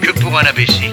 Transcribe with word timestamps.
que 0.00 0.12
pour 0.20 0.38
un 0.38 0.44
imbécile. 0.44 0.92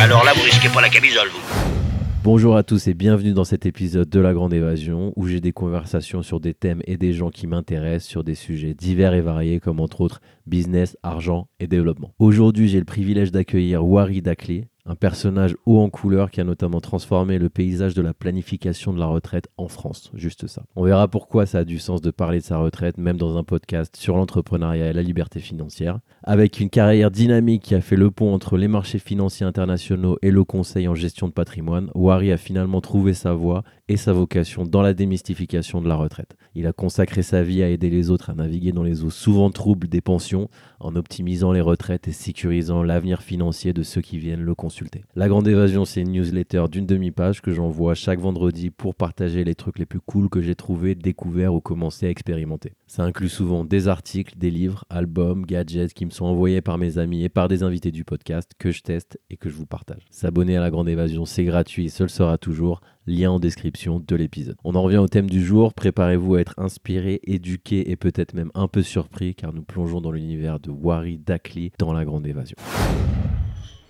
Alors 0.00 0.24
là, 0.24 0.32
vous 0.34 0.42
risquez 0.42 0.68
pas 0.68 0.80
la 0.80 0.88
camisole, 0.88 1.28
vous. 1.28 1.74
Bonjour 2.22 2.56
à 2.56 2.62
tous 2.62 2.88
et 2.88 2.94
bienvenue 2.94 3.34
dans 3.34 3.44
cet 3.44 3.66
épisode 3.66 4.08
de 4.08 4.18
La 4.18 4.32
Grande 4.32 4.54
Évasion 4.54 5.12
où 5.16 5.26
j'ai 5.26 5.42
des 5.42 5.52
conversations 5.52 6.22
sur 6.22 6.40
des 6.40 6.54
thèmes 6.54 6.80
et 6.86 6.96
des 6.96 7.12
gens 7.12 7.28
qui 7.28 7.46
m'intéressent 7.46 8.08
sur 8.08 8.24
des 8.24 8.34
sujets 8.34 8.72
divers 8.72 9.12
et 9.12 9.20
variés 9.20 9.60
comme 9.60 9.78
entre 9.78 10.00
autres 10.00 10.22
business, 10.46 10.96
argent 11.02 11.48
et 11.60 11.66
développement. 11.66 12.14
Aujourd'hui 12.18 12.68
j'ai 12.68 12.78
le 12.78 12.86
privilège 12.86 13.30
d'accueillir 13.30 13.86
Wari 13.86 14.22
Dakli, 14.22 14.64
un 14.86 14.94
personnage 14.94 15.56
haut 15.64 15.80
en 15.80 15.88
couleur 15.88 16.30
qui 16.30 16.40
a 16.40 16.44
notamment 16.44 16.80
transformé 16.80 17.38
le 17.38 17.48
paysage 17.48 17.94
de 17.94 18.02
la 18.02 18.12
planification 18.12 18.92
de 18.92 18.98
la 18.98 19.06
retraite 19.06 19.48
en 19.56 19.68
France, 19.68 20.10
juste 20.14 20.46
ça. 20.46 20.64
On 20.76 20.84
verra 20.84 21.08
pourquoi 21.08 21.46
ça 21.46 21.58
a 21.58 21.64
du 21.64 21.78
sens 21.78 22.02
de 22.02 22.10
parler 22.10 22.40
de 22.40 22.44
sa 22.44 22.58
retraite, 22.58 22.98
même 22.98 23.16
dans 23.16 23.38
un 23.38 23.44
podcast 23.44 23.96
sur 23.96 24.16
l'entrepreneuriat 24.16 24.88
et 24.88 24.92
la 24.92 25.02
liberté 25.02 25.40
financière. 25.40 26.00
Avec 26.22 26.60
une 26.60 26.68
carrière 26.68 27.10
dynamique 27.10 27.62
qui 27.62 27.74
a 27.74 27.80
fait 27.80 27.96
le 27.96 28.10
pont 28.10 28.34
entre 28.34 28.58
les 28.58 28.68
marchés 28.68 28.98
financiers 28.98 29.46
internationaux 29.46 30.18
et 30.20 30.30
le 30.30 30.44
conseil 30.44 30.86
en 30.86 30.94
gestion 30.94 31.28
de 31.28 31.32
patrimoine, 31.32 31.90
Wari 31.94 32.30
a 32.32 32.36
finalement 32.36 32.80
trouvé 32.80 33.14
sa 33.14 33.32
voie 33.32 33.64
et 33.88 33.96
sa 33.96 34.12
vocation 34.12 34.64
dans 34.64 34.82
la 34.82 34.94
démystification 34.94 35.80
de 35.80 35.88
la 35.88 35.96
retraite. 35.96 36.36
Il 36.54 36.66
a 36.66 36.72
consacré 36.72 37.22
sa 37.22 37.42
vie 37.42 37.62
à 37.62 37.68
aider 37.68 37.90
les 37.90 38.10
autres 38.10 38.30
à 38.30 38.34
naviguer 38.34 38.72
dans 38.72 38.82
les 38.82 39.04
eaux 39.04 39.10
souvent 39.10 39.50
troubles 39.50 39.88
des 39.88 40.00
pensions 40.00 40.48
en 40.80 40.96
optimisant 40.96 41.52
les 41.52 41.60
retraites 41.60 42.08
et 42.08 42.12
sécurisant 42.12 42.82
l'avenir 42.82 43.22
financier 43.22 43.72
de 43.72 43.82
ceux 43.82 44.00
qui 44.00 44.18
viennent 44.18 44.42
le 44.42 44.54
consulter. 44.54 45.04
La 45.14 45.28
Grande 45.28 45.48
Évasion, 45.48 45.84
c'est 45.84 46.00
une 46.00 46.12
newsletter 46.12 46.64
d'une 46.70 46.86
demi-page 46.86 47.42
que 47.42 47.52
j'envoie 47.52 47.94
chaque 47.94 48.20
vendredi 48.20 48.70
pour 48.70 48.94
partager 48.94 49.44
les 49.44 49.54
trucs 49.54 49.78
les 49.78 49.86
plus 49.86 50.00
cools 50.00 50.30
que 50.30 50.40
j'ai 50.40 50.54
trouvés, 50.54 50.94
découverts 50.94 51.54
ou 51.54 51.60
commencé 51.60 52.06
à 52.06 52.10
expérimenter. 52.10 52.72
Ça 52.86 53.02
inclut 53.02 53.28
souvent 53.28 53.64
des 53.64 53.88
articles, 53.88 54.38
des 54.38 54.50
livres, 54.50 54.84
albums, 54.88 55.44
gadgets 55.44 55.92
qui 55.92 56.06
me 56.06 56.10
sont 56.10 56.26
envoyés 56.26 56.60
par 56.60 56.78
mes 56.78 56.98
amis 56.98 57.24
et 57.24 57.28
par 57.28 57.48
des 57.48 57.62
invités 57.62 57.90
du 57.90 58.04
podcast 58.04 58.52
que 58.58 58.70
je 58.70 58.82
teste 58.82 59.18
et 59.30 59.36
que 59.36 59.48
je 59.48 59.54
vous 59.54 59.66
partage. 59.66 60.04
S'abonner 60.10 60.56
à 60.56 60.60
La 60.60 60.70
Grande 60.70 60.88
Évasion, 60.88 61.24
c'est 61.24 61.44
gratuit 61.44 61.86
et 61.86 62.02
le 62.02 62.08
sera 62.08 62.38
toujours 62.38 62.80
lien 63.06 63.30
en 63.32 63.38
description 63.38 64.00
de 64.06 64.16
l'épisode. 64.16 64.56
On 64.64 64.74
en 64.74 64.82
revient 64.82 64.96
au 64.98 65.08
thème 65.08 65.28
du 65.28 65.44
jour, 65.44 65.74
préparez-vous 65.74 66.36
à 66.36 66.40
être 66.40 66.54
inspiré, 66.58 67.20
éduqué 67.24 67.90
et 67.90 67.96
peut-être 67.96 68.32
même 68.34 68.50
un 68.54 68.66
peu 68.68 68.82
surpris 68.82 69.34
car 69.34 69.52
nous 69.52 69.62
plongeons 69.62 70.00
dans 70.00 70.10
l'univers 70.10 70.58
de 70.58 70.70
Wari 70.70 71.18
Dakli 71.18 71.72
dans 71.78 71.92
la 71.92 72.04
Grande 72.04 72.26
Évasion. 72.26 72.56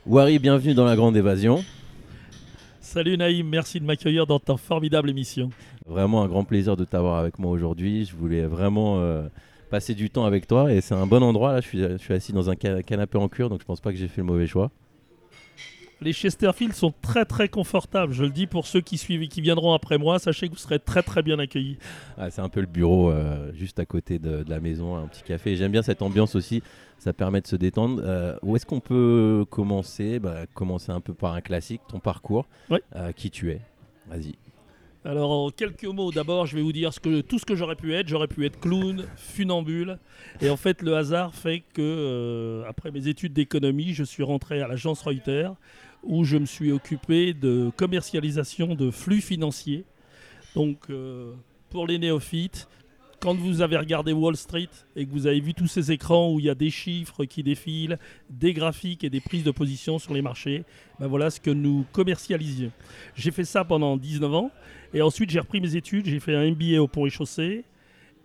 Wari, 0.07 0.39
bienvenue 0.39 0.75
dans 0.75 0.85
la 0.85 0.97
Grande 0.97 1.17
Évasion. 1.17 1.65
Salut 2.81 3.17
Naïm, 3.17 3.49
merci 3.49 3.81
de 3.81 3.85
m'accueillir 3.85 4.27
dans 4.27 4.39
ta 4.39 4.57
formidable 4.57 5.09
émission. 5.11 5.51
Vraiment 5.87 6.23
un 6.23 6.29
grand 6.29 6.45
plaisir 6.45 6.77
de 6.77 6.85
t'avoir 6.85 7.19
avec 7.19 7.39
moi 7.39 7.51
aujourd'hui. 7.53 8.05
Je 8.05 8.15
voulais 8.17 8.43
vraiment 8.47 8.99
euh, 9.01 9.27
passer 9.71 9.95
du 9.95 10.11
temps 10.11 10.25
avec 10.27 10.47
toi 10.47 10.73
et 10.73 10.81
c'est 10.81 10.95
un 10.95 11.07
bon 11.07 11.23
endroit. 11.23 11.53
Là, 11.53 11.61
je 11.61 11.67
suis, 11.69 11.79
je 11.79 11.97
suis 11.99 12.13
assis 12.15 12.33
dans 12.33 12.51
un 12.51 12.55
ca- 12.61 12.83
canapé 12.83 13.17
en 13.17 13.29
cuir 13.29 13.49
donc 13.49 13.61
je 13.61 13.65
pense 13.65 13.81
pas 13.81 13.91
que 13.93 13.97
j'ai 13.97 14.09
fait 14.09 14.21
le 14.21 14.27
mauvais 14.27 14.47
choix. 14.47 14.71
Les 16.01 16.13
Chesterfield 16.13 16.75
sont 16.75 16.93
très 17.03 17.25
très 17.25 17.49
confortables, 17.49 18.13
je 18.13 18.25
le 18.25 18.31
dis 18.31 18.47
pour 18.47 18.67
ceux 18.67 18.81
qui 18.81 18.99
suivent 18.99 19.23
et 19.23 19.29
qui 19.29 19.41
viendront 19.41 19.73
après 19.73 19.97
moi, 19.97 20.19
sachez 20.19 20.49
que 20.49 20.53
vous 20.53 20.59
serez 20.59 20.79
très 20.79 21.03
très 21.03 21.23
bien 21.23 21.39
accueillis. 21.39 21.79
Ah, 22.19 22.31
c'est 22.31 22.43
un 22.43 22.49
peu 22.49 22.61
le 22.61 22.67
bureau 22.67 23.11
euh, 23.11 23.53
juste 23.55 23.79
à 23.79 23.87
côté 23.87 24.19
de, 24.19 24.43
de 24.43 24.51
la 24.51 24.61
maison, 24.61 24.97
un 24.97 25.07
petit 25.07 25.23
café. 25.23 25.57
J'aime 25.57 25.73
bien 25.73 25.83
cette 25.83 26.03
ambiance 26.03 26.35
aussi, 26.35 26.63
ça 26.99 27.13
permet 27.13 27.41
de 27.41 27.47
se 27.47 27.57
détendre. 27.57 28.03
Euh, 28.05 28.37
où 28.43 28.57
est-ce 28.57 28.67
qu'on 28.67 28.81
peut 28.81 29.47
commencer? 29.49 30.19
Bah, 30.19 30.47
Commencer 30.53 30.93
un 30.93 31.01
peu 31.01 31.15
par 31.15 31.33
un 31.35 31.41
classique, 31.41 31.81
ton 31.89 32.01
parcours, 32.01 32.47
Ouais. 32.71 32.83
Euh, 32.97 33.13
qui 33.13 33.31
tu 33.31 33.51
es? 33.51 33.61
Vas-y. 34.09 34.35
Alors 35.07 35.31
en 35.31 35.51
quelques 35.51 35.85
mots, 35.85 36.11
d'abord 36.11 36.47
je 36.47 36.57
vais 36.57 36.63
vous 36.63 36.73
dire 36.73 36.91
tout 37.29 37.39
ce 37.39 37.45
que 37.45 37.55
j'aurais 37.55 37.77
pu 37.77 37.95
être. 37.95 38.09
J'aurais 38.09 38.27
pu 38.27 38.47
être 38.47 38.59
clown, 38.59 39.05
funambule. 39.17 39.99
Et 40.41 40.49
en 40.49 40.57
fait 40.57 40.81
le 40.81 40.97
hasard 40.97 41.35
fait 41.35 41.63
que 41.75 41.83
euh, 41.83 42.65
après 42.67 42.91
mes 42.91 43.07
études 43.07 43.35
d'économie, 43.35 43.93
je 43.93 44.03
suis 44.03 44.23
rentré 44.23 44.63
à 44.63 44.69
l'agence 44.69 45.03
Reuters 45.03 45.55
où 46.03 46.25
je 46.25 46.39
me 46.39 46.47
suis 46.47 46.73
occupé 46.73 47.35
de 47.35 47.71
commercialisation 47.77 48.75
de 48.75 48.91
flux 48.91 49.21
financiers. 49.21 49.85
Donc 50.55 50.79
euh, 50.89 51.33
pour 51.69 51.87
les 51.87 51.99
néophytes, 51.99 52.67
quand 53.25 53.35
vous 53.35 53.63
avez 53.63 53.79
regardé 53.79 54.13
Wall 54.13 54.37
Street 54.37 54.69
et 54.97 55.07
que 55.07 55.11
vous 55.11 55.27
avez 55.27 55.41
vu 55.41 55.55
tous 55.55 55.67
ces 55.67 55.91
écrans 55.91 56.31
où 56.31 56.41
il 56.41 56.45
y 56.45 56.51
a 56.51 56.55
des 56.55 56.69
chiffres 56.69 57.25
qui 57.25 57.43
défilent, 57.43 57.99
des 58.29 58.53
graphiques 58.53 59.03
et 59.03 59.09
des 59.09 59.23
prises 59.23 59.45
de 59.45 59.51
position 59.51 59.99
sur 59.99 60.13
les 60.13 60.21
marchés, 60.21 60.65
ben 61.01 61.07
voilà 61.07 61.31
ce 61.31 61.41
que 61.41 61.51
nous 61.51 61.87
commercialisions. 61.91 62.71
J'ai 63.17 63.31
fait 63.31 63.47
ça 63.47 63.65
pendant 63.65 63.97
19 63.97 64.35
ans 64.35 64.51
et 64.93 65.01
ensuite 65.01 65.31
j'ai 65.31 65.41
repris 65.41 65.63
mes 65.63 65.75
études, 65.75 66.05
j'ai 66.05 66.21
fait 66.21 66.35
un 66.35 66.51
MBA 66.51 66.83
au 66.83 66.87
Pont 66.87 67.09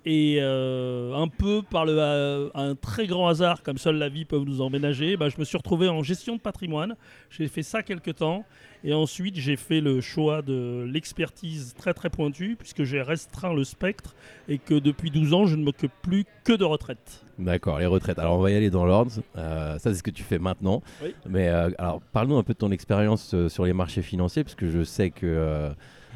et 0.05 0.37
euh, 0.39 1.13
un 1.13 1.27
peu 1.27 1.61
par 1.61 1.85
le, 1.85 1.93
euh, 1.97 2.49
un 2.55 2.75
très 2.75 3.05
grand 3.05 3.27
hasard, 3.27 3.61
comme 3.63 3.77
seule 3.77 3.97
la 3.97 4.09
vie 4.09 4.25
peut 4.25 4.39
nous 4.39 4.61
emménager, 4.61 5.17
ben, 5.17 5.29
je 5.29 5.37
me 5.39 5.43
suis 5.43 5.57
retrouvé 5.57 5.87
en 5.89 6.03
gestion 6.03 6.35
de 6.35 6.41
patrimoine. 6.41 6.95
J'ai 7.29 7.47
fait 7.47 7.63
ça 7.63 7.83
quelques 7.83 8.15
temps 8.15 8.45
et 8.83 8.93
ensuite 8.93 9.35
j'ai 9.35 9.57
fait 9.57 9.81
le 9.81 9.99
choix 9.99 10.41
de 10.41 10.85
l'expertise 10.89 11.73
très 11.77 11.93
très 11.93 12.09
pointue 12.09 12.55
puisque 12.57 12.83
j'ai 12.85 13.01
restreint 13.01 13.53
le 13.53 13.65
spectre 13.65 14.15
et 14.47 14.57
que 14.57 14.73
depuis 14.75 15.11
12 15.11 15.33
ans 15.33 15.45
je 15.45 15.55
ne 15.57 15.63
m'occupe 15.63 15.91
plus 16.01 16.25
que 16.45 16.53
de 16.53 16.63
retraite. 16.63 17.23
D'accord, 17.37 17.79
les 17.79 17.85
retraites. 17.85 18.19
Alors 18.19 18.37
on 18.37 18.41
va 18.41 18.51
y 18.51 18.55
aller 18.55 18.69
dans 18.69 18.85
l'ordre. 18.85 19.11
Euh, 19.37 19.73
ça, 19.79 19.91
c'est 19.91 19.95
ce 19.95 20.03
que 20.03 20.11
tu 20.11 20.23
fais 20.23 20.39
maintenant. 20.39 20.81
Oui. 21.03 21.13
Mais 21.27 21.47
alors, 21.49 22.01
parle-nous 22.13 22.37
un 22.37 22.43
peu 22.43 22.53
de 22.53 22.57
ton 22.59 22.71
expérience 22.71 23.35
sur 23.49 23.65
les 23.65 23.73
marchés 23.73 24.01
financiers, 24.01 24.43
parce 24.43 24.55
que 24.55 24.69
je 24.69 24.83
sais 24.83 25.09
que, 25.09 25.69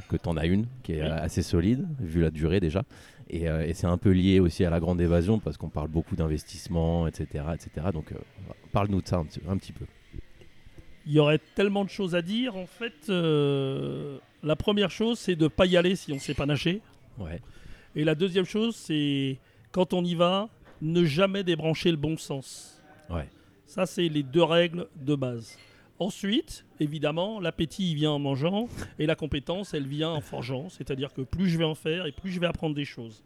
que 0.10 0.18
tu 0.18 0.28
en 0.30 0.36
as 0.38 0.46
une 0.46 0.66
qui 0.84 0.94
est 0.94 1.02
Oui. 1.02 1.08
assez 1.10 1.42
solide, 1.42 1.86
vu 2.00 2.22
la 2.22 2.30
durée 2.30 2.60
déjà. 2.60 2.84
Et, 3.30 3.50
euh, 3.50 3.66
et 3.66 3.74
c'est 3.74 3.88
un 3.88 3.98
peu 3.98 4.12
lié 4.12 4.40
aussi 4.40 4.66
à 4.66 4.70
la 4.70 4.80
grande 4.80 5.02
évasion, 5.02 5.40
parce 5.40 5.58
qu'on 5.58 5.70
parle 5.70 5.88
beaucoup 5.88 6.16
d'investissement, 6.16 7.08
etc., 7.08 7.46
etc. 7.54 7.88
Donc, 7.94 8.12
euh, 8.12 8.16
parle-nous 8.72 9.02
de 9.02 9.08
ça 9.08 9.18
un 9.18 9.26
petit, 9.26 9.40
un 9.48 9.58
petit 9.58 9.74
peu. 9.74 9.86
Il 11.06 11.14
y 11.14 11.20
aurait 11.20 11.40
tellement 11.56 11.84
de 11.84 11.90
choses 11.90 12.16
à 12.16 12.22
dire. 12.22 12.56
En 12.56 12.66
fait, 12.66 13.10
euh, 13.10 14.18
la 14.42 14.56
première 14.56 14.90
chose 14.90 15.20
c'est 15.20 15.36
de 15.36 15.44
ne 15.44 15.50
pas 15.50 15.66
y 15.66 15.76
aller 15.76 15.96
si 15.96 16.12
on 16.12 16.16
ne 16.16 16.20
sait 16.20 16.34
pas 16.34 16.46
nager. 16.46 16.82
Ouais. 17.18 17.42
Et 17.96 18.04
la 18.04 18.16
deuxième 18.16 18.46
chose, 18.46 18.76
c'est 18.76 19.38
quand 19.72 19.94
on 19.94 20.04
y 20.04 20.16
va, 20.16 20.50
ne 20.82 21.04
jamais 21.04 21.44
débrancher 21.44 21.92
le 21.92 21.98
bon 21.98 22.18
sens. 22.18 22.82
Ouais. 23.10 23.28
Ça, 23.66 23.86
c'est 23.86 24.08
les 24.08 24.24
deux 24.24 24.44
règles 24.44 24.88
de 24.96 25.16
base. 25.16 25.58
Ensuite, 26.04 26.66
évidemment, 26.82 27.40
l'appétit 27.40 27.96
vient 27.96 28.12
en 28.12 28.20
mangeant 28.20 28.68
et 29.00 29.06
la 29.06 29.16
compétence, 29.16 29.74
elle 29.74 29.88
vient 29.88 30.10
en 30.10 30.20
forgeant. 30.20 30.68
C'est-à-dire 30.68 31.14
que 31.14 31.22
plus 31.22 31.48
je 31.48 31.58
vais 31.58 31.64
en 31.64 31.76
faire 31.76 32.06
et 32.06 32.12
plus 32.12 32.30
je 32.30 32.42
vais 32.42 32.46
apprendre 32.46 32.76
des 32.76 32.84
choses. 32.84 33.24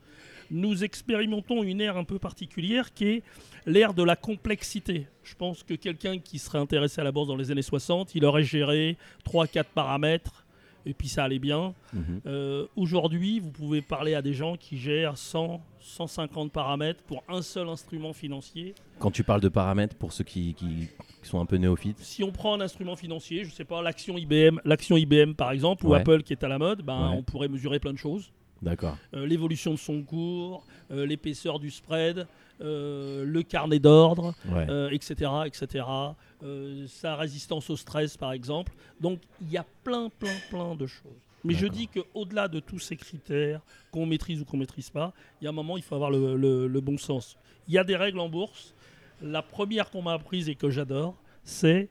Nous 0.51 0.83
expérimentons 0.83 1.63
une 1.63 1.81
ère 1.81 1.97
un 1.97 2.03
peu 2.03 2.19
particulière 2.19 2.93
qui 2.93 3.05
est 3.05 3.23
l'ère 3.65 3.95
de 3.95 4.03
la 4.03 4.15
complexité. 4.15 5.07
Je 5.23 5.33
pense 5.33 5.63
que 5.63 5.73
quelqu'un 5.73 6.19
qui 6.19 6.37
serait 6.37 6.59
intéressé 6.59 7.01
à 7.01 7.03
la 7.03 7.11
bourse 7.11 7.27
dans 7.27 7.35
les 7.35 7.49
années 7.49 7.63
60, 7.63 8.13
il 8.13 8.23
aurait 8.25 8.43
géré 8.43 8.95
3-4 9.25 9.63
paramètres 9.73 10.45
et 10.87 10.93
puis 10.93 11.07
ça 11.07 11.23
allait 11.25 11.39
bien. 11.39 11.73
Mhm. 11.93 12.21
Euh, 12.25 12.65
Aujourd'hui, 12.75 13.39
vous 13.39 13.51
pouvez 13.51 13.81
parler 13.81 14.13
à 14.15 14.21
des 14.21 14.33
gens 14.33 14.55
qui 14.57 14.77
gèrent 14.77 15.17
100, 15.17 15.61
150 15.79 16.51
paramètres 16.51 17.03
pour 17.03 17.23
un 17.27 17.41
seul 17.41 17.67
instrument 17.69 18.13
financier. 18.13 18.73
Quand 18.99 19.11
tu 19.11 19.23
parles 19.23 19.41
de 19.41 19.49
paramètres, 19.49 19.95
pour 19.95 20.13
ceux 20.13 20.23
qui, 20.23 20.53
qui- 20.53 20.87
qui 21.21 21.29
sont 21.29 21.39
un 21.39 21.45
peu 21.45 21.57
néophytes, 21.57 21.99
Si 21.99 22.23
on 22.23 22.31
prend 22.31 22.53
un 22.53 22.61
instrument 22.61 22.95
financier, 22.95 23.43
je 23.43 23.51
sais 23.51 23.65
pas, 23.65 23.81
l'action 23.81 24.17
IBM, 24.17 24.59
l'action 24.65 24.97
IBM 24.97 25.33
par 25.33 25.51
exemple, 25.51 25.85
ou 25.85 25.89
Ouais. 25.89 25.99
Apple 25.99 26.23
qui 26.23 26.33
est 26.33 26.43
à 26.43 26.47
la 26.47 26.57
mode, 26.57 26.81
ben, 26.83 27.09
Ouais. 27.09 27.15
on 27.17 27.23
pourrait 27.23 27.47
mesurer 27.49 27.79
plein 27.79 27.93
de 27.93 27.97
choses. 27.97 28.31
d'accord. 28.61 28.97
Euh, 29.13 29.25
L'évolution 29.27 29.71
de 29.71 29.77
son 29.77 30.01
cours, 30.01 30.65
euh, 30.91 31.05
l'épaisseur 31.05 31.59
du 31.59 31.69
spread, 31.69 32.25
le 32.59 33.41
carnet 33.41 33.79
d'ordre, 33.79 34.33
Ouais. 34.49 34.65
euh, 34.69 34.89
etc., 34.91 35.29
etc. 35.45 35.85
euh, 36.43 36.85
sa 36.87 37.15
résistance 37.15 37.69
au 37.69 37.75
stress, 37.75 38.17
par 38.17 38.31
exemple. 38.31 38.73
Donc, 38.99 39.19
il 39.41 39.51
y 39.51 39.57
a 39.57 39.65
plein, 39.83 40.09
plein, 40.19 40.33
plein 40.49 40.75
de 40.75 40.85
choses. 40.87 41.11
Mais 41.43 41.53
je 41.53 41.67
dis 41.67 41.87
qu'au-delà 41.87 42.47
de 42.47 42.59
tous 42.59 42.79
ces 42.79 42.95
critères, 42.95 43.61
qu'on 43.91 44.05
maîtrise 44.05 44.41
ou 44.41 44.45
qu'on 44.45 44.57
maîtrise 44.57 44.89
pas, 44.89 45.13
il 45.39 45.45
y 45.45 45.47
a 45.47 45.51
un 45.51 45.53
moment, 45.53 45.77
il 45.77 45.83
faut 45.83 45.95
avoir 45.95 46.09
le, 46.11 46.35
le- 46.35 46.67
le 46.67 46.81
bon 46.81 46.97
sens. 46.97 47.37
Il 47.67 47.73
y 47.73 47.77
a 47.77 47.83
des 47.83 47.95
règles 47.95 48.19
en 48.19 48.27
bourse. 48.27 48.73
La 49.21 49.41
première 49.41 49.89
qu'on 49.89 50.01
m'a 50.01 50.13
apprise 50.13 50.49
et 50.49 50.55
que 50.55 50.69
j'adore, 50.69 51.15
c'est 51.43 51.89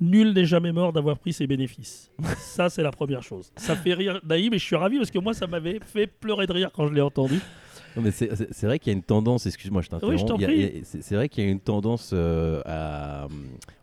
nul 0.00 0.32
n'est 0.32 0.44
jamais 0.46 0.72
mort 0.72 0.92
d'avoir 0.92 1.18
pris 1.18 1.32
ses 1.32 1.46
bénéfices. 1.46 2.10
ça, 2.38 2.68
c'est 2.70 2.82
la 2.82 2.90
première 2.92 3.22
chose. 3.22 3.52
Ça 3.56 3.76
fait 3.76 3.94
rire 3.94 4.20
Naïm 4.24 4.54
et 4.54 4.58
je 4.58 4.64
suis 4.64 4.76
ravi 4.76 4.96
parce 4.96 5.10
que 5.10 5.18
moi, 5.18 5.34
ça 5.34 5.46
m'avait 5.46 5.80
fait 5.84 6.06
pleurer 6.06 6.46
de 6.46 6.52
rire 6.52 6.70
quand 6.72 6.86
je 6.88 6.94
l'ai 6.94 7.00
entendu. 7.02 7.40
C'est 8.10 8.62
vrai 8.66 8.78
qu'il 8.78 8.92
y 8.92 8.94
a 8.94 8.96
une 8.96 9.02
tendance, 9.04 9.46
excuse-moi, 9.46 9.82
je 9.82 9.88
t'interromps. 9.88 10.22
Oui, 10.48 10.82
C'est 10.84 11.14
vrai 11.14 11.28
qu'il 11.28 11.44
y 11.44 11.46
a 11.46 11.50
une 11.50 11.60
tendance 11.60 12.10
euh, 12.12 12.60
à, 12.64 13.28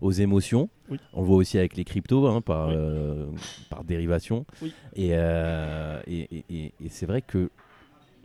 aux 0.01 0.11
émotions. 0.11 0.69
Oui. 0.89 0.97
On 1.13 1.21
le 1.21 1.27
voit 1.27 1.37
aussi 1.37 1.57
avec 1.57 1.75
les 1.77 1.83
cryptos, 1.85 2.27
hein, 2.27 2.41
par, 2.41 2.67
Oui. 2.69 2.75
euh, 2.77 3.25
par 3.69 3.83
dérivation. 3.83 4.45
Et, 4.95 5.11
euh, 5.13 6.01
et, 6.07 6.27
et- 6.35 6.45
et- 6.49 6.73
et 6.79 6.89
c'est 6.89 7.05
vrai 7.05 7.21
que 7.21 7.49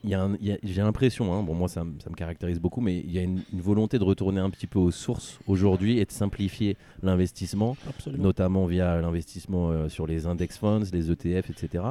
j'ai 0.04 0.82
l'impression, 0.82 1.32
hein, 1.34 1.42
bon 1.42 1.54
moi 1.54 1.68
ça, 1.68 1.82
me- 1.82 1.98
ça 2.00 2.10
me 2.10 2.14
caractérise 2.14 2.60
beaucoup, 2.60 2.80
mais 2.80 2.98
il 2.98 3.10
y 3.10 3.18
a 3.18 3.22
une, 3.22 3.44
une 3.52 3.60
volonté 3.60 3.98
de 3.98 4.04
retourner 4.04 4.40
un 4.40 4.50
petit 4.50 4.66
peu 4.68 4.78
aux 4.78 4.90
sources 4.92 5.38
aujourd'hui 5.46 5.98
et 5.98 6.04
de 6.04 6.12
simplifier 6.12 6.76
l'investissement, 7.02 7.76
notamment 8.18 8.66
via 8.66 9.00
l'investissement 9.00 9.70
euh, 9.70 9.88
sur 9.88 10.06
les 10.06 10.26
index 10.26 10.58
funds, 10.58 10.82
les 10.92 11.10
ETF, 11.10 11.50
etc. 11.50 11.84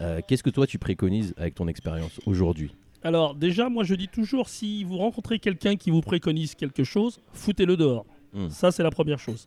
Euh, 0.00 0.20
Qu'est-ce 0.26 0.42
que 0.42 0.50
toi 0.50 0.66
tu 0.66 0.78
préconises 0.78 1.32
avec 1.38 1.54
ton 1.54 1.68
expérience 1.68 2.20
aujourd'hui? 2.26 2.74
Alors 3.04 3.34
déjà, 3.34 3.68
moi 3.68 3.84
je 3.84 3.94
dis 3.94 4.08
toujours, 4.08 4.48
si 4.48 4.82
vous 4.82 4.96
rencontrez 4.96 5.38
quelqu'un 5.38 5.76
qui 5.76 5.90
vous 5.90 6.00
préconise 6.00 6.54
quelque 6.54 6.84
chose, 6.84 7.20
foutez-le 7.32 7.76
dehors. 7.76 8.06
Hmm. 8.32 8.48
Ça, 8.48 8.72
c'est 8.72 8.82
la 8.82 8.90
première 8.90 9.18
chose. 9.18 9.46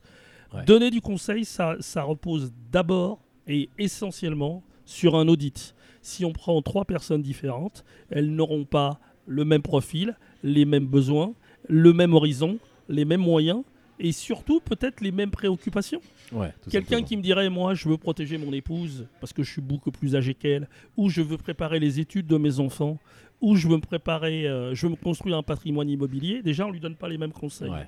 Ouais. 0.53 0.63
Donner 0.63 0.91
du 0.91 1.01
conseil, 1.01 1.43
ça, 1.43 1.75
ça 1.79 2.03
repose 2.03 2.53
d'abord 2.71 3.19
et 3.47 3.69
essentiellement 3.77 4.63
sur 4.85 5.15
un 5.15 5.27
audit. 5.27 5.75
Si 6.01 6.23
on 6.23 6.31
prend 6.31 6.61
trois 6.61 6.85
personnes 6.85 7.21
différentes, 7.21 7.83
elles 8.09 8.31
n'auront 8.31 8.63
pas 8.63 8.99
le 9.25 9.43
même 9.43 9.61
profil, 9.61 10.15
les 10.43 10.63
mêmes 10.63 10.85
besoins, 10.85 11.33
le 11.67 11.91
même 11.91 12.13
horizon, 12.13 12.59
les 12.87 13.03
mêmes 13.03 13.21
moyens 13.21 13.63
et 13.99 14.11
surtout 14.11 14.59
peut-être 14.59 15.01
les 15.01 15.11
mêmes 15.11 15.31
préoccupations. 15.31 16.01
Ouais, 16.31 16.53
Quelqu'un 16.69 17.01
qui 17.01 17.17
me 17.17 17.21
dirait, 17.21 17.49
moi, 17.49 17.73
je 17.73 17.89
veux 17.89 17.97
protéger 17.97 18.37
mon 18.37 18.53
épouse 18.53 19.07
parce 19.19 19.33
que 19.33 19.43
je 19.43 19.51
suis 19.51 19.61
beaucoup 19.61 19.91
plus 19.91 20.15
âgé 20.15 20.33
qu'elle, 20.33 20.67
ou 20.95 21.09
je 21.09 21.21
veux 21.21 21.37
préparer 21.37 21.79
les 21.79 21.99
études 21.99 22.27
de 22.27 22.37
mes 22.37 22.59
enfants, 22.59 22.99
ou 23.41 23.55
je 23.55 23.67
veux 23.67 23.75
me 23.75 23.81
préparer, 23.81 24.47
euh, 24.47 24.73
je 24.73 24.87
veux 24.87 24.91
me 24.91 24.97
construire 24.97 25.37
un 25.37 25.43
patrimoine 25.43 25.89
immobilier, 25.89 26.41
déjà, 26.41 26.65
on 26.65 26.71
lui 26.71 26.79
donne 26.79 26.95
pas 26.95 27.07
les 27.07 27.17
mêmes 27.17 27.31
conseils. 27.31 27.69
Ouais, 27.69 27.87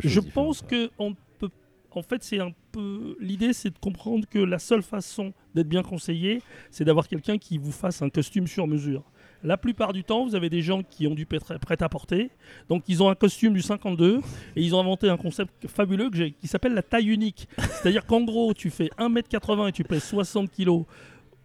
je 0.04 0.20
pense 0.20 0.62
que 0.62 0.90
on 0.98 1.14
peut, 1.38 1.50
en 1.92 2.02
fait, 2.02 2.22
c'est 2.22 2.40
un 2.40 2.52
peu 2.72 3.16
l'idée, 3.20 3.52
c'est 3.52 3.70
de 3.70 3.78
comprendre 3.78 4.26
que 4.28 4.38
la 4.38 4.58
seule 4.58 4.82
façon 4.82 5.32
d'être 5.54 5.68
bien 5.68 5.82
conseillé, 5.82 6.42
c'est 6.70 6.84
d'avoir 6.84 7.08
quelqu'un 7.08 7.38
qui 7.38 7.58
vous 7.58 7.72
fasse 7.72 8.02
un 8.02 8.10
costume 8.10 8.46
sur 8.46 8.66
mesure. 8.66 9.04
La 9.42 9.56
plupart 9.56 9.94
du 9.94 10.04
temps, 10.04 10.26
vous 10.26 10.34
avez 10.34 10.50
des 10.50 10.60
gens 10.60 10.82
qui 10.82 11.06
ont 11.06 11.14
du 11.14 11.24
prêt 11.24 11.38
à 11.82 11.88
porter, 11.88 12.30
donc 12.68 12.84
ils 12.88 13.02
ont 13.02 13.08
un 13.08 13.14
costume 13.14 13.54
du 13.54 13.62
52 13.62 14.20
et 14.54 14.62
ils 14.62 14.74
ont 14.74 14.80
inventé 14.80 15.08
un 15.08 15.16
concept 15.16 15.66
fabuleux 15.66 16.10
que 16.10 16.28
qui 16.28 16.46
s'appelle 16.46 16.74
la 16.74 16.82
taille 16.82 17.08
unique. 17.08 17.48
C'est-à-dire 17.58 18.04
qu'en 18.04 18.20
gros, 18.20 18.52
tu 18.52 18.68
fais 18.68 18.90
1m80 18.98 19.70
et 19.70 19.72
tu 19.72 19.82
pèses 19.82 20.04
60 20.04 20.50
kg 20.50 20.84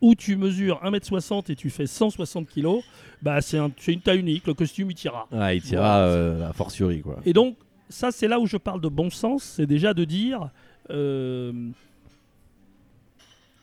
ou 0.02 0.14
tu 0.16 0.36
mesures 0.36 0.82
1m60 0.84 1.50
et 1.52 1.56
tu 1.56 1.70
fais 1.70 1.88
160 1.88 2.48
kg, 2.50 2.80
bah 3.22 3.42
c'est 3.42 3.58
un- 3.58 3.72
c'est 3.78 3.94
une 3.94 4.02
taille 4.02 4.20
unique, 4.20 4.46
le 4.48 4.54
costume 4.54 4.92
il 4.92 4.96
tira. 4.96 5.28
Ah, 5.32 5.54
il 5.54 5.62
tira 5.62 5.98
euh, 6.00 6.50
a 6.50 6.54
fortiori 6.54 7.02
quoi. 7.02 7.20
Et 7.26 7.34
donc, 7.34 7.56
ça, 7.90 8.12
c'est 8.12 8.28
là 8.28 8.40
où 8.40 8.48
je 8.48 8.58
parle 8.58 8.82
de 8.82 8.88
bon 8.90 9.10
sens, 9.10 9.44
c'est 9.44 9.66
déjà 9.68 9.94
de 9.94 10.04
dire 10.06 10.50
euh, 10.90 11.52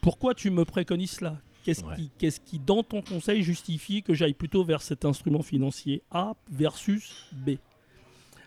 pourquoi 0.00 0.34
tu 0.34 0.50
me 0.50 0.64
préconises 0.64 1.12
cela? 1.12 1.36
Qu'est-ce 1.64 1.84
Ouais. 1.84 1.94
qui, 1.94 2.10
qu'est-ce 2.18 2.40
qui, 2.40 2.58
dans 2.58 2.82
ton 2.82 3.02
conseil, 3.02 3.42
justifie 3.42 4.02
que 4.02 4.14
j'aille 4.14 4.32
plutôt 4.34 4.64
vers 4.64 4.82
cet 4.82 5.04
instrument 5.04 5.42
financier 5.42 6.02
A 6.10 6.34
versus 6.50 7.12
B? 7.32 7.50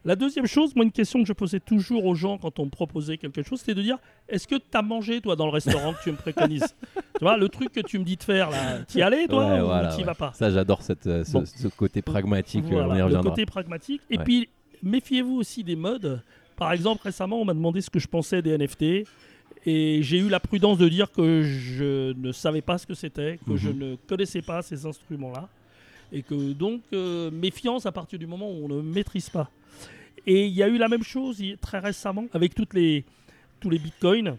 La 0.06 0.16
deuxième 0.16 0.46
chose, 0.46 0.76
moi, 0.76 0.86
une 0.86 0.92
question 0.92 1.20
que 1.22 1.28
je 1.28 1.34
posais 1.34 1.60
toujours 1.60 2.06
aux 2.06 2.14
gens 2.14 2.38
quand 2.38 2.60
on 2.60 2.66
me 2.66 2.70
proposait 2.70 3.18
quelque 3.18 3.42
chose, 3.42 3.60
c'était 3.60 3.74
de 3.74 3.82
dire 3.82 3.98
est-ce 4.30 4.48
que 4.48 4.56
tu 4.56 4.62
as 4.74 4.82
mangé, 4.84 5.20
toi, 5.20 5.36
dans 5.36 5.46
le 5.48 5.52
restaurant 5.52 5.94
que 5.94 6.04
tu 6.04 6.12
me 6.12 6.16
préconises? 6.18 6.76
Tu 6.96 7.22
vois, 7.22 7.38
le 7.38 7.50
truc 7.50 7.72
que 7.72 7.80
tu 7.80 7.98
me 7.98 8.04
dis 8.04 8.16
de 8.16 8.24
faire, 8.24 8.52
là, 8.52 8.80
t'y 8.88 9.02
allais, 9.02 9.28
toi, 9.28 9.46
Ouais, 9.56 9.62
ou 9.62 9.66
voilà, 9.66 9.88
t'y 9.90 9.98
ouais. 10.02 10.04
vas 10.04 10.14
pas? 10.14 10.32
Ça, 10.34 10.52
j'adore 10.52 10.84
cette, 10.84 11.08
euh, 11.08 11.24
ce, 11.24 11.32
Bon. 11.34 11.44
ce 11.46 11.68
côté 11.70 12.04
pragmatique. 12.04 12.66
euh, 12.66 12.84
voilà, 12.84 13.06
on 13.06 13.10
y 13.10 13.14
le 13.14 13.22
côté 13.24 13.46
pragmatique. 13.48 14.02
Et 14.12 14.18
Ouais. 14.20 14.24
puis, 14.24 14.50
méfiez-vous 14.84 15.38
aussi 15.38 15.64
des 15.64 15.76
modes. 15.76 16.22
Par 16.56 16.72
exemple, 16.72 17.02
récemment, 17.04 17.42
on 17.42 17.46
m'a 17.46 17.54
demandé 17.56 17.82
ce 17.82 17.90
que 17.90 18.00
je 18.00 18.08
pensais 18.08 18.42
des 18.44 18.52
NFT. 18.58 19.06
Et 19.66 20.04
j'ai 20.04 20.20
eu 20.20 20.30
la 20.30 20.40
prudence 20.40 20.78
de 20.78 20.88
dire 20.88 21.12
que 21.12 21.42
je 21.42 22.14
ne 22.14 22.32
savais 22.32 22.62
pas 22.62 22.78
ce 22.78 22.86
que 22.86 22.94
c'était, 22.94 23.40
que 23.48 23.56
je 23.58 23.70
Mhm. 23.70 23.80
ne 23.80 23.96
connaissais 24.08 24.44
pas 24.44 24.62
ces 24.62 24.86
instruments-là. 24.86 25.50
Et 26.12 26.22
que 26.22 26.54
donc, 26.54 26.82
euh, 26.94 27.32
méfiance 27.32 27.88
à 27.88 27.92
partir 27.92 28.20
du 28.20 28.28
moment 28.28 28.48
où 28.52 28.66
on 28.66 28.68
ne 28.68 28.82
maîtrise 28.84 29.30
pas. 29.32 29.50
Et 30.28 30.46
il 30.48 30.54
y 30.54 30.64
a 30.64 30.68
eu 30.68 30.78
la 30.78 30.88
même 30.88 31.04
chose 31.04 31.42
très 31.62 31.80
récemment 31.80 32.26
avec 32.34 32.56
toutes 32.56 32.74
les, 32.74 33.06
tous 33.60 33.70
les 33.70 33.80
bitcoins 33.80 34.38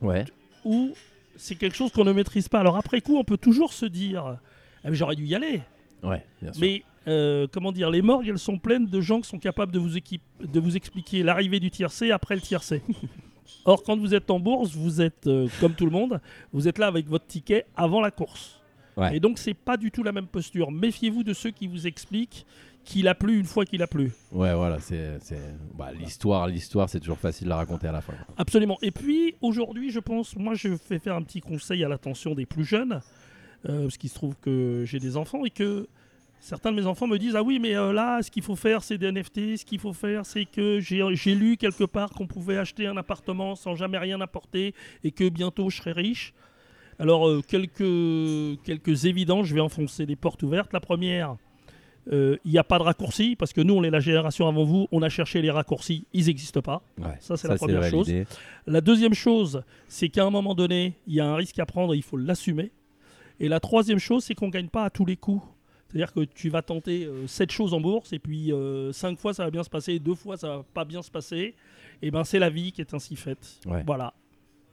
Ouais. 0.00 0.24
où 0.64 0.90
c'est 1.36 1.54
quelque 1.54 1.76
chose 1.76 1.90
qu'on 1.92 2.04
ne 2.04 2.12
maîtrise 2.12 2.48
pas. 2.48 2.60
Alors 2.60 2.76
après 2.76 3.00
coup, 3.00 3.16
on 3.16 3.24
peut 3.24 3.36
toujours 3.38 3.72
se 3.72 3.86
dire, 3.86 4.24
Ah, 4.84 4.90
mais 4.90 4.94
j'aurais 4.94 5.16
dû 5.16 5.24
y 5.24 5.34
aller. 5.34 5.62
Ouais, 6.02 6.24
bien 6.42 6.52
sûr. 6.52 6.60
Mais 6.60 6.82
euh, 7.08 7.46
comment 7.50 7.72
dire, 7.72 7.90
les 7.90 8.02
morgues, 8.02 8.28
elles 8.28 8.38
sont 8.38 8.58
pleines 8.58 8.86
de 8.86 9.00
gens 9.00 9.20
qui 9.20 9.28
sont 9.28 9.38
capables 9.38 9.72
de 9.72 9.78
vous, 9.78 9.96
équipe- 9.96 10.22
de 10.40 10.60
vous 10.60 10.76
expliquer 10.76 11.22
l'arrivée 11.22 11.60
du 11.60 11.70
tiercé 11.70 12.10
après 12.10 12.34
le 12.34 12.40
tiercé. 12.40 12.82
Or, 13.64 13.82
quand 13.84 13.96
vous 13.96 14.14
êtes 14.14 14.30
en 14.30 14.40
bourse, 14.40 14.72
vous 14.74 15.00
êtes 15.00 15.26
euh, 15.26 15.48
comme 15.60 15.74
tout 15.74 15.84
le 15.84 15.90
monde, 15.92 16.20
vous 16.52 16.68
êtes 16.68 16.78
là 16.78 16.86
avec 16.88 17.06
votre 17.06 17.26
ticket 17.26 17.64
avant 17.76 18.00
la 18.00 18.10
course. 18.10 18.60
Ouais. 18.96 19.16
Et 19.16 19.20
donc, 19.20 19.38
c'est 19.38 19.54
pas 19.54 19.76
du 19.76 19.90
tout 19.90 20.02
la 20.02 20.12
même 20.12 20.26
posture. 20.26 20.70
Méfiez-vous 20.70 21.22
de 21.22 21.32
ceux 21.32 21.50
qui 21.50 21.66
vous 21.66 21.86
expliquent 21.86 22.44
qu'il 22.84 23.06
a 23.08 23.14
plu 23.14 23.38
une 23.38 23.44
fois 23.46 23.64
qu'il 23.64 23.82
a 23.82 23.86
plu. 23.86 24.12
Ouais, 24.32 24.54
voilà, 24.54 24.78
c'est 24.80 25.18
c'est- 25.20 25.38
bah, 25.76 25.90
l'histoire, 25.92 26.46
l'histoire, 26.48 26.88
c'est 26.88 27.00
toujours 27.00 27.18
facile 27.18 27.44
de 27.46 27.50
la 27.50 27.56
raconter 27.56 27.86
à 27.88 27.92
la 27.92 28.00
fin. 28.00 28.12
quoi. 28.14 28.34
Absolument. 28.38 28.78
Et 28.82 28.90
puis, 28.90 29.34
aujourd'hui, 29.40 29.90
je 29.90 30.00
pense, 30.00 30.36
moi, 30.36 30.54
je 30.54 30.76
fais 30.76 30.98
faire 30.98 31.14
un 31.16 31.22
petit 31.22 31.40
conseil 31.40 31.84
à 31.84 31.88
l'attention 31.88 32.34
des 32.34 32.46
plus 32.46 32.64
jeunes, 32.64 33.00
euh, 33.68 33.82
parce 33.82 33.96
qu'il 33.96 34.10
se 34.10 34.14
trouve 34.14 34.34
que 34.40 34.84
j'ai 34.86 34.98
des 34.98 35.16
enfants 35.16 35.44
et 35.44 35.50
que 35.50 35.86
certains 36.40 36.72
de 36.72 36.76
mes 36.76 36.86
enfants 36.86 37.06
me 37.06 37.18
disent 37.18 37.36
Ah 37.36 37.42
oui, 37.44 37.58
mais 37.60 37.76
euh, 37.76 37.92
là, 37.92 38.20
ce 38.22 38.30
qu'il 38.30 38.42
faut 38.42 38.56
faire, 38.56 38.82
c'est 38.82 38.98
des 38.98 39.06
NFT. 39.12 39.56
Ce 39.58 39.64
qu'il 39.64 39.78
faut 39.78 39.92
faire, 39.92 40.26
c'est 40.26 40.44
que 40.44 40.80
j'ai 40.80 41.02
j'ai 41.14 41.34
lu 41.36 41.56
quelque 41.56 41.84
part 41.84 42.10
qu'on 42.10 42.26
pouvait 42.26 42.56
acheter 42.58 42.86
un 42.88 42.96
appartement 42.96 43.54
sans 43.54 43.76
jamais 43.76 43.98
rien 43.98 44.20
apporter 44.20 44.74
et 45.04 45.12
que 45.12 45.28
bientôt 45.28 45.70
je 45.70 45.76
serai 45.76 45.92
riche. 45.92 46.34
Alors, 46.98 47.26
euh, 47.28 47.40
quelques, 47.46 48.60
quelques 48.64 49.06
évidences, 49.06 49.46
je 49.46 49.54
vais 49.54 49.60
enfoncer 49.60 50.04
des 50.06 50.14
portes 50.16 50.42
ouvertes. 50.42 50.72
La 50.72 50.80
première, 50.80 51.36
euh, 52.10 52.36
il 52.44 52.50
n'y 52.50 52.58
a 52.58 52.64
pas 52.64 52.78
de 52.78 52.82
raccourci, 52.82 53.36
parce 53.36 53.52
que 53.52 53.60
nous, 53.60 53.74
on 53.74 53.84
est 53.84 53.90
la 53.90 54.00
génération 54.00 54.48
avant 54.48 54.64
vous, 54.64 54.88
on 54.90 55.02
a 55.02 55.08
cherché 55.08 55.40
les 55.40 55.50
raccourcis, 55.50 56.06
ils 56.12 56.26
n'existent 56.26 56.62
pas. 56.62 56.82
Ouais. 56.98 57.16
Ça, 57.20 57.36
c'est 57.36 57.48
la 57.48 57.56
première 57.56 57.80
validé. 57.80 58.26
La 58.66 58.80
deuxième 58.80 59.14
chose, 59.14 59.62
c'est 59.86 60.08
qu'à 60.08 60.24
un 60.24 60.30
moment 60.30 60.54
donné, 60.54 60.94
il 61.06 61.14
y 61.14 61.20
a 61.20 61.26
un 61.26 61.36
risque 61.36 61.58
à 61.58 61.66
prendre 61.66 61.94
il 61.94 62.02
faut 62.02 62.16
l'assumer. 62.16 62.72
Et 63.40 63.48
la 63.48 63.60
troisième 63.60 63.98
chose, 63.98 64.24
c'est 64.24 64.34
qu'on 64.34 64.46
ne 64.46 64.52
gagne 64.52 64.68
pas 64.68 64.84
à 64.84 64.90
tous 64.90 65.04
les 65.04 65.16
coups. 65.16 65.42
C'est-à-dire 65.92 66.12
que 66.12 66.20
tu 66.20 66.48
vas 66.48 66.62
tenter 66.62 67.04
euh, 67.04 67.26
sept 67.26 67.52
choses 67.52 67.74
en 67.74 67.80
bourse 67.80 68.14
et 68.14 68.18
puis 68.18 68.50
euh, 68.50 68.92
cinq 68.92 69.18
fois 69.18 69.34
ça 69.34 69.44
va 69.44 69.50
bien 69.50 69.62
se 69.62 69.68
passer, 69.68 69.98
deux 69.98 70.14
fois 70.14 70.38
ça 70.38 70.48
va 70.48 70.64
pas 70.72 70.86
bien 70.86 71.02
se 71.02 71.10
passer. 71.10 71.54
Et 72.00 72.10
ben 72.10 72.24
c'est 72.24 72.38
la 72.38 72.48
vie 72.48 72.72
qui 72.72 72.80
est 72.80 72.94
ainsi 72.94 73.14
faite. 73.14 73.60
Ouais. 73.66 73.82
Voilà. 73.86 74.14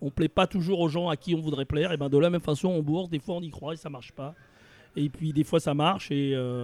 On 0.02 0.12
plaît 0.12 0.30
pas 0.30 0.48
toujours 0.48 0.80
aux 0.80 0.88
gens 0.88 1.10
à 1.10 1.18
qui 1.18 1.36
on 1.36 1.42
voudrait 1.42 1.66
plaire. 1.66 1.92
Et 1.92 1.98
ben 1.98 2.08
de 2.08 2.18
la 2.18 2.30
même 2.30 2.40
façon 2.40 2.70
en 2.70 2.82
bourse, 2.82 3.10
des 3.10 3.20
fois 3.20 3.36
on 3.36 3.42
y 3.42 3.50
croit 3.50 3.74
et 3.74 3.76
ça 3.78 3.90
marche 3.90 4.14
pas. 4.14 4.34
Et 4.96 5.10
puis 5.10 5.34
des 5.34 5.44
fois 5.44 5.60
ça 5.60 5.74
marche. 5.74 6.10
Et, 6.12 6.34
euh, 6.34 6.64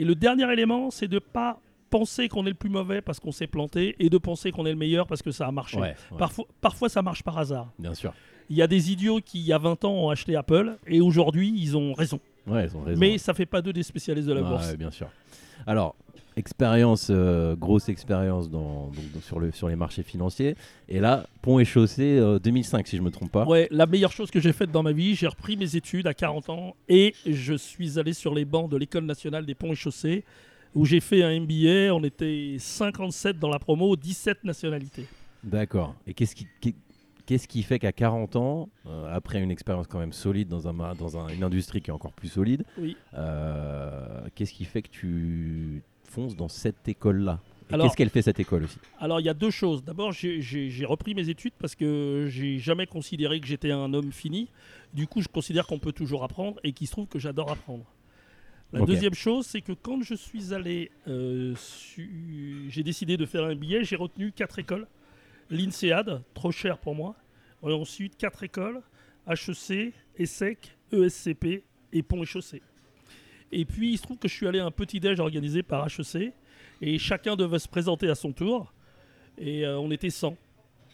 et 0.00 0.04
le 0.04 0.14
dernier 0.14 0.50
élément, 0.50 0.90
c'est 0.90 1.08
de 1.08 1.18
pas 1.18 1.60
penser 1.90 2.28
qu'on 2.28 2.46
est 2.46 2.50
le 2.50 2.54
plus 2.54 2.70
mauvais 2.70 3.02
parce 3.02 3.20
qu'on 3.20 3.32
s'est 3.32 3.46
planté 3.46 3.96
et 3.98 4.08
de 4.08 4.16
penser 4.16 4.50
qu'on 4.50 4.64
est 4.64 4.70
le 4.70 4.76
meilleur 4.78 5.06
parce 5.06 5.20
que 5.22 5.30
ça 5.30 5.46
a 5.46 5.52
marché. 5.52 5.76
Ouais, 5.76 5.94
ouais, 6.12 6.18
Parfois, 6.18 6.46
parfois, 6.60 6.88
ça 6.88 7.02
marche 7.02 7.22
par 7.22 7.36
hasard. 7.36 7.70
bien 7.78 7.92
sûr. 7.94 8.14
Il 8.48 8.56
y 8.56 8.62
a 8.62 8.66
des 8.66 8.90
idiots 8.90 9.20
qui, 9.20 9.38
il 9.40 9.46
y 9.46 9.52
a 9.52 9.58
20 9.58 9.84
ans, 9.84 9.92
ont 9.92 10.08
acheté 10.10 10.34
Apple 10.36 10.76
et 10.86 11.00
aujourd'hui, 11.00 11.52
ils 11.54 11.76
ont 11.76 11.92
raison. 11.92 12.18
Ouais, 12.46 12.64
ils 12.64 12.76
ont 12.76 12.82
raison. 12.82 12.98
Mais 12.98 13.18
ça 13.18 13.34
fait 13.34 13.46
pas 13.46 13.60
d'eux 13.60 13.72
des 13.72 13.82
spécialistes 13.82 14.26
de 14.26 14.32
la 14.32 14.42
bourse. 14.42 14.74
bien 14.76 14.90
sûr. 14.90 15.08
Alors, 15.66 15.94
expérience, 16.40 17.06
euh, 17.10 17.54
grosse 17.54 17.88
expérience 17.88 18.50
dans, 18.50 18.86
donc, 18.88 19.12
donc, 19.12 19.22
sur, 19.22 19.38
le, 19.38 19.52
sur 19.52 19.68
les 19.68 19.76
marchés 19.76 20.02
financiers. 20.02 20.56
Et 20.88 20.98
là, 20.98 21.26
pont 21.42 21.60
et 21.60 21.64
chaussée 21.64 22.18
euh, 22.18 22.40
2005, 22.40 22.88
si 22.88 22.96
je 22.96 23.02
me 23.02 23.10
trompe 23.12 23.30
pas. 23.30 23.46
Ouais, 23.46 23.68
la 23.70 23.86
meilleure 23.86 24.10
chose 24.10 24.30
que 24.32 24.40
j'ai 24.40 24.52
faite 24.52 24.72
dans 24.72 24.82
ma 24.82 24.90
vie, 24.92 25.14
j'ai 25.14 25.28
repris 25.28 25.56
mes 25.56 25.76
études 25.76 26.08
à 26.08 26.14
40 26.14 26.48
ans 26.50 26.74
et 26.88 27.14
je 27.24 27.54
suis 27.54 27.98
allé 28.00 28.12
sur 28.12 28.34
les 28.34 28.44
bancs 28.44 28.68
de 28.68 28.76
l'École 28.76 29.04
nationale 29.04 29.46
des 29.46 29.54
ponts 29.54 29.70
et 29.70 29.76
chaussées 29.76 30.24
où 30.74 30.84
j'ai 30.84 31.00
fait 31.00 31.22
un 31.22 31.38
MBA. 31.40 31.94
On 31.94 32.02
était 32.02 32.56
57 32.58 33.38
dans 33.38 33.48
la 33.50 33.58
promo, 33.60 33.94
17 33.94 34.42
nationalités. 34.44 35.06
D'accord. 35.44 35.94
Et 36.06 36.14
qu'est-ce 36.14 36.34
qui, 36.34 36.46
qu'est- 36.60 36.74
qu'est-ce 37.26 37.46
qui 37.48 37.62
fait 37.62 37.78
qu'à 37.78 37.92
40 37.92 38.34
ans, 38.36 38.68
euh, 38.86 39.08
après 39.14 39.40
une 39.40 39.50
expérience 39.52 39.86
quand 39.86 39.98
même 40.00 40.12
solide 40.12 40.48
dans, 40.48 40.66
un, 40.68 40.94
dans 40.94 41.16
un- 41.16 41.28
une 41.28 41.44
industrie 41.44 41.80
qui 41.80 41.90
est 41.90 41.94
encore 41.94 42.12
plus 42.12 42.28
solide, 42.28 42.64
Oui. 42.76 42.96
euh, 43.14 44.20
qu'est-ce 44.34 44.52
qui 44.52 44.64
fait 44.64 44.82
que 44.82 44.88
tu 44.90 45.82
fonces 46.10 46.36
dans 46.36 46.48
cette 46.48 46.86
école-là 46.88 47.40
qu'est-ce 47.84 47.96
qu'elle 47.96 48.10
fait 48.10 48.22
cette 48.22 48.40
école 48.40 48.64
aussi 48.64 48.78
Alors 48.98 49.20
il 49.20 49.26
y 49.26 49.28
a 49.28 49.34
deux 49.34 49.50
choses. 49.52 49.84
D'abord, 49.84 50.10
j'ai- 50.12 50.84
repris 50.84 51.14
mes 51.14 51.28
études 51.28 51.52
parce 51.58 51.76
que 51.76 52.26
j'ai 52.28 52.58
jamais 52.58 52.86
considéré 52.86 53.40
que 53.40 53.46
j'étais 53.46 53.70
un 53.70 53.94
homme 53.94 54.10
fini. 54.12 54.48
Du 54.92 55.06
coup, 55.06 55.22
je 55.22 55.28
considère 55.28 55.66
qu'on 55.68 55.78
peut 55.78 55.92
toujours 55.92 56.24
apprendre 56.24 56.58
et 56.64 56.72
qu'il 56.72 56.88
se 56.88 56.92
trouve 56.92 57.06
que 57.06 57.20
j'adore 57.20 57.50
apprendre. 57.52 57.84
La 58.72 58.80
deuxième 58.86 59.14
chose, 59.14 59.46
c'est 59.46 59.60
que 59.60 59.72
quand 59.72 60.02
je 60.02 60.14
suis 60.14 60.52
allé, 60.52 60.90
euh, 61.06 61.54
su- 61.56 62.66
j'ai 62.68 62.82
décidé 62.82 63.16
de 63.16 63.24
faire 63.26 63.44
un 63.44 63.54
billet, 63.54 63.84
j'ai 63.84 63.96
retenu 63.96 64.32
quatre 64.32 64.58
écoles. 64.58 64.88
L'INSEAD, 65.48 66.22
trop 66.34 66.50
cher 66.52 66.78
pour 66.78 66.94
moi. 66.94 67.14
Et 67.64 67.72
ensuite, 67.72 68.16
quatre 68.16 68.42
écoles, 68.42 68.80
HEC, 69.28 69.92
ESSEC, 70.18 70.76
ESCP 70.92 71.62
et 71.92 72.02
Pont 72.02 72.22
et 72.22 72.26
Chaussée. 72.26 72.62
Et 73.52 73.64
puis 73.64 73.92
il 73.92 73.98
se 73.98 74.02
trouve 74.02 74.18
que 74.18 74.28
je 74.28 74.34
suis 74.34 74.46
allé 74.46 74.60
à 74.60 74.66
un 74.66 74.70
petit 74.70 75.00
déj 75.00 75.18
organisé 75.20 75.62
par 75.62 75.86
HEC 75.86 76.32
et 76.82 76.98
chacun 76.98 77.36
devait 77.36 77.58
se 77.58 77.68
présenter 77.68 78.08
à 78.08 78.14
son 78.14 78.32
tour. 78.32 78.72
Et 79.38 79.64
euh, 79.66 79.78
on 79.78 79.90
était 79.90 80.10
100, 80.10 80.36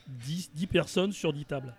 10, 0.08 0.52
10 0.54 0.66
personnes 0.66 1.12
sur 1.12 1.32
10 1.32 1.44
tables. 1.44 1.75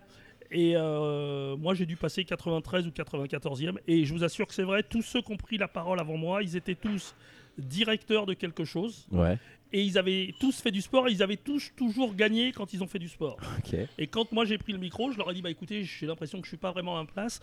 Et 0.52 0.74
euh, 0.76 1.58
moi 1.58 1.74
j'ai 1.74 1.86
dû 1.86 1.96
passer 1.96 2.24
93 2.24 2.88
ou 2.88 2.92
94e. 2.92 3.78
Et 3.88 4.06
je 4.06 4.14
vous 4.14 4.24
assure 4.24 4.48
que 4.48 4.54
c'est 4.54 4.64
vrai, 4.64 4.84
tous 4.84 5.02
ceux 5.02 5.22
qui 5.22 5.32
ont 5.32 5.38
pris 5.38 5.58
la 5.58 5.68
parole 5.68 6.00
avant 6.00 6.18
moi, 6.18 6.44
ils 6.44 6.56
étaient 6.56 6.76
tous 6.76 7.16
directeurs 7.58 8.26
de 8.26 8.34
quelque 8.34 8.64
chose. 8.64 9.08
Ouais, 9.12 9.38
Et 9.74 9.82
ils 9.82 9.98
avaient 9.98 10.34
tous 10.40 10.62
fait 10.62 10.72
du 10.72 10.82
sport 10.82 11.08
et 11.08 11.12
ils 11.12 11.24
avaient 11.24 11.38
tous 11.38 11.72
toujours 11.76 12.14
gagné 12.16 12.52
quand 12.52 12.72
ils 12.74 12.84
ont 12.84 12.88
fait 12.88 13.00
du 13.00 13.10
sport. 13.10 13.38
Et 13.98 14.08
quand 14.08 14.32
moi 14.32 14.46
j'ai 14.46 14.58
pris 14.58 14.74
le 14.74 14.80
micro, 14.80 15.12
je 15.12 15.18
leur 15.18 15.32
ai 15.32 15.34
dit 15.34 15.42
bah 15.42 15.50
écoutez, 15.50 15.84
j'ai 15.84 16.06
l'impression 16.06 16.40
que 16.40 16.46
je 16.46 16.52
suis 16.52 16.58
pas 16.58 16.72
vraiment 16.72 16.98
à 16.98 17.04
ma 17.04 17.08
place. 17.08 17.42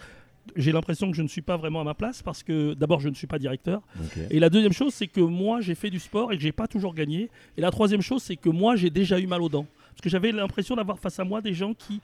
J'ai 0.56 0.72
l'impression 0.72 1.10
que 1.10 1.16
je 1.16 1.22
ne 1.22 1.28
suis 1.28 1.42
pas 1.42 1.56
vraiment 1.56 1.80
à 1.80 1.84
ma 1.84 1.94
place 1.94 2.22
parce 2.22 2.42
que 2.42 2.74
d'abord 2.74 3.00
je 3.00 3.08
ne 3.08 3.14
suis 3.14 3.26
pas 3.26 3.38
directeur. 3.38 3.82
Et 4.30 4.38
la 4.40 4.50
deuxième 4.50 4.72
chose 4.72 4.92
c'est 4.94 5.06
que 5.06 5.20
moi 5.20 5.60
j'ai 5.60 5.74
fait 5.74 5.90
du 5.90 5.98
sport 5.98 6.32
et 6.32 6.36
que 6.36 6.42
j'ai 6.42 6.52
pas 6.52 6.66
toujours 6.68 6.94
gagné. 6.94 7.30
Et 7.56 7.60
la 7.60 7.70
troisième 7.70 8.02
chose 8.02 8.22
c'est 8.22 8.36
que 8.36 8.48
moi 8.50 8.76
j'ai 8.76 8.90
déjà 8.90 9.18
eu 9.18 9.26
mal 9.26 9.42
aux 9.42 9.48
dents 9.48 9.66
parce 9.90 10.00
que 10.02 10.08
j'avais 10.08 10.32
l'impression 10.32 10.76
d'avoir 10.76 10.98
face 10.98 11.18
à 11.18 11.24
moi 11.24 11.40
des 11.40 11.54
gens 11.54 11.72
qui 11.74 12.00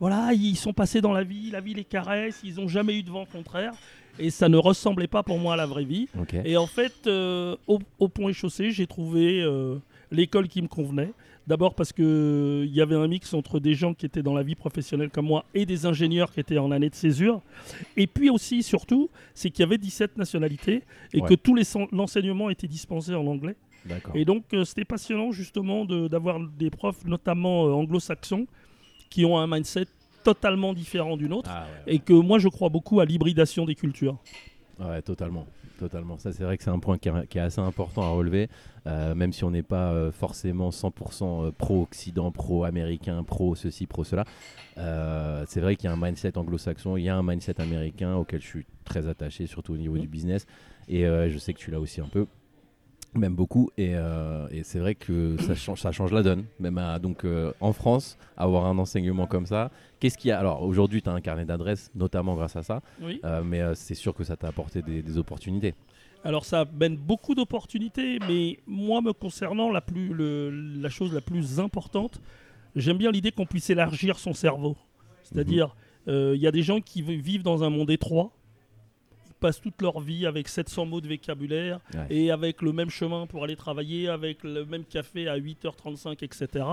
voilà 0.00 0.32
ils 0.32 0.56
sont 0.56 0.72
passés 0.72 1.00
dans 1.00 1.12
la 1.12 1.22
vie, 1.24 1.50
la 1.50 1.60
vie 1.60 1.74
les 1.74 1.84
caresse, 1.84 2.40
ils 2.44 2.60
ont 2.60 2.68
jamais 2.68 2.98
eu 2.98 3.02
de 3.02 3.10
vent 3.10 3.24
contraire 3.26 3.72
et 4.18 4.30
ça 4.30 4.48
ne 4.48 4.56
ressemblait 4.58 5.06
pas 5.08 5.22
pour 5.22 5.38
moi 5.38 5.54
à 5.54 5.56
la 5.56 5.66
vraie 5.66 5.84
vie. 5.84 6.06
Et 6.44 6.56
en 6.58 6.66
fait, 6.66 7.06
euh, 7.06 7.56
au, 7.66 7.78
au 7.98 8.08
pont 8.08 8.28
et 8.28 8.34
chaussée, 8.34 8.70
j'ai 8.70 8.86
trouvé 8.86 9.40
euh, 9.42 9.76
l'école 10.10 10.48
qui 10.48 10.60
me 10.60 10.68
convenait. 10.68 11.12
D'abord 11.46 11.74
parce 11.74 11.92
que 11.92 12.64
il 12.66 12.72
y 12.74 12.80
avait 12.80 12.94
un 12.94 13.08
mix 13.08 13.34
entre 13.34 13.58
des 13.58 13.74
gens 13.74 13.94
qui 13.94 14.06
étaient 14.06 14.22
dans 14.22 14.34
la 14.34 14.42
vie 14.44 14.54
professionnelle 14.54 15.10
comme 15.10 15.26
moi 15.26 15.44
et 15.54 15.66
des 15.66 15.86
ingénieurs 15.86 16.32
qui 16.32 16.38
étaient 16.40 16.58
en 16.58 16.70
année 16.70 16.88
de 16.88 16.94
césure. 16.94 17.40
Et 17.96 18.06
puis 18.06 18.30
aussi, 18.30 18.62
surtout, 18.62 19.10
c'est 19.34 19.50
qu'il 19.50 19.64
y 19.64 19.66
avait 19.66 19.78
17 19.78 20.16
nationalités 20.16 20.82
et 21.12 21.20
Ouais. 21.20 21.36
que 21.36 21.62
sen- 21.64 21.88
l'enseignement 21.90 22.48
était 22.48 22.68
dispensé 22.68 23.14
en 23.14 23.26
anglais. 23.26 23.56
Et 24.14 24.24
donc, 24.24 24.44
euh, 24.54 24.64
c'était 24.64 24.84
passionnant 24.84 25.32
justement 25.32 25.84
de- 25.84 26.06
d'avoir 26.06 26.38
des 26.38 26.70
profs, 26.70 27.04
notamment 27.04 27.66
euh, 27.66 27.72
anglo-saxons, 27.72 28.46
qui 29.10 29.24
ont 29.24 29.36
un 29.36 29.48
mindset 29.48 29.86
totalement 30.22 30.72
différent 30.72 31.16
du 31.16 31.28
nôtre. 31.28 31.50
Ah 31.52 31.66
ouais. 31.86 31.94
Et 31.94 31.98
que 31.98 32.12
moi, 32.12 32.38
je 32.38 32.46
crois 32.48 32.68
beaucoup 32.68 33.00
à 33.00 33.04
l'hybridation 33.04 33.64
des 33.64 33.74
cultures. 33.74 34.16
Ouais, 34.78 35.02
totalement. 35.02 35.46
Totalement. 35.78 36.18
Ça, 36.18 36.32
c'est 36.32 36.44
vrai 36.44 36.56
que 36.56 36.64
c'est 36.64 36.70
un 36.70 36.78
point 36.78 36.98
qui 36.98 37.08
est, 37.08 37.40
assez 37.40 37.60
important 37.60 38.02
à 38.02 38.08
relever, 38.08 38.48
euh, 38.86 39.14
même 39.14 39.32
si 39.32 39.44
on 39.44 39.50
n'est 39.50 39.62
pas 39.62 39.92
euh, 39.92 40.12
forcément 40.12 40.70
100% 40.70 41.52
pro-Occident, 41.52 42.30
pro-américain, 42.30 43.22
pro-ceci, 43.24 43.86
pro-cela. 43.86 44.24
Euh, 44.78 45.44
c'est 45.48 45.60
vrai 45.60 45.76
qu'il 45.76 45.88
y 45.88 45.92
a 45.92 45.94
un 45.94 46.00
mindset 46.00 46.38
anglo-saxon, 46.38 46.96
il 46.96 47.04
y 47.04 47.08
a 47.08 47.16
un 47.16 47.22
mindset 47.22 47.60
américain 47.60 48.14
auquel 48.14 48.40
je 48.40 48.46
suis 48.46 48.66
très 48.84 49.08
attaché, 49.08 49.46
surtout 49.46 49.74
au 49.74 49.76
niveau 49.78 49.98
du 49.98 50.08
business. 50.08 50.46
Et 50.88 51.06
euh, 51.06 51.28
je 51.30 51.38
sais 51.38 51.52
que 51.52 51.58
tu 51.58 51.70
l'as 51.70 51.80
aussi 51.80 52.00
un 52.00 52.08
peu, 52.08 52.26
même 53.14 53.34
beaucoup. 53.34 53.70
Et, 53.76 53.92
euh, 53.94 54.46
et 54.50 54.62
c'est 54.62 54.78
vrai 54.78 54.94
que 54.94 55.36
ça 55.40 55.54
change, 55.54 55.80
ça 55.80 55.92
change 55.92 56.12
la 56.12 56.22
donne. 56.22 56.44
Même 56.60 56.78
à- 56.78 56.98
donc 56.98 57.24
euh, 57.24 57.52
en 57.60 57.72
France, 57.72 58.16
avoir 58.36 58.66
un 58.66 58.78
enseignement 58.78 59.26
comme 59.26 59.46
ça. 59.46 59.70
Qu'est-ce 60.00 60.16
qu'il 60.18 60.28
y 60.28 60.32
a? 60.32 60.38
Alors 60.38 60.62
aujourd'hui, 60.62 61.02
tu 61.02 61.08
as 61.08 61.12
un 61.12 61.20
carnet 61.20 61.44
d'adresses, 61.44 61.90
notamment 61.94 62.34
grâce 62.34 62.56
à 62.56 62.62
ça. 62.62 62.80
Oui. 63.00 63.20
Euh, 63.24 63.42
mais 63.44 63.60
c'est 63.74 63.94
sûr 63.94 64.14
que 64.14 64.24
ça 64.24 64.36
t'a 64.36 64.48
apporté 64.48 64.82
des, 64.82 65.02
des 65.02 65.18
opportunités. 65.18 65.74
Alors 66.24 66.44
ça 66.44 66.60
amène 66.60 66.96
beaucoup 66.96 67.34
d'opportunités, 67.34 68.18
mais 68.28 68.58
moi 68.66 69.00
me 69.02 69.12
concernant, 69.12 69.70
la, 69.70 69.80
plus, 69.80 70.14
le- 70.14 70.50
la 70.80 70.88
chose 70.88 71.12
la 71.12 71.20
plus 71.20 71.58
importante, 71.58 72.20
j'aime 72.76 72.96
bien 72.98 73.10
l'idée 73.10 73.32
qu'on 73.32 73.46
puisse 73.46 73.68
élargir 73.70 74.18
son 74.18 74.32
cerveau. 74.32 74.76
C'est-à-dire, 75.24 75.74
euh, 76.08 76.32
il 76.36 76.40
y 76.40 76.46
a 76.46 76.52
des 76.52 76.62
gens 76.62 76.80
qui 76.80 77.02
vivent 77.02 77.42
dans 77.42 77.64
un 77.64 77.70
monde 77.70 77.90
étroit, 77.90 78.30
passent 79.42 79.60
toute 79.60 79.82
leur 79.82 80.00
vie 80.00 80.24
avec 80.26 80.48
700 80.48 80.86
mots 80.86 81.00
de 81.00 81.08
vocabulaire 81.08 81.80
Ouais. 81.94 82.06
et 82.10 82.30
avec 82.30 82.62
le 82.62 82.72
même 82.72 82.88
chemin 82.90 83.26
pour 83.26 83.44
aller 83.44 83.56
travailler, 83.56 84.08
avec 84.08 84.42
le 84.44 84.64
même 84.64 84.84
café 84.84 85.28
à 85.28 85.36
8h35, 85.38 86.22
etc. 86.24 86.64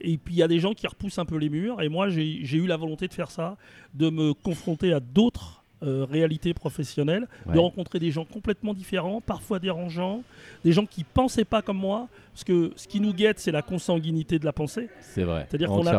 Et 0.00 0.16
puis 0.16 0.34
il 0.34 0.38
y 0.38 0.42
a 0.42 0.48
des 0.48 0.60
gens 0.60 0.72
qui 0.74 0.86
repoussent 0.86 1.18
un 1.18 1.24
peu 1.24 1.36
les 1.36 1.48
murs, 1.50 1.82
et 1.82 1.88
moi 1.88 2.08
j'ai 2.08 2.56
eu 2.56 2.66
la 2.66 2.76
volonté 2.76 3.08
de 3.08 3.12
faire 3.14 3.30
ça, 3.30 3.56
de 3.94 4.08
me 4.10 4.32
confronter 4.32 4.92
à 4.92 5.00
d'autres 5.00 5.56
euh, 5.84 6.04
réalités 6.10 6.54
professionnelles 6.54 7.28
de 7.52 7.58
rencontrer 7.60 8.00
des 8.00 8.10
gens 8.10 8.24
complètement 8.24 8.74
différents, 8.74 9.20
parfois 9.20 9.60
dérangeants, 9.60 10.22
des 10.64 10.72
gens 10.72 10.86
qui 10.86 11.04
pensaient 11.04 11.44
pas 11.44 11.62
comme 11.62 11.78
moi, 11.78 12.08
parce 12.32 12.42
que 12.44 12.72
ce 12.74 12.88
qui 12.88 13.00
nous 13.00 13.12
guette, 13.12 13.38
c'est 13.38 13.52
la 13.52 13.62
consanguinité 13.62 14.38
de 14.40 14.44
la 14.44 14.52
pensée. 14.52 14.88
C'est 15.00 15.22
vrai. 15.22 15.46
C'est-à-dire 15.48 15.68
qu'on 15.68 15.86
a-. 15.86 15.92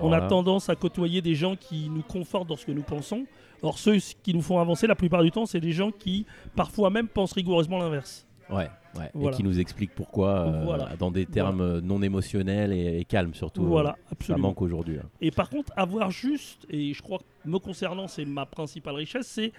On 0.00 0.12
a 0.12 0.20
tendance 0.28 0.68
à 0.70 0.76
côtoyer 0.76 1.20
des 1.22 1.34
gens 1.34 1.56
qui 1.56 1.90
nous 1.90 2.02
confortent 2.02 2.48
dans 2.48 2.56
ce 2.56 2.64
que 2.66 2.72
nous 2.72 2.82
pensons. 2.82 3.26
Or, 3.62 3.78
ceux 3.78 3.96
qui 4.22 4.34
nous 4.34 4.42
font 4.42 4.58
avancer, 4.58 4.86
la 4.86 4.94
plupart 4.94 5.22
du 5.22 5.30
temps, 5.30 5.46
c'est 5.46 5.60
des 5.60 5.72
gens 5.72 5.90
qui, 5.90 6.26
parfois 6.54 6.90
même, 6.90 7.08
pensent 7.08 7.32
rigoureusement 7.32 7.78
l'inverse. 7.78 8.26
Ouais, 8.48 8.68
ouais. 8.96 9.10
Voilà. 9.14 9.34
Et 9.34 9.36
qui 9.36 9.42
nous 9.42 9.58
explique 9.58 9.92
pourquoi 9.94 10.28
euh, 10.46 10.64
Voilà. 10.64 10.90
dans 10.98 11.10
des 11.10 11.26
termes 11.26 11.60
euh, 11.60 11.80
non 11.80 12.00
émotionnels 12.02 12.72
et, 12.72 13.00
et 13.00 13.04
calmes 13.04 13.34
surtout. 13.34 13.64
Voilà, 13.64 13.90
euh, 13.90 13.92
Ça 14.04 14.08
absolument. 14.12 14.48
manque 14.48 14.62
aujourd'hui. 14.62 14.98
hein. 14.98 15.08
Et 15.20 15.30
par 15.32 15.50
contre, 15.50 15.72
avoir 15.76 16.10
juste, 16.12 16.64
et 16.70 16.94
je 16.94 17.02
crois 17.02 17.18
que 17.18 17.24
me 17.48 17.58
concernant, 17.58 18.06
c'est 18.06 18.24
ma 18.24 18.46
principale 18.46 18.94
richesse, 18.94 19.26
c'est 19.26 19.52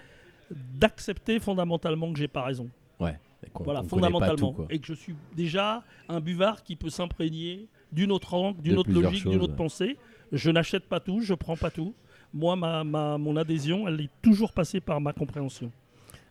d'accepter 0.50 1.38
fondamentalement 1.40 2.12
que 2.12 2.18
j'ai 2.18 2.28
pas 2.28 2.42
raison. 2.42 2.68
Ouais. 3.00 3.18
Voilà, 3.60 3.82
on 3.82 3.88
fondamentalement. 3.88 4.52
tout, 4.52 4.66
et 4.70 4.78
que 4.78 4.86
je 4.86 4.94
suis 4.94 5.14
déjà 5.36 5.84
un 6.08 6.20
buvard 6.20 6.64
qui 6.64 6.74
peut 6.74 6.90
s'imprégner 6.90 7.68
d'une 7.92 8.10
autre 8.10 8.34
langue, 8.36 8.60
d'une 8.60 8.78
autre 8.78 8.90
logique, 8.90 9.28
d'une 9.28 9.40
autre 9.40 9.52
ouais. 9.52 9.56
pensée. 9.56 9.96
Je 10.32 10.50
n'achète 10.50 10.84
pas 10.88 10.98
tout, 11.00 11.20
je 11.20 11.34
prends 11.34 11.56
pas 11.56 11.70
tout. 11.70 11.94
Moi, 12.34 12.56
ma, 12.56 12.84
ma- 12.84 13.18
mon 13.18 13.36
adhésion, 13.36 13.88
elle 13.88 14.00
est 14.02 14.10
toujours 14.22 14.52
passée 14.52 14.80
par 14.80 15.00
ma 15.00 15.12
compréhension. 15.12 15.70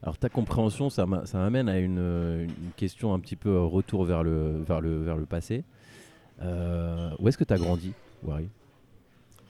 Alors 0.03 0.17
ta 0.17 0.29
compréhension, 0.29 0.89
ça 0.91 1.05
m'a- 1.07 1.25
ça 1.25 1.39
m'amène 1.39 1.67
à 1.69 1.79
une, 1.79 1.97
euh, 1.99 2.43
une 2.45 2.71
question 2.75 3.13
un 3.13 3.19
petit 3.19 3.35
peu 3.35 3.49
euh, 3.49 3.61
retour 3.61 4.03
vers 4.05 4.21
le, 4.23 4.61
vers 4.61 4.79
le, 4.79 5.01
vers 5.01 5.17
le 5.17 5.25
passé. 5.25 5.63
Euh, 6.41 7.09
où 7.17 7.27
est-ce 7.27 7.37
que 7.37 7.43
tu 7.43 7.53
as 7.53 7.57
grandi, 7.57 7.93
Wari? 8.23 8.47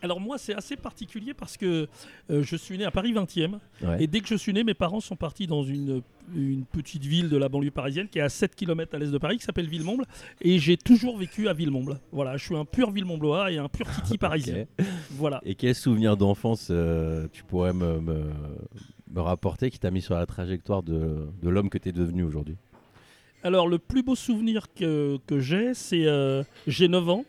Alors 0.01 0.19
moi, 0.19 0.37
c'est 0.37 0.53
assez 0.53 0.75
particulier 0.75 1.33
parce 1.33 1.57
que 1.57 1.87
euh, 2.29 2.43
je 2.43 2.55
suis 2.55 2.77
né 2.77 2.85
à 2.85 2.91
Paris 2.91 3.13
20e. 3.13 3.57
Ouais. 3.81 4.03
Et 4.03 4.07
dès 4.07 4.19
que 4.19 4.27
je 4.27 4.35
suis 4.35 4.53
né, 4.53 4.63
mes 4.63 4.73
parents 4.73 4.99
sont 4.99 5.15
partis 5.15 5.47
dans 5.47 5.63
une, 5.63 6.01
une 6.35 6.65
petite 6.65 7.03
ville 7.03 7.29
de 7.29 7.37
la 7.37 7.49
banlieue 7.49 7.71
parisienne 7.71 8.07
qui 8.07 8.19
est 8.19 8.21
à 8.21 8.29
7 8.29 8.55
km 8.55 8.93
à 8.95 8.99
l'est 8.99 9.11
de 9.11 9.17
Paris, 9.17 9.37
qui 9.37 9.43
s'appelle 9.43 9.67
Villemomble. 9.67 10.05
Et 10.41 10.59
j'ai 10.59 10.77
toujours 10.77 11.17
vécu 11.17 11.47
à 11.47 11.53
Villemomble. 11.53 11.99
Voilà, 12.11 12.37
je 12.37 12.45
suis 12.45 12.55
un 12.55 12.65
pur 12.65 12.91
Villemomblois 12.91 13.51
et 13.51 13.57
un 13.57 13.69
pur 13.69 13.87
titi 13.89 14.17
parisien. 14.19 14.65
Voilà. 15.11 15.41
Et 15.43 15.55
quel 15.55 15.73
souvenir 15.73 16.15
d'enfance 16.15 16.67
euh, 16.69 17.27
tu 17.31 17.43
pourrais 17.43 17.73
me, 17.73 17.99
me, 17.99 18.23
me 19.11 19.21
rapporter 19.21 19.71
qui 19.71 19.79
t'a 19.79 19.89
mis 19.89 20.01
sur 20.01 20.13
la 20.15 20.25
trajectoire 20.25 20.83
de, 20.83 21.27
de 21.41 21.49
l'homme 21.49 21.69
que 21.69 21.77
tu 21.77 21.89
es 21.89 21.93
devenu 21.93 22.23
aujourd'hui? 22.23 22.57
Alors, 23.43 23.67
le 23.67 23.77
plus 23.77 24.03
beau 24.03 24.15
souvenir 24.15 24.67
que, 24.73 25.19
que 25.25 25.39
j'ai, 25.39 25.73
c'est 25.73 26.05
euh, 26.05 26.43
j'ai 26.65 26.87
9 26.87 27.09
ans 27.09 27.25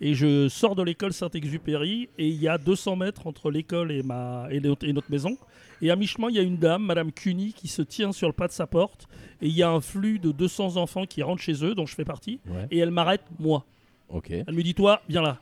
et 0.00 0.14
je 0.14 0.48
sors 0.48 0.74
de 0.76 0.82
l'école 0.82 1.12
Saint-Exupéry 1.12 2.08
et 2.18 2.28
il 2.28 2.36
y 2.40 2.48
a 2.48 2.58
200 2.58 2.96
mètres 2.96 3.26
entre 3.26 3.50
l'école 3.50 3.90
et, 3.92 4.02
ma, 4.02 4.46
et, 4.50 4.60
notre, 4.60 4.86
et 4.86 4.92
notre 4.92 5.10
maison. 5.10 5.36
Et 5.82 5.90
à 5.90 5.96
mi-chemin, 5.96 6.28
il 6.30 6.36
y 6.36 6.38
a 6.38 6.42
une 6.42 6.56
dame, 6.56 6.82
Madame 6.84 7.12
Cuny, 7.12 7.52
qui 7.52 7.68
se 7.68 7.82
tient 7.82 8.12
sur 8.12 8.26
le 8.28 8.32
pas 8.32 8.46
de 8.48 8.52
sa 8.52 8.66
porte 8.66 9.06
et 9.40 9.46
il 9.46 9.52
y 9.56 9.62
a 9.62 9.70
un 9.70 9.80
flux 9.80 10.18
de 10.18 10.32
200 10.32 10.76
enfants 10.76 11.04
qui 11.06 11.22
rentrent 11.22 11.42
chez 11.42 11.64
eux, 11.64 11.74
dont 11.74 11.86
je 11.86 11.94
fais 11.94 12.04
partie, 12.04 12.40
Ouais. 12.48 12.66
et 12.70 12.78
elle 12.78 12.90
m'arrête, 12.90 13.22
moi. 13.38 13.64
Ok. 14.08 14.30
Elle 14.30 14.54
me 14.54 14.62
dit, 14.62 14.74
toi, 14.74 15.02
viens 15.08 15.22
là. 15.22 15.40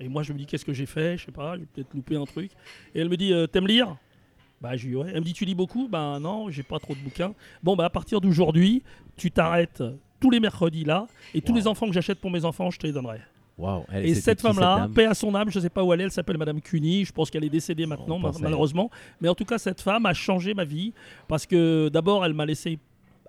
Et 0.00 0.08
moi, 0.08 0.22
je 0.22 0.32
me 0.32 0.38
dis, 0.38 0.46
qu'est-ce 0.46 0.64
que 0.64 0.72
j'ai 0.74 0.86
fait? 0.86 1.16
Je 1.18 1.24
sais 1.26 1.32
pas, 1.32 1.56
j'ai 1.58 1.64
peut-être 1.66 1.92
loupé 1.94 2.16
un 2.16 2.24
truc. 2.24 2.50
Et 2.94 3.00
elle 3.00 3.08
me 3.08 3.16
dit, 3.16 3.32
euh, 3.32 3.46
t'aimes 3.46 3.66
lire? 3.66 3.96
Bah, 4.60 4.76
je 4.76 4.88
dis, 4.88 4.94
ouais. 4.96 5.08
Elle 5.12 5.20
me 5.20 5.24
dit, 5.24 5.32
tu 5.32 5.44
lis 5.44 5.54
beaucoup? 5.54 5.88
Bah, 5.88 6.18
non, 6.20 6.50
j'ai 6.50 6.62
pas 6.62 6.78
trop 6.78 6.94
de 6.94 7.00
bouquins. 7.00 7.34
Bon, 7.62 7.76
bah, 7.76 7.86
à 7.86 7.90
partir 7.90 8.20
d'aujourd'hui, 8.20 8.82
tu 9.16 9.30
t'arrêtes 9.30 9.82
tous 10.20 10.30
les 10.30 10.40
mercredis 10.40 10.84
là, 10.84 11.06
et 11.34 11.42
tous 11.42 11.54
les 11.54 11.66
enfants 11.66 11.86
que 11.86 11.92
j'achète 11.92 12.20
pour 12.20 12.30
mes 12.30 12.44
enfants, 12.46 12.70
je 12.70 12.78
te 12.78 12.86
les 12.86 12.92
donnerai. 12.94 13.20
Elle, 13.90 14.06
Et 14.06 14.14
cette 14.14 14.42
femme-là, 14.42 14.88
paix 14.94 15.06
à 15.06 15.14
son 15.14 15.34
âme, 15.34 15.50
je 15.50 15.60
sais 15.60 15.70
pas 15.70 15.82
où 15.82 15.92
elle 15.92 16.02
est, 16.02 16.04
elle 16.04 16.10
s'appelle 16.10 16.36
Madame 16.36 16.60
Cuny, 16.60 17.04
je 17.04 17.12
pense 17.12 17.30
qu'elle 17.30 17.44
est 17.44 17.50
décédée 17.50 17.86
maintenant, 17.86 18.18
malheureusement. 18.40 18.90
Mais 19.20 19.28
en 19.28 19.34
tout 19.34 19.44
cas, 19.44 19.58
cette 19.58 19.80
femme 19.80 20.06
a 20.06 20.12
changé 20.12 20.52
ma 20.54 20.64
vie, 20.64 20.92
parce 21.28 21.46
que 21.46 21.88
d'abord, 21.88 22.24
elle 22.24 22.34
m'a 22.34 22.44
laissé 22.44 22.78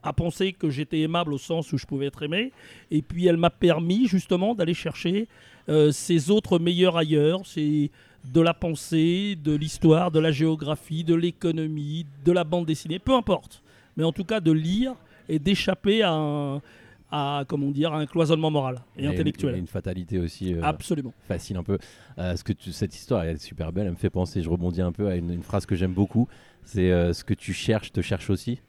à 0.03 0.13
penser 0.13 0.53
que 0.53 0.69
j'étais 0.69 0.99
aimable 0.99 1.33
au 1.33 1.37
sens 1.37 1.71
où 1.73 1.77
je 1.77 1.85
pouvais 1.85 2.07
être 2.07 2.23
aimé, 2.23 2.51
et 2.91 3.01
puis 3.01 3.25
elle 3.25 3.37
m'a 3.37 3.49
permis 3.49 4.07
justement 4.07 4.53
d'aller 4.53 4.73
chercher 4.73 5.27
euh, 5.69 5.91
ces 5.91 6.29
autres 6.29 6.59
meilleurs 6.59 6.97
ailleurs, 6.97 7.41
c'est 7.45 7.89
de 8.33 8.41
la 8.41 8.53
pensée, 8.53 9.37
de 9.41 9.55
l'histoire, 9.55 10.11
de 10.11 10.19
la 10.19 10.31
géographie, 10.31 11.03
de 11.03 11.15
l'économie, 11.15 12.05
de 12.25 12.31
la 12.31 12.43
bande 12.43 12.65
dessinée, 12.65 12.99
peu 12.99 13.13
importe. 13.13 13.61
Mais 13.95 14.03
en 14.03 14.11
tout 14.11 14.23
cas, 14.23 14.39
de 14.39 14.51
lire 14.51 14.93
et 15.29 15.39
d'échapper 15.39 16.03
à 16.03 16.11
un, 16.11 16.61
à, 17.11 17.43
comment 17.47 17.71
dire, 17.71 17.93
à 17.93 17.99
un 17.99 18.05
cloisonnement 18.05 18.51
moral 18.51 18.79
et 18.97 19.03
une- 19.05 19.09
intellectuel. 19.11 19.55
a 19.55 19.57
une 19.57 19.67
fatalité 19.67 20.19
aussi. 20.19 20.53
euh, 20.53 20.61
Absolument. 20.63 21.13
facile 21.27 21.57
un 21.57 21.63
peu. 21.63 21.77
Euh, 22.17 22.35
ce 22.35 22.43
que 22.43 22.53
tu- 22.53 22.71
cette 22.73 22.93
histoire 22.95 23.23
elle 23.23 23.35
est 23.35 23.41
super 23.41 23.71
belle, 23.71 23.85
elle 23.85 23.91
me 23.93 23.97
fait 23.97 24.09
penser, 24.09 24.41
je 24.41 24.49
rebondis 24.49 24.81
un 24.81 24.91
peu 24.91 25.07
à 25.07 25.15
une, 25.15 25.31
une 25.31 25.43
phrase 25.43 25.65
que 25.65 25.75
j'aime 25.75 25.93
beaucoup, 25.93 26.27
c'est 26.65 26.91
euh, 26.91 27.13
ce 27.13 27.23
que 27.23 27.33
tu 27.33 27.53
cherches 27.53 27.91
te 27.91 28.01
cherche 28.01 28.29
aussi. 28.29 28.59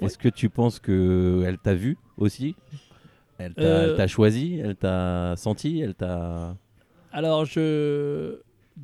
Ouais. 0.00 0.06
Est-ce 0.06 0.18
que 0.18 0.28
tu 0.28 0.48
penses 0.50 0.78
que 0.80 1.44
elle 1.46 1.58
t'a 1.58 1.74
vu 1.74 1.96
aussi? 2.16 2.54
Elle 3.38 3.54
t'a 3.54 3.62
elle 3.62 3.96
t'a 3.96 4.06
choisi 4.08 4.58
Elle 4.58 4.76
t'a 4.76 5.34
senti 5.36 5.80
Elle 5.80 5.94
t'a... 5.94 6.56
Alors, 7.12 7.44
je... 7.46 8.40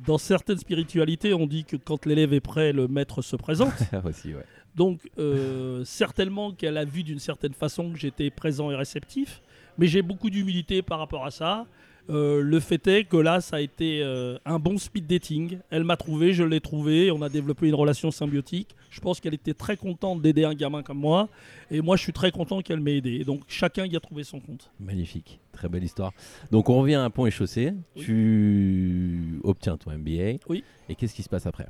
dans 0.07 0.17
certaines 0.17 0.57
spiritualités, 0.57 1.33
on 1.33 1.45
dit 1.45 1.65
que 1.65 1.75
quand 1.75 2.05
l'élève 2.05 2.33
est 2.33 2.39
prêt, 2.39 2.71
le 2.73 2.87
maître 2.87 3.21
se 3.21 3.35
présente. 3.35 3.73
aussi, 4.05 4.33
ouais. 4.33 4.45
Donc, 4.75 5.09
euh, 5.19 5.83
certainement 5.85 6.51
qu'elle 6.51 6.77
a 6.77 6.85
vu 6.85 7.03
d'une 7.03 7.19
certaine 7.19 7.53
façon 7.53 7.91
que 7.91 7.99
j'étais 7.99 8.29
présent 8.29 8.71
et 8.71 8.75
réceptif, 8.75 9.41
mais 9.77 9.87
j'ai 9.87 10.01
beaucoup 10.01 10.29
d'humilité 10.29 10.81
par 10.81 10.99
rapport 10.99 11.25
à 11.25 11.31
ça. 11.31 11.65
Euh, 12.09 12.41
le 12.41 12.59
fait 12.59 12.85
est 12.87 13.03
que 13.05 13.15
là, 13.15 13.39
ça 13.39 13.57
a 13.57 13.59
été 13.61 14.01
euh, 14.03 14.37
un 14.45 14.59
bon 14.59 14.77
speed 14.77 15.07
dating. 15.07 15.59
Elle 15.69 15.85
m'a 15.85 15.95
trouvé, 15.95 16.33
je 16.33 16.43
l'ai 16.43 16.59
trouvé, 16.59 17.11
on 17.11 17.21
a 17.21 17.29
développé 17.29 17.67
une 17.67 17.75
relation 17.75 18.11
symbiotique. 18.11 18.75
Je 18.89 18.99
pense 18.99 19.19
qu'elle 19.19 19.33
était 19.33 19.53
très 19.53 19.77
contente 19.77 20.21
d'aider 20.21 20.43
un 20.43 20.53
gamin 20.53 20.83
comme 20.83 20.99
moi, 20.99 21.29
et 21.71 21.81
moi, 21.81 21.95
je 21.95 22.03
suis 22.03 22.13
très 22.13 22.31
content 22.31 22.61
qu'elle 22.61 22.81
m'ait 22.81 22.97
aidé. 22.97 23.23
Donc, 23.23 23.41
chacun 23.47 23.85
y 23.85 23.95
a 23.95 23.99
trouvé 23.99 24.23
son 24.23 24.39
compte. 24.39 24.69
Magnifique, 24.79 25.39
très 25.53 25.69
belle 25.69 25.83
histoire. 25.83 26.11
Donc 26.51 26.69
on 26.69 26.79
revient 26.81 26.95
à 26.95 27.03
un 27.03 27.09
pont 27.09 27.25
et 27.25 27.31
chaussée. 27.31 27.73
Oui. 27.95 28.03
Tu 28.03 29.39
obtiens 29.43 29.77
ton 29.77 29.91
MBA. 29.91 30.39
Oui. 30.49 30.63
Et 30.89 30.95
qu'est-ce 30.95 31.15
qui 31.15 31.23
se 31.23 31.29
passe 31.29 31.47
après? 31.47 31.67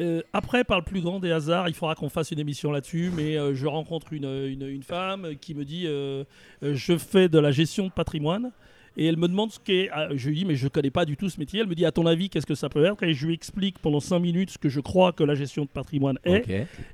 Euh, 0.00 0.22
après, 0.32 0.64
par 0.64 0.78
le 0.78 0.84
plus 0.84 1.00
grand 1.00 1.20
des 1.20 1.30
hasards, 1.30 1.68
il 1.68 1.74
faudra 1.74 1.94
qu'on 1.94 2.08
fasse 2.08 2.30
une 2.30 2.38
émission 2.38 2.72
là-dessus, 2.72 3.10
mais 3.14 3.36
euh, 3.36 3.54
je 3.54 3.66
rencontre 3.66 4.12
une, 4.12 4.24
une- 4.24 4.66
une 4.66 4.82
femme 4.82 5.28
qui 5.40 5.54
me 5.54 5.64
dit 5.64 5.84
euh, 5.86 6.24
Je 6.62 6.96
fais 6.96 7.28
de 7.28 7.38
la 7.38 7.50
gestion 7.52 7.86
de 7.86 7.92
patrimoine. 7.92 8.50
Et 8.94 9.06
elle 9.06 9.16
me 9.16 9.26
demande 9.26 9.50
ce 9.50 9.58
qu'est. 9.58 9.88
ah, 9.92 10.08
Je 10.14 10.28
lui 10.28 10.36
dis 10.36 10.44
Mais 10.44 10.54
je 10.54 10.68
connais 10.68 10.90
pas 10.90 11.04
du 11.06 11.16
tout 11.16 11.28
ce 11.30 11.38
métier. 11.40 11.60
Elle 11.60 11.66
me 11.66 11.74
dit 11.74 11.86
À 11.86 11.92
ton 11.92 12.04
avis, 12.06 12.28
qu'est-ce 12.28 12.44
que 12.46 12.54
ça 12.54 12.68
peut 12.68 12.84
être? 12.84 13.02
Et 13.02 13.14
je 13.14 13.26
lui 13.26 13.32
explique 13.34 13.78
pendant 13.78 14.00
5 14.00 14.18
minutes 14.18 14.50
ce 14.50 14.58
que 14.58 14.68
je 14.68 14.80
crois 14.80 15.12
que 15.12 15.24
la 15.24 15.34
gestion 15.34 15.64
de 15.64 15.68
patrimoine 15.70 16.18
est. 16.24 16.46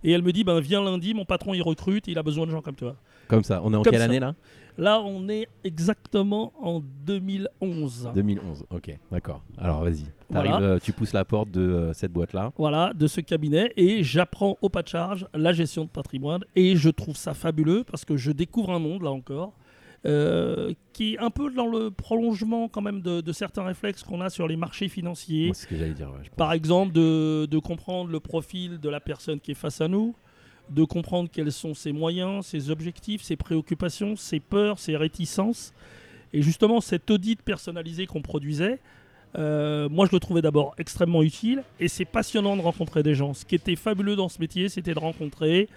Et 0.05 0.13
elle 0.13 0.23
me 0.23 0.33
dit 0.33 0.45
ben, 0.45 0.61
Viens 0.61 0.83
lundi, 0.83 1.13
mon 1.15 1.25
patron 1.25 1.55
il 1.55 1.63
recrute, 1.63 2.07
il 2.09 2.17
a 2.19 2.23
besoin 2.23 2.47
de 2.47 2.51
gens 2.53 2.63
comme 2.63 2.77
toi. 2.77 2.95
Comme 3.27 3.43
ça, 3.45 3.61
on 3.65 3.73
est 3.73 3.77
en 3.77 3.83
Comme 3.83 3.91
quelle 3.93 4.01
ça. 4.01 4.05
année 4.07 4.21
là? 4.21 4.35
Là, 4.79 5.03
on 5.03 5.29
est 5.29 5.49
exactement 5.65 6.53
en 6.61 6.81
2011. 7.05 8.11
2011. 8.15 8.65
Ok, 8.71 8.97
d'accord. 9.11 9.43
Alors 9.59 9.83
vas-y. 9.83 10.05
Voilà. 10.31 10.61
Euh, 10.61 10.79
tu 10.81 10.93
pousses 10.93 11.13
la 11.13 11.25
porte 11.25 11.51
de 11.51 11.61
euh, 11.61 11.93
cette 11.95 12.13
boîte 12.13 12.33
là. 12.33 12.53
voilà, 12.57 12.93
de 12.95 13.07
ce 13.09 13.21
cabinet 13.21 13.73
et 13.77 14.05
j'apprends 14.05 14.57
au 14.63 14.69
pas 14.69 14.83
de 14.83 14.89
charge 14.89 15.27
la 15.35 15.53
gestion 15.53 15.85
de 15.85 15.89
patrimoine 15.91 16.45
et 16.55 16.77
je 16.77 16.91
trouve 16.91 17.17
ça 17.17 17.35
fabuleux 17.35 17.83
parce 17.91 18.05
que 18.05 18.17
je 18.17 18.31
découvre 18.31 18.71
un 18.71 18.79
monde 18.79 19.03
là 19.03 19.11
encore 19.11 19.55
euh, 20.07 20.73
qui 20.93 21.15
est 21.15 21.19
un 21.19 21.31
peu 21.31 21.51
dans 21.51 21.67
le 21.67 21.91
prolongement 21.91 22.69
quand 22.69 22.83
même 22.83 23.01
de, 23.01 23.21
de 23.21 23.33
certains 23.33 23.65
réflexes 23.65 24.05
qu'on 24.05 24.21
a 24.21 24.31
sur 24.31 24.47
les 24.47 24.57
marchés 24.57 24.89
financiers. 24.89 25.53
Ce 25.55 25.67
que 25.67 25.77
j'allais 25.77 25.95
dire. 25.95 26.09
ouais, 26.11 26.21
je 26.23 26.29
pense. 26.29 26.37
Par 26.37 26.53
exemple, 26.53 26.93
de, 26.93 27.47
de 27.47 27.59
comprendre 27.59 28.11
le 28.11 28.21
profil 28.21 28.79
de 28.79 28.89
la 28.89 29.01
personne 29.01 29.41
qui 29.41 29.51
est 29.51 29.55
face 29.55 29.81
à 29.81 29.89
nous, 29.89 30.15
de 30.71 30.85
comprendre 30.85 31.29
quels 31.33 31.53
sont 31.53 31.75
ses 31.75 31.93
moyens, 31.93 32.47
ses 32.47 32.71
objectifs, 32.71 33.23
ses 33.23 33.37
préoccupations, 33.37 34.17
ses 34.17 34.41
peurs, 34.41 34.79
ses 34.79 34.97
réticences. 34.97 35.73
Et 36.33 36.43
justement, 36.43 36.81
cet 36.81 37.11
audit 37.11 37.41
personnalisé 37.41 38.07
qu'on 38.07 38.23
produisait, 38.23 38.79
euh, 39.37 39.89
moi 39.91 40.07
je 40.07 40.13
le 40.13 40.21
trouvais 40.21 40.41
d'abord 40.41 40.75
extrêmement 40.79 41.23
utile 41.23 41.63
et 41.81 41.89
c'est 41.89 42.07
passionnant 42.07 42.57
de 42.57 42.63
rencontrer 42.63 43.03
des 43.03 43.15
gens. 43.15 43.35
Ce 43.35 43.45
qui 43.45 43.55
était 43.55 43.77
fabuleux 43.77 44.17
dans 44.17 44.29
ce 44.29 44.41
métier, 44.41 44.69
c'était 44.69 44.95
de 44.95 44.99
rencontrer 44.99 45.69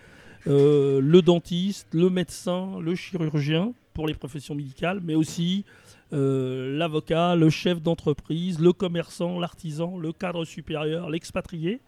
euh, 0.47 0.99
le 1.01 1.21
dentiste, 1.21 1.87
le 1.93 2.09
médecin, 2.09 2.79
le 2.81 2.95
chirurgien 2.95 3.73
pour 3.93 4.07
les 4.07 4.13
professions 4.13 4.55
médicales, 4.55 5.01
mais 5.03 5.15
aussi 5.15 5.65
euh, 6.13 6.77
l'avocat, 6.77 7.35
le 7.35 7.49
chef 7.49 7.81
d'entreprise, 7.81 8.59
le 8.59 8.73
commerçant, 8.73 9.39
l'artisan, 9.39 9.97
le 9.97 10.11
cadre 10.11 10.45
supérieur, 10.45 11.09
l'expatrié. 11.09 11.81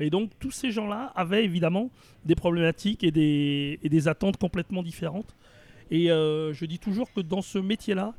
Et 0.00 0.10
donc 0.10 0.30
tous 0.38 0.50
ces 0.50 0.70
gens-là 0.70 1.12
avaient 1.14 1.44
évidemment 1.44 1.90
des 2.24 2.34
problématiques 2.34 3.04
et 3.04 3.10
des, 3.10 3.78
et 3.82 3.88
des 3.88 4.08
attentes 4.08 4.36
complètement 4.38 4.82
différentes. 4.82 5.34
Et 5.90 6.10
euh, 6.10 6.52
je 6.52 6.64
dis 6.66 6.78
toujours 6.78 7.12
que 7.12 7.20
dans 7.20 7.42
ce 7.42 7.58
métier-là, 7.58 8.14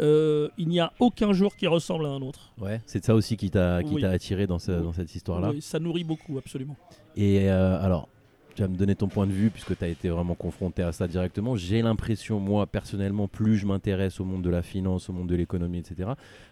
euh, 0.00 0.48
il 0.56 0.68
n'y 0.68 0.80
a 0.80 0.92
aucun 0.98 1.32
jour 1.32 1.54
qui 1.56 1.66
ressemble 1.66 2.06
à 2.06 2.08
un 2.08 2.22
autre. 2.22 2.52
Ouais, 2.58 2.80
c'est 2.86 3.04
ça 3.04 3.14
aussi 3.14 3.36
qui 3.36 3.50
t'a 3.50 3.80
Oui. 3.84 4.04
attiré 4.04 4.46
dans, 4.46 4.58
ce- 4.58 4.72
Oui. 4.72 4.82
dans 4.82 4.92
cette 4.92 5.14
histoire-là. 5.14 5.50
Oui, 5.50 5.60
ça 5.60 5.78
nourrit 5.78 6.04
beaucoup, 6.04 6.38
absolument. 6.38 6.76
Et 7.16 7.50
euh, 7.50 7.78
alors, 7.82 8.08
tu 8.54 8.62
vas 8.62 8.68
me 8.68 8.76
donner 8.76 8.94
ton 8.94 9.08
point 9.08 9.26
de 9.26 9.32
vue 9.32 9.50
puisque 9.50 9.76
tu 9.76 9.84
as 9.84 9.88
été 9.88 10.08
vraiment 10.08 10.34
confronté 10.34 10.82
à 10.82 10.92
ça 10.92 11.06
directement. 11.06 11.54
J'ai 11.54 11.82
l'impression, 11.82 12.40
moi, 12.40 12.66
personnellement, 12.66 13.28
plus 13.28 13.56
je 13.56 13.66
m'intéresse 13.66 14.18
au 14.20 14.24
monde 14.24 14.42
de 14.42 14.50
la 14.50 14.62
finance, 14.62 15.10
au 15.10 15.12
monde 15.12 15.28
de 15.28 15.36
l'économie, 15.36 15.78
etc., 15.78 16.10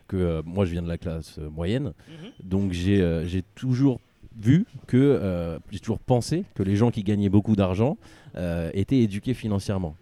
que 0.08 0.16
euh, 0.16 0.42
moi, 0.44 0.66
je 0.66 0.72
viens 0.72 0.82
de 0.82 0.88
la 0.88 0.98
classe 0.98 1.38
moyenne. 1.38 1.94
Donc, 2.42 2.72
j'ai 2.72 3.00
euh, 3.00 3.26
j'ai 3.26 3.42
toujours 3.54 4.00
vu 4.40 4.66
que, 4.86 4.96
euh, 4.96 5.58
j'ai 5.70 5.80
toujours 5.80 5.98
pensé 5.98 6.44
que 6.54 6.62
les 6.62 6.76
gens 6.76 6.90
qui 6.90 7.02
gagnaient 7.02 7.28
beaucoup 7.28 7.56
d'argent 7.56 7.96
euh, 8.36 8.70
étaient 8.74 8.98
éduqués 9.00 9.34
financièrement. 9.34 9.96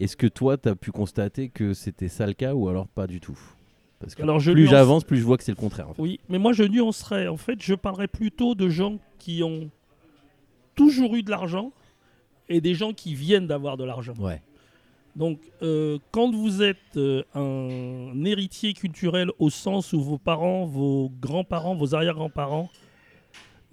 Est-ce 0.00 0.16
que 0.16 0.26
toi, 0.26 0.56
tu 0.56 0.68
as 0.68 0.74
pu 0.74 0.90
constater 0.92 1.48
que 1.48 1.74
c'était 1.74 2.08
ça 2.08 2.26
le 2.26 2.32
cas 2.32 2.54
ou 2.54 2.68
alors 2.68 2.86
pas 2.88 3.06
du 3.06 3.20
tout? 3.20 3.38
Parce 4.00 4.14
que 4.14 4.22
Alors, 4.22 4.40
je 4.40 4.50
plus 4.52 4.62
nuance- 4.62 4.70
j'avance, 4.70 5.04
plus 5.04 5.18
je 5.18 5.24
vois 5.24 5.36
que 5.36 5.44
c'est 5.44 5.52
le 5.52 5.56
contraire. 5.56 5.88
en 5.90 5.94
fait. 5.94 6.02
Oui, 6.02 6.18
mais 6.28 6.38
moi 6.38 6.52
je 6.52 6.64
nuancerais. 6.64 7.28
En 7.28 7.36
fait, 7.36 7.62
je 7.62 7.74
parlerais 7.74 8.08
plutôt 8.08 8.54
de 8.54 8.68
gens 8.68 8.98
qui 9.18 9.42
ont 9.44 9.70
toujours 10.74 11.14
eu 11.14 11.22
de 11.22 11.30
l'argent 11.30 11.72
et 12.48 12.60
des 12.60 12.74
gens 12.74 12.92
qui 12.92 13.14
viennent 13.14 13.46
d'avoir 13.46 13.76
de 13.76 13.84
l'argent. 13.84 14.14
Ouais. 14.18 14.40
Donc, 15.14 15.38
euh, 15.62 15.98
quand 16.10 16.34
vous 16.34 16.62
êtes 16.62 16.96
euh, 16.96 17.22
un 17.34 18.24
héritier 18.24 18.72
culturel 18.72 19.30
au 19.38 19.50
sens 19.50 19.92
où 19.92 20.00
vos 20.00 20.18
parents, 20.18 20.64
vos 20.64 21.12
grands-parents, 21.20 21.74
vos 21.74 21.94
arrière-grands-parents 21.94 22.70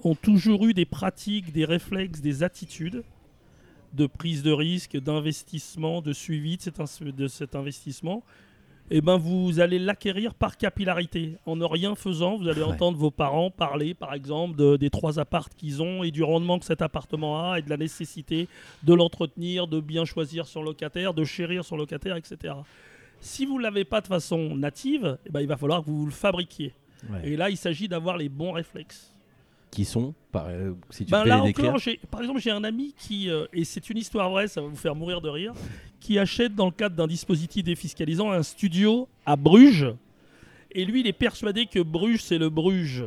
ont 0.03 0.15
toujours 0.15 0.65
eu 0.65 0.73
des 0.73 0.85
pratiques, 0.85 1.51
des 1.51 1.65
réflexes, 1.65 2.21
des 2.21 2.43
attitudes 2.43 3.03
de 3.93 4.05
prise 4.05 4.43
de 4.43 4.51
risque, 4.51 4.97
d'investissement, 4.97 6.01
de 6.01 6.13
suivi 6.13 6.57
de 6.57 6.61
cet, 6.61 6.79
ins- 6.79 7.05
de 7.05 7.27
cet 7.27 7.55
investissement, 7.55 8.23
eh 8.91 9.01
ben 9.01 9.17
vous 9.17 9.59
allez 9.59 9.77
l'acquérir 9.79 10.33
par 10.35 10.57
capillarité. 10.57 11.35
En 11.45 11.55
ne 11.55 11.65
rien 11.65 11.95
faisant, 11.95 12.37
vous 12.37 12.47
allez 12.47 12.61
Ouais. 12.61 12.67
entendre 12.67 12.97
vos 12.97 13.11
parents 13.11 13.49
parler, 13.51 13.93
par 13.93 14.13
exemple, 14.13 14.55
de- 14.57 14.77
des 14.77 14.89
trois 14.91 15.19
appartes 15.19 15.53
qu'ils 15.55 15.81
ont 15.81 16.03
et 16.03 16.11
du 16.11 16.23
rendement 16.23 16.59
que 16.59 16.65
cet 16.65 16.81
appartement 16.81 17.51
a 17.51 17.59
et 17.59 17.61
de 17.63 17.69
la 17.69 17.77
nécessité 17.77 18.47
de 18.83 18.93
l'entretenir, 18.93 19.67
de 19.67 19.79
bien 19.79 20.05
choisir 20.05 20.45
son 20.47 20.61
locataire, 20.63 21.13
de 21.13 21.23
chérir 21.23 21.65
son 21.65 21.75
locataire, 21.77 22.15
etc. 22.15 22.53
Si 23.21 23.45
vous 23.45 23.57
ne 23.57 23.63
l'avez 23.63 23.85
pas 23.85 24.01
de 24.01 24.07
façon 24.07 24.55
native, 24.55 25.17
eh 25.25 25.29
ben, 25.31 25.41
il 25.41 25.47
va 25.47 25.57
falloir 25.57 25.81
que 25.83 25.89
vous 25.89 26.05
le 26.05 26.11
fabriquiez. 26.11 26.73
Ouais. 27.09 27.29
Et 27.31 27.37
là, 27.37 27.49
il 27.49 27.57
s'agit 27.57 27.87
d'avoir 27.87 28.17
les 28.17 28.29
bons 28.29 28.51
réflexes. 28.53 29.13
Qui 29.71 29.85
sont, 29.85 30.15
par, 30.31 30.47
euh, 30.47 30.73
si 30.89 31.05
tu 31.05 31.11
Ben 31.11 31.23
là 31.25 31.43
encore, 31.43 31.77
par 32.09 32.21
exemple, 32.21 32.39
j'ai 32.39 32.49
un 32.49 32.63
ami 32.63 32.95
qui, 32.97 33.29
euh, 33.29 33.45
et 33.53 33.63
c'est 33.63 33.89
une 33.89 33.97
histoire 33.97 34.29
vraie, 34.29 34.47
ça 34.47 34.61
va 34.61 34.67
vous 34.67 34.75
faire 34.75 34.95
mourir 34.95 35.21
de 35.21 35.29
rire, 35.29 35.53
qui 35.99 36.17
achète 36.17 36.55
dans 36.55 36.65
le 36.65 36.71
cadre 36.71 36.95
d'un 36.95 37.05
dispositif 37.05 37.63
défiscalisant 37.63 38.31
un 38.31 38.41
studio 38.41 39.07
à 39.27 39.35
Bruges. 39.35 39.93
Et 40.71 40.85
lui, 40.85 41.01
il 41.01 41.07
est 41.07 41.13
persuadé 41.13 41.67
que 41.67 41.79
Bruges, 41.79 42.23
c'est 42.23 42.39
le 42.39 42.49
Bruges 42.49 43.05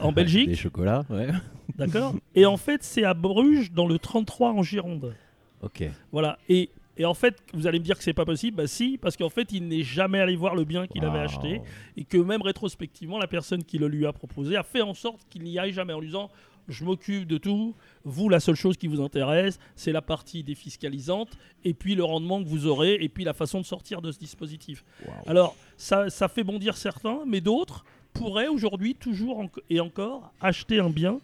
en 0.00 0.08
Des 0.12 0.16
Belgique, 0.16 0.56
chocolats, 0.56 1.04
ouais. 1.08 1.28
d'accord 1.76 2.14
Et 2.34 2.44
en 2.44 2.58
fait, 2.58 2.82
c'est 2.82 3.04
à 3.04 3.14
Bruges, 3.14 3.72
dans 3.72 3.86
le 3.86 3.98
33 3.98 4.52
en 4.52 4.62
Gironde. 4.62 5.14
Ok. 5.62 5.84
Voilà. 6.12 6.38
Et, 6.48 6.70
et 6.98 7.04
en 7.04 7.14
fait, 7.14 7.40
vous 7.54 7.66
allez 7.66 7.78
me 7.78 7.84
dire 7.84 7.96
que 7.96 8.02
c'est 8.04 8.12
pas 8.12 8.24
possible. 8.24 8.56
Bah 8.56 8.66
si, 8.66 8.98
parce 8.98 9.16
qu'en 9.16 9.28
fait, 9.30 9.52
il 9.52 9.66
n'est 9.68 9.82
jamais 9.82 10.18
allé 10.20 10.36
voir 10.36 10.54
le 10.54 10.64
bien 10.64 10.86
qu'il 10.86 11.04
avait 11.04 11.18
Wow. 11.18 11.24
acheté 11.24 11.60
et 11.96 12.04
que 12.04 12.18
même 12.18 12.42
rétrospectivement, 12.42 13.18
la 13.18 13.26
personne 13.28 13.62
qui 13.64 13.78
le 13.78 13.88
lui 13.88 14.04
a 14.06 14.12
proposé 14.12 14.56
a 14.56 14.62
fait 14.62 14.82
en 14.82 14.94
sorte 14.94 15.20
qu'il 15.30 15.42
n'y 15.44 15.58
aille 15.58 15.72
jamais 15.72 15.92
en 15.92 16.00
lui 16.00 16.08
disant 16.08 16.28
je 16.70 16.84
m'occupe 16.84 17.26
de 17.26 17.38
tout. 17.38 17.74
Vous, 18.04 18.28
la 18.28 18.40
seule 18.40 18.54
chose 18.54 18.76
qui 18.76 18.88
vous 18.88 19.00
intéresse, 19.00 19.58
c'est 19.74 19.90
la 19.92 20.02
partie 20.02 20.42
défiscalisante 20.42 21.38
et 21.64 21.72
puis 21.72 21.94
le 21.94 22.04
rendement 22.04 22.42
que 22.42 22.48
vous 22.48 22.66
aurez 22.66 22.94
et 23.00 23.08
puis 23.08 23.24
la 23.24 23.32
façon 23.32 23.60
de 23.60 23.64
sortir 23.64 24.02
de 24.02 24.12
ce 24.12 24.18
dispositif. 24.18 24.84
Wow. 25.06 25.12
Alors, 25.26 25.56
ça, 25.78 26.10
ça 26.10 26.28
fait 26.28 26.44
bondir 26.44 26.76
certains, 26.76 27.20
mais 27.26 27.40
d'autres 27.40 27.84
pourraient 28.12 28.48
aujourd'hui 28.48 28.94
toujours 28.94 29.38
en- 29.40 29.48
et 29.70 29.80
encore 29.80 30.30
acheter 30.42 30.78
un 30.78 30.90
bien 30.90 31.20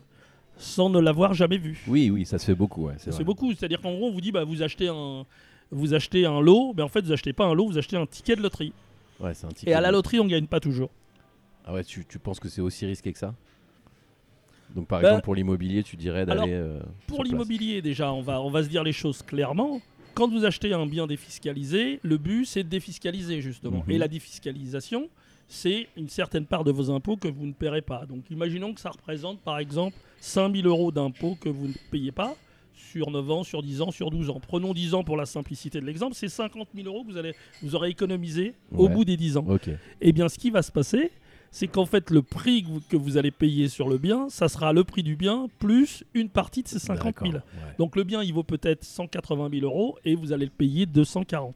sans 0.56 0.88
ne 0.88 0.98
l'avoir 1.00 1.34
jamais 1.34 1.58
vu. 1.58 1.82
Oui, 1.88 2.08
oui, 2.10 2.24
ça 2.24 2.38
se 2.38 2.46
fait 2.46 2.54
beaucoup. 2.54 2.86
Ouais, 2.86 2.94
c'est 2.98 3.06
C'est 3.10 3.16
vrai. 3.16 3.24
beaucoup. 3.24 3.52
C'est-à-dire 3.52 3.80
qu'en 3.82 3.92
gros, 3.92 4.06
on 4.06 4.12
vous 4.12 4.20
dit, 4.20 4.32
bah, 4.32 4.44
vous 4.44 4.62
achetez 4.62 4.88
un, 4.88 5.26
vous 5.74 5.94
achetez 5.94 6.24
un 6.24 6.40
lot, 6.40 6.72
mais 6.76 6.82
en 6.82 6.88
fait, 6.88 7.04
vous 7.04 7.12
achetez 7.12 7.32
pas 7.32 7.44
un 7.44 7.54
lot, 7.54 7.66
vous 7.66 7.78
achetez 7.78 7.96
un 7.96 8.06
ticket 8.06 8.36
de 8.36 8.42
loterie. 8.42 8.72
Ouais, 9.20 9.34
c'est 9.34 9.46
un 9.46 9.50
Et 9.66 9.74
à 9.74 9.80
la 9.80 9.90
loterie, 9.90 10.20
on 10.20 10.26
gagne 10.26 10.46
pas 10.46 10.60
toujours. 10.60 10.90
Ah 11.66 11.72
ouais, 11.72 11.84
tu, 11.84 12.04
tu 12.04 12.18
penses 12.18 12.40
que 12.40 12.48
c'est 12.48 12.60
aussi 12.60 12.86
risqué 12.86 13.12
que 13.12 13.18
ça? 13.18 13.34
Donc 14.74 14.88
par 14.88 15.00
Bah, 15.00 15.08
exemple 15.08 15.24
pour 15.24 15.34
l'immobilier, 15.34 15.82
tu 15.82 15.96
dirais 15.96 16.26
d'aller 16.26 16.52
euh, 16.52 16.80
Pour 17.06 17.22
l'immobilier, 17.24 17.80
déjà, 17.80 18.12
on 18.12 18.22
va, 18.22 18.40
on 18.40 18.50
va 18.50 18.62
se 18.62 18.68
dire 18.68 18.82
les 18.82 18.92
choses 18.92 19.22
clairement. 19.22 19.80
Quand 20.14 20.28
vous 20.28 20.44
achetez 20.44 20.72
un 20.72 20.86
bien 20.86 21.06
défiscalisé, 21.06 22.00
le 22.02 22.18
but, 22.18 22.44
c'est 22.44 22.62
de 22.64 22.68
défiscaliser, 22.68 23.40
justement. 23.40 23.82
Mhm. 23.86 23.90
Et 23.90 23.98
la 23.98 24.08
défiscalisation, 24.08 25.08
c'est 25.48 25.88
une 25.96 26.08
certaine 26.08 26.46
part 26.46 26.64
de 26.64 26.70
vos 26.70 26.90
impôts 26.90 27.16
que 27.16 27.28
vous 27.28 27.46
ne 27.46 27.52
paierez 27.52 27.82
pas. 27.82 28.06
Donc, 28.06 28.30
imaginons 28.30 28.74
que 28.74 28.80
ça 28.80 28.90
représente, 28.90 29.40
par 29.40 29.58
exemple, 29.58 29.96
5000 30.20 30.66
euros 30.66 30.92
d'impôts 30.92 31.36
que 31.40 31.48
vous 31.48 31.68
ne 31.68 31.74
payez 31.90 32.12
pas 32.12 32.36
sur 32.74 33.10
9 33.10 33.30
ans, 33.30 33.42
sur 33.44 33.62
10 33.62 33.80
ans, 33.82 33.90
sur 33.90 34.10
12 34.10 34.30
ans. 34.30 34.40
Prenons 34.40 34.74
10 34.74 34.94
ans 34.94 35.04
pour 35.04 35.16
la 35.16 35.26
simplicité 35.26 35.80
de 35.80 35.86
l'exemple. 35.86 36.14
C'est 36.14 36.28
50 36.28 36.68
000 36.74 36.86
euros 36.88 37.04
que 37.04 37.10
vous, 37.12 37.16
allez, 37.18 37.34
vous 37.62 37.74
aurez 37.74 37.90
économisé 37.90 38.54
au 38.76 38.86
Ouais. 38.86 38.92
bout 38.94 39.04
des 39.04 39.16
10 39.16 39.36
ans. 39.38 39.44
Ok. 39.48 39.70
Eh 40.00 40.12
bien, 40.12 40.28
ce 40.28 40.38
qui 40.38 40.50
va 40.50 40.62
se 40.62 40.72
passer, 40.72 41.10
c'est 41.50 41.68
qu'en 41.68 41.86
fait, 41.86 42.10
le 42.10 42.22
prix 42.22 42.62
que 42.64 42.68
vous, 42.68 42.80
que 42.80 42.96
vous 42.96 43.16
allez 43.16 43.30
payer 43.30 43.68
sur 43.68 43.88
le 43.88 43.96
bien, 43.98 44.28
ça 44.28 44.48
sera 44.48 44.72
le 44.72 44.82
prix 44.84 45.02
du 45.04 45.14
bien 45.16 45.46
plus 45.60 46.04
une 46.14 46.28
partie 46.28 46.62
de 46.64 46.68
ces 46.68 46.78
50 46.80 47.14
000. 47.20 47.32
D'accord, 47.32 47.48
ouais. 47.56 47.74
Donc 47.78 47.94
le 47.96 48.02
bien, 48.04 48.22
il 48.22 48.32
vaut 48.34 48.42
peut-être 48.42 48.84
180 48.84 49.50
000 49.52 49.64
euros 49.64 49.96
et 50.04 50.14
vous 50.16 50.32
allez 50.32 50.46
le 50.46 50.50
payer 50.50 50.84
240. 50.86 51.54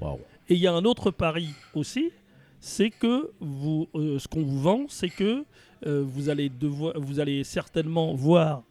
Waouh. 0.00 0.18
Et 0.48 0.54
il 0.54 0.60
y 0.60 0.66
a 0.66 0.72
un 0.72 0.84
autre 0.84 1.12
pari 1.12 1.50
aussi, 1.74 2.10
c'est 2.58 2.90
que 2.90 3.30
vous, 3.38 3.88
euh, 3.94 4.18
ce 4.18 4.26
qu'on 4.26 4.42
vous 4.42 4.60
vend, 4.60 4.86
c'est 4.88 5.08
que 5.10 5.44
euh, 5.86 6.02
vous, 6.04 6.28
allez 6.28 6.48
devoir, 6.48 6.94
vous 6.98 7.20
allez 7.20 7.44
certainement 7.44 8.12
voir 8.14 8.62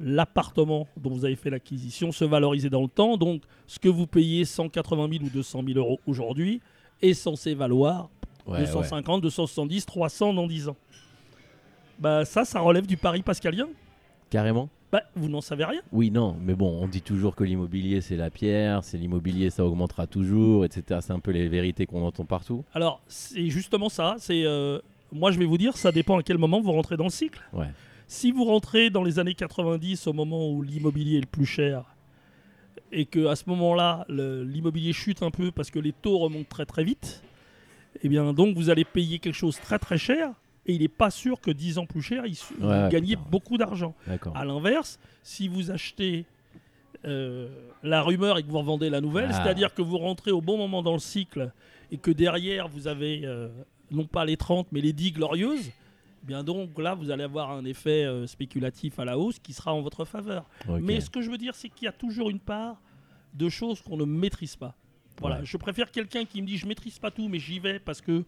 l'appartement 0.00 0.86
dont 0.96 1.10
vous 1.10 1.24
avez 1.24 1.36
fait 1.36 1.50
l'acquisition 1.50 2.12
se 2.12 2.24
valoriser 2.24 2.70
dans 2.70 2.82
le 2.82 2.88
temps. 2.88 3.16
Donc, 3.16 3.42
ce 3.66 3.78
que 3.78 3.88
vous 3.88 4.06
payez 4.06 4.44
180 4.44 5.08
000 5.12 5.24
ou 5.24 5.28
200 5.30 5.62
000 5.66 5.78
euros 5.78 6.00
aujourd'hui 6.06 6.60
est 7.02 7.14
censé 7.14 7.54
valoir 7.54 8.08
Ouais, 8.46 8.60
250, 8.60 9.22
270, 9.22 9.86
300 9.86 10.34
dans 10.34 10.46
10 10.46 10.68
ans. 10.68 10.76
Bah 11.98 12.24
ça, 12.24 12.44
ça 12.44 12.60
relève 12.60 12.86
du 12.86 12.96
pari 12.98 13.22
pascalien. 13.22 13.68
Carrément 14.28 14.68
Bah, 14.92 15.02
vous 15.14 15.28
n'en 15.28 15.40
savez 15.40 15.64
rien. 15.64 15.80
Oui, 15.92 16.10
non, 16.10 16.36
mais 16.42 16.54
bon, 16.54 16.68
on 16.82 16.86
dit 16.88 17.00
toujours 17.00 17.36
que 17.36 17.44
l'immobilier 17.44 18.00
c'est 18.02 18.16
la 18.16 18.28
pierre, 18.30 18.84
c'est 18.84 18.98
l'immobilier 18.98 19.48
ça 19.48 19.64
augmentera 19.64 20.06
toujours, 20.06 20.64
etc. 20.64 21.00
C'est 21.02 21.12
un 21.12 21.20
peu 21.20 21.30
les 21.30 21.48
vérités 21.48 21.86
qu'on 21.86 22.04
entend 22.04 22.24
partout. 22.24 22.64
Alors, 22.74 23.00
c'est 23.06 23.48
justement 23.48 23.88
ça. 23.88 24.16
C'est, 24.18 24.44
euh, 24.44 24.78
moi, 25.12 25.30
je 25.30 25.38
vais 25.38 25.46
vous 25.46 25.56
dire, 25.58 25.76
ça 25.76 25.92
dépend 25.92 26.18
à 26.18 26.22
quel 26.22 26.36
moment 26.36 26.60
vous 26.60 26.72
rentrez 26.72 26.96
dans 26.96 27.04
le 27.04 27.10
cycle. 27.10 27.40
Ouais. 27.52 27.68
Si 28.06 28.30
vous 28.32 28.44
rentrez 28.44 28.90
dans 28.90 29.02
les 29.02 29.18
années 29.18 29.34
90, 29.34 30.06
au 30.06 30.12
moment 30.12 30.50
où 30.50 30.62
l'immobilier 30.62 31.18
est 31.18 31.22
le 31.22 31.26
plus 31.26 31.46
cher, 31.46 31.84
et 32.92 33.06
que 33.06 33.26
à 33.26 33.36
ce 33.36 33.44
moment-là, 33.48 34.04
l'immobilier 34.08 34.92
chute 34.92 35.22
un 35.22 35.30
peu 35.30 35.50
parce 35.50 35.70
que 35.70 35.78
les 35.78 35.92
taux 35.92 36.18
remontent 36.18 36.48
très 36.48 36.66
très 36.66 36.84
vite, 36.84 37.22
eh 38.02 38.08
bien 38.08 38.32
donc 38.32 38.56
vous 38.56 38.70
allez 38.70 38.84
payer 38.84 39.18
quelque 39.18 39.34
chose 39.34 39.58
très 39.60 39.78
très 39.78 39.98
cher, 39.98 40.30
et 40.66 40.74
il 40.74 40.80
n'est 40.82 40.88
pas 40.88 41.10
sûr 41.10 41.40
que 41.40 41.50
10 41.50 41.78
ans 41.78 41.86
plus 41.86 42.02
cher, 42.02 42.24
il, 42.26 42.36
vous 42.58 42.88
gagnez 42.88 43.16
beaucoup 43.30 43.58
d'argent. 43.58 43.94
À 44.34 44.44
l'inverse, 44.44 44.98
si 45.22 45.48
vous 45.48 45.70
achetez 45.70 46.24
euh, 47.04 47.48
la 47.82 48.00
rumeur 48.02 48.38
et 48.38 48.42
que 48.42 48.48
vous 48.48 48.58
revendez 48.58 48.88
la 48.90 49.00
nouvelle, 49.02 49.30
Ah. 49.32 49.42
c'est-à-dire 49.42 49.74
que 49.74 49.82
vous 49.82 49.98
rentrez 49.98 50.30
au 50.30 50.40
bon 50.40 50.56
moment 50.56 50.82
dans 50.82 50.94
le 50.94 50.98
cycle 51.00 51.52
et 51.90 51.98
que 51.98 52.10
derrière 52.10 52.68
vous 52.68 52.86
avez 52.88 53.22
euh, 53.24 53.48
non 53.90 54.06
pas 54.06 54.24
les 54.24 54.38
30 54.38 54.68
mais 54.72 54.80
les 54.80 54.92
10 54.94 55.12
glorieuses, 55.12 55.70
bien 56.24 56.42
donc 56.42 56.78
là 56.78 56.94
vous 56.94 57.10
allez 57.10 57.24
avoir 57.24 57.50
un 57.50 57.64
effet 57.64 58.04
euh, 58.04 58.26
spéculatif 58.26 58.98
à 58.98 59.04
la 59.04 59.18
hausse 59.18 59.38
qui 59.38 59.52
sera 59.52 59.72
en 59.74 59.80
votre 59.82 60.04
faveur. 60.04 60.44
Mais 60.80 61.00
ce 61.00 61.10
que 61.10 61.20
je 61.20 61.30
veux 61.30 61.38
dire, 61.38 61.54
c'est 61.54 61.68
qu'il 61.68 61.84
y 61.84 61.88
a 61.88 61.92
toujours 61.92 62.30
une 62.30 62.40
part 62.40 62.80
de 63.34 63.48
choses 63.48 63.80
qu'on 63.82 63.96
ne 63.96 64.04
maîtrise 64.04 64.56
pas. 64.56 64.74
Voilà, 65.20 65.38
Ouais. 65.38 65.44
je 65.44 65.56
préfère 65.56 65.90
quelqu'un 65.90 66.24
qui 66.24 66.40
me 66.42 66.46
dit 66.46 66.56
je 66.56 66.66
maîtrise 66.66 66.98
pas 66.98 67.10
tout, 67.10 67.28
mais 67.28 67.38
j'y 67.38 67.58
vais 67.60 67.78
parce 67.78 68.00
que 68.00 68.24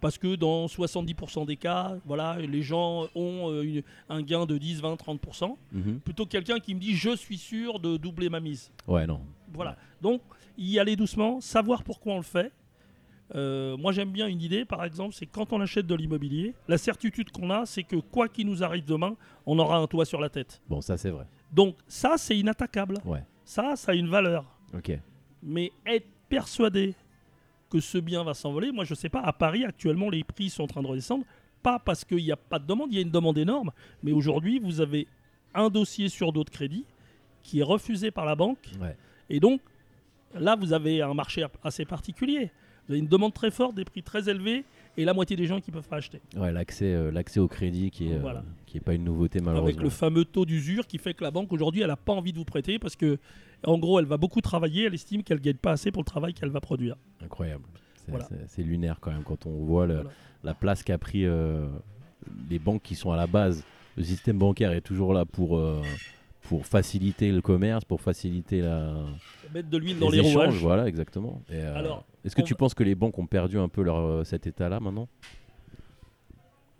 parce 0.00 0.16
que 0.16 0.34
dans 0.34 0.66
70% 0.66 1.44
des 1.44 1.56
cas, 1.56 1.94
voilà, 2.06 2.38
les 2.38 2.62
gens 2.62 3.06
ont 3.14 3.50
euh, 3.52 3.62
une- 3.62 3.82
un 4.08 4.22
gain 4.22 4.46
de 4.46 4.56
10, 4.56 4.80
20, 4.80 4.96
30%, 4.96 5.58
Mhm. 5.72 6.00
plutôt 6.00 6.24
que 6.24 6.30
quelqu'un 6.30 6.58
qui 6.58 6.74
me 6.74 6.80
dit 6.80 6.94
je 6.96 7.14
suis 7.14 7.36
sûr 7.36 7.78
de 7.80 7.98
doubler 7.98 8.30
ma 8.30 8.40
mise. 8.40 8.72
Ouais, 8.88 9.06
non. 9.06 9.20
Voilà. 9.52 9.76
Donc, 10.00 10.22
y 10.56 10.78
aller 10.78 10.96
doucement, 10.96 11.40
savoir 11.42 11.82
pourquoi 11.84 12.14
on 12.14 12.16
le 12.16 12.22
fait. 12.22 12.50
Euh, 13.34 13.76
moi, 13.76 13.92
j'aime 13.92 14.10
bien 14.10 14.26
une 14.26 14.42
idée, 14.42 14.64
par 14.64 14.84
exemple, 14.84 15.14
c'est 15.14 15.26
quand 15.26 15.52
on 15.52 15.60
achète 15.60 15.86
de 15.86 15.94
l'immobilier, 15.94 16.54
la 16.68 16.78
certitude 16.78 17.30
qu'on 17.30 17.50
a, 17.50 17.64
c'est 17.66 17.84
que 17.84 17.96
quoi 17.96 18.28
qu'il 18.28 18.46
nous 18.46 18.62
arrive 18.64 18.84
demain, 18.84 19.16
on 19.46 19.58
aura 19.58 19.76
un 19.76 19.86
toit 19.86 20.04
sur 20.04 20.20
la 20.20 20.28
tête. 20.28 20.60
Bon, 20.68 20.80
ça 20.80 20.96
c'est 20.96 21.10
vrai. 21.10 21.26
Donc, 21.52 21.76
ça, 21.86 22.14
c'est 22.16 22.36
inattaquable. 22.36 22.98
Ouais. 23.04 23.24
Ça, 23.44 23.76
ça 23.76 23.92
a 23.92 23.94
une 23.94 24.08
valeur. 24.08 24.44
Ok. 24.74 24.92
Mais 25.42 25.72
être 25.86 26.06
persuadé 26.28 26.94
que 27.70 27.80
ce 27.80 27.98
bien 27.98 28.24
va 28.24 28.34
s'envoler, 28.34 28.72
moi, 28.72 28.84
je 28.84 28.94
sais 28.94 29.08
pas, 29.08 29.20
à 29.20 29.32
Paris, 29.32 29.64
actuellement, 29.64 30.10
les 30.10 30.24
prix 30.24 30.50
sont 30.50 30.64
en 30.64 30.66
train 30.66 30.82
de 30.82 30.88
redescendre. 30.88 31.24
Pas 31.62 31.78
parce 31.78 32.04
qu'il 32.04 32.18
n'y 32.18 32.32
a 32.32 32.36
pas 32.36 32.58
de 32.58 32.66
demande, 32.66 32.92
il 32.92 32.96
y 32.96 32.98
a 32.98 33.02
une 33.02 33.10
demande 33.10 33.38
énorme. 33.38 33.70
Mais 34.02 34.12
aujourd'hui, 34.12 34.58
vous 34.58 34.80
avez 34.80 35.06
un 35.54 35.68
dossier 35.68 36.08
sur 36.08 36.32
d'autres 36.32 36.52
crédits 36.52 36.84
qui 37.42 37.60
est 37.60 37.64
refusé 37.64 38.10
par 38.10 38.24
la 38.24 38.34
banque. 38.34 38.70
Ouais. 38.80 38.96
Et 39.28 39.40
donc, 39.40 39.60
là, 40.34 40.56
vous 40.56 40.72
avez 40.72 41.02
un 41.02 41.14
marché 41.14 41.44
assez 41.62 41.84
particulier. 41.84 42.50
Vous 42.90 42.94
avez 42.94 43.02
une 43.02 43.06
demande 43.08 43.32
très 43.32 43.52
forte, 43.52 43.76
des 43.76 43.84
prix 43.84 44.02
très 44.02 44.28
élevés, 44.28 44.64
et 44.96 45.04
la 45.04 45.14
moitié 45.14 45.36
des 45.36 45.46
gens 45.46 45.60
qui 45.60 45.70
ne 45.70 45.76
peuvent 45.76 45.86
pas 45.86 45.98
acheter. 45.98 46.20
Ouais, 46.36 46.50
l'accès, 46.50 46.92
euh, 46.92 47.12
l'accès 47.12 47.38
au 47.38 47.46
crédit 47.46 47.92
qui 47.92 48.08
est, 48.08 48.14
euh, 48.14 48.40
qui 48.66 48.78
est 48.78 48.80
pas 48.80 48.94
une 48.94 49.04
nouveauté 49.04 49.38
malheureusement. 49.38 49.68
Avec 49.68 49.80
le 49.80 49.90
fameux 49.90 50.24
taux 50.24 50.44
d'usure 50.44 50.88
qui 50.88 50.98
fait 50.98 51.14
que 51.14 51.22
la 51.22 51.30
banque, 51.30 51.52
aujourd'hui, 51.52 51.82
elle 51.82 51.86
n'a 51.86 51.94
pas 51.96 52.12
envie 52.12 52.32
de 52.32 52.38
vous 52.38 52.44
prêter 52.44 52.80
parce 52.80 52.96
que, 52.96 53.18
en 53.64 53.78
gros, 53.78 54.00
elle 54.00 54.06
va 54.06 54.16
beaucoup 54.16 54.40
travailler, 54.40 54.86
elle 54.86 54.94
estime 54.94 55.22
qu'elle 55.22 55.36
ne 55.38 55.42
gagne 55.44 55.54
pas 55.54 55.70
assez 55.70 55.92
pour 55.92 56.02
le 56.02 56.06
travail 56.06 56.34
qu'elle 56.34 56.48
va 56.48 56.60
produire. 56.60 56.96
Incroyable. 57.24 57.62
C'est, 57.94 58.10
Voilà. 58.10 58.26
lunaire 58.58 58.98
quand 59.00 59.12
même 59.12 59.22
quand 59.22 59.46
on 59.46 59.64
voit 59.64 59.86
le- 59.86 59.94
Voilà. 59.94 60.10
la 60.42 60.54
place 60.54 60.82
qu'a 60.82 60.98
pris 60.98 61.26
euh, 61.26 61.68
les 62.50 62.58
banques 62.58 62.82
qui 62.82 62.96
sont 62.96 63.12
à 63.12 63.16
la 63.16 63.28
base. 63.28 63.62
Le 63.96 64.02
système 64.02 64.38
bancaire 64.38 64.72
est 64.72 64.80
toujours 64.80 65.12
là 65.14 65.24
pour, 65.24 65.62
pour 66.42 66.66
faciliter 66.66 67.30
le 67.32 67.40
commerce, 67.40 67.84
pour 67.84 68.00
faciliter 68.00 68.60
la, 68.60 68.94
Mettre 69.54 69.68
de 69.68 69.76
l'huile 69.78 69.98
dans 69.98 70.10
les 70.10 70.18
échanges. 70.18 70.32
rouages. 70.34 70.54
Voilà, 70.62 70.86
exactement. 70.88 71.42
Euh, 71.52 71.78
Alors, 71.78 72.04
est-ce 72.24 72.34
que 72.34 72.42
tu 72.42 72.54
va- 72.54 72.58
penses 72.58 72.74
que 72.74 72.82
les 72.82 72.94
banques 72.94 73.18
ont 73.18 73.26
perdu 73.26 73.58
un 73.58 73.68
peu 73.68 73.82
leur, 73.82 73.96
euh, 73.98 74.24
cet 74.24 74.46
état-là 74.46 74.80
maintenant? 74.80 75.08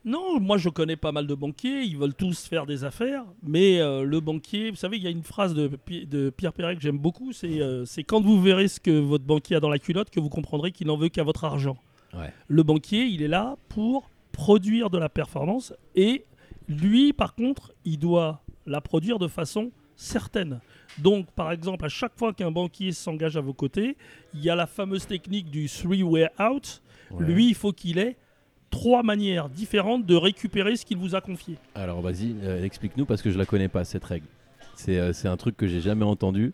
Non, 0.02 0.40
moi 0.40 0.56
je 0.56 0.70
connais 0.70 0.96
pas 0.96 1.12
mal 1.12 1.26
de 1.26 1.34
banquiers, 1.34 1.82
ils 1.82 1.98
veulent 1.98 2.14
tous 2.14 2.46
faire 2.46 2.64
des 2.64 2.84
affaires, 2.84 3.24
mais 3.42 3.80
euh, 3.80 4.02
le 4.02 4.18
banquier, 4.20 4.70
vous 4.70 4.76
savez, 4.76 4.96
il 4.96 5.02
y 5.02 5.06
a 5.06 5.10
une 5.10 5.22
phrase 5.22 5.52
de, 5.52 5.68
Pi- 5.68 6.06
de 6.06 6.30
Pierre 6.30 6.54
Perret 6.54 6.74
que 6.74 6.80
j'aime 6.80 6.96
beaucoup, 6.96 7.32
c'est 7.34 7.60
euh, 7.60 7.84
c'est 7.84 8.02
quand 8.02 8.22
vous 8.22 8.40
verrez 8.40 8.68
ce 8.68 8.80
que 8.80 8.90
votre 8.98 9.24
banquier 9.24 9.56
a 9.56 9.60
dans 9.60 9.68
la 9.68 9.78
culotte 9.78 10.08
que 10.08 10.18
vous 10.18 10.30
comprendrez 10.30 10.72
qu'il 10.72 10.86
n'en 10.86 10.96
veut 10.96 11.10
qu'à 11.10 11.22
votre 11.22 11.44
argent. 11.44 11.76
Ouais. 12.14 12.32
Le 12.48 12.62
banquier, 12.62 13.04
il 13.04 13.20
est 13.22 13.28
là 13.28 13.56
pour 13.68 14.08
produire 14.32 14.88
de 14.88 14.96
la 14.96 15.10
performance 15.10 15.74
et 15.94 16.24
lui, 16.66 17.12
par 17.12 17.34
contre, 17.34 17.72
il 17.84 17.98
doit 17.98 18.40
la 18.70 18.80
produire 18.80 19.18
de 19.18 19.28
façon 19.28 19.70
certaine. 19.96 20.60
Donc, 20.98 21.30
par 21.32 21.52
exemple, 21.52 21.84
à 21.84 21.88
chaque 21.88 22.16
fois 22.16 22.32
qu'un 22.32 22.50
banquier 22.50 22.92
s'engage 22.92 23.36
à 23.36 23.40
vos 23.40 23.52
côtés, 23.52 23.96
il 24.34 24.40
y 24.42 24.48
a 24.50 24.54
la 24.56 24.66
fameuse 24.66 25.06
technique 25.06 25.50
du 25.50 25.66
three-way 25.68 26.28
out. 26.40 26.82
Ouais. 27.10 27.26
Lui, 27.26 27.48
il 27.48 27.54
faut 27.54 27.72
qu'il 27.72 27.98
ait 27.98 28.16
trois 28.70 29.02
manières 29.02 29.48
différentes 29.48 30.06
de 30.06 30.14
récupérer 30.14 30.76
ce 30.76 30.86
qu'il 30.86 30.96
vous 30.96 31.14
a 31.14 31.20
confié. 31.20 31.56
Alors 31.74 32.00
vas-y, 32.00 32.34
euh, 32.42 32.64
explique-nous 32.64 33.04
parce 33.04 33.20
que 33.20 33.30
je 33.30 33.38
la 33.38 33.44
connais 33.46 33.68
pas 33.68 33.84
cette 33.84 34.04
règle. 34.04 34.26
C'est, 34.76 34.98
euh, 34.98 35.12
c'est 35.12 35.28
un 35.28 35.36
truc 35.36 35.56
que 35.56 35.66
j'ai 35.66 35.80
jamais 35.80 36.04
entendu 36.04 36.52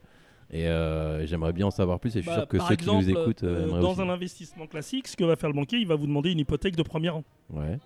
et 0.50 0.66
euh, 0.68 1.26
j'aimerais 1.26 1.52
bien 1.52 1.66
en 1.66 1.70
savoir 1.70 2.00
plus 2.00 2.16
et 2.16 2.20
je 2.22 2.26
suis 2.26 2.30
Bah, 2.30 2.36
sûr 2.36 2.48
que 2.48 2.58
ceux 2.58 2.72
exemple, 2.72 3.04
qui 3.04 3.12
nous 3.12 3.18
écoutent 3.20 3.44
euh, 3.44 3.80
dans 3.80 3.92
aussi. 3.92 4.00
un 4.00 4.08
investissement 4.08 4.66
classique, 4.66 5.08
ce 5.08 5.16
que 5.16 5.24
va 5.24 5.36
faire 5.36 5.50
le 5.50 5.54
banquier, 5.54 5.78
il 5.78 5.86
va 5.86 5.94
vous 5.94 6.06
demander 6.06 6.32
une 6.32 6.38
hypothèque 6.38 6.74
de 6.74 6.82
premier 6.82 7.10
rang. 7.10 7.22
Ouais. 7.50 7.78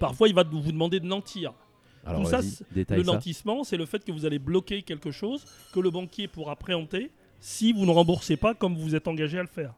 Parfois, 0.00 0.28
il 0.28 0.34
va 0.34 0.42
vous 0.42 0.72
demander 0.72 0.98
de 1.00 1.06
nantir. 1.06 1.52
Alors 2.06 2.22
Tout 2.22 2.28
ça, 2.28 2.40
le 2.74 3.02
nantissement, 3.02 3.64
c'est 3.64 3.76
le 3.76 3.84
fait 3.84 4.04
que 4.04 4.12
vous 4.12 4.24
allez 4.24 4.38
bloquer 4.38 4.82
quelque 4.82 5.10
chose 5.10 5.44
que 5.72 5.80
le 5.80 5.90
banquier 5.90 6.28
pourra 6.28 6.54
préempter 6.56 7.10
si 7.40 7.72
vous 7.72 7.84
ne 7.84 7.90
remboursez 7.90 8.36
pas 8.36 8.54
comme 8.54 8.74
vous 8.74 8.82
vous 8.82 8.94
êtes 8.94 9.08
engagé 9.08 9.38
à 9.38 9.42
le 9.42 9.48
faire. 9.48 9.74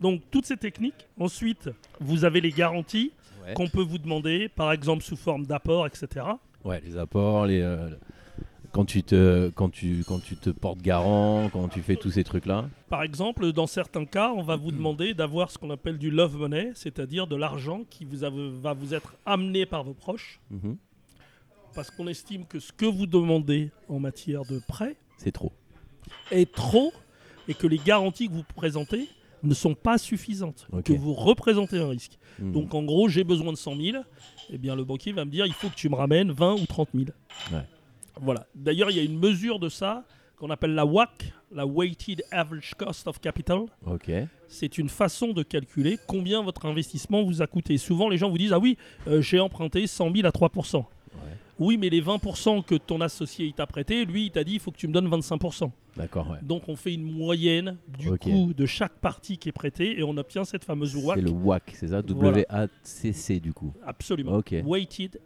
Donc, 0.00 0.22
toutes 0.30 0.46
ces 0.46 0.56
techniques. 0.56 1.06
Ensuite, 1.18 1.68
vous 2.00 2.24
avez 2.24 2.40
les 2.40 2.50
garanties 2.50 3.12
Ouais. 3.46 3.52
qu'on 3.52 3.68
peut 3.68 3.82
vous 3.82 3.98
demander, 3.98 4.48
par 4.48 4.72
exemple 4.72 5.02
sous 5.04 5.16
forme 5.16 5.44
d'apport, 5.44 5.86
etc. 5.86 6.24
Ouais, 6.64 6.80
les 6.82 6.96
apports, 6.96 7.44
les 7.44 7.60
euh, 7.60 7.90
quand 8.72 8.86
tu 8.86 9.02
te 9.02 9.50
quand 9.50 9.68
tu 9.68 10.02
quand 10.08 10.18
tu 10.18 10.34
te 10.36 10.48
portes 10.48 10.80
garant, 10.80 11.50
quand 11.52 11.68
tu 11.68 11.82
fais 11.82 11.96
tous 11.96 12.10
ces 12.10 12.24
trucs 12.24 12.46
là. 12.46 12.64
Par 12.88 13.02
exemple, 13.02 13.52
dans 13.52 13.66
certains 13.66 14.06
cas, 14.06 14.32
on 14.34 14.42
va 14.42 14.56
vous 14.56 14.72
demander 14.72 15.12
d'avoir 15.12 15.50
ce 15.50 15.58
qu'on 15.58 15.68
appelle 15.68 15.98
du 15.98 16.10
love 16.10 16.38
money, 16.38 16.72
c'est-à-dire 16.74 17.26
de 17.26 17.36
l'argent 17.36 17.82
qui 17.90 18.06
vous 18.06 18.24
a- 18.24 18.30
va 18.30 18.72
vous 18.72 18.94
être 18.94 19.14
amené 19.26 19.66
par 19.66 19.84
vos 19.84 19.92
proches, 19.92 20.40
Mhm. 20.50 20.78
Parce 21.74 21.90
qu'on 21.90 22.06
estime 22.06 22.46
que 22.46 22.60
ce 22.60 22.72
que 22.72 22.86
vous 22.86 23.06
demandez 23.06 23.70
en 23.88 23.98
matière 23.98 24.42
de 24.44 24.60
prêt 24.66 24.96
C'est 25.18 25.32
trop. 25.32 25.52
est 26.30 26.50
trop 26.52 26.92
et 27.48 27.54
que 27.54 27.66
les 27.66 27.78
garanties 27.78 28.28
que 28.28 28.32
vous 28.34 28.44
présentez 28.56 29.08
ne 29.42 29.52
sont 29.52 29.74
pas 29.74 29.98
suffisantes, 29.98 30.66
que 30.84 30.92
vous 30.94 31.12
représentez 31.12 31.78
un 31.78 31.88
risque. 31.88 32.18
Mhm. 32.38 32.52
Donc 32.52 32.74
en 32.74 32.82
gros, 32.82 33.08
j'ai 33.08 33.24
besoin 33.24 33.52
de 33.52 33.58
100 33.58 33.76
000, 33.76 34.02
eh 34.50 34.58
bien 34.58 34.74
le 34.74 34.84
banquier 34.84 35.12
va 35.12 35.24
me 35.26 35.30
dire, 35.30 35.44
il 35.44 35.52
faut 35.52 35.68
que 35.68 35.74
tu 35.74 35.88
me 35.90 35.94
ramènes 35.94 36.30
20 36.32 36.54
ou 36.54 36.66
30 36.66 36.88
000. 36.94 37.06
Ouais. 37.52 37.58
Voilà. 38.20 38.46
D'ailleurs, 38.54 38.90
il 38.90 38.96
y 38.96 39.00
a 39.00 39.02
une 39.02 39.18
mesure 39.18 39.58
de 39.58 39.68
ça 39.68 40.04
qu'on 40.36 40.48
appelle 40.50 40.74
la 40.74 40.86
WAC, 40.86 41.32
la 41.52 41.66
Weighted 41.66 42.22
Average 42.30 42.74
Cost 42.76 43.06
of 43.06 43.20
Capital. 43.20 43.64
Ok. 43.86 44.10
C'est 44.48 44.78
une 44.78 44.88
façon 44.88 45.32
de 45.32 45.42
calculer 45.42 45.98
combien 46.06 46.42
votre 46.42 46.64
investissement 46.66 47.22
vous 47.22 47.42
a 47.42 47.46
coûté. 47.46 47.76
Souvent, 47.76 48.08
les 48.08 48.16
gens 48.16 48.30
vous 48.30 48.38
disent 48.38 48.52
Ah 48.52 48.58
oui, 48.58 48.78
euh, 49.06 49.20
j'ai 49.20 49.40
emprunté 49.40 49.86
100 49.86 50.14
000 50.14 50.26
à 50.26 50.32
3 50.32 50.50
Oui, 51.58 51.76
mais 51.76 51.88
les 51.88 52.02
20% 52.02 52.64
que 52.64 52.74
ton 52.74 53.00
associé 53.00 53.52
t'a 53.56 53.66
prêté, 53.66 54.04
lui, 54.04 54.26
il 54.26 54.30
t'a 54.30 54.42
dit 54.42 54.54
il 54.54 54.60
faut 54.60 54.72
que 54.72 54.76
tu 54.76 54.88
me 54.88 54.92
donnes 54.92 55.08
25% 55.08 55.70
D'accord. 55.96 56.28
Ouais. 56.28 56.38
Donc, 56.42 56.68
on 56.68 56.74
fait 56.74 56.92
une 56.92 57.04
moyenne 57.04 57.76
du 57.96 58.10
coût 58.18 58.52
de 58.52 58.66
chaque 58.66 58.94
partie 58.94 59.38
qui 59.38 59.50
est 59.50 59.52
prêtée 59.52 59.98
et 59.98 60.02
on 60.02 60.16
obtient 60.16 60.44
cette 60.44 60.64
fameuse 60.64 60.96
WAC. 60.96 61.18
C'est 61.18 61.24
le 61.24 61.30
WAC, 61.30 61.72
c'est 61.74 61.88
ça. 61.88 62.02
W-A-C-C 62.02 63.38
du 63.38 63.52
coup. 63.52 63.72
Absolument. 63.86 64.32
Ok. 64.34 64.54
Weighted 64.64 65.20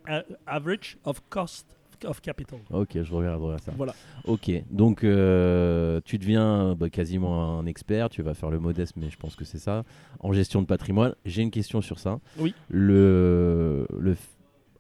Average 0.47 0.99
of 1.05 1.23
Cost 1.31 1.79
of 2.05 2.21
Capital. 2.21 2.61
Ok, 2.71 3.03
je 3.03 3.13
regarderai 3.13 3.59
ça. 3.59 3.73
Voilà. 3.77 3.95
Ok, 4.25 4.51
donc 4.71 5.05
euh, 5.05 6.01
tu 6.05 6.19
deviens 6.19 6.75
bah, 6.75 6.91
quasiment 6.91 7.59
un 7.59 7.67
expert, 7.67 8.09
tu 8.09 8.23
vas 8.23 8.35
faire 8.35 8.51
le 8.51 8.61
modeste, 8.61 8.95
mais 8.97 9.11
je 9.11 9.17
pense 9.17 9.37
que 9.37 9.45
c'est 9.45 9.59
ça, 9.59 9.85
en 10.21 10.33
gestion 10.33 10.63
de 10.63 10.67
patrimoine. 10.67 11.15
J'ai 11.25 11.43
une 11.43 11.51
question 11.51 11.81
sur 11.81 11.99
ça. 11.99 12.21
Oui. 12.39 12.55
Le, 12.69 13.87
le, 13.99 14.17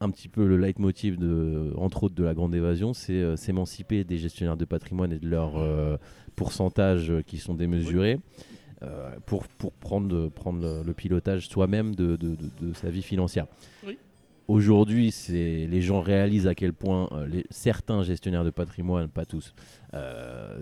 un 0.01 0.11
petit 0.11 0.29
peu 0.29 0.47
le 0.47 0.57
leitmotiv, 0.57 1.17
de, 1.19 1.73
entre 1.77 2.05
autres, 2.05 2.15
de 2.15 2.25
la 2.25 2.35
grande 2.35 2.55
évasion, 2.55 2.93
c'est 2.95 3.13
euh, 3.15 3.37
s'émanciper 3.37 4.05
des 4.05 4.17
gestionnaires 4.19 4.57
de 4.57 4.65
patrimoine 4.65 5.13
et 5.13 5.19
de 5.19 5.29
leurs 5.29 5.57
euh, 5.57 5.97
pourcentages 6.37 7.13
qui 7.27 7.39
sont 7.39 7.55
démesurés. 7.55 8.19
euh, 8.83 9.11
pour, 9.27 9.49
pour 9.49 9.73
prendre, 9.73 10.29
prendre 10.29 10.83
le, 10.87 10.93
pilotage 10.95 11.49
soi-même 11.49 11.97
de, 11.97 12.15
de- 12.15 12.37
de- 12.61 12.73
sa 12.75 12.91
vie 12.91 13.03
financière. 13.03 13.47
Oui. 13.85 13.99
aujourd'hui, 14.47 15.11
c'est 15.11 15.67
les 15.67 15.83
gens 15.83 16.01
réalisent 16.01 16.47
à 16.47 16.55
quel 16.55 16.73
point 16.73 17.09
les- 17.27 17.45
certains 17.51 18.05
gestionnaires 18.05 18.45
de 18.45 18.51
patrimoine, 18.51 19.09
pas 19.09 19.25
tous, 19.27 19.53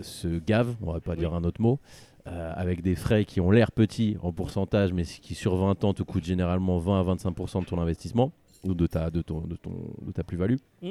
se 0.02 0.38
gavent, 0.38 0.74
on 0.82 0.92
va 0.92 1.00
pas 1.00 1.12
Oui. 1.12 1.18
dire 1.18 1.34
un 1.34 1.44
autre 1.44 1.60
mot, 1.60 1.78
euh, 2.26 2.52
avec 2.56 2.80
des 2.82 2.94
frais 2.94 3.24
qui 3.26 3.40
ont 3.40 3.50
l'air 3.50 3.70
petits 3.70 4.16
en 4.22 4.32
pourcentage, 4.32 4.92
mais 4.94 5.04
qui 5.04 5.34
sur 5.34 5.54
20 5.56 5.84
ans 5.84 5.92
te 5.94 6.02
coûtent 6.02 6.24
généralement 6.24 6.78
20 6.78 7.00
à 7.00 7.02
25% 7.14 7.60
de 7.60 7.66
ton 7.66 7.78
investissement 7.78 8.32
ou 8.66 8.74
de 8.74 8.86
ta, 8.86 9.10
de 9.10 9.22
ton, 9.22 9.40
de 9.42 9.56
ton, 9.56 9.72
de 10.02 10.12
ta 10.12 10.22
plus-value. 10.24 10.56
Mm. 10.82 10.90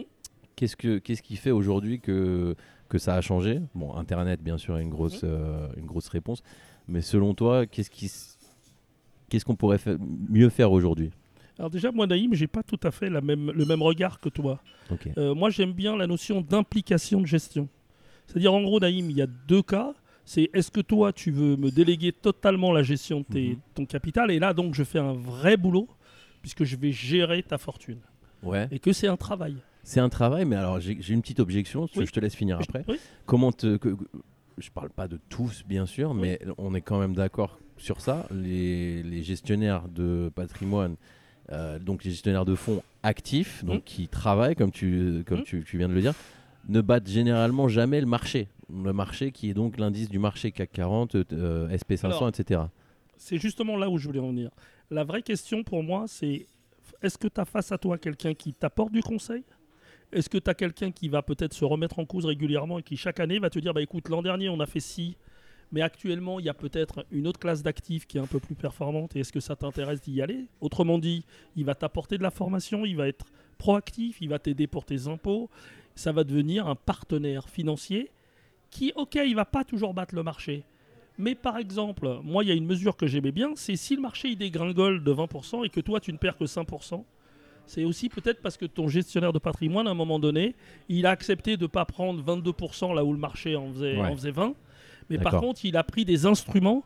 Qu'est-ce, 0.55 0.75
que, 0.77 0.99
qu'est-ce 0.99 1.21
qui 1.21 1.35
fait 1.35 1.51
aujourd'hui 1.51 1.99
que, 1.99 2.55
que 2.88 2.97
ça 2.97 3.15
a 3.15 3.21
changé? 3.21 3.59
Bon, 3.73 3.93
Internet, 3.95 4.41
bien 4.41 4.57
sûr, 4.57 4.75
a 4.75 4.81
une 4.81 4.89
grosse, 4.89 5.21
euh, 5.23 5.67
une 5.77 5.85
grosse 5.85 6.07
réponse. 6.07 6.41
Mais 6.88 7.01
selon 7.01 7.33
toi, 7.33 7.65
qu'est-ce, 7.65 7.89
qui, 7.89 8.09
qu'est-ce 9.29 9.43
qu'on 9.45 9.55
pourrait 9.55 9.77
fa- 9.79 9.97
mieux 10.29 10.49
faire 10.49 10.71
aujourd'hui? 10.71 11.11
Alors 11.57 11.69
déjà, 11.69 11.91
moi, 11.91 12.05
Naïm, 12.07 12.33
j'ai 12.33 12.47
pas 12.47 12.63
tout 12.63 12.79
à 12.83 12.91
fait 12.91 13.09
la 13.09 13.21
même, 13.21 13.51
le 13.51 13.65
même 13.65 13.81
regard 13.81 14.19
que 14.19 14.29
toi. 14.29 14.59
Ok. 14.91 15.09
Euh, 15.17 15.33
moi, 15.35 15.49
j'aime 15.49 15.71
bien 15.73 15.95
la 15.97 16.07
notion 16.07 16.41
d'implication 16.41 17.21
de 17.21 17.25
gestion. 17.25 17.67
C'est-à-dire, 18.27 18.53
en 18.53 18.61
gros, 18.61 18.79
Naïm, 18.79 19.09
il 19.09 19.17
y 19.17 19.21
a 19.21 19.27
deux 19.27 19.61
cas. 19.61 19.93
C'est 20.25 20.49
est-ce 20.53 20.71
que 20.71 20.81
toi, 20.81 21.13
tu 21.13 21.31
veux 21.31 21.55
me 21.55 21.69
déléguer 21.69 22.11
totalement 22.11 22.71
la 22.71 22.81
gestion 22.81 23.19
de 23.19 23.25
tes- 23.25 23.49
Mhm. 23.49 23.59
ton 23.75 23.85
capital? 23.85 24.31
Et 24.31 24.39
là, 24.39 24.53
donc, 24.53 24.73
je 24.73 24.83
fais 24.83 24.99
un 24.99 25.13
vrai 25.13 25.55
boulot, 25.57 25.88
puisque 26.45 26.63
je 26.63 26.75
vais 26.75 26.91
gérer 26.91 27.41
ta 27.41 27.58
fortune. 27.58 27.97
Ouais. 28.43 28.67
Et 28.69 28.77
que 28.77 28.93
c'est 28.93 29.08
un 29.08 29.17
travail. 29.17 29.55
C'est 29.81 29.99
un 29.99 30.10
travail, 30.10 30.45
mais 30.45 30.55
alors 30.55 30.79
j'ai, 30.79 30.93
une 31.10 31.21
petite 31.23 31.39
objection, 31.39 31.88
Oui. 31.95 32.05
je 32.05 32.12
te 32.12 32.19
laisse 32.19 32.36
finir 32.36 32.60
après. 32.62 32.86
Oui. 32.88 32.99
Comment 33.25 33.51
te. 33.51 33.77
que- 33.77 33.97
je 34.60 34.69
parle 34.69 34.91
pas 34.91 35.08
de 35.08 35.19
tous, 35.27 35.63
bien 35.67 35.88
sûr, 35.88 36.13
mais 36.13 36.39
on 36.60 36.75
est 36.75 36.81
quand 36.81 36.99
même 36.99 37.15
d'accord 37.15 37.58
sur 37.77 37.99
ça. 37.99 38.27
Les, 38.31 39.01
les 39.01 39.23
gestionnaires 39.23 39.88
de 39.89 40.31
patrimoine, 40.36 40.97
euh, 41.51 41.79
donc 41.79 42.03
les 42.03 42.12
gestionnaires 42.12 42.45
de 42.45 42.53
fonds 42.53 42.84
actifs, 43.01 43.65
donc 43.65 43.79
Mm. 43.79 43.86
qui 43.86 44.08
travaillent, 44.08 44.55
comme, 44.55 44.71
tu, 44.71 45.23
comme 45.27 45.39
Mm. 45.39 45.45
tu, 45.45 45.63
tu 45.65 45.77
viens 45.79 45.89
de 45.89 45.93
le 45.93 46.01
dire, 46.01 46.13
ne 46.69 46.79
battent 46.81 47.10
généralement 47.10 47.67
jamais 47.67 47.99
le 47.99 48.05
marché. 48.08 48.47
Le 48.71 48.93
marché 48.93 49.31
qui 49.31 49.49
est 49.49 49.53
donc 49.55 49.77
l'indice 49.79 50.10
du 50.10 50.19
marché 50.19 50.51
CAC 50.51 50.71
40, 50.71 51.15
euh, 51.15 51.67
SP500, 51.69 52.05
Alors, 52.05 52.29
etc. 52.29 52.62
C'est 53.17 53.38
justement 53.39 53.77
là 53.77 53.89
où 53.89 53.97
je 53.97 54.08
voulais 54.08 54.19
en 54.19 54.29
venir. 54.29 54.51
La 54.91 55.04
vraie 55.04 55.24
question 55.24 55.63
pour 55.63 55.82
moi, 55.82 56.06
c'est 56.08 56.45
est-ce 57.02 57.17
que 57.17 57.28
tu 57.28 57.41
as 57.41 57.45
face 57.45 57.71
à 57.71 57.78
toi 57.78 57.98
quelqu'un 57.98 58.34
qui 58.34 58.54
t'apporte 58.54 58.91
du 58.91 59.02
conseil? 59.02 59.43
Est-ce 60.12 60.30
que 60.30 60.38
tu 60.38 60.50
as 60.50 60.54
quelqu'un 60.54 60.91
qui 60.91 61.10
va 61.10 61.24
peut-être 61.24 61.54
se 61.54 61.65
remettre 61.65 62.00
en 62.00 62.06
cause 62.06 62.26
régulièrement 62.26 62.80
et 62.80 62.84
qui 62.84 62.95
chaque 62.95 63.19
année 63.19 63.39
va 63.39 63.50
te 63.50 63.58
dire 63.58 63.74
bah 63.74 63.82
écoute, 63.82 64.10
l'an 64.10 64.21
dernier 64.21 64.50
on 64.50 64.60
a 64.60 64.67
fait 64.67 64.80
ci, 64.80 65.17
mais 65.71 65.82
actuellement 65.82 66.39
il 66.39 66.45
y 66.45 66.50
a 66.50 66.54
peut-être 66.54 67.06
une 67.12 67.28
autre 67.28 67.39
classe 67.39 67.63
d'actifs 67.63 68.06
qui 68.06 68.17
est 68.17 68.21
un 68.21 68.28
peu 68.28 68.39
plus 68.39 68.56
performante 68.56 69.15
et 69.15 69.21
est-ce 69.21 69.34
que 69.34 69.39
ça 69.39 69.56
t'intéresse 69.56 70.02
d'y 70.02 70.21
aller? 70.21 70.45
Autrement 70.62 71.00
dit, 71.00 71.26
il 71.56 71.65
va 71.65 71.74
t'apporter 71.74 72.17
de 72.17 72.24
la 72.24 72.32
formation, 72.32 72.86
il 72.86 72.95
va 72.95 73.08
être 73.08 73.26
proactif, 73.58 74.21
il 74.21 74.30
va 74.30 74.38
t'aider 74.38 74.67
pour 74.67 74.86
tes 74.86 75.08
impôts, 75.08 75.50
ça 75.95 76.12
va 76.12 76.24
devenir 76.24 76.67
un 76.67 76.76
partenaire 76.76 77.50
financier 77.50 78.12
qui, 78.69 78.93
ok, 78.95 79.15
il 79.15 79.36
va 79.36 79.45
pas 79.45 79.63
toujours 79.63 79.93
battre 79.93 80.13
le 80.13 80.24
marché, 80.24 80.63
mais 81.17 81.36
par 81.36 81.58
exemple, 81.58 82.19
moi, 82.23 82.43
il 82.43 82.47
y 82.47 82.51
a 82.51 82.56
une 82.56 82.65
mesure 82.65 82.95
que 82.97 83.08
j'aimais 83.08 83.32
bien, 83.32 83.51
c'est 83.56 83.75
si 83.75 83.95
le 83.95 84.01
marché 84.01 84.30
il 84.30 84.38
dégringole 84.38 85.04
de 85.04 85.13
20% 85.13 85.65
et 85.65 85.69
que 85.69 85.80
toi, 85.80 85.99
tu 85.99 86.12
ne 86.13 86.17
perds 86.17 86.38
que 86.38 86.45
5%, 86.45 87.04
c'est 87.67 87.84
aussi 87.84 88.10
peut-être 88.10 88.41
parce 88.41 88.58
que 88.58 88.65
ton 88.65 88.88
gestionnaire 88.88 89.34
de 89.34 89.39
patrimoine, 89.39 89.88
à 89.88 89.91
un 89.91 89.95
moment 89.95 90.19
donné, 90.19 90.56
il 90.89 91.06
a 91.06 91.10
accepté 91.12 91.58
de 91.58 91.63
ne 91.63 91.67
pas 91.67 91.86
prendre 91.86 92.21
22% 92.23 92.93
là 92.93 93.04
où 93.04 93.12
le 93.13 93.17
marché 93.19 93.56
en 93.56 93.71
faisait, 93.71 93.95
Ouais. 93.97 94.08
en 94.08 94.15
faisait 94.15 94.32
20. 94.32 94.54
Mais 95.10 95.17
par 95.17 95.39
contre, 95.39 95.65
il 95.65 95.75
a 95.78 95.84
pris 95.84 96.04
des 96.06 96.25
instruments 96.25 96.84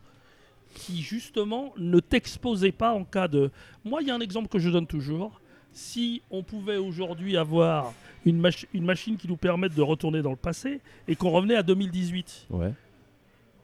qui, 0.74 1.02
justement, 1.02 1.72
ne 1.78 1.98
t'exposaient 2.00 2.72
pas 2.72 2.92
en 2.94 3.04
cas 3.04 3.28
de... 3.28 3.50
Moi, 3.84 4.02
il 4.02 4.08
y 4.08 4.10
a 4.10 4.14
un 4.14 4.20
exemple 4.20 4.48
que 4.48 4.58
je 4.58 4.70
donne 4.70 4.86
toujours. 4.86 5.40
Si 5.72 6.22
on 6.30 6.42
pouvait 6.42 6.76
aujourd'hui 6.76 7.36
avoir 7.36 7.92
une, 8.24 8.40
mach- 8.40 8.66
une 8.72 8.84
machine 8.84 9.16
qui 9.16 9.26
nous 9.28 9.36
permette 9.36 9.74
de 9.74 9.82
retourner 9.82 10.22
dans 10.22 10.30
le 10.30 10.36
passé 10.36 10.80
et 11.08 11.16
qu'on 11.16 11.30
revenait 11.30 11.56
à 11.56 11.62
2018, 11.62 12.46
Ouais. 12.50 12.72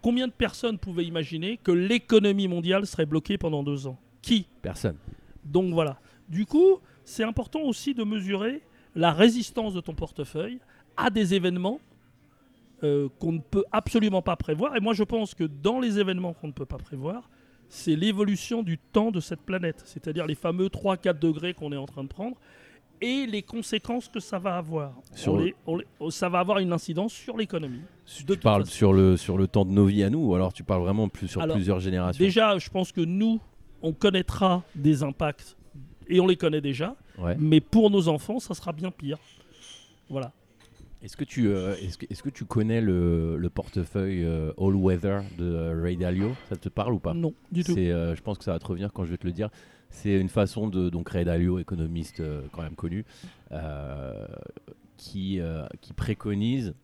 Combien 0.07 0.29
de 0.29 0.33
personnes 0.33 0.79
pouvaient 0.79 1.05
imaginer 1.05 1.57
que 1.57 1.73
l'économie 1.73 2.47
mondiale 2.47 2.87
serait 2.87 3.07
bloquée 3.07 3.39
pendant 3.39 3.65
deux 3.65 3.89
ans? 3.89 3.99
Qui? 4.23 4.47
Personne. 4.63 4.99
Donc 5.45 5.75
voilà. 5.75 5.99
Du 6.29 6.47
coup, 6.47 6.79
c'est 7.05 7.25
important 7.25 7.63
aussi 7.63 7.93
de 7.93 8.05
mesurer 8.05 8.63
la 8.95 9.11
résistance 9.11 9.75
de 9.75 9.81
ton 9.81 9.95
portefeuille 9.95 10.61
à 10.97 11.11
des 11.11 11.35
événements 11.35 11.81
euh, 12.85 13.09
qu'on 13.19 13.33
ne 13.33 13.41
peut 13.41 13.65
absolument 13.73 14.23
pas 14.23 14.37
prévoir. 14.37 14.77
Et 14.77 14.81
moi, 14.81 14.95
je 14.95 15.03
pense 15.03 15.35
que 15.35 15.43
dans 15.43 15.81
les 15.81 15.99
événements 15.99 16.35
qu'on 16.35 16.47
ne 16.47 16.53
peut 16.53 16.67
pas 16.67 16.79
prévoir, 16.79 17.29
c'est 17.69 17.97
l'évolution 17.97 18.63
du 18.63 18.79
temps 18.79 19.11
de 19.11 19.19
cette 19.19 19.41
planète, 19.41 19.83
c'est-à-dire 19.87 20.25
les 20.25 20.37
fameux 20.37 20.69
3-4 20.69 21.19
degrés 21.19 21.53
qu'on 21.53 21.73
est 21.73 21.77
en 21.77 21.87
train 21.87 22.05
de 22.05 22.09
prendre 22.09 22.37
et 23.01 23.27
les 23.27 23.43
conséquences 23.43 24.09
que 24.09 24.21
ça 24.21 24.39
va 24.39 24.57
avoir. 24.57 24.93
Sur 25.15 25.35
On 25.35 25.37
le- 25.39 25.45
les- 25.47 25.55
on 25.67 25.77
les- 25.79 25.87
ça 26.11 26.29
va 26.29 26.39
avoir 26.41 26.59
une 26.59 26.73
incidence 26.73 27.13
sur 27.13 27.37
l'économie. 27.37 27.81
Tu 28.07 28.25
parles 28.39 28.63
façon. 28.65 28.75
sur 28.75 28.93
le, 28.93 29.17
sur 29.17 29.37
le 29.39 29.47
temps 29.49 29.65
de 29.65 29.71
nos 29.73 29.87
vies 29.87 30.03
à 30.05 30.11
nous, 30.11 30.21
ou 30.21 30.35
alors 30.35 30.53
tu 30.53 30.63
parles 30.63 30.83
vraiment 30.83 31.09
plus 31.09 31.29
sur 31.29 31.41
Alors, 31.43 31.57
plusieurs 31.57 31.81
générations? 31.81 32.25
Déjà, 32.25 32.57
je 32.59 32.71
pense 32.71 32.93
que 32.93 33.01
nous, 33.01 33.41
on 33.83 33.93
connaîtra 33.93 34.63
des 34.75 35.03
impacts 35.03 35.57
et 36.09 36.21
on 36.21 36.27
les 36.27 36.37
connaît 36.37 36.61
déjà, 36.61 36.97
Ouais. 37.19 37.37
mais 37.39 37.61
pour 37.61 37.91
nos 37.91 38.09
enfants, 38.09 38.39
ça 38.39 38.55
sera 38.55 38.73
bien 38.73 38.91
pire. 38.91 39.19
Voilà. 40.09 40.33
Est-ce 41.03 41.17
que, 41.17 41.25
tu, 41.25 41.49
euh, 41.49 41.75
est-ce, 41.83 41.99
que, 41.99 42.07
est-ce 42.11 42.23
que 42.23 42.31
tu 42.31 42.45
connais 42.47 42.81
le, 42.81 43.37
le 43.37 43.51
portefeuille 43.51 44.25
euh, 44.25 44.53
All 44.59 44.75
Weather 44.75 45.23
de 45.39 45.45
euh, 45.45 45.81
Ray 45.83 45.97
Dalio? 45.97 46.31
Ça 46.49 46.57
te 46.57 46.69
parle 46.69 46.95
ou 46.95 46.99
pas? 46.99 47.13
Non, 47.15 47.35
du 47.53 47.63
tout. 47.63 47.75
C'est, 47.75 47.91
euh, 47.91 48.15
Je 48.17 48.23
pense 48.23 48.39
que 48.39 48.45
ça 48.45 48.53
va 48.53 48.59
te 48.59 48.67
revenir 48.67 48.93
quand 48.93 49.05
je 49.05 49.11
vais 49.11 49.17
te 49.19 49.27
le 49.27 49.33
dire. 49.33 49.51
C'est 49.91 50.15
une 50.21 50.29
façon 50.29 50.69
de. 50.69 50.89
Donc, 50.91 51.09
Ray 51.09 51.25
Dalio, 51.25 51.59
économiste 51.59 52.21
euh, 52.21 52.43
quand 52.53 52.63
même 52.63 52.75
connu, 52.75 53.05
euh, 53.53 54.27
qui, 54.97 55.41
euh, 55.41 55.67
qui 55.81 55.93
préconise 55.93 56.75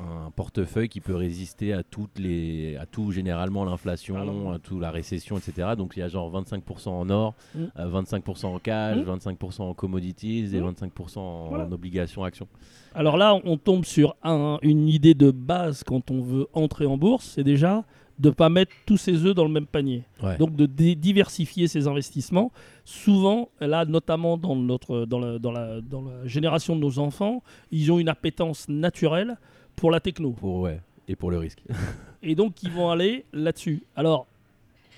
un 0.00 0.30
portefeuille 0.32 0.88
qui 0.88 1.00
peut 1.00 1.14
résister 1.14 1.72
à 1.72 1.82
toutes 1.84 2.18
les 2.18 2.76
à 2.76 2.86
tout 2.86 3.12
généralement 3.12 3.64
l'inflation 3.64 4.50
à 4.52 4.58
tout 4.58 4.80
la 4.80 4.90
récession 4.90 5.38
etc 5.38 5.70
donc 5.76 5.92
il 5.96 6.00
y 6.00 6.02
a 6.02 6.08
genre 6.08 6.30
25% 6.32 6.88
en 6.88 7.08
or 7.10 7.34
Mm. 7.54 7.58
euh, 7.78 7.88
25% 8.02 8.46
en 8.46 8.58
cash 8.58 8.96
Mm. 8.98 9.02
25% 9.04 9.60
en 9.62 9.74
commodities 9.74 10.48
et 10.56 10.60
Mm. 10.60 10.64
25% 10.72 11.18
en, 11.20 11.48
Voilà. 11.50 11.68
obligations 11.70 12.24
actions 12.24 12.48
Alors 12.94 13.16
là, 13.16 13.38
on 13.44 13.56
tombe 13.58 13.84
sur 13.84 14.16
un- 14.24 14.58
une 14.62 14.88
idée 14.88 15.14
de 15.14 15.30
base 15.30 15.84
quand 15.84 16.10
on 16.10 16.20
veut 16.20 16.46
entrer 16.52 16.86
en 16.86 16.96
bourse, 16.96 17.26
c'est 17.34 17.44
déjà 17.44 17.84
de 18.18 18.28
ne 18.28 18.34
pas 18.34 18.48
mettre 18.48 18.72
tous 18.86 18.96
ses 18.96 19.24
œufs 19.26 19.34
dans 19.34 19.44
le 19.44 19.50
même 19.50 19.66
panier. 19.66 20.02
Ouais. 20.22 20.36
Donc 20.38 20.54
de 20.54 20.66
diversifier 20.66 21.68
ses 21.68 21.88
investissements. 21.88 22.52
Souvent, 22.84 23.48
là, 23.60 23.84
notamment 23.84 24.36
dans, 24.36 24.56
notre, 24.56 25.04
dans, 25.06 25.18
la, 25.18 25.38
dans, 25.38 25.52
la, 25.52 25.80
dans 25.80 26.02
la 26.02 26.26
génération 26.26 26.76
de 26.76 26.80
nos 26.80 26.98
enfants, 26.98 27.42
ils 27.70 27.90
ont 27.90 27.98
une 27.98 28.08
appétence 28.08 28.68
naturelle 28.68 29.36
pour 29.76 29.90
la 29.90 30.00
techno. 30.00 30.32
pour 30.32 30.60
ouais 30.60 30.80
et 31.08 31.16
pour 31.16 31.30
le 31.30 31.38
risque 31.38 31.62
Et 32.22 32.34
donc, 32.34 32.62
ils 32.62 32.70
vont 32.70 32.90
aller 32.90 33.24
là-dessus. 33.32 33.82
Alors, 33.96 34.26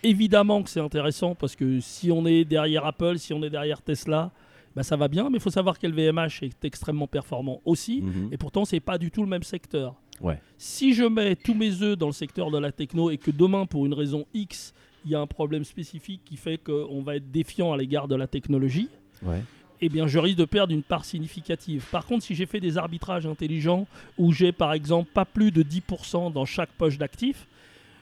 évidemment 0.02 0.62
que 0.62 0.68
c'est 0.68 0.80
intéressant 0.80 1.34
parce 1.34 1.56
que 1.56 1.80
si 1.80 2.12
on 2.12 2.26
est 2.26 2.44
derrière 2.44 2.84
Apple, 2.84 3.18
si 3.18 3.32
on 3.32 3.42
est 3.42 3.48
derrière 3.48 3.80
Tesla, 3.80 4.30
bah, 4.76 4.82
ça 4.82 4.96
va 4.96 5.08
bien, 5.08 5.30
mais 5.30 5.38
il 5.38 5.40
faut 5.40 5.50
savoir 5.50 5.78
que 5.78 5.86
le 5.86 5.94
VMH 5.94 6.42
est 6.42 6.64
extrêmement 6.64 7.06
performant 7.06 7.60
aussi. 7.64 8.02
Mhm. 8.02 8.28
Et 8.32 8.36
pourtant, 8.36 8.64
c'est 8.64 8.80
pas 8.80 8.98
du 8.98 9.10
tout 9.10 9.22
le 9.22 9.28
même 9.28 9.42
secteur. 9.42 9.94
Ouais. 10.20 10.40
Si 10.58 10.94
je 10.94 11.04
mets 11.04 11.36
tous 11.36 11.54
mes 11.54 11.82
œufs 11.82 11.98
dans 11.98 12.06
le 12.06 12.12
secteur 12.12 12.50
de 12.50 12.58
la 12.58 12.72
techno 12.72 13.10
et 13.10 13.18
que 13.18 13.30
demain, 13.30 13.66
pour 13.66 13.84
une 13.86 13.94
raison 13.94 14.26
X, 14.32 14.72
il 15.04 15.10
y 15.10 15.14
a 15.14 15.20
un 15.20 15.26
problème 15.26 15.64
spécifique 15.64 16.22
qui 16.24 16.36
fait 16.36 16.56
qu'on 16.58 17.02
va 17.02 17.16
être 17.16 17.30
défiant 17.30 17.72
à 17.72 17.76
l'égard 17.76 18.08
de 18.08 18.14
la 18.14 18.26
technologie, 18.26 18.88
ouais 19.22 19.42
eh 19.80 19.88
bien, 19.90 20.06
je 20.06 20.18
risque 20.18 20.38
de 20.38 20.44
perdre 20.46 20.72
une 20.72 20.84
part 20.84 21.04
significative. 21.04 21.84
Par 21.90 22.06
contre, 22.06 22.24
si 22.24 22.34
j'ai 22.34 22.46
fait 22.46 22.60
des 22.60 22.78
arbitrages 22.78 23.26
intelligents 23.26 23.86
où 24.16 24.32
j'ai, 24.32 24.50
par 24.52 24.72
exemple, 24.72 25.10
pas 25.12 25.26
plus 25.26 25.50
de 25.50 25.62
10% 25.62 26.32
dans 26.32 26.46
chaque 26.46 26.70
poche 26.70 26.96
d'actifs, 26.96 27.46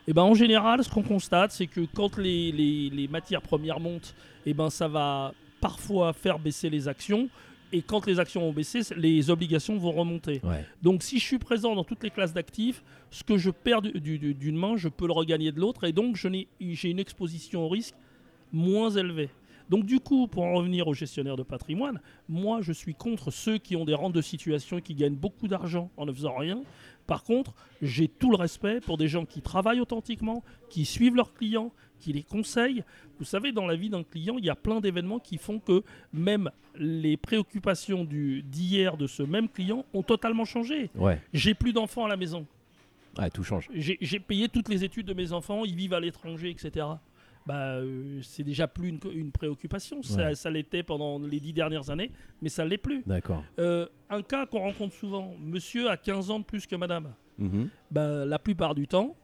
eh 0.07 0.13
ben, 0.13 0.23
en 0.23 0.35
général, 0.35 0.85
ce 0.85 0.91
qu'on 0.91 1.03
constate, 1.03 1.51
c'est 1.51 1.67
que 1.67 1.81
quand 1.93 2.19
les, 2.19 2.53
les- 2.53 2.91
les 2.91 3.09
matières 3.09 3.43
premières 3.43 3.81
montent, 3.81 4.15
eh 4.47 4.55
ben, 4.55 4.71
ça 4.71 4.87
va 4.87 5.33
parfois 5.61 6.13
faire 6.13 6.39
baisser 6.39 6.71
les 6.71 6.87
actions. 6.87 7.29
Et 7.73 7.81
quand 7.83 8.07
les 8.07 8.21
actions 8.21 8.41
vont 8.43 8.53
baisser, 8.53 8.81
les 8.97 9.31
obligations 9.31 9.77
vont 9.79 9.93
remonter. 9.93 10.41
ouais 10.45 10.65
Donc 10.83 11.03
si 11.03 11.19
je 11.19 11.25
suis 11.25 11.39
présent 11.39 11.75
dans 11.75 11.85
toutes 11.85 12.03
les 12.03 12.11
classes 12.11 12.35
d'actifs, 12.35 12.83
ce 13.11 13.25
que 13.25 13.39
je 13.39 13.51
perds 13.51 13.83
du- 13.83 13.99
du- 14.01 14.19
du- 14.19 14.35
d'une 14.35 14.57
main, 14.57 14.77
je 14.77 14.89
peux 14.89 15.07
le 15.07 15.13
regagner 15.13 15.53
de 15.53 15.61
l'autre. 15.61 15.85
Et 15.85 15.93
donc 15.93 16.17
j'ai 16.17 16.91
une 16.91 16.99
exposition 16.99 17.65
au 17.65 17.69
risque 17.69 17.95
moins 18.53 18.91
élevée. 18.91 19.31
Donc 19.71 19.87
du 19.87 20.01
coup, 20.01 20.27
pour 20.27 20.43
en 20.45 20.53
revenir 20.55 20.87
aux 20.87 20.93
gestionnaires 20.93 21.37
de 21.37 21.43
patrimoine, 21.45 22.01
moi 22.29 22.59
je 22.61 22.73
suis 22.73 22.95
contre 22.95 23.31
ceux 23.31 23.57
qui 23.59 23.75
ont 23.77 23.87
des 23.87 23.95
rentes 23.95 24.13
de 24.13 24.21
situation 24.21 24.79
et 24.79 24.83
qui 24.83 24.95
gagnent 24.95 25.15
beaucoup 25.17 25.49
d'argent 25.49 25.91
en 25.97 26.05
ne 26.05 26.13
faisant 26.13 26.37
rien. 26.37 26.63
Par 27.07 27.25
contre, 27.25 27.55
j'ai 27.81 28.07
tout 28.07 28.31
le 28.31 28.37
respect 28.37 28.81
pour 28.81 28.99
des 28.99 29.09
gens 29.09 29.25
qui 29.25 29.41
travaillent 29.41 29.81
authentiquement, 29.81 30.43
qui 30.69 30.85
suivent 30.85 31.17
leurs 31.17 31.33
clients, 31.33 31.73
qui 32.03 32.13
les 32.13 32.23
conseillent. 32.25 32.83
Vous 33.19 33.25
savez, 33.25 33.53
dans 33.53 33.67
la 33.67 33.77
vie 33.77 33.89
d'un 33.89 34.03
client, 34.03 34.35
il 34.39 34.45
y 34.45 34.51
a 34.51 34.57
plein 34.57 34.81
d'événements 34.81 35.21
qui 35.21 35.39
font 35.39 35.59
que 35.61 35.83
même 36.13 36.51
les 36.77 37.17
préoccupations 37.17 38.05
du- 38.05 38.43
d'hier 38.43 38.97
de 38.97 39.07
ce 39.07 39.23
même 39.23 39.49
client 39.49 39.85
ont 39.95 40.03
totalement 40.03 40.45
changé. 40.45 40.91
ouais 40.97 41.21
J'ai 41.33 41.55
plus 41.55 41.73
d'enfants 41.73 42.05
à 42.05 42.09
la 42.09 42.17
maison. 42.17 42.47
Ouais, 43.19 43.31
tout 43.31 43.45
change 43.45 43.69
J'ai 43.75 44.21
payé 44.21 44.49
toutes 44.49 44.69
les 44.69 44.85
études 44.85 45.07
de 45.07 45.15
mes 45.15 45.33
enfants, 45.33 45.65
ils 45.65 45.75
vivent 45.77 45.93
à 45.95 46.01
l'étranger, 46.01 46.51
etc. 46.51 46.87
bah, 47.47 47.75
euh, 47.77 48.21
c'est 48.23 48.43
déjà 48.45 48.67
plus 48.67 48.89
une, 48.89 49.01
une 49.13 49.31
préoccupation. 49.33 50.01
Ouais. 50.17 50.35
ça 50.35 50.51
l'était 50.51 50.83
pendant 50.83 51.19
les 51.19 51.39
dix 51.41 51.53
dernières 51.53 51.91
années, 51.91 52.11
mais 52.41 52.49
ça 52.49 52.65
ne 52.65 52.71
l'est 52.71 52.79
plus. 52.79 53.03
D'accord. 53.07 53.45
Euh, 53.59 53.87
un 54.11 54.23
cas 54.23 54.47
qu'on 54.47 54.61
rencontre 54.61 54.95
souvent, 54.95 55.35
monsieur 55.41 55.91
a 55.91 55.97
15 55.97 56.31
ans 56.31 56.39
de 56.41 56.45
plus 56.45 56.67
que 56.67 56.75
madame. 56.77 57.13
Mhm. 57.39 57.69
Bah, 57.91 58.25
la 58.25 58.39
plupart 58.39 58.75
du 58.75 58.87
temps, 58.89 59.15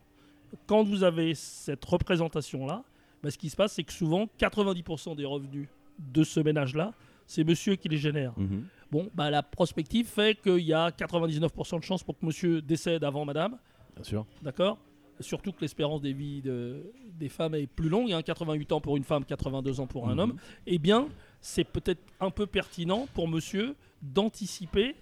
quand 0.66 0.82
vous 0.84 1.04
avez 1.04 1.34
cette 1.34 1.84
représentation-là, 1.84 2.84
bah, 3.22 3.30
ce 3.30 3.38
qui 3.38 3.50
se 3.50 3.56
passe, 3.56 3.72
c'est 3.74 3.84
que 3.84 3.92
souvent, 3.92 4.26
90% 4.38 5.16
des 5.16 5.24
revenus 5.24 5.68
de 5.98 6.22
ce 6.24 6.40
ménage-là, 6.40 6.92
c'est 7.26 7.44
monsieur 7.44 7.74
qui 7.76 7.88
les 7.88 7.98
génère. 7.98 8.32
Mhm. 8.38 8.64
Bon, 8.90 9.11
bah, 9.14 9.30
la 9.30 9.42
prospective 9.42 10.06
fait 10.06 10.40
qu'il 10.40 10.61
y 10.61 10.72
a 10.72 10.90
99% 10.90 11.78
de 11.78 11.84
chances 11.84 12.02
pour 12.02 12.18
que 12.18 12.24
monsieur 12.24 12.62
décède 12.62 13.04
avant 13.04 13.24
madame, 13.24 13.58
Bien 13.96 14.04
sûr. 14.04 14.26
d'accord? 14.42 14.78
Surtout 15.20 15.50
que 15.52 15.61
l'espérance 15.61 16.00
des 16.00 16.12
vies 16.12 16.40
de- 16.40 16.92
des 17.18 17.28
femmes 17.28 17.56
est 17.56 17.66
plus 17.66 17.88
longue, 17.88 18.12
hein, 18.12 18.22
88 18.22 18.70
ans 18.72 18.80
pour 18.80 18.96
une 18.96 19.02
femme, 19.04 19.24
82 19.24 19.80
ans 19.80 19.87
pour 19.88 20.08
un 20.08 20.12
Mhm. 20.14 20.18
homme. 20.20 20.37
Eh 20.66 20.78
bien, 20.78 21.08
c'est 21.40 21.64
peut-être 21.64 22.00
un 22.20 22.30
peu 22.30 22.46
pertinent 22.46 23.08
pour 23.14 23.26
monsieur 23.28 23.74
d'anticiper 24.00 24.94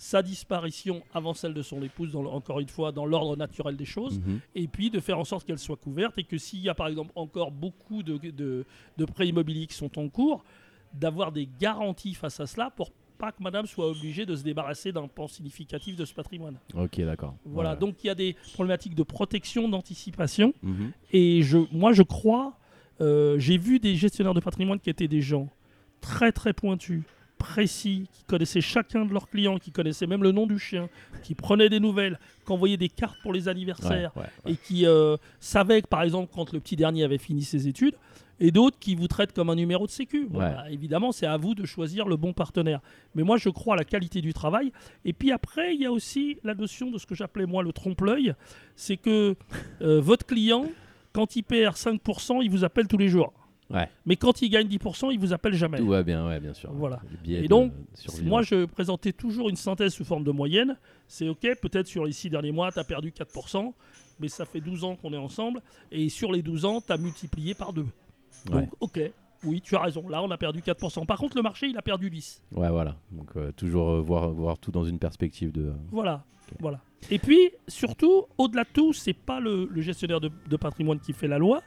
sa 0.00 0.22
disparition 0.22 1.02
avant 1.12 1.34
celle 1.34 1.52
de 1.54 1.60
son 1.62 1.82
épouse, 1.82 2.12
dans 2.12 2.22
le- 2.22 2.28
encore 2.28 2.60
une 2.60 2.68
fois, 2.68 2.92
dans 2.92 3.04
l'ordre 3.04 3.36
naturel 3.36 3.76
des 3.76 3.84
choses, 3.84 4.20
Mhm. 4.20 4.40
et 4.54 4.68
puis 4.68 4.90
de 4.90 5.00
faire 5.00 5.18
en 5.18 5.24
sorte 5.24 5.44
qu'elle 5.44 5.58
soit 5.58 5.76
couverte, 5.76 6.16
et 6.18 6.24
que 6.24 6.38
s'il 6.38 6.60
y 6.60 6.68
a 6.68 6.74
par 6.74 6.86
exemple 6.86 7.10
encore 7.16 7.50
beaucoup 7.50 8.02
de, 8.02 8.16
de, 8.16 8.64
de 8.96 9.04
prêts 9.04 9.26
immobiliers 9.28 9.66
qui 9.66 9.74
sont 9.74 9.98
en 9.98 10.08
cours, 10.08 10.44
d'avoir 10.94 11.32
des 11.32 11.48
garanties 11.60 12.14
face 12.14 12.38
à 12.40 12.46
cela 12.46 12.70
pour 12.70 12.92
pas 13.18 13.32
que 13.32 13.42
madame 13.42 13.66
soit 13.66 13.88
obligée 13.90 14.24
de 14.24 14.36
se 14.36 14.44
débarrasser 14.44 14.92
d'un 14.92 15.08
pan 15.08 15.26
significatif 15.26 15.96
de 15.96 16.04
ce 16.04 16.14
patrimoine. 16.14 16.56
Ok, 16.74 17.00
d'accord. 17.00 17.34
Voilà, 17.44 17.74
donc 17.74 18.04
il 18.04 18.06
y 18.06 18.10
a 18.10 18.14
des 18.14 18.36
problématiques 18.54 18.94
de 18.94 19.02
protection, 19.02 19.68
d'anticipation, 19.68 20.54
Mhm. 20.62 20.92
et 21.12 21.42
je, 21.42 21.58
moi 21.72 21.92
je 21.92 22.04
crois, 22.04 22.56
euh, 23.00 23.36
j'ai 23.40 23.58
vu 23.58 23.80
des 23.80 23.96
gestionnaires 23.96 24.34
de 24.34 24.40
patrimoine 24.40 24.78
qui 24.78 24.88
étaient 24.90 25.08
des 25.08 25.20
gens 25.22 25.48
très 26.00 26.30
très 26.30 26.52
pointus, 26.52 27.02
précis, 27.38 28.08
qui 28.12 28.24
connaissaient 28.24 28.60
chacun 28.60 29.04
de 29.06 29.12
leurs 29.12 29.28
clients, 29.30 29.58
qui 29.58 29.70
connaissaient 29.70 30.06
même 30.06 30.22
le 30.22 30.32
nom 30.32 30.46
du 30.46 30.58
chien, 30.58 30.88
qui 31.22 31.34
prenaient 31.34 31.68
des 31.70 31.80
nouvelles, 31.80 32.18
qui 32.44 32.52
envoyaient 32.52 32.76
des 32.76 32.88
cartes 32.88 33.16
pour 33.22 33.32
les 33.32 33.48
anniversaires, 33.48 34.12
Ouais, 34.16 34.22
ouais, 34.22 34.28
ouais. 34.46 34.52
et 34.52 34.56
qui 34.56 34.86
euh, 34.86 35.16
savaient 35.40 35.80
que 35.82 35.86
par 35.88 36.02
exemple 36.02 36.30
quand 36.34 36.52
le 36.52 36.60
petit 36.60 36.76
dernier 36.76 37.04
avait 37.04 37.18
fini 37.18 37.42
ses 37.42 37.68
études, 37.68 37.94
et 38.40 38.52
d'autres 38.52 38.78
qui 38.78 38.94
vous 38.94 39.08
traitent 39.08 39.32
comme 39.32 39.50
un 39.50 39.56
numéro 39.56 39.84
de 39.86 39.90
sécu. 39.90 40.26
Bon, 40.30 40.38
bah, 40.38 40.70
évidemment, 40.70 41.10
c'est 41.10 41.26
à 41.26 41.36
vous 41.36 41.56
de 41.56 41.64
choisir 41.66 42.06
le 42.06 42.16
bon 42.16 42.32
partenaire. 42.32 42.80
Mais 43.16 43.24
moi, 43.24 43.36
je 43.36 43.48
crois 43.48 43.74
à 43.74 43.76
la 43.76 43.82
qualité 43.84 44.20
du 44.20 44.32
travail. 44.32 44.70
Et 45.04 45.12
puis 45.12 45.32
après, 45.32 45.74
il 45.74 45.80
y 45.82 45.86
a 45.86 45.90
aussi 45.90 46.38
la 46.44 46.54
notion 46.54 46.88
de 46.92 46.98
ce 46.98 47.06
que 47.06 47.16
j'appelais 47.16 47.46
moi 47.46 47.64
le 47.64 47.72
trompe-l'œil. 47.72 48.34
C'est 48.76 48.96
que 48.96 49.34
euh, 49.82 50.00
votre 50.00 50.24
client, 50.24 50.66
quand 51.12 51.34
il 51.34 51.42
perd 51.42 51.74
5%, 51.74 52.38
il 52.44 52.48
vous 52.50 52.62
appelle 52.62 52.86
tous 52.86 52.96
les 52.98 53.08
jours. 53.08 53.32
Ouais. 53.70 53.88
Mais 54.06 54.16
quand 54.16 54.40
il 54.40 54.48
gagne 54.48 54.66
10%, 54.66 55.12
il 55.12 55.18
vous 55.18 55.32
appelle 55.32 55.54
jamais. 55.54 55.78
Tout 55.78 55.88
va 55.88 56.02
bien, 56.02 56.26
ouais, 56.26 56.40
bien 56.40 56.54
sûr. 56.54 56.72
Voilà. 56.72 57.00
Et 57.26 57.48
donc. 57.48 57.72
Moi, 58.22 58.42
je 58.42 58.64
présentais 58.64 59.12
toujours 59.12 59.48
une 59.48 59.56
synthèse 59.56 59.92
sous 59.92 60.04
forme 60.04 60.24
de 60.24 60.30
moyenne. 60.30 60.76
C'est 61.06 61.28
OK, 61.28 61.46
peut-être 61.60 61.86
sur 61.86 62.04
les 62.04 62.12
six 62.12 62.30
derniers 62.30 62.52
mois, 62.52 62.72
tu 62.72 62.78
as 62.78 62.84
perdu 62.84 63.10
4%, 63.10 63.72
mais 64.20 64.28
ça 64.28 64.44
fait 64.44 64.60
12 64.60 64.84
ans 64.84 64.96
qu'on 64.96 65.12
est 65.12 65.18
ensemble. 65.18 65.60
Et 65.92 66.08
sur 66.08 66.32
les 66.32 66.42
12 66.42 66.64
ans, 66.64 66.80
tu 66.80 66.92
as 66.92 66.96
multiplié 66.96 67.54
par 67.54 67.72
deux. 67.72 67.86
Ouais. 68.50 68.62
Donc, 68.62 68.70
OK, 68.80 69.00
oui, 69.44 69.60
tu 69.60 69.76
as 69.76 69.80
raison. 69.80 70.08
Là, 70.08 70.22
on 70.22 70.30
a 70.30 70.38
perdu 70.38 70.60
4%. 70.60 71.04
Par 71.06 71.18
contre, 71.18 71.36
le 71.36 71.42
marché, 71.42 71.66
il 71.66 71.76
a 71.76 71.82
perdu 71.82 72.10
10. 72.10 72.42
Ouais, 72.52 72.70
voilà. 72.70 72.96
Donc, 73.12 73.30
euh, 73.36 73.52
toujours 73.52 73.90
euh, 73.90 74.00
voir, 74.00 74.30
voir 74.30 74.58
tout 74.58 74.70
dans 74.70 74.84
une 74.84 74.98
perspective 74.98 75.52
de. 75.52 75.72
Voilà. 75.90 76.24
voilà. 76.60 76.80
Et 77.10 77.18
puis, 77.18 77.50
surtout, 77.68 78.26
au-delà 78.38 78.64
de 78.64 78.70
tout, 78.72 78.92
c'est 78.92 79.12
pas 79.12 79.40
le, 79.40 79.68
le 79.70 79.80
gestionnaire 79.82 80.20
de, 80.20 80.30
de 80.48 80.56
patrimoine 80.56 81.00
qui 81.00 81.12
fait 81.12 81.28
la 81.28 81.38
loi. 81.38 81.62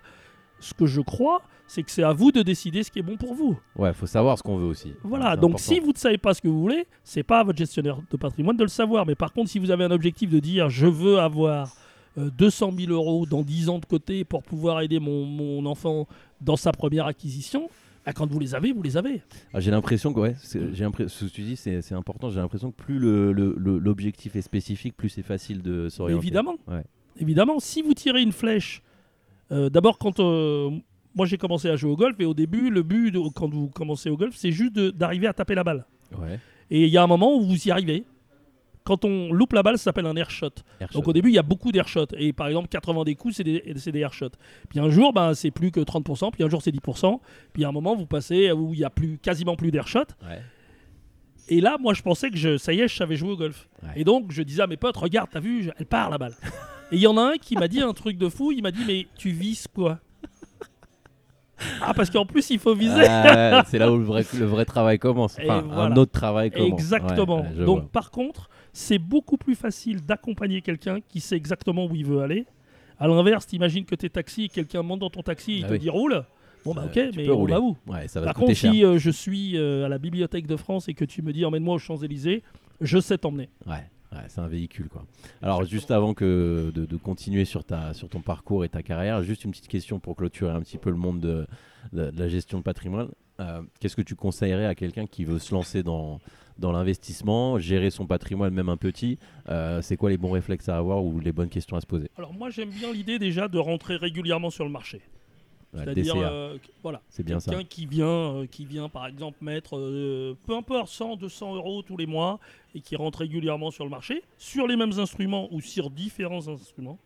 Ce 0.62 0.74
que 0.74 0.86
je 0.86 1.02
crois, 1.02 1.42
c'est 1.68 1.84
que 1.84 1.92
c'est 1.92 2.04
à 2.04 2.14
vous 2.14 2.32
de 2.32 2.42
décider 2.42 2.84
ce 2.84 2.92
qui 2.92 3.00
est 3.00 3.04
bon 3.04 3.18
pour 3.18 3.34
vous. 3.34 3.58
Ouais, 3.76 3.94
faut 3.94 4.06
savoir 4.06 4.38
ce 4.38 4.44
qu'on 4.44 4.58
veut 4.58 4.66
aussi. 4.68 4.94
Voilà, 5.04 5.32
C'est 5.32 5.42
donc 5.42 5.52
important. 5.52 5.58
si 5.74 5.80
vous 5.80 5.92
ne 5.92 5.98
savez 5.98 6.18
pas 6.18 6.34
ce 6.34 6.42
que 6.42 6.48
vous 6.48 6.62
voulez, 6.62 6.86
c'est 7.04 7.24
pas 7.24 7.40
à 7.40 7.44
votre 7.44 7.58
gestionnaire 7.58 7.98
de 8.10 8.18
patrimoine 8.18 8.56
de 8.58 8.64
le 8.64 8.70
savoir. 8.70 9.06
Mais 9.06 9.16
par 9.16 9.34
contre, 9.34 9.50
si 9.50 9.60
vous 9.60 9.72
avez 9.72 9.84
un 9.84 9.92
objectif 9.92 10.30
de 10.30 10.40
dire 10.40 10.70
je 10.70 10.88
veux 10.88 11.20
avoir 11.20 11.74
euh, 12.18 12.30
200 12.38 12.74
000 12.78 12.92
euros 12.92 13.26
dans 13.26 13.42
10 13.42 13.70
ans 13.70 13.80
de 13.80 13.86
côté 13.86 14.24
pour 14.24 14.44
pouvoir 14.44 14.82
aider 14.82 15.00
mon, 15.00 15.26
mon 15.26 15.66
enfant 15.66 16.08
dans 16.42 16.56
sa 16.58 16.72
première 16.72 17.06
acquisition, 17.08 17.70
bah, 18.06 18.14
quand 18.14 18.30
vous 18.30 18.40
les 18.40 18.54
avez, 18.56 18.72
vous 18.74 18.82
les 18.82 18.98
avez. 18.98 19.22
Ah, 19.54 19.60
j'ai 19.60 19.72
l'impression 19.72 20.12
que 20.14 20.20
ouais, 20.20 20.36
j'ai 20.74 20.86
ce 21.08 21.26
que 21.26 21.30
tu 21.32 21.42
dis, 21.44 21.56
c'est 21.56 21.94
important. 21.94 22.30
J'ai 22.30 22.40
l'impression 22.40 22.72
que 22.72 22.76
plus 22.82 23.00
le- 23.00 23.32
le- 23.32 23.56
le- 23.58 23.78
l'objectif 23.80 24.36
est 24.36 24.42
spécifique, 24.42 24.98
plus 24.98 25.10
c'est 25.10 25.22
facile 25.24 25.62
de 25.62 25.88
s'orienter. 25.88 26.22
Évidemment. 26.26 26.56
Ouais. 26.68 26.84
Évidemment, 27.20 27.60
si 27.60 27.82
vous 27.82 27.94
tirez 27.94 28.22
une 28.22 28.32
flèche, 28.32 28.82
d'abord 29.70 29.98
quand 29.98 30.20
euh, 30.20 30.70
moi 31.16 31.26
j'ai 31.26 31.38
commencé 31.38 31.70
à 31.70 31.76
jouer 31.76 31.92
au 31.92 31.96
golf 31.98 32.16
et 32.20 32.26
au 32.26 32.34
début, 32.34 32.70
le 32.70 32.84
but 32.84 33.12
de- 33.12 33.20
quand 33.36 33.50
vous 33.54 33.68
commencez 33.70 34.10
au 34.10 34.18
golf, 34.18 34.36
c'est 34.36 34.52
juste 34.52 34.74
d'arriver 34.80 35.28
à 35.28 35.34
taper 35.34 35.56
la 35.56 35.64
balle. 35.64 35.86
Ouais. 36.18 36.40
Et 36.70 36.84
il 36.86 36.90
y 36.90 36.98
a 36.98 37.04
un 37.04 37.08
moment 37.08 37.36
où 37.36 37.42
vous 37.42 37.68
y 37.68 37.72
arrivez. 37.72 38.06
Quand 38.84 39.06
on 39.06 39.32
loupe 39.32 39.54
la 39.54 39.62
balle, 39.62 39.78
ça 39.78 39.84
s'appelle 39.86 40.08
un 40.08 40.16
air 40.16 40.32
shot. 40.32 40.50
Airshot. 40.80 40.98
Donc 40.98 41.08
au 41.08 41.14
début, 41.14 41.30
il 41.30 41.36
y 41.36 41.38
a 41.38 41.44
beaucoup 41.44 41.72
d'air 41.72 41.88
shots. 41.88 42.08
Et 42.18 42.34
par 42.34 42.48
exemple, 42.48 42.68
80 42.70 43.04
des 43.04 43.14
coups, 43.16 43.36
c'est 43.36 43.44
des, 43.44 43.62
des 43.62 44.00
air 44.00 44.12
shots. 44.12 44.30
Puis 44.70 44.80
un 44.80 44.90
jour, 44.90 45.14
ben, 45.14 45.36
c'est 45.36 45.52
plus 45.52 45.70
que 45.70 45.82
30%. 45.82 46.32
Puis 46.32 46.44
un 46.44 46.50
jour, 46.50 46.62
c'est 46.64 46.72
10%. 46.74 47.20
Puis 47.54 47.64
à 47.64 47.68
un 47.70 47.72
moment, 47.72 47.96
vous 47.96 48.08
passez 48.08 48.52
où 48.52 48.74
il 48.74 48.80
y 48.80 48.84
a 48.84 48.90
plus, 48.90 49.20
quasiment 49.20 49.56
plus 49.56 49.70
d'air 49.70 49.88
shots. 49.88 50.00
Ouais. 50.24 50.42
Et 51.48 51.62
là, 51.62 51.78
moi, 51.80 51.94
je 51.94 52.02
pensais 52.02 52.30
que 52.32 52.38
je, 52.38 52.58
ça 52.58 52.74
y 52.74 52.80
est, 52.80 52.88
je 52.88 52.96
savais 52.96 53.18
jouer 53.18 53.32
au 53.34 53.38
golf. 53.38 53.68
Ouais. 53.84 53.90
Et 53.98 54.04
donc, 54.04 54.32
je 54.32 54.42
disais 54.42 54.62
à 54.64 54.68
mes 54.68 54.78
potes, 54.78 54.98
regarde, 54.98 55.30
t'as 55.32 55.40
vu, 55.42 55.70
elle 55.78 55.86
part 55.86 56.10
la 56.10 56.18
balle. 56.18 56.34
Et 56.92 56.96
il 56.96 57.02
y 57.02 57.08
en 57.08 57.18
a 57.18 57.22
un 57.34 57.38
qui 57.38 57.56
m'a 57.56 57.68
dit 57.68 57.82
un 57.82 57.94
truc 57.94 58.18
de 58.18 58.28
fou. 58.30 58.52
Il 58.52 58.62
m'a 58.64 58.72
dit, 58.72 58.84
mais 58.86 59.08
tu 59.18 59.30
vises 59.30 59.68
quoi? 59.74 60.00
Ah, 61.80 61.94
parce 61.94 62.10
qu'en 62.10 62.26
plus, 62.26 62.50
il 62.50 62.58
faut 62.60 62.74
viser. 62.74 63.04
Ah, 63.08 63.64
c'est 63.68 63.78
là 63.78 63.92
où 63.92 63.98
le 63.98 64.04
vrai, 64.04 64.26
le 64.38 64.46
vrai 64.46 64.66
travail 64.66 64.98
commence. 64.98 65.38
Enfin, 65.42 65.64
un 65.72 65.96
autre 65.96 66.12
travail 66.12 66.50
commence. 66.50 66.68
Exactement. 66.80 67.42
Ouais, 67.42 67.66
Donc, 67.66 67.82
vois. 67.82 67.90
par 67.92 68.10
contre, 68.10 68.50
c'est 68.74 68.98
beaucoup 68.98 69.38
plus 69.38 69.54
facile 69.56 70.02
d'accompagner 70.04 70.62
quelqu'un 70.62 71.00
qui 71.08 71.20
sait 71.20 71.36
exactement 71.36 71.86
où 71.86 71.96
il 71.96 72.06
veut 72.06 72.22
aller. 72.22 72.46
À 73.00 73.08
l'inverse, 73.08 73.46
t'imagines 73.46 73.86
que 73.86 73.94
t'es 73.96 74.10
taxi 74.10 74.46
et 74.46 74.50
quelqu'un 74.50 74.82
monte 74.82 75.00
dans 75.02 75.10
ton 75.12 75.22
taxi 75.22 75.54
et 75.54 75.58
il 75.58 75.66
Ah 75.66 75.68
te 75.68 75.74
oui. 75.74 75.80
dit 75.80 75.90
roule. 75.90 76.24
Bon, 76.66 76.74
bah 76.74 76.84
Euh, 76.96 77.08
ok, 77.10 77.16
mais 77.16 77.30
on 77.30 77.46
va 77.46 77.60
où? 77.60 77.78
Ouais, 77.88 78.08
ça 78.08 78.20
va 78.20 78.28
Par 78.28 78.36
contre, 78.36 78.54
cher. 78.54 78.72
si 78.72 78.84
euh, 78.86 78.98
je 79.00 79.10
suis 79.12 79.56
euh, 79.58 79.86
à 79.86 79.90
la 79.90 79.98
Bibliothèque 80.00 80.46
de 80.48 80.56
France 80.56 80.88
et 80.90 80.94
que 80.96 81.06
tu 81.06 81.22
me 81.22 81.32
dis 81.34 81.44
emmène-moi 81.46 81.76
aux 81.76 81.80
Champs-Élysées, 81.80 82.44
je 82.82 83.00
sais 83.00 83.18
t'emmener. 83.20 83.50
Ouais, 83.68 83.84
c'est 84.28 84.42
un 84.42 84.48
véhicule 84.48 84.90
quoi. 84.90 85.06
Alors 85.42 85.64
juste 85.66 85.92
avant 85.92 86.14
que 86.14 86.72
de, 86.74 86.98
continuer 86.98 87.46
sur 87.46 87.64
ta 87.64 87.94
sur 87.94 88.10
ton 88.10 88.22
parcours 88.22 88.66
et 88.66 88.70
ta 88.70 88.84
carrière, 88.84 89.24
juste 89.24 89.46
une 89.46 89.52
petite 89.52 89.68
question 89.68 90.00
pour 90.00 90.16
clôturer 90.16 90.52
un 90.52 90.62
petit 90.62 90.78
peu 90.78 90.90
le 90.90 90.98
monde 90.98 91.20
de, 91.20 91.48
de- 91.94 92.12
de 92.12 92.20
la 92.20 92.28
gestion 92.28 92.58
de 92.60 92.64
patrimoine. 92.64 93.10
Euh, 93.40 93.62
Qu'est-ce 93.80 93.96
que 93.96 94.02
tu 94.02 94.16
conseillerais 94.16 94.66
à 94.66 94.76
quelqu'un 94.76 95.06
qui 95.08 95.24
veut 95.26 95.40
se 95.40 95.54
lancer 95.54 95.82
dans 95.84 96.20
dans 96.60 96.72
l'investissement, 96.74 97.58
gérer 97.58 97.90
son 97.90 98.06
patrimoine 98.06 98.54
même 98.54 98.70
un 98.70 98.78
petit 98.78 99.18
euh, 99.50 99.82
C'est 99.82 99.98
quoi 99.98 100.10
les 100.12 100.18
bons 100.18 100.30
réflexes 100.32 100.70
à 100.70 100.78
avoir 100.78 101.04
ou 101.04 101.20
les 101.20 101.32
bonnes 101.32 101.50
questions 101.50 101.76
à 101.78 101.82
se 101.82 101.88
poser? 101.88 102.10
Alors 102.18 102.34
moi, 102.34 102.50
j'aime 102.52 102.70
bien 102.70 102.92
l'idée 102.94 103.18
déjà 103.18 103.48
de 103.48 103.58
rentrer 103.58 103.96
régulièrement 103.96 104.52
sur 104.52 104.64
le 104.66 104.70
marché. 104.70 105.02
Ouais, 105.74 105.82
C'est-à-dire, 105.86 106.16
euh, 106.18 106.58
voilà, 106.84 107.02
c'est 107.10 107.24
bien 107.24 107.40
ça. 107.40 107.52
quelqu'un 107.52 107.66
qui 107.68 107.86
vient, 107.86 108.06
euh, 108.36 108.46
qui 108.46 108.66
vient 108.66 108.90
par 108.90 109.08
exemple 109.08 109.38
mettre, 109.42 109.78
euh, 109.78 110.36
peu 110.46 110.56
importe, 110.56 110.90
100, 110.90 111.16
200 111.16 111.56
euros 111.56 111.82
tous 111.82 111.96
les 111.96 112.06
mois 112.06 112.40
et 112.76 112.82
qui 112.82 112.96
rentre 112.98 113.20
régulièrement 113.20 113.72
sur 113.72 113.86
le 113.86 113.90
marché, 113.90 114.22
sur 114.38 114.68
les 114.68 114.76
mêmes 114.76 115.00
instruments 115.00 115.48
ou 115.54 115.62
sur 115.62 115.90
différents 115.90 116.48
instruments. 116.50 117.00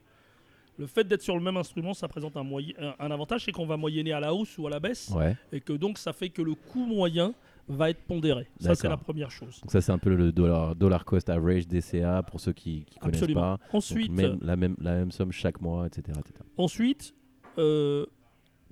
Le 0.78 0.88
fait 0.88 1.04
d'être 1.08 1.21
sur 1.21 1.36
le 1.36 1.41
même 1.43 1.58
instrument, 1.58 1.93
ça 1.93 2.08
présente 2.08 2.36
un, 2.36 2.43
moyen, 2.43 2.73
un, 2.80 2.95
un 2.99 3.12
avantage, 3.12 3.45
c'est 3.45 3.51
qu'on 3.51 3.65
va 3.67 3.78
moyenner 3.78 4.12
à 4.13 4.19
la 4.19 4.34
hausse 4.34 4.58
ou 4.58 4.67
à 4.67 4.69
la 4.69 4.80
baisse, 4.80 5.10
Ouais. 5.15 5.38
et 5.51 5.62
que 5.62 5.71
donc 5.73 5.97
ça 5.97 6.12
fait 6.12 6.30
que 6.30 6.41
le 6.41 6.54
coût 6.56 6.86
moyen 6.86 7.34
va 7.69 7.89
être 7.91 8.01
pondéré. 8.01 8.47
Ça, 8.60 8.75
c'est 8.75 8.89
la 8.89 8.97
première 8.97 9.32
chose. 9.32 9.62
Donc 9.62 9.71
ça 9.71 9.80
c'est 9.80 9.91
un 9.91 9.97
peu 9.99 10.13
le 10.13 10.32
dollar, 10.32 10.75
dollar 10.75 11.06
cost 11.06 11.30
average 11.30 11.67
DCA 11.67 12.23
pour 12.23 12.39
ceux 12.39 12.51
qui, 12.54 12.84
qui 12.86 12.97
connaissent 12.99 13.21
pas. 13.34 13.51
Donc, 13.58 13.75
Ensuite, 13.75 14.12
même, 14.12 14.38
la 14.41 14.56
même 14.56 14.75
la 14.82 14.95
même 14.95 15.12
somme 15.12 15.32
chaque 15.32 15.62
mois, 15.62 15.88
etc. 15.88 16.17
etc. 16.19 16.34
Ensuite, 16.58 17.13
euh, 17.58 18.06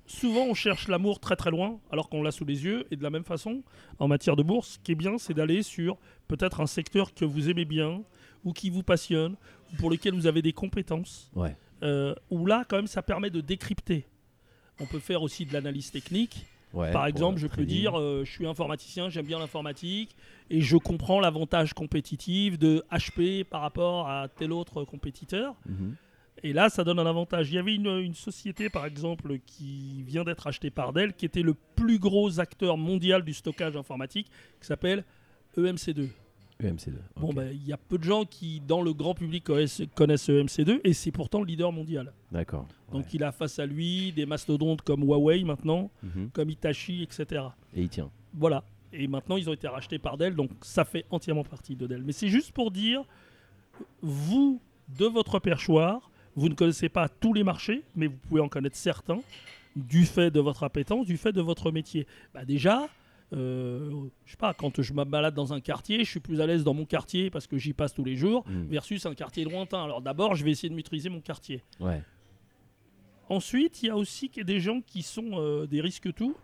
souvent 0.06 0.46
on 0.46 0.54
cherche 0.54 0.88
l'amour 0.88 1.20
très 1.20 1.36
très 1.36 1.50
loin 1.50 1.80
alors 1.90 2.08
qu'on 2.08 2.22
l'a 2.22 2.30
sous 2.30 2.44
les 2.44 2.64
yeux. 2.64 2.86
Et 2.90 2.96
de 2.96 3.02
la 3.02 3.10
même 3.10 3.24
façon, 3.24 3.62
en 3.98 4.08
matière 4.08 4.36
de 4.36 4.42
bourse, 4.42 4.74
ce 4.74 4.78
qui 4.78 4.92
est 4.92 4.96
bien, 4.96 5.18
c'est 5.18 5.34
d'aller 5.34 5.62
sur 5.62 5.96
peut-être 6.28 6.60
un 6.60 6.66
secteur 6.66 7.14
que 7.14 7.24
vous 7.24 7.50
aimez 7.50 7.64
bien 7.64 8.02
ou 8.44 8.52
qui 8.52 8.70
vous 8.70 8.82
passionne 8.82 9.36
ou 9.72 9.76
pour 9.76 9.90
lequel 9.90 10.14
vous 10.14 10.26
avez 10.26 10.42
des 10.42 10.52
compétences. 10.52 11.30
Ouais. 11.34 11.56
Euh, 11.82 12.14
où 12.30 12.46
là, 12.46 12.64
quand 12.68 12.76
même, 12.76 12.86
ça 12.86 13.02
permet 13.02 13.30
de 13.30 13.40
décrypter. 13.40 14.06
On 14.80 14.86
peut 14.86 14.98
faire 14.98 15.22
aussi 15.22 15.44
de 15.46 15.52
l'analyse 15.52 15.90
technique. 15.90 16.46
Ouais, 16.72 16.90
Par 16.90 17.06
exemple, 17.06 17.38
je 17.38 17.46
peux 17.46 17.64
dire, 17.64 17.96
euh, 17.96 18.24
je 18.24 18.32
suis 18.32 18.46
informaticien, 18.48 19.08
j'aime 19.08 19.26
bien 19.26 19.38
l'informatique, 19.38 20.16
et 20.50 20.60
je 20.60 20.76
comprends 20.76 21.20
l'avantage 21.20 21.72
compétitif 21.72 22.58
de 22.58 22.84
HP 22.90 23.44
par 23.44 23.60
rapport 23.60 24.08
à 24.08 24.28
tel 24.28 24.52
autre 24.52 24.82
compétiteur. 24.82 25.54
Mhm. 25.66 25.94
Et 26.42 26.52
là, 26.52 26.68
ça 26.68 26.84
donne 26.84 26.98
un 26.98 27.06
avantage. 27.06 27.50
Il 27.50 27.54
y 27.54 27.58
avait 27.58 27.74
une, 27.74 27.86
une 27.86 28.14
société, 28.14 28.68
par 28.68 28.84
exemple, 28.86 29.38
qui 29.46 30.02
vient 30.02 30.24
d'être 30.24 30.46
achetée 30.46 30.70
par 30.70 30.92
Dell, 30.92 31.14
qui 31.14 31.24
était 31.26 31.42
le 31.42 31.54
plus 31.76 31.98
gros 31.98 32.40
acteur 32.40 32.76
mondial 32.76 33.22
du 33.22 33.32
stockage 33.32 33.76
informatique, 33.76 34.26
qui 34.60 34.66
s'appelle 34.66 35.04
E 35.56 35.62
EMC2. 35.72 36.08
EMC2. 36.62 36.92
Bon, 37.16 37.32
ben, 37.32 37.50
il 37.52 37.66
y 37.66 37.72
a 37.72 37.76
peu 37.76 37.98
de 37.98 38.04
gens 38.04 38.24
qui, 38.24 38.60
dans 38.60 38.82
le 38.82 38.92
grand 38.92 39.14
public, 39.14 39.44
connaissent, 39.44 39.82
connaissent 39.94 40.28
EMC2 40.28 40.80
et 40.84 40.92
c'est 40.92 41.10
pourtant 41.12 41.40
le 41.40 41.46
leader 41.46 41.72
mondial. 41.72 42.12
D'accord. 42.30 42.66
Donc 42.92 43.12
il 43.12 43.24
a 43.24 43.32
face 43.32 43.58
à 43.58 43.66
lui 43.66 44.12
des 44.12 44.24
mastodontes 44.26 44.82
comme 44.82 45.02
Huawei 45.02 45.42
maintenant, 45.44 45.90
Mhm. 46.02 46.30
comme 46.32 46.50
Hitachi, 46.50 47.02
etc. 47.02 47.42
Et 47.74 47.82
il 47.82 47.88
tient. 47.88 48.10
Voilà. 48.32 48.62
Et 48.92 49.08
maintenant, 49.08 49.36
ils 49.36 49.50
ont 49.50 49.52
été 49.52 49.66
rachetés 49.66 49.98
par 49.98 50.16
Dell, 50.16 50.36
donc 50.36 50.50
ça 50.62 50.84
fait 50.84 51.04
entièrement 51.10 51.42
partie 51.42 51.74
de 51.74 51.86
Dell. 51.88 52.02
Mais 52.04 52.12
c'est 52.12 52.28
juste 52.28 52.52
pour 52.52 52.70
dire, 52.70 53.02
vous, 54.02 54.60
de 54.98 55.06
votre 55.06 55.38
perchoir, 55.40 56.10
vous 56.36 56.48
ne 56.48 56.54
connaissez 56.54 56.88
pas 56.88 57.08
tous 57.08 57.32
les 57.32 57.44
marchés, 57.44 57.82
mais 57.96 58.06
vous 58.06 58.16
pouvez 58.28 58.40
en 58.40 58.48
connaître 58.48 58.76
certains, 58.76 59.20
du 59.76 60.04
fait 60.04 60.30
de 60.30 60.40
votre 60.40 60.62
appétence, 60.62 61.06
du 61.06 61.16
fait 61.16 61.32
de 61.32 61.40
votre 61.40 61.70
métier. 61.72 62.06
Bah 62.32 62.44
déjà, 62.44 62.88
euh, 63.32 63.90
je 64.24 64.30
sais 64.32 64.36
pas, 64.36 64.54
quand 64.54 64.80
je 64.80 64.92
me 64.92 65.04
balade 65.04 65.34
dans 65.34 65.52
un 65.52 65.60
quartier, 65.60 65.98
je 66.04 66.10
suis 66.10 66.20
plus 66.20 66.40
à 66.40 66.46
l'aise 66.46 66.62
dans 66.62 66.74
mon 66.74 66.84
quartier 66.84 67.30
parce 67.30 67.46
que 67.46 67.58
j'y 67.58 67.72
passe 67.72 67.92
tous 67.94 68.04
les 68.04 68.14
jours, 68.16 68.44
Mm. 68.48 68.64
versus 68.66 69.06
un 69.06 69.14
quartier 69.14 69.44
lointain. 69.44 69.82
Alors 69.82 70.00
d'abord, 70.00 70.34
je 70.36 70.44
vais 70.44 70.50
essayer 70.52 70.68
de 70.68 70.74
maîtriser 70.74 71.08
mon 71.08 71.20
quartier. 71.20 71.62
Ouais. 71.80 72.02
Ensuite, 73.28 73.82
il 73.82 73.86
y 73.86 73.90
a 73.90 73.96
aussi 73.96 74.28
des 74.28 74.60
gens 74.60 74.80
qui 74.82 75.02
sont 75.02 75.30
euh, 75.34 75.66
des 75.66 75.80
risques 75.80 76.12
tout. 76.14 76.36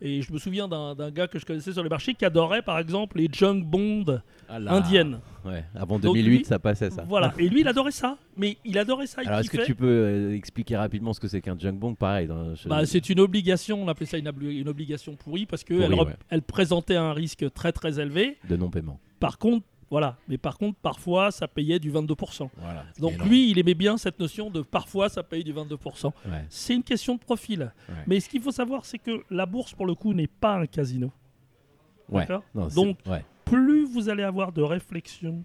Et 0.00 0.20
je 0.22 0.32
me 0.32 0.38
souviens 0.38 0.68
d'un 0.68 1.10
gars 1.10 1.26
que 1.26 1.38
je 1.38 1.46
connaissais 1.46 1.72
sur 1.72 1.82
le 1.82 1.88
marché 1.88 2.14
qui 2.14 2.24
adorait 2.24 2.62
par 2.62 2.78
exemple 2.78 3.18
les 3.18 3.28
junk 3.32 3.62
bonds 3.64 4.20
Ah 4.48 4.56
indiennes. 4.56 5.20
Ouais. 5.44 5.64
Avant 5.74 5.98
Donc 5.98 6.14
2008, 6.14 6.38
lui- 6.38 6.44
ça 6.44 6.58
passait 6.58 6.90
ça. 6.90 7.04
Voilà. 7.08 7.32
Et 7.38 7.48
lui, 7.48 7.60
il 7.60 7.68
adorait 7.68 7.92
ça. 7.92 8.18
Mais 8.36 8.58
il 8.64 8.76
adorait 8.78 9.06
ça. 9.06 9.22
il 9.22 9.28
Alors, 9.28 9.40
est-ce 9.40 9.50
que 9.50 9.64
tu 9.64 9.74
peux 9.74 9.86
euh, 9.86 10.34
expliquer 10.34 10.76
rapidement 10.76 11.12
ce 11.12 11.20
que 11.20 11.28
c'est 11.28 11.40
qu'un 11.40 11.58
junk 11.58 11.74
bond 11.74 11.94
Pareil. 11.94 12.26
dans- 12.26 12.52
Bah, 12.66 12.84
c'est 12.84 13.08
une 13.08 13.20
obligation, 13.20 13.82
on 13.82 13.88
appelait 13.88 14.06
ça 14.06 14.18
une, 14.18 14.28
obli- 14.28 14.60
une 14.60 14.68
obligation 14.68 15.14
pourrie 15.16 15.46
parce 15.46 15.64
qu'elle 15.64 15.94
ouais. 15.94 16.14
elle 16.30 16.42
présentait 16.42 16.96
un 16.96 17.12
risque 17.12 17.50
très 17.54 17.72
très 17.72 17.98
élevé. 18.00 18.36
de 18.48 18.56
non-paiement. 18.56 19.00
Par 19.18 19.38
contre, 19.38 19.64
voilà, 19.90 20.16
mais 20.26 20.36
par 20.36 20.58
contre, 20.58 20.78
parfois 20.80 21.30
ça 21.30 21.46
payait 21.46 21.78
du 21.78 21.92
22%. 21.92 22.48
Voilà. 22.56 22.84
Donc 22.98 23.12
Énorme. 23.14 23.28
lui, 23.28 23.50
il 23.50 23.58
aimait 23.58 23.74
bien 23.74 23.96
cette 23.96 24.18
notion 24.18 24.50
de 24.50 24.62
parfois 24.62 25.08
ça 25.08 25.22
paye 25.22 25.44
du 25.44 25.52
22%. 25.54 26.06
Ouais. 26.06 26.44
C'est 26.48 26.74
une 26.74 26.82
question 26.82 27.14
de 27.14 27.20
profil. 27.20 27.72
Ouais. 27.88 27.94
Mais 28.06 28.20
ce 28.20 28.28
qu'il 28.28 28.40
faut 28.42 28.50
savoir, 28.50 28.84
c'est 28.84 28.98
que 28.98 29.22
la 29.30 29.46
bourse, 29.46 29.74
pour 29.74 29.86
le 29.86 29.94
coup, 29.94 30.12
n'est 30.12 30.26
pas 30.26 30.56
un 30.56 30.66
casino. 30.66 31.12
Ouais. 32.08 32.26
Non, 32.54 32.68
Donc, 32.68 32.98
plus 33.44 33.84
vous 33.84 34.08
allez 34.08 34.22
avoir 34.24 34.52
de 34.52 34.62
réflexion, 34.62 35.44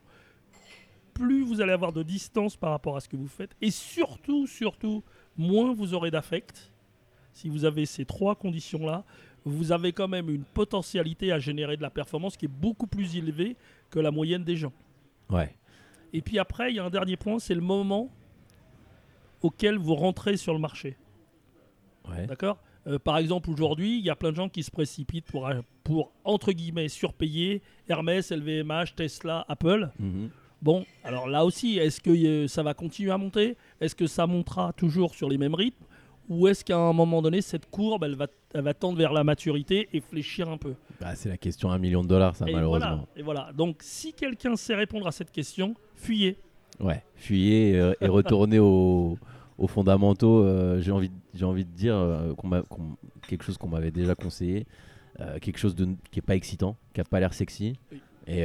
plus 1.14 1.44
vous 1.44 1.62
allez 1.62 1.72
avoir 1.72 1.92
de 1.94 2.04
distance 2.04 2.56
par 2.56 2.72
rapport 2.72 2.96
à 2.96 3.00
ce 3.00 3.10
que 3.10 3.16
vous 3.16 3.28
faites, 3.28 3.56
et 3.62 3.72
surtout, 3.72 4.48
surtout, 4.48 5.04
moins 5.38 5.74
vous 5.74 5.94
aurez 5.94 6.12
d'affect. 6.12 6.72
Si 7.34 7.48
vous 7.48 7.64
avez 7.66 7.86
ces 7.86 8.06
trois 8.06 8.36
conditions-là, 8.36 9.04
vous 9.46 9.72
avez 9.72 9.92
quand 9.94 10.08
même 10.08 10.30
une 10.30 10.44
potentialité 10.44 11.32
à 11.32 11.40
générer 11.40 11.78
de 11.78 11.82
la 11.82 11.90
performance 11.90 12.38
qui 12.38 12.46
est 12.46 12.52
beaucoup 12.52 12.88
plus 12.88 13.16
élevée 13.18 13.56
que 13.92 14.00
la 14.00 14.10
moyenne 14.12 14.44
des 14.44 14.56
gens. 14.56 14.74
Ouais. 15.30 15.56
Et 16.14 16.22
puis 16.22 16.40
après, 16.40 16.72
il 16.72 16.76
y 16.76 16.80
a 16.80 16.84
un 16.84 16.90
dernier 16.90 17.18
point, 17.18 17.38
c'est 17.40 17.56
le 17.56 17.62
moment 17.62 18.10
auquel 19.42 19.78
vous 19.78 19.96
rentrez 19.96 20.38
sur 20.38 20.54
le 20.54 20.60
marché. 20.60 20.98
Ouais. 22.10 22.26
D'accord? 22.26 22.58
Euh, 22.88 22.98
Par 22.98 23.18
exemple, 23.18 23.50
aujourd'hui, 23.50 24.00
il 24.00 24.06
y 24.06 24.10
a 24.10 24.16
plein 24.16 24.32
de 24.32 24.36
gens 24.36 24.50
qui 24.50 24.64
se 24.64 24.72
précipitent 24.72 25.26
pour, 25.26 25.48
euh, 25.48 25.62
pour 25.84 26.12
entre 26.24 26.52
guillemets, 26.52 26.90
surpayer 26.90 27.62
Hermès, 27.88 28.32
LVMH, 28.32 28.96
Tesla, 28.96 29.46
Apple. 29.48 29.92
Mhm. 30.00 30.30
Bon, 30.62 30.86
alors 31.04 31.28
là 31.28 31.44
aussi, 31.44 31.78
est-ce 31.78 32.00
que 32.00 32.12
euh, 32.12 32.48
ça 32.48 32.62
va 32.62 32.74
continuer 32.74 33.12
à 33.12 33.18
monter? 33.18 33.58
Est-ce 33.80 33.96
que 33.96 34.06
ça 34.08 34.28
montera 34.28 34.74
toujours 34.74 35.16
sur 35.16 35.28
les 35.30 35.38
mêmes 35.38 35.56
rythmes? 35.56 35.86
Ou 36.34 36.48
est-ce 36.48 36.64
qu'à 36.64 36.78
un 36.78 36.94
moment 36.94 37.22
donné, 37.22 37.42
cette 37.42 37.70
courbe, 37.70 38.06
elle 38.06 38.16
va, 38.16 38.28
elle 38.54 38.62
va 38.62 38.74
tendre 38.74 38.98
vers 38.98 39.12
la 39.12 39.24
maturité 39.26 39.90
et 39.92 40.00
fléchir 40.00 40.48
un 40.48 40.56
peu? 40.58 40.76
Bah, 41.02 41.14
c'est 41.14 41.28
la 41.28 41.36
question 41.36 41.70
à 41.70 41.74
un 41.76 41.78
million 41.78 42.04
de 42.04 42.08
dollars, 42.08 42.38
ça, 42.38 42.46
et, 42.48 42.54
malheureusement. 42.54 42.88
voilà, 42.88 43.08
et 43.18 43.22
voilà. 43.22 43.52
Donc, 43.54 43.80
si 43.82 44.14
quelqu'un 44.14 44.56
sait 44.56 44.76
répondre 44.76 45.06
à 45.08 45.12
cette 45.12 45.30
question, 45.32 45.76
fuyez. 45.96 46.38
Ouais, 46.80 47.04
fuyez 47.16 47.78
euh, 47.78 47.94
et 48.00 48.08
retournez 48.08 48.60
aux, 48.60 49.18
aux 49.58 49.68
fondamentaux. 49.68 50.44
euh, 50.46 50.80
j'ai 50.80 50.92
envie, 50.94 51.10
de- 51.10 51.16
j'ai 51.34 51.44
envie 51.44 51.66
de 51.66 51.70
dire 51.72 51.96
euh, 51.96 52.34
qu'on 52.34 52.50
quelque 53.28 53.44
chose 53.44 53.58
qu'on 53.58 53.68
m'avait 53.68 53.92
déjà 53.92 54.16
conseillé, 54.16 54.66
quelque 55.42 55.58
chose 55.60 55.76
de, 55.76 55.88
qui 56.12 56.20
est 56.20 56.24
pas 56.26 56.36
excitant, 56.38 56.78
qui 56.94 57.02
a 57.02 57.04
pas 57.04 57.20
l'air 57.20 57.34
sexy, 57.34 57.76
Oui. 57.92 58.02
et, 58.28 58.44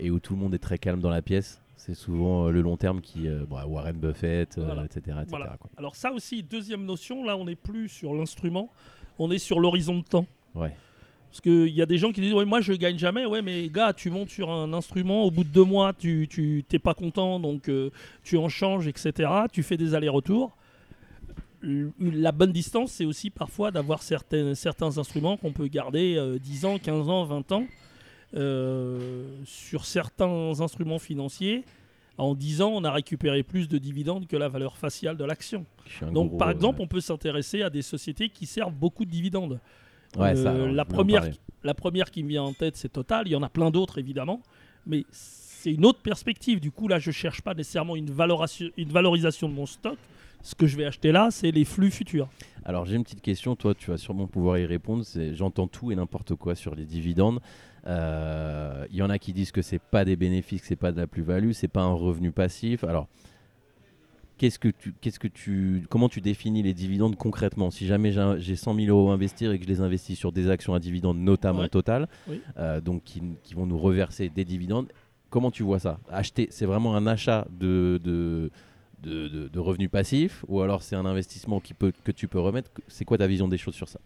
et 0.00 0.10
où 0.10 0.18
tout 0.20 0.34
le 0.34 0.40
monde 0.40 0.54
est 0.54 0.58
très 0.58 0.76
calme 0.76 1.00
dans 1.00 1.08
la 1.08 1.22
pièce. 1.22 1.62
C'est 1.78 1.94
souvent 1.94 2.46
euh, 2.46 2.50
le 2.50 2.60
long 2.60 2.76
terme 2.76 3.00
qui, 3.00 3.26
euh, 3.28 3.44
bon, 3.48 3.56
Warren 3.64 3.96
Buffett, 3.96 4.58
euh, 4.58 4.64
Voilà. 4.66 4.84
etc., 4.84 5.00
etc., 5.22 5.22
Voilà. 5.28 5.56
quoi. 5.60 5.70
Alors 5.78 5.94
ça 5.96 6.12
aussi, 6.12 6.42
deuxième 6.42 6.84
notion, 6.84 7.24
là 7.24 7.36
on 7.36 7.44
n'est 7.46 7.54
plus 7.56 7.88
sur 7.88 8.12
l'instrument, 8.14 8.70
on 9.18 9.30
est 9.30 9.38
sur 9.38 9.60
l'horizon 9.60 9.98
de 9.98 10.04
temps. 10.04 10.26
Ouais. 10.54 10.74
Parce 11.30 11.40
qu'il 11.40 11.68
y 11.68 11.80
a 11.82 11.86
des 11.86 11.98
gens 11.98 12.10
qui 12.10 12.20
disent 12.20 12.32
ouais, 12.34 12.44
moi 12.44 12.60
je 12.60 12.72
gagne 12.72 12.98
jamais. 12.98 13.26
Ouais, 13.26 13.42
mais 13.42 13.68
gars, 13.68 13.92
tu 13.92 14.10
montes 14.10 14.30
sur 14.30 14.50
un 14.50 14.72
instrument, 14.72 15.24
au 15.24 15.30
bout 15.30 15.44
de 15.44 15.50
deux 15.50 15.64
mois, 15.64 15.92
tu 15.92 16.26
tu- 16.28 16.64
t'es 16.68 16.78
pas 16.80 16.94
content, 16.94 17.38
donc 17.38 17.68
euh, 17.68 17.90
tu 18.24 18.36
en 18.38 18.48
changes, 18.48 18.86
etc. 18.88 19.30
Tu 19.52 19.62
fais 19.62 19.76
des 19.76 19.94
allers-retours. 19.94 20.56
La 21.62 22.30
bonne 22.32 22.52
distance, 22.52 22.92
c'est 22.92 23.04
aussi 23.04 23.30
parfois 23.30 23.70
d'avoir 23.72 24.02
certains, 24.02 24.54
instruments 24.96 25.36
qu'on 25.36 25.52
peut 25.52 25.66
garder 25.66 26.14
euh, 26.16 26.38
10 26.38 26.64
ans, 26.64 26.78
15 26.78 27.08
ans, 27.08 27.24
20 27.24 27.50
ans. 27.52 27.64
Euh, 28.34 29.26
sur 29.44 29.86
certains 29.86 30.60
instruments 30.60 30.98
financiers, 30.98 31.64
en 32.18 32.34
10 32.34 32.62
ans, 32.62 32.72
on 32.74 32.84
a 32.84 32.90
récupéré 32.90 33.42
plus 33.42 33.68
de 33.68 33.78
dividendes 33.78 34.26
que 34.26 34.36
la 34.36 34.48
valeur 34.48 34.76
faciale 34.76 35.16
de 35.16 35.24
l'action. 35.24 35.64
Donc, 36.12 36.30
gros, 36.30 36.38
par 36.38 36.48
euh, 36.48 36.52
exemple, 36.52 36.82
on 36.82 36.86
peut 36.86 37.00
s'intéresser 37.00 37.62
à 37.62 37.70
des 37.70 37.82
sociétés 37.82 38.28
qui 38.28 38.44
servent 38.44 38.74
beaucoup 38.74 39.04
de 39.04 39.10
dividendes. 39.10 39.60
ouais, 40.16 40.34
ça, 40.36 40.50
Euh, 40.50 40.64
alors, 40.64 40.74
la, 40.74 40.84
première, 40.84 41.26
la 41.62 41.74
première 41.74 42.10
qui 42.10 42.22
me 42.22 42.28
vient 42.28 42.42
en 42.42 42.52
tête, 42.52 42.76
c'est 42.76 42.92
Total. 42.92 43.26
Il 43.26 43.30
y 43.30 43.36
en 43.36 43.42
a 43.42 43.48
plein 43.48 43.70
d'autres, 43.70 43.98
évidemment. 43.98 44.42
Mais 44.86 45.04
c'est 45.10 45.72
une 45.72 45.86
autre 45.86 46.00
perspective. 46.00 46.60
Du 46.60 46.70
coup, 46.70 46.88
là, 46.88 46.98
je 46.98 47.10
cherche 47.10 47.40
pas 47.40 47.54
nécessairement 47.54 47.96
une, 47.96 48.12
une 48.76 48.88
valorisation 48.90 49.48
de 49.48 49.54
mon 49.54 49.66
stock. 49.66 49.96
Ce 50.42 50.54
que 50.54 50.66
je 50.66 50.76
vais 50.76 50.84
acheter 50.84 51.12
là, 51.12 51.28
c'est 51.30 51.50
les 51.50 51.64
flux 51.64 51.90
futurs. 51.90 52.28
Alors 52.64 52.84
j'ai 52.84 52.96
une 52.96 53.02
petite 53.02 53.22
question, 53.22 53.56
toi 53.56 53.74
tu 53.74 53.90
vas 53.90 53.96
sûrement 53.96 54.26
pouvoir 54.26 54.58
y 54.58 54.66
répondre. 54.66 55.02
J'entends 55.32 55.66
tout 55.66 55.90
et 55.90 55.96
n'importe 55.96 56.34
quoi 56.34 56.54
sur 56.54 56.74
les 56.74 56.84
dividendes. 56.84 57.40
Euh, 57.88 58.86
Il 58.90 58.96
y 58.96 59.02
en 59.02 59.10
a 59.10 59.18
qui 59.18 59.32
disent 59.32 59.52
que 59.52 59.62
c'est 59.62 59.78
pas 59.80 60.04
des 60.04 60.16
bénéfices, 60.16 60.60
que 60.62 60.66
c'est 60.66 60.76
pas 60.76 60.92
de 60.92 60.96
la 61.00 61.06
plus-value, 61.06 61.52
c'est 61.52 61.68
pas 61.68 61.82
un 61.82 61.92
revenu 61.92 62.30
passif. 62.32 62.84
Alors 62.84 63.08
qu'est-ce 64.36 64.58
que 64.58 64.68
tu, 64.68 64.94
qu'est-ce 65.00 65.18
que 65.18 65.26
tu, 65.28 65.84
comment 65.90 66.08
tu 66.08 66.20
définis 66.20 66.62
les 66.62 66.74
dividendes 66.74 67.16
concrètement? 67.16 67.70
Si 67.70 67.86
jamais 67.86 68.12
j'ai 68.12 68.20
un- 68.20 68.38
j'ai 68.38 68.56
100 68.56 68.74
000 68.74 68.86
euros 68.88 69.10
à 69.10 69.14
investir 69.14 69.50
et 69.52 69.58
que 69.58 69.64
je 69.64 69.68
les 69.68 69.80
investis 69.80 70.16
sur 70.18 70.30
des 70.32 70.48
actions 70.48 70.74
à 70.74 70.78
dividendes, 70.78 71.18
notamment 71.18 71.60
Ouais. 71.60 71.68
Total, 71.68 72.08
Oui. 72.28 72.40
euh, 72.58 72.80
donc 72.80 73.02
qui, 73.04 73.22
qui 73.42 73.54
vont 73.54 73.66
nous 73.66 73.78
reverser 73.78 74.28
des 74.28 74.44
dividendes. 74.44 74.88
Comment 75.30 75.50
tu 75.50 75.62
vois 75.62 75.78
ça? 75.78 75.98
Acheter, 76.10 76.48
c'est 76.50 76.66
vraiment 76.66 76.94
un 76.96 77.06
achat 77.06 77.46
de, 77.50 78.00
de, 78.02 78.50
de, 79.02 79.28
de- 79.28 79.48
de 79.48 79.58
revenus 79.58 79.90
passifs 79.90 80.44
ou 80.48 80.60
alors 80.60 80.82
c'est 80.82 80.96
un 80.96 81.04
investissement 81.04 81.60
qui 81.60 81.74
peut, 81.74 81.92
que 82.04 82.12
tu 82.12 82.28
peux 82.28 82.40
remettre? 82.40 82.70
C'est 82.86 83.04
quoi 83.04 83.18
ta 83.18 83.26
vision 83.26 83.48
des 83.48 83.58
choses 83.58 83.74
sur 83.74 83.88
ça? 83.88 83.98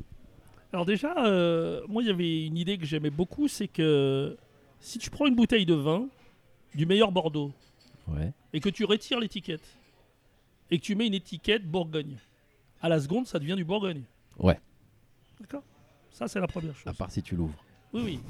Alors 0.72 0.86
déjà, 0.86 1.14
euh, 1.26 1.82
moi, 1.88 2.02
il 2.02 2.06
y 2.08 2.10
avait 2.10 2.46
une 2.46 2.56
idée 2.56 2.78
que 2.78 2.86
j'aimais 2.86 3.10
beaucoup, 3.10 3.46
c'est 3.48 3.68
que 3.68 4.36
si 4.80 4.98
tu 4.98 5.10
prends 5.10 5.26
une 5.26 5.34
bouteille 5.34 5.66
de 5.66 5.74
vin 5.74 6.06
du 6.74 6.86
meilleur 6.86 7.12
Bordeaux 7.12 7.52
Ouais. 8.08 8.32
et 8.52 8.60
que 8.60 8.68
tu 8.68 8.84
retires 8.84 9.20
l'étiquette 9.20 9.62
et 10.70 10.78
que 10.78 10.82
tu 10.82 10.94
mets 10.94 11.06
une 11.06 11.14
étiquette 11.14 11.64
Bourgogne, 11.70 12.16
à 12.80 12.88
la 12.88 12.98
seconde, 13.00 13.26
ça 13.26 13.38
devient 13.38 13.54
du 13.54 13.64
Bourgogne. 13.64 14.02
Ouais. 14.38 14.58
D'accord? 15.40 15.62
Ça, 16.10 16.26
c'est 16.26 16.40
la 16.40 16.48
première 16.48 16.74
chose. 16.74 16.86
À 16.86 16.94
part 16.94 17.10
si 17.10 17.22
tu 17.22 17.36
l'ouvres. 17.36 17.62
Oui, 17.92 18.02
oui. 18.04 18.20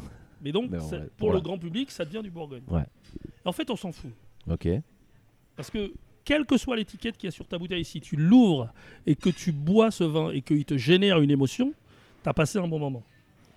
Mais 0.43 0.51
donc, 0.51 0.69
Mais 0.71 0.79
bon, 0.79 0.89
c'est- 0.89 0.97
ouais, 0.99 1.09
pour 1.17 1.29
voilà. 1.29 1.39
le 1.39 1.45
grand 1.45 1.59
public, 1.59 1.91
ça 1.91 2.05
devient 2.05 2.23
du 2.23 2.31
Bourgogne. 2.31 2.65
Ouais. 2.69 2.85
En 3.45 3.53
fait, 3.53 3.71
on 3.71 3.77
s'en 3.77 3.93
fout. 3.93 4.11
Ok. 4.51 4.69
Parce 5.55 5.71
que, 5.71 5.93
quelle 6.25 6.45
que 6.45 6.57
soit 6.59 6.77
l'étiquette 6.77 7.17
qu'il 7.17 7.29
y 7.29 7.33
a 7.33 7.33
sur 7.33 7.47
ta 7.47 7.57
bouteille, 7.59 7.85
si 7.85 8.01
tu 8.01 8.17
l'ouvres 8.17 8.73
et 9.07 9.15
que 9.15 9.31
tu 9.31 9.53
bois 9.53 9.91
ce 9.93 10.03
vin 10.05 10.31
et 10.31 10.43
qu'il 10.43 10.65
te 10.65 10.77
génère 10.77 11.21
une 11.21 11.31
émotion, 11.31 11.73
tu 12.23 12.29
as 12.29 12.35
passé 12.35 12.59
un 12.59 12.69
bon 12.69 12.79
moment. 12.79 13.03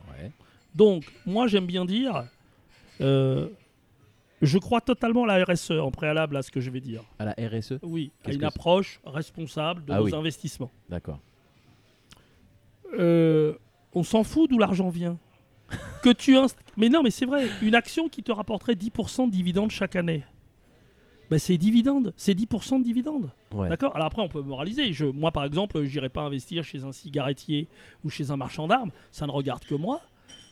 Ouais. 0.10 0.32
Donc, 0.74 1.06
moi, 1.26 1.48
j'aime 1.48 1.66
bien 1.66 1.86
dire, 1.86 2.26
euh, 3.02 3.48
je 4.42 4.58
crois 4.58 4.82
totalement 4.82 5.24
à 5.24 5.38
la 5.38 5.46
RSE 5.46 5.72
en 5.72 5.92
préalable 5.92 6.36
à 6.38 6.42
ce 6.42 6.52
que 6.52 6.60
je 6.60 6.70
vais 6.70 6.82
dire. 6.82 7.02
À 7.20 7.26
la 7.26 7.32
RSE 7.38 7.80
Oui, 7.84 8.12
à 8.26 8.32
une 8.32 8.44
approche 8.44 9.00
responsable 9.06 9.86
de 9.86 9.94
Ah 9.94 9.98
nos 10.00 10.06
oui. 10.06 10.14
investissements. 10.16 10.72
D'accord. 10.90 11.20
Euh, 12.98 13.54
on 13.94 14.04
s'en 14.04 14.24
fout 14.24 14.50
d'où 14.50 14.58
l'argent 14.60 14.90
vient. 14.90 15.18
que 16.04 16.12
tu 16.12 16.36
inst- 16.36 16.56
Mais 16.78 16.90
non, 16.90 17.02
mais 17.02 17.10
c'est 17.10 17.26
vrai, 17.26 17.48
une 17.62 17.74
action 17.76 18.08
qui 18.08 18.22
te 18.22 18.32
rapporterait 18.32 18.76
10% 18.76 19.26
de 19.28 19.32
dividendes 19.32 19.72
chaque 19.72 19.96
année. 19.96 20.24
Ben 21.30 21.40
c'est 21.40 21.58
dividendes, 21.58 22.14
c'est 22.18 22.34
10% 22.38 22.80
de 22.80 22.84
dividendes. 22.84 23.32
Ouais. 23.54 23.70
D'accord? 23.70 23.96
Alors 23.96 24.08
après, 24.08 24.22
on 24.22 24.28
peut 24.28 24.42
moraliser. 24.42 24.94
Je, 24.94 25.06
moi, 25.06 25.32
par 25.32 25.44
exemple, 25.46 25.84
j'irai 25.86 26.10
pas 26.10 26.22
investir 26.22 26.64
chez 26.64 26.84
un 26.84 26.92
cigarettier 26.92 27.68
ou 28.04 28.10
chez 28.10 28.32
un 28.32 28.38
marchand 28.38 28.68
d'armes. 28.68 28.92
Ça 29.12 29.26
ne 29.26 29.32
regarde 29.32 29.64
que 29.66 29.76
moi. 29.76 30.02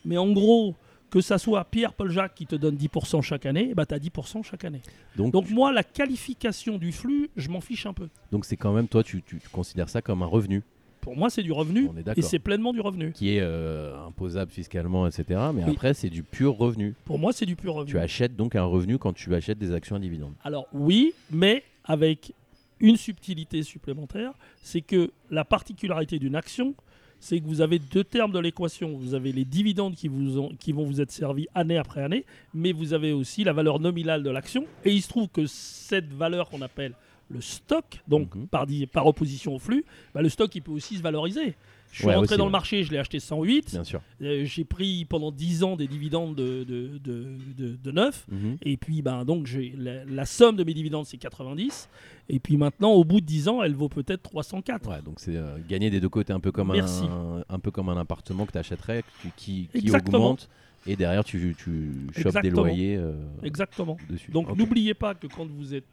Mais 0.06 0.18
en 0.18 0.32
gros, 0.32 0.76
que 1.10 1.22
ça 1.22 1.38
soit 1.38 1.64
Pierre-Paul 1.66 2.10
Jacques 2.10 2.34
qui 2.34 2.48
te 2.48 2.56
donne 2.56 2.76
10% 2.76 3.22
chaque 3.22 3.46
année, 3.46 3.74
bah, 3.76 3.86
tu 3.86 3.94
as 3.94 4.00
10% 4.00 4.44
chaque 4.44 4.66
année. 4.66 4.82
Donc, 5.16 5.32
Donc 5.32 5.50
moi, 5.52 5.72
la 5.72 5.84
qualification 5.84 6.78
du 6.78 6.92
flux, 6.92 7.30
je 7.38 7.50
m'en 7.50 7.62
fiche 7.62 7.86
un 7.86 7.94
peu. 7.94 8.10
donc 8.32 8.46
c'est 8.46 8.58
quand 8.58 8.74
même 8.74 8.88
toi, 8.88 9.04
tu, 9.04 9.22
tu 9.22 9.40
considères 9.52 9.90
ça 9.90 10.02
comme 10.02 10.24
un 10.24 10.28
revenu. 10.28 10.64
Pour 11.04 11.16
moi, 11.18 11.30
c'est 11.30 11.44
du 11.44 11.52
revenu 11.52 11.90
On 11.94 11.98
est 11.98 12.18
et 12.18 12.22
c'est 12.22 12.40
pleinement 12.40 12.72
du 12.74 12.80
revenu. 12.82 13.12
Qui 13.12 13.36
est 13.36 13.42
euh, 13.42 13.94
imposable 14.08 14.52
fiscalement, 14.52 15.06
etc. 15.06 15.24
Mais 15.54 15.64
Oui. 15.66 15.72
après, 15.72 15.94
c'est 15.94 16.10
du 16.10 16.24
pur 16.24 16.56
revenu. 16.58 16.96
Pour 17.06 17.20
moi, 17.20 17.34
c'est 17.34 17.46
du 17.46 17.56
pur 17.56 17.74
revenu. 17.76 17.92
Tu 17.92 18.00
achètes 18.00 18.36
donc 18.36 18.56
un 18.56 18.64
revenu 18.64 18.98
quand 18.98 19.14
tu 19.14 19.36
achètes 19.36 19.58
des 19.60 19.74
actions 19.74 19.96
à 19.96 20.00
dividendes. 20.00 20.34
Alors 20.44 20.68
oui, 20.74 21.14
mais 21.30 21.64
avec 21.84 22.34
une 22.80 22.96
subtilité 22.98 23.64
supplémentaire, 23.64 24.34
c'est 24.62 24.82
que 24.82 25.12
la 25.30 25.46
particularité 25.46 26.20
d'une 26.20 26.36
action, 26.36 26.74
c'est 27.20 27.40
que 27.40 27.46
vous 27.46 27.62
avez 27.62 27.80
deux 27.80 28.04
termes 28.04 28.32
de 28.34 28.40
l'équation. 28.40 28.98
Vous 28.98 29.14
avez 29.14 29.32
les 29.32 29.46
dividendes 29.46 29.96
qui, 29.96 30.10
vous 30.10 30.38
ont- 30.40 30.54
qui 30.60 30.74
vont 30.74 30.84
vous 30.86 31.00
être 31.00 31.12
servis 31.12 31.48
année 31.56 31.78
après 31.78 32.02
année, 32.04 32.26
mais 32.54 32.72
vous 32.74 32.94
avez 32.94 33.14
aussi 33.14 33.44
la 33.46 33.54
valeur 33.54 33.80
nominale 33.80 34.24
de 34.24 34.30
l'action. 34.30 34.66
Et 34.84 34.92
il 34.94 35.02
se 35.02 35.08
trouve 35.08 35.28
que 35.30 35.46
cette 35.46 36.12
valeur 36.12 36.50
qu'on 36.50 36.62
appelle 36.62 36.94
le 37.34 37.42
stock, 37.42 38.02
donc 38.08 38.34
Mhm. 38.36 38.48
par, 38.48 39.06
opposition 39.08 39.56
au 39.56 39.60
flux, 39.60 39.84
bah, 40.14 40.22
le 40.22 40.30
stock 40.30 40.54
il 40.56 40.62
peut 40.62 40.72
aussi 40.72 40.98
se 40.98 41.02
valoriser. 41.02 41.56
Je 41.92 42.00
suis 42.00 42.08
Ouais, 42.08 42.16
rentré 42.16 42.34
aussi, 42.34 42.38
dans 42.40 42.46
ouais. 42.46 42.48
le 42.48 42.52
marché, 42.54 42.84
je 42.84 42.92
l'ai 42.92 42.98
acheté 42.98 43.20
108. 43.20 43.70
Bien 43.72 43.84
sûr. 43.84 44.02
Euh, 44.24 44.46
J'ai 44.46 44.64
pris 44.64 45.06
pendant 45.06 45.32
10 45.32 45.64
ans 45.64 45.76
des 45.76 45.88
dividendes 45.88 46.34
de, 46.34 46.64
de, 46.64 46.98
de, 46.98 47.28
de- 47.56 47.76
de 47.76 47.92
9. 47.92 48.26
Mhm. 48.32 48.58
Et 48.64 48.78
puis, 48.78 49.04
ben, 49.04 49.24
donc, 49.26 49.48
la, 49.78 50.04
la 50.06 50.26
somme 50.26 50.56
de 50.56 50.64
mes 50.64 50.74
dividendes, 50.74 51.06
c'est 51.06 51.18
90. 51.18 51.90
Et 52.30 52.40
puis 52.40 52.58
maintenant, 52.58 52.94
au 52.94 53.04
bout 53.04 53.22
de 53.22 53.26
10 53.28 53.48
ans, 53.48 53.62
elle 53.62 53.76
vaut 53.76 53.90
peut-être 53.90 54.24
304. 54.24 54.90
Ouais, 54.90 55.02
donc 55.04 55.20
c'est 55.20 55.36
euh, 55.38 55.58
gagner 55.70 55.92
des 55.92 56.00
deux 56.00 56.10
côtés, 56.10 56.34
un 56.34 56.40
peu 56.40 56.52
comme, 56.52 56.72
Merci. 56.74 57.04
un, 57.04 57.44
un 57.48 57.60
peu 57.60 57.70
comme 57.70 57.90
un 57.90 57.98
appartement 57.98 58.48
que 58.48 58.54
tu 58.54 58.58
achèterais, 58.58 59.04
qui, 59.38 59.68
qui, 59.68 59.92
augmente, 59.92 60.50
et 60.88 60.96
derrière 60.96 61.24
tu, 61.24 61.56
tu 61.60 61.92
chopes 62.20 62.42
des 62.42 62.50
loyers 62.50 62.96
euh, 62.98 63.14
Exactement. 63.44 63.98
dessus. 64.10 64.32
Donc, 64.32 64.58
n'oubliez 64.58 64.96
pas 64.96 65.14
que 65.14 65.28
quand 65.28 65.46
vous 65.46 65.76
êtes 65.76 65.86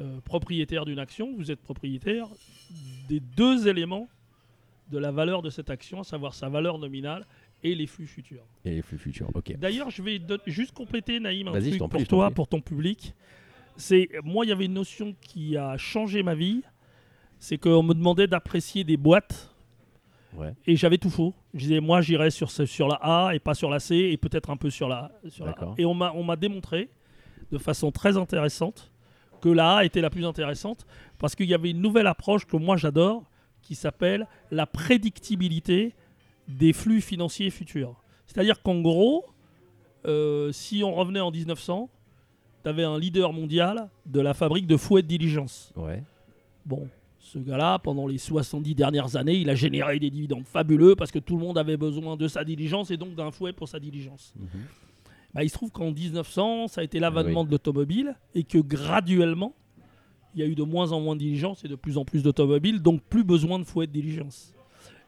euh, 0.00 0.20
propriétaire 0.24 0.84
d'une 0.84 0.98
action, 0.98 1.34
vous 1.36 1.50
êtes 1.50 1.60
propriétaire 1.60 2.28
des 3.08 3.20
deux 3.20 3.66
éléments 3.68 4.08
de 4.90 4.98
la 4.98 5.10
valeur 5.10 5.42
de 5.42 5.50
cette 5.50 5.70
action, 5.70 6.00
à 6.00 6.04
savoir 6.04 6.34
sa 6.34 6.48
valeur 6.48 6.78
nominale 6.78 7.26
et 7.62 7.74
les 7.74 7.86
flux 7.86 8.06
futurs. 8.06 8.44
Et 8.64 8.70
les 8.76 8.82
flux 8.82 8.98
futurs, 8.98 9.28
ok. 9.34 9.56
D'ailleurs, 9.58 9.90
je 9.90 10.02
vais 10.02 10.20
juste 10.46 10.72
compléter, 10.72 11.20
Naïm, 11.20 11.48
un 11.48 11.60
truc 11.60 11.78
pour 11.78 11.88
prie, 11.88 12.06
toi, 12.06 12.30
pour 12.30 12.46
ton 12.48 12.60
public. 12.60 13.14
C'est 13.76 14.08
moi, 14.24 14.44
il 14.44 14.48
y 14.48 14.52
avait 14.52 14.64
une 14.66 14.74
notion 14.74 15.14
qui 15.20 15.56
a 15.56 15.76
changé 15.76 16.22
ma 16.22 16.34
vie. 16.34 16.62
C'est 17.38 17.58
qu'on 17.58 17.82
me 17.82 17.94
demandait 17.94 18.26
d'apprécier 18.26 18.82
des 18.84 18.96
boîtes 18.96 19.54
Ouais. 20.36 20.52
et 20.66 20.76
j'avais 20.76 20.98
tout 20.98 21.08
faux. 21.10 21.34
Je 21.54 21.60
disais, 21.60 21.80
moi, 21.80 22.00
j'irais 22.02 22.30
sur, 22.30 22.50
ce- 22.50 22.66
sur 22.66 22.86
la 22.86 22.96
A 23.00 23.34
et 23.34 23.38
pas 23.38 23.54
sur 23.54 23.70
la 23.70 23.80
C 23.80 23.94
et 23.96 24.16
peut-être 24.18 24.50
un 24.50 24.56
peu 24.58 24.68
sur 24.70 24.86
la, 24.88 25.10
sur 25.28 25.46
la 25.46 25.52
A. 25.52 25.74
Et 25.78 25.84
on 25.86 25.94
m'a 25.94 26.12
on 26.14 26.22
m'a 26.22 26.36
démontré 26.36 26.90
de 27.50 27.56
façon 27.58 27.90
très 27.90 28.16
intéressante 28.18 28.92
que 29.40 29.48
la 29.48 29.76
A 29.76 29.84
était 29.84 30.00
la 30.00 30.10
plus 30.10 30.24
intéressante 30.24 30.86
parce 31.18 31.34
qu'il 31.34 31.46
y 31.46 31.54
avait 31.54 31.70
une 31.70 31.80
nouvelle 31.80 32.06
approche 32.06 32.46
que 32.46 32.56
moi 32.56 32.76
j'adore 32.76 33.24
qui 33.62 33.74
s'appelle 33.74 34.26
la 34.50 34.66
prédictibilité 34.66 35.94
des 36.48 36.72
flux 36.72 37.00
financiers 37.00 37.50
futurs. 37.50 37.94
C'est-à-dire 38.26 38.62
qu'en 38.62 38.80
gros, 38.80 39.26
euh, 40.06 40.52
si 40.52 40.82
on 40.82 40.94
revenait 40.94 41.20
en 41.20 41.30
1900, 41.30 41.90
tu 42.62 42.68
avais 42.68 42.84
un 42.84 42.98
leader 42.98 43.32
mondial 43.32 43.88
de 44.06 44.20
la 44.20 44.34
fabrique 44.34 44.66
de 44.66 44.76
fouets 44.76 45.02
de 45.02 45.08
diligence. 45.08 45.72
Ouais. 45.76 46.02
Bon, 46.64 46.88
ce 47.18 47.38
gars-là, 47.38 47.78
pendant 47.78 48.06
les 48.06 48.18
70 48.18 48.74
dernières 48.74 49.16
années, 49.16 49.34
il 49.34 49.50
a 49.50 49.54
généré 49.54 49.98
des 49.98 50.10
dividendes 50.10 50.46
fabuleux 50.46 50.96
parce 50.96 51.10
que 51.10 51.18
tout 51.18 51.36
le 51.36 51.44
monde 51.44 51.58
avait 51.58 51.76
besoin 51.76 52.16
de 52.16 52.26
sa 52.28 52.44
diligence 52.44 52.90
et 52.90 52.96
donc 52.96 53.14
d'un 53.14 53.30
fouet 53.30 53.52
pour 53.52 53.68
sa 53.68 53.78
diligence. 53.78 54.32
Mhm. 54.38 54.48
Bah, 55.34 55.44
il 55.44 55.48
se 55.50 55.54
trouve 55.54 55.70
qu'en 55.70 55.90
1900, 55.92 56.68
ça 56.68 56.80
a 56.80 56.84
été 56.84 56.98
l'avènement 57.00 57.44
de 57.44 57.50
l'automobile 57.50 58.14
et 58.34 58.44
que 58.44 58.58
graduellement, 58.58 59.54
il 60.34 60.40
y 60.40 60.42
a 60.42 60.46
eu 60.46 60.54
de 60.54 60.62
moins 60.62 60.92
en 60.92 61.00
moins 61.00 61.14
de 61.16 61.20
diligence 61.20 61.64
et 61.64 61.68
de 61.68 61.74
plus 61.74 61.98
en 61.98 62.04
plus 62.04 62.22
d'automobiles, 62.22 62.80
donc 62.80 63.02
plus 63.02 63.24
besoin 63.24 63.58
de 63.58 63.64
fouet 63.64 63.86
de 63.86 63.92
diligence. 63.92 64.54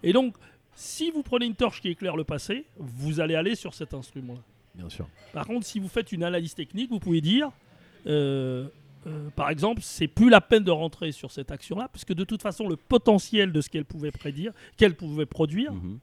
Et 0.02 0.12
donc, 0.12 0.34
si 0.74 1.10
vous 1.10 1.22
prenez 1.22 1.46
une 1.46 1.54
torche 1.54 1.80
qui 1.80 1.88
éclaire 1.88 2.16
le 2.16 2.24
passé, 2.24 2.64
vous 2.78 3.20
allez 3.20 3.34
aller 3.34 3.54
sur 3.54 3.74
cet 3.74 3.94
instrument-là. 3.94 4.40
Bien 4.74 4.88
sûr. 4.88 5.08
Par 5.32 5.46
contre, 5.46 5.66
si 5.66 5.78
vous 5.78 5.88
faites 5.88 6.12
une 6.12 6.22
analyse 6.22 6.54
technique, 6.54 6.90
vous 6.90 7.00
pouvez 7.00 7.20
dire, 7.20 7.50
euh, 8.06 8.68
euh, 9.06 9.28
par 9.36 9.50
exemple, 9.50 9.80
c'est 9.82 10.06
plus 10.08 10.30
la 10.30 10.40
peine 10.40 10.64
de 10.64 10.70
rentrer 10.70 11.12
sur 11.12 11.30
cette 11.32 11.50
action-là, 11.50 11.88
puisque 11.92 12.12
de 12.14 12.24
toute 12.24 12.42
façon, 12.42 12.68
le 12.68 12.76
potentiel 12.76 13.52
de 13.52 13.60
ce 13.60 13.68
qu'elle 13.68 13.84
pouvait 13.84 14.10
prédire, 14.12 14.52
qu'elle 14.76 14.94
pouvait 14.94 15.26
produire, 15.26 15.72
Mhm. 15.72 15.98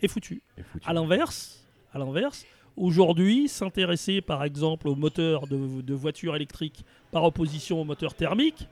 est 0.00 0.08
foutu. 0.08 0.42
Et 0.56 0.62
foutu. 0.62 0.86
À 0.88 0.92
l'inverse, 0.92 1.66
à 1.92 1.98
l'inverse, 1.98 2.46
aujourd'hui, 2.78 3.48
s'intéresser 3.48 4.20
par 4.20 4.44
exemple 4.44 4.88
aux 4.88 4.94
moteurs 4.94 5.46
de, 5.46 5.80
de 5.82 5.94
voitures 5.94 6.36
électriques 6.36 6.84
par 7.10 7.24
opposition 7.24 7.80
aux 7.80 7.84
moteurs 7.84 8.14
thermiques, 8.14 8.66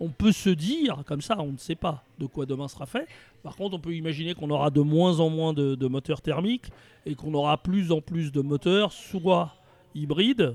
on 0.00 0.10
peut 0.10 0.32
se 0.32 0.50
dire, 0.50 1.02
comme 1.06 1.20
ça, 1.20 1.36
on 1.40 1.52
ne 1.52 1.56
sait 1.58 1.74
pas 1.74 2.04
de 2.20 2.26
quoi 2.26 2.46
demain 2.46 2.68
sera 2.68 2.86
fait. 2.86 3.06
Par 3.42 3.56
contre, 3.56 3.74
on 3.76 3.80
peut 3.80 3.94
imaginer 3.94 4.34
qu'on 4.34 4.50
aura 4.50 4.70
de 4.70 4.80
moins 4.80 5.18
en 5.20 5.28
moins 5.28 5.52
de, 5.52 5.74
de 5.74 5.86
moteurs 5.88 6.20
thermiques 6.22 6.66
et 7.04 7.14
qu'on 7.16 7.34
aura 7.34 7.56
plus 7.58 7.90
en 7.90 8.00
plus 8.00 8.30
de 8.30 8.40
moteurs, 8.40 8.92
soit 8.92 9.54
hybrides, 9.96 10.54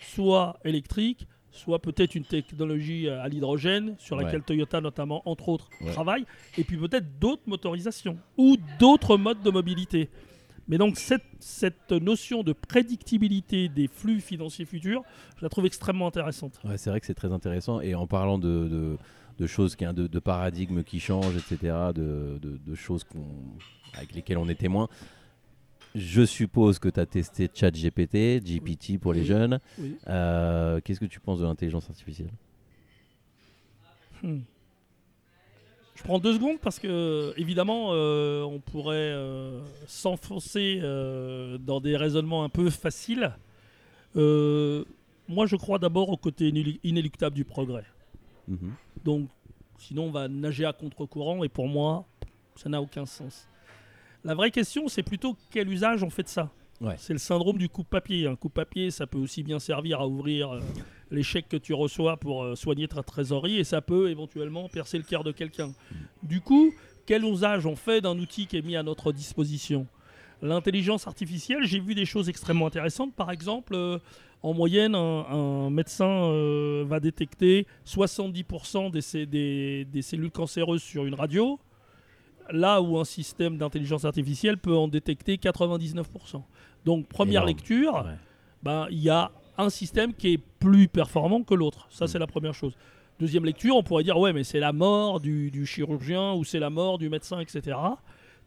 soit 0.00 0.56
électriques, 0.64 1.26
soit 1.50 1.78
peut-être 1.80 2.14
une 2.14 2.24
technologie 2.24 3.08
euh, 3.08 3.22
à 3.22 3.28
l'hydrogène 3.28 3.94
sur 3.98 4.14
laquelle 4.16 4.42
Toyota 4.42 4.80
notamment, 4.80 5.22
entre 5.24 5.48
autres, 5.48 5.68
Ouais. 5.80 5.90
travaille, 5.90 6.24
et 6.58 6.64
puis 6.64 6.76
peut-être 6.76 7.18
d'autres 7.18 7.42
motorisations 7.46 8.18
ou 8.36 8.56
d'autres 8.78 9.16
modes 9.16 9.42
de 9.42 9.50
mobilité. 9.50 10.08
Mais 10.68 10.78
donc 10.78 10.96
cette, 10.96 11.22
cette 11.38 11.92
notion 11.92 12.42
de 12.42 12.52
prédictibilité 12.52 13.68
des 13.68 13.86
flux 13.88 14.20
financiers 14.20 14.64
futurs, 14.64 15.02
je 15.38 15.42
la 15.44 15.48
trouve 15.48 15.66
extrêmement 15.66 16.08
intéressante. 16.08 16.58
Ouais, 16.64 16.76
c'est 16.76 16.90
vrai 16.90 16.98
que 17.00 17.06
c'est 17.06 17.14
très 17.14 17.32
intéressant. 17.32 17.80
Et 17.80 17.94
en 17.94 18.06
parlant 18.08 18.36
de, 18.38 18.66
de, 18.68 18.96
de 19.38 19.46
choses, 19.46 19.76
qui, 19.76 19.84
de, 19.84 20.06
de 20.08 20.18
paradigmes 20.18 20.82
qui 20.82 20.98
changent, 20.98 21.36
etc., 21.36 21.76
de, 21.94 22.40
choses 22.74 23.06
avec 23.94 24.12
lesquelles 24.14 24.38
on 24.38 24.48
est 24.48 24.56
témoin, 24.58 24.88
je 25.94 26.24
suppose 26.26 26.78
que 26.80 26.88
tu 26.88 26.98
as 27.00 27.06
testé 27.06 27.48
ChatGPT, 27.54 28.42
GPT 28.44 28.98
pour 29.00 29.12
les 29.14 29.20
Oui. 29.20 29.26
jeunes. 29.26 29.60
Oui. 29.78 29.96
Euh, 30.08 30.80
Qu'est-ce 30.84 31.00
que 31.00 31.06
tu 31.06 31.20
penses 31.20 31.38
de 31.38 31.44
l'intelligence 31.44 31.88
artificielle? 31.88 32.32
Hmm. 34.22 34.40
Je 35.96 36.02
prends 36.02 36.18
deux 36.18 36.34
secondes 36.34 36.58
parce 36.60 36.78
que, 36.78 37.32
évidemment, 37.36 37.88
euh, 37.92 38.42
on 38.42 38.60
pourrait 38.60 38.96
euh, 38.96 39.60
s'enfoncer 39.86 40.78
euh, 40.82 41.58
dans 41.58 41.80
des 41.80 41.96
raisonnements 41.96 42.44
un 42.44 42.48
peu 42.48 42.70
faciles. 42.70 43.32
Moi, 44.14 45.46
je 45.46 45.56
crois 45.56 45.78
d'abord 45.78 46.10
au 46.10 46.16
côté 46.16 46.48
inélu- 46.48 46.78
inéluctable 46.84 47.34
du 47.34 47.44
progrès. 47.44 47.84
Mhm. 48.46 48.74
Donc, 49.04 49.28
sinon, 49.78 50.04
on 50.04 50.10
va 50.10 50.28
nager 50.28 50.64
à 50.64 50.72
contre-courant 50.72 51.42
et 51.42 51.48
pour 51.48 51.66
moi, 51.66 52.06
ça 52.54 52.68
n'a 52.68 52.80
aucun 52.80 53.06
sens. 53.06 53.48
La 54.24 54.34
vraie 54.34 54.50
question, 54.50 54.88
c'est 54.88 55.02
plutôt 55.02 55.36
quel 55.50 55.68
usage 55.68 56.02
on 56.02 56.10
fait 56.10 56.22
de 56.22 56.28
ça? 56.28 56.50
Ouais. 56.80 56.94
C'est 56.98 57.12
le 57.14 57.18
syndrome 57.18 57.56
du 57.58 57.68
coupe-papier. 57.68 58.26
Un 58.26 58.36
coupe-papier, 58.36 58.90
ça 58.90 59.06
peut 59.06 59.18
aussi 59.18 59.42
bien 59.42 59.58
servir 59.58 60.00
à 60.00 60.06
ouvrir 60.08 60.52
euh, 60.54 60.60
les 61.10 61.22
chèques 61.22 61.48
que 61.48 61.56
tu 61.56 61.72
reçois 61.74 62.16
pour 62.18 62.42
euh, 62.44 62.54
soigner 62.54 62.86
ta 62.88 63.02
trésorerie 63.02 63.58
et 63.58 63.64
ça 63.64 63.80
peut 63.80 64.10
éventuellement 64.10 64.68
percer 64.68 64.98
le 64.98 65.04
cœur 65.04 65.24
de 65.24 65.32
quelqu'un. 65.32 65.72
Du 66.22 66.40
coup, 66.40 66.72
quel 67.06 67.24
usage 67.24 67.64
on 67.66 67.76
fait 67.76 68.00
d'un 68.00 68.18
outil 68.18 68.46
qui 68.46 68.56
est 68.58 68.62
mis 68.62 68.76
à 68.76 68.82
notre 68.82 69.12
disposition? 69.12 69.86
L'intelligence 70.42 71.06
artificielle, 71.06 71.64
j'ai 71.64 71.80
vu 71.80 71.94
des 71.94 72.04
choses 72.04 72.28
extrêmement 72.28 72.66
intéressantes. 72.66 73.14
Par 73.14 73.30
exemple, 73.30 73.74
euh, 73.74 73.98
en 74.42 74.52
moyenne, 74.52 74.94
un, 74.94 75.24
un 75.30 75.70
médecin 75.70 76.06
euh, 76.30 76.84
va 76.86 77.00
détecter 77.00 77.66
70% 77.86 78.90
des, 78.90 79.00
cé- 79.00 79.24
des- 79.24 79.86
des 79.86 80.02
cellules 80.02 80.30
cancéreuses 80.30 80.82
sur 80.82 81.06
une 81.06 81.14
radio, 81.14 81.58
là 82.50 82.80
où 82.82 82.98
un 82.98 83.04
système 83.04 83.56
d'intelligence 83.58 84.04
artificielle 84.04 84.58
peut 84.58 84.76
en 84.76 84.88
détecter 84.88 85.36
99%. 85.36 86.42
Donc, 86.84 87.06
première 87.08 87.42
Énorme. 87.42 87.48
lecture, 87.48 87.94
Ouais. 87.94 88.12
ben, 88.62 88.86
il 88.90 88.98
y 89.02 89.10
a 89.10 89.30
un 89.58 89.70
système 89.70 90.12
qui 90.14 90.34
est 90.34 90.40
plus 90.60 90.86
performant 90.88 91.42
que 91.42 91.54
l'autre. 91.54 91.86
Ça, 91.90 92.04
Mm. 92.04 92.08
c'est 92.08 92.18
la 92.18 92.26
première 92.26 92.54
chose. 92.54 92.74
Deuxième 93.18 93.44
lecture, 93.46 93.74
on 93.76 93.82
pourrait 93.82 94.04
dire, 94.04 94.18
ouais, 94.18 94.32
mais 94.34 94.44
c'est 94.44 94.60
la 94.60 94.72
mort 94.72 95.20
du, 95.20 95.50
du 95.50 95.64
chirurgien 95.66 96.34
ou 96.34 96.44
c'est 96.44 96.58
la 96.58 96.68
mort 96.70 96.98
du 96.98 97.08
médecin, 97.08 97.40
etc. 97.40 97.76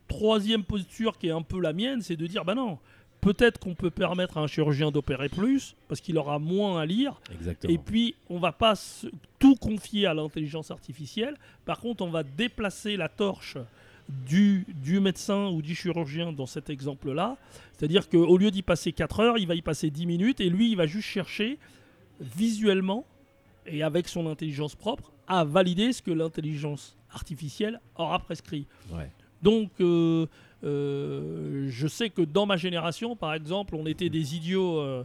Troisième 0.07 0.63
posture 0.63 1.17
qui 1.17 1.27
est 1.27 1.31
un 1.31 1.41
peu 1.41 1.59
la 1.59 1.73
mienne, 1.73 2.01
c'est 2.01 2.15
de 2.15 2.25
dire, 2.27 2.43
bah 2.45 2.55
non, 2.55 2.79
peut-être 3.21 3.59
qu'on 3.59 3.75
peut 3.75 3.91
permettre 3.91 4.37
à 4.37 4.41
un 4.41 4.47
chirurgien 4.47 4.91
d'opérer 4.91 5.29
plus 5.29 5.75
parce 5.87 6.01
qu'il 6.01 6.17
aura 6.17 6.39
moins 6.39 6.79
à 6.79 6.85
lire. 6.85 7.19
Exactement. 7.33 7.73
Et 7.73 7.77
puis, 7.77 8.15
on 8.29 8.39
va 8.39 8.51
pas 8.51 8.73
tout 9.39 9.55
confier 9.55 10.05
à 10.07 10.13
l'intelligence 10.13 10.71
artificielle. 10.71 11.35
Par 11.65 11.79
contre, 11.79 12.03
on 12.03 12.09
va 12.09 12.23
déplacer 12.23 12.97
la 12.97 13.07
torche 13.09 13.57
du, 14.09 14.65
du 14.83 14.99
médecin 14.99 15.47
ou 15.49 15.61
du 15.61 15.75
chirurgien 15.75 16.33
dans 16.33 16.47
cet 16.47 16.69
exemple-là. 16.69 17.37
C'est-à-dire 17.77 18.09
qu'au 18.09 18.37
lieu 18.37 18.51
d'y 18.51 18.63
passer 18.63 18.91
4 18.91 19.19
heures, 19.19 19.37
il 19.37 19.47
va 19.47 19.55
y 19.55 19.61
passer 19.61 19.89
10 19.89 20.05
minutes 20.05 20.41
et 20.41 20.49
lui, 20.49 20.71
il 20.71 20.75
va 20.75 20.87
juste 20.87 21.07
chercher 21.07 21.59
visuellement 22.19 23.05
et 23.65 23.83
avec 23.83 24.07
son 24.07 24.27
intelligence 24.27 24.75
propre 24.75 25.11
à 25.27 25.43
valider 25.43 25.93
ce 25.93 26.01
que 26.01 26.11
l'intelligence 26.11 26.97
artificielle 27.11 27.79
aura 27.95 28.19
prescrit. 28.19 28.65
Ouais. 28.91 29.11
Donc, 29.41 29.69
euh, 29.79 30.25
euh, 30.63 31.67
je 31.69 31.87
sais 31.87 32.09
que 32.09 32.21
dans 32.21 32.45
ma 32.45 32.57
génération, 32.57 33.15
par 33.15 33.33
exemple, 33.33 33.75
on 33.75 33.85
était 33.85 34.09
des 34.09 34.35
idiots 34.35 34.79
euh, 34.79 35.03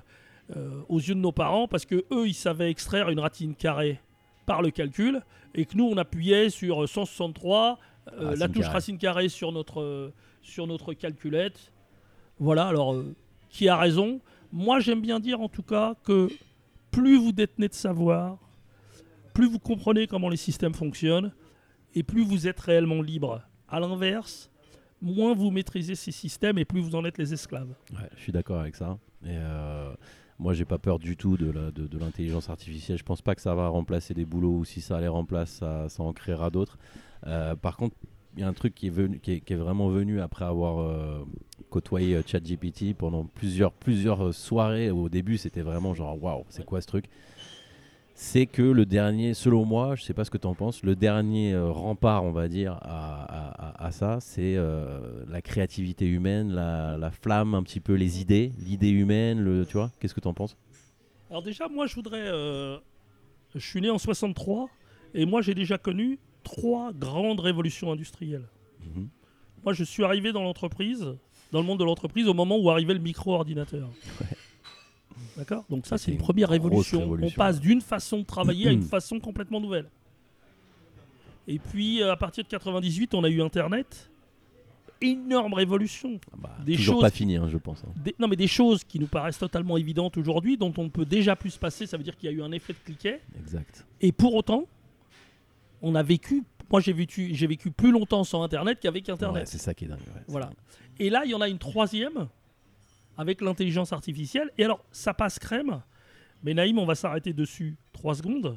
aux 0.88 0.98
yeux 0.98 1.14
de 1.14 1.20
nos 1.20 1.32
parents 1.32 1.68
parce 1.68 1.84
que 1.84 2.04
eux, 2.10 2.26
ils 2.26 2.34
savaient 2.34 2.70
extraire 2.70 3.10
une 3.10 3.20
racine 3.20 3.54
carrée 3.54 4.00
par 4.46 4.62
le 4.62 4.70
calcul 4.70 5.22
et 5.54 5.66
que 5.66 5.76
nous, 5.76 5.84
on 5.84 5.96
appuyait 5.96 6.50
sur 6.50 6.88
163 6.88 7.78
Euh, 8.12 8.36
la 8.36 8.48
touche 8.48 8.66
racine 8.72 8.98
carrée 8.98 9.28
sur 9.28 9.50
notre, 9.52 9.80
euh, 9.80 10.12
sur 10.42 10.66
notre 10.66 10.92
calculette. 10.94 11.72
Voilà, 12.38 12.66
alors, 12.68 12.94
euh, 12.94 13.14
qui 13.48 13.68
a 13.68 13.76
raison 13.76 14.20
Moi, 14.52 14.78
j'aime 14.80 15.00
bien 15.00 15.18
dire 15.20 15.40
en 15.40 15.48
tout 15.48 15.62
cas 15.62 15.94
que 16.04 16.28
plus 16.90 17.16
vous 17.16 17.32
détenez 17.32 17.68
de 17.68 17.74
savoir, 17.74 18.38
plus 19.32 19.48
vous 19.48 19.58
comprenez 19.58 20.06
comment 20.06 20.28
les 20.28 20.36
systèmes 20.36 20.74
fonctionnent, 20.74 21.32
et 21.94 22.02
plus 22.02 22.22
vous 22.24 22.46
êtes 22.46 22.60
réellement 22.60 23.02
libre. 23.02 23.40
À 23.68 23.80
l'inverse, 23.80 24.50
moins 25.02 25.34
vous 25.34 25.50
maîtrisez 25.50 25.94
ces 25.96 26.12
systèmes 26.12 26.58
et 26.58 26.64
plus 26.64 26.80
vous 26.80 26.94
en 26.94 27.04
êtes 27.04 27.18
les 27.18 27.32
esclaves. 27.32 27.74
Ouais, 27.92 28.08
je 28.16 28.20
suis 28.22 28.32
d'accord 28.32 28.60
avec 28.60 28.76
ça. 28.76 28.98
Et 29.24 29.28
euh, 29.30 29.92
moi, 30.38 30.52
j'ai 30.54 30.64
pas 30.64 30.78
peur 30.78 30.98
du 31.00 31.16
tout 31.16 31.36
de 31.36 31.50
la- 31.50 31.70
de- 31.72 31.86
de 31.88 31.98
l'intelligence 31.98 32.48
artificielle. 32.50 32.98
Je 32.98 33.02
pense 33.04 33.22
pas 33.22 33.34
que 33.34 33.40
ça 33.40 33.54
va 33.54 33.66
remplacer 33.68 34.14
des 34.14 34.24
boulots 34.24 34.58
ou 34.58 34.64
si 34.64 34.80
ça 34.80 35.00
les 35.00 35.08
remplace, 35.08 35.50
ça, 35.50 35.88
ça 35.88 36.02
en 36.04 36.12
créera 36.12 36.50
d'autres. 36.50 36.78
Euh, 37.26 37.54
par 37.54 37.76
contre, 37.76 37.96
il 38.36 38.40
y 38.40 38.42
a 38.42 38.48
un 38.48 38.52
truc 38.52 38.74
qui 38.74 38.88
est, 38.88 38.90
venu, 38.90 39.18
qui 39.20 39.32
est, 39.32 39.40
qui 39.40 39.52
est 39.52 39.56
vraiment 39.56 39.88
venu 39.88 40.20
après 40.20 40.44
avoir 40.44 40.80
euh, 40.80 41.24
côtoyé 41.70 42.16
euh, 42.16 42.22
ChatGPT 42.26 42.94
pendant 42.96 43.24
plusieurs, 43.24 43.72
plusieurs 43.72 44.34
soirées. 44.34 44.90
Au 44.90 45.08
début, 45.08 45.38
c'était 45.38 45.62
vraiment 45.62 45.94
genre 45.94 46.22
waouh, 46.22 46.44
c'est 46.48 46.64
quoi 46.64 46.80
ce 46.80 46.86
truc? 46.86 47.04
C'est 48.16 48.46
que 48.46 48.62
le 48.62 48.86
dernier, 48.86 49.34
selon 49.34 49.64
moi, 49.64 49.96
je 49.96 50.04
sais 50.04 50.14
pas 50.14 50.24
ce 50.24 50.30
que 50.30 50.38
tu 50.38 50.46
en 50.46 50.54
penses, 50.54 50.84
le 50.84 50.94
dernier 50.94 51.52
euh, 51.52 51.68
rempart, 51.70 52.22
on 52.22 52.30
va 52.30 52.46
dire, 52.46 52.74
à, 52.80 53.24
à- 53.24 53.68
à- 53.82 53.86
à 53.86 53.90
ça, 53.90 54.18
c'est 54.20 54.54
euh, 54.56 55.24
la 55.28 55.42
créativité 55.42 56.06
humaine, 56.06 56.52
la, 56.52 56.96
la 56.96 57.10
flamme, 57.10 57.54
un 57.54 57.62
petit 57.64 57.80
peu 57.80 57.94
les 57.94 58.20
idées, 58.20 58.52
l'idée 58.64 58.90
humaine, 58.90 59.40
le, 59.40 59.66
tu 59.66 59.72
vois, 59.72 59.90
qu'est-ce 59.98 60.14
que 60.14 60.20
tu 60.20 60.28
en 60.28 60.34
penses? 60.34 60.56
Alors 61.28 61.42
déjà, 61.42 61.66
moi, 61.68 61.86
je 61.88 61.94
voudrais... 61.96 62.22
euh, 62.24 62.78
je 63.52 63.58
suis 63.58 63.80
né 63.80 63.90
en 63.90 63.98
63 63.98 64.68
et 65.12 65.26
moi, 65.26 65.42
j'ai 65.42 65.54
déjà 65.54 65.76
connu 65.76 66.20
trois 66.44 66.92
grandes 66.92 67.40
révolutions 67.40 67.90
industrielles. 67.90 68.46
Mhm. 68.80 69.08
Moi, 69.64 69.72
je 69.72 69.82
suis 69.82 70.04
arrivé 70.04 70.32
dans 70.32 70.42
l'entreprise, 70.42 71.04
dans 71.50 71.60
le 71.60 71.66
monde 71.66 71.80
de 71.80 71.84
l'entreprise, 71.84 72.28
au 72.28 72.34
moment 72.34 72.56
où 72.58 72.70
arrivait 72.70 72.94
le 72.94 73.00
micro-ordinateur. 73.00 73.88
D'accord? 75.36 75.64
Donc 75.68 75.86
ça, 75.86 75.98
c'est 75.98 76.12
une 76.12 76.18
première 76.18 76.48
révolution. 76.50 77.00
révolution. 77.00 77.32
On 77.34 77.36
passe 77.36 77.60
d'une 77.60 77.80
façon 77.80 78.18
de 78.18 78.24
travailler 78.24 78.68
à 78.68 78.72
une 78.72 78.82
façon 78.96 79.18
complètement 79.18 79.60
nouvelle. 79.60 79.88
Et 81.48 81.58
puis, 81.58 82.02
euh, 82.02 82.12
à 82.12 82.16
partir 82.16 82.44
de 82.44 82.48
98, 82.48 83.14
on 83.14 83.24
a 83.24 83.28
eu 83.28 83.42
Internet. 83.42 84.10
Énorme 85.00 85.52
révolution. 85.54 86.18
Ah 86.32 86.36
bah, 86.40 86.56
Des 86.64 86.76
Toujours 86.76 86.94
choses- 86.96 87.02
pas 87.02 87.10
fini, 87.10 87.36
hein, 87.36 87.48
je 87.50 87.58
pense. 87.58 87.82
hein. 87.84 87.92
Des- 88.02 88.14
non, 88.18 88.28
mais 88.28 88.36
des 88.36 88.46
choses 88.46 88.84
qui 88.84 88.98
nous 88.98 89.06
paraissent 89.08 89.38
totalement 89.38 89.76
évidentes 89.76 90.16
aujourd'hui, 90.16 90.56
dont 90.56 90.72
on 90.78 90.84
ne 90.84 90.88
peut 90.88 91.04
déjà 91.04 91.36
plus 91.36 91.50
se 91.50 91.58
passer. 91.58 91.86
Ça 91.86 91.96
veut 91.98 92.04
dire 92.04 92.16
qu'il 92.16 92.30
y 92.30 92.32
a 92.32 92.36
eu 92.36 92.42
un 92.42 92.52
effet 92.52 92.72
de 92.72 92.78
cliquet. 92.78 93.20
Exact. 93.38 93.84
Et 94.00 94.12
pour 94.12 94.34
autant, 94.34 94.66
on 95.84 95.94
a 95.94 96.02
vécu. 96.02 96.42
Moi, 96.70 96.80
j'ai 96.80 96.92
vécu, 96.92 97.34
j'ai 97.34 97.46
vécu 97.46 97.70
plus 97.70 97.92
longtemps 97.92 98.24
sans 98.24 98.42
Internet 98.42 98.78
qu'avec 98.80 99.08
Internet. 99.08 99.42
Ouais, 99.42 99.46
c'est 99.46 99.58
ça 99.58 99.74
qui 99.74 99.84
est 99.84 99.88
dingue. 99.88 99.98
ouais, 99.98 100.22
c'est 100.26 100.30
Voilà. 100.32 100.50
Et 100.98 101.10
là, 101.10 101.22
il 101.24 101.30
y 101.30 101.34
en 101.34 101.40
a 101.40 101.48
une 101.48 101.58
troisième 101.58 102.28
avec 103.16 103.40
l'intelligence 103.40 103.92
artificielle. 103.92 104.50
Et 104.58 104.64
alors, 104.64 104.84
ça 104.90 105.14
passe 105.14 105.38
crème. 105.38 105.82
Mais 106.42 106.54
Naïm, 106.54 106.78
on 106.78 106.86
va 106.86 106.94
s'arrêter 106.94 107.32
dessus 107.32 107.76
trois 107.92 108.14
secondes. 108.14 108.56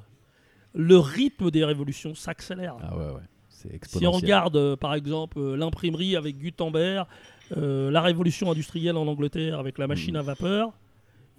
Le 0.74 0.98
rythme 0.98 1.52
des 1.52 1.64
révolutions 1.64 2.16
s'accélère. 2.16 2.76
Ah 2.82 2.98
ouais, 2.98 3.06
ouais. 3.14 3.22
C'est 3.50 3.84
Si 3.86 4.06
on 4.06 4.12
regarde, 4.12 4.56
euh, 4.56 4.76
par 4.76 4.94
exemple, 4.94 5.40
euh, 5.40 5.56
l'imprimerie 5.58 6.16
avec 6.16 6.38
Gutenberg, 6.38 7.08
euh, 7.56 7.90
la 7.90 8.02
révolution 8.02 8.52
industrielle 8.52 8.98
en 8.98 9.08
Angleterre 9.08 9.58
avec 9.60 9.78
la 9.80 9.88
machine 9.88 10.14
Mhm. 10.16 10.20
à 10.20 10.24
vapeur, 10.24 10.74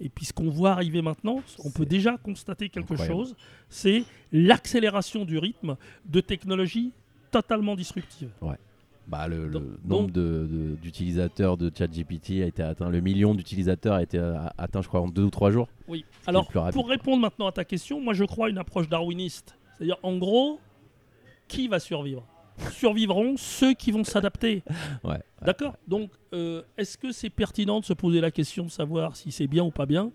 et 0.01 0.09
puis 0.09 0.25
ce 0.25 0.33
qu'on 0.33 0.49
voit 0.49 0.71
arriver 0.71 1.01
maintenant, 1.01 1.41
on 1.63 1.71
peut 1.71 1.85
déjà 1.85 2.17
constater 2.17 2.69
quelque 2.69 2.91
incroyable. 2.91 3.17
chose, 3.17 3.35
c'est 3.69 4.03
l'accélération 4.31 5.25
du 5.25 5.37
rythme 5.37 5.75
de 6.05 6.21
technologies 6.21 6.91
totalement 7.31 7.75
disruptives. 7.75 8.31
Bah, 9.07 9.27
le, 9.27 9.47
nombre 9.49 9.71
donc- 9.83 10.11
de- 10.11 10.47
de- 10.51 10.75
d'utilisateurs 10.81 11.57
de, 11.57 11.71
ChatGPT 11.75 12.43
a 12.43 12.45
été 12.45 12.61
atteint. 12.61 12.89
Le 12.89 13.01
million 13.01 13.33
d'utilisateurs 13.33 13.95
a 13.95 14.03
été 14.03 14.19
euh, 14.19 14.37
atteint, 14.55 14.83
je 14.83 14.87
crois, 14.87 15.01
en 15.01 15.07
deux 15.07 15.23
ou 15.23 15.29
trois 15.31 15.49
jours. 15.49 15.67
Oui. 15.87 16.05
Alors, 16.27 16.47
pour 16.71 16.87
répondre 16.87 17.19
maintenant 17.19 17.47
à 17.47 17.51
ta 17.51 17.65
question, 17.65 17.99
moi 17.99 18.13
je 18.13 18.23
crois 18.23 18.47
à 18.47 18.49
une 18.51 18.59
approche 18.59 18.87
darwiniste. 18.87 19.57
C'est-à-dire, 19.75 19.97
en 20.03 20.15
gros, 20.17 20.59
qui 21.47 21.67
va 21.67 21.79
survivre? 21.79 22.23
Survivront 22.71 23.35
ceux 23.37 23.73
qui 23.73 23.91
vont 23.91 24.03
s'adapter. 24.03 24.63
Ouais. 25.03 25.11
ouais. 25.11 25.21
D'accord 25.41 25.75
Donc, 25.87 26.11
euh, 26.33 26.61
est-ce 26.77 26.97
que 26.97 27.11
c'est 27.11 27.29
pertinent 27.29 27.79
de 27.79 27.85
se 27.85 27.93
poser 27.93 28.19
la 28.21 28.31
question 28.31 28.65
de 28.65 28.69
savoir 28.69 29.15
si 29.15 29.31
c'est 29.31 29.47
bien 29.47 29.63
ou 29.63 29.71
pas 29.71 29.85
bien? 29.85 30.11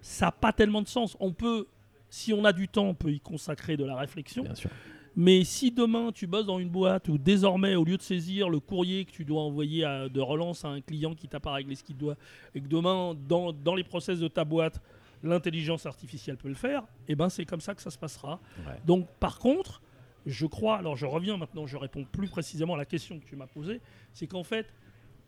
Ça 0.00 0.26
n'a 0.26 0.32
pas 0.32 0.52
tellement 0.52 0.82
de 0.82 0.88
sens. 0.88 1.16
On 1.20 1.32
peut, 1.32 1.66
si 2.10 2.32
on 2.32 2.44
a 2.44 2.52
du 2.52 2.68
temps, 2.68 2.86
on 2.86 2.94
peut 2.94 3.12
y 3.12 3.20
consacrer 3.20 3.76
de 3.76 3.84
la 3.84 3.96
réflexion. 3.96 4.42
Bien 4.44 4.54
sûr. 4.54 4.70
Mais 5.16 5.42
si 5.44 5.70
demain 5.72 6.10
tu 6.12 6.26
bosses 6.26 6.46
dans 6.46 6.58
une 6.60 6.68
boîte 6.68 7.08
où 7.08 7.18
désormais, 7.18 7.74
au 7.74 7.84
lieu 7.84 7.96
de 7.96 8.02
saisir 8.02 8.48
le 8.48 8.60
courrier 8.60 9.04
que 9.04 9.10
tu 9.10 9.24
dois 9.24 9.42
envoyer 9.42 9.84
à- 9.84 10.08
de 10.08 10.20
relance 10.20 10.64
à 10.64 10.68
un 10.68 10.80
client 10.80 11.14
qui 11.14 11.26
t'a 11.28 11.40
pas 11.40 11.52
réglé 11.52 11.74
ce 11.74 11.82
qu'il 11.82 11.96
doit, 11.96 12.16
et 12.54 12.60
que 12.60 12.68
demain, 12.68 13.14
dans, 13.28 13.52
dans 13.52 13.74
les 13.74 13.82
process 13.84 14.20
de 14.20 14.28
ta 14.28 14.44
boîte, 14.44 14.80
l'intelligence 15.24 15.86
artificielle 15.86 16.36
peut 16.36 16.48
le 16.48 16.54
faire, 16.54 16.84
et 17.08 17.16
ben 17.16 17.28
c'est 17.28 17.44
comme 17.44 17.60
ça 17.60 17.74
que 17.74 17.82
ça 17.82 17.90
se 17.90 17.98
passera. 17.98 18.38
Ouais. 18.66 18.74
Donc, 18.86 19.08
par 19.18 19.38
contre, 19.40 19.82
je 20.26 20.46
crois, 20.46 20.76
alors 20.78 20.96
je 20.96 21.06
reviens 21.06 21.36
maintenant, 21.36 21.66
je 21.66 21.76
réponds 21.76 22.04
plus 22.04 22.28
précisément 22.28 22.74
à 22.74 22.76
la 22.78 22.84
question 22.84 23.18
que 23.18 23.24
tu 23.24 23.36
m'as 23.36 23.46
posée, 23.46 23.80
c'est 24.12 24.26
qu'en 24.26 24.44
fait, 24.44 24.66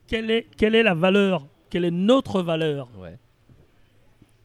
quelle 0.06 0.30
est, 0.30 0.46
quelle 0.56 0.74
est 0.74 0.82
la 0.82 0.94
valeur, 0.94 1.46
quelle 1.70 1.84
est 1.84 1.90
notre 1.90 2.42
valeur 2.42 2.88
Ouais. 2.98 3.18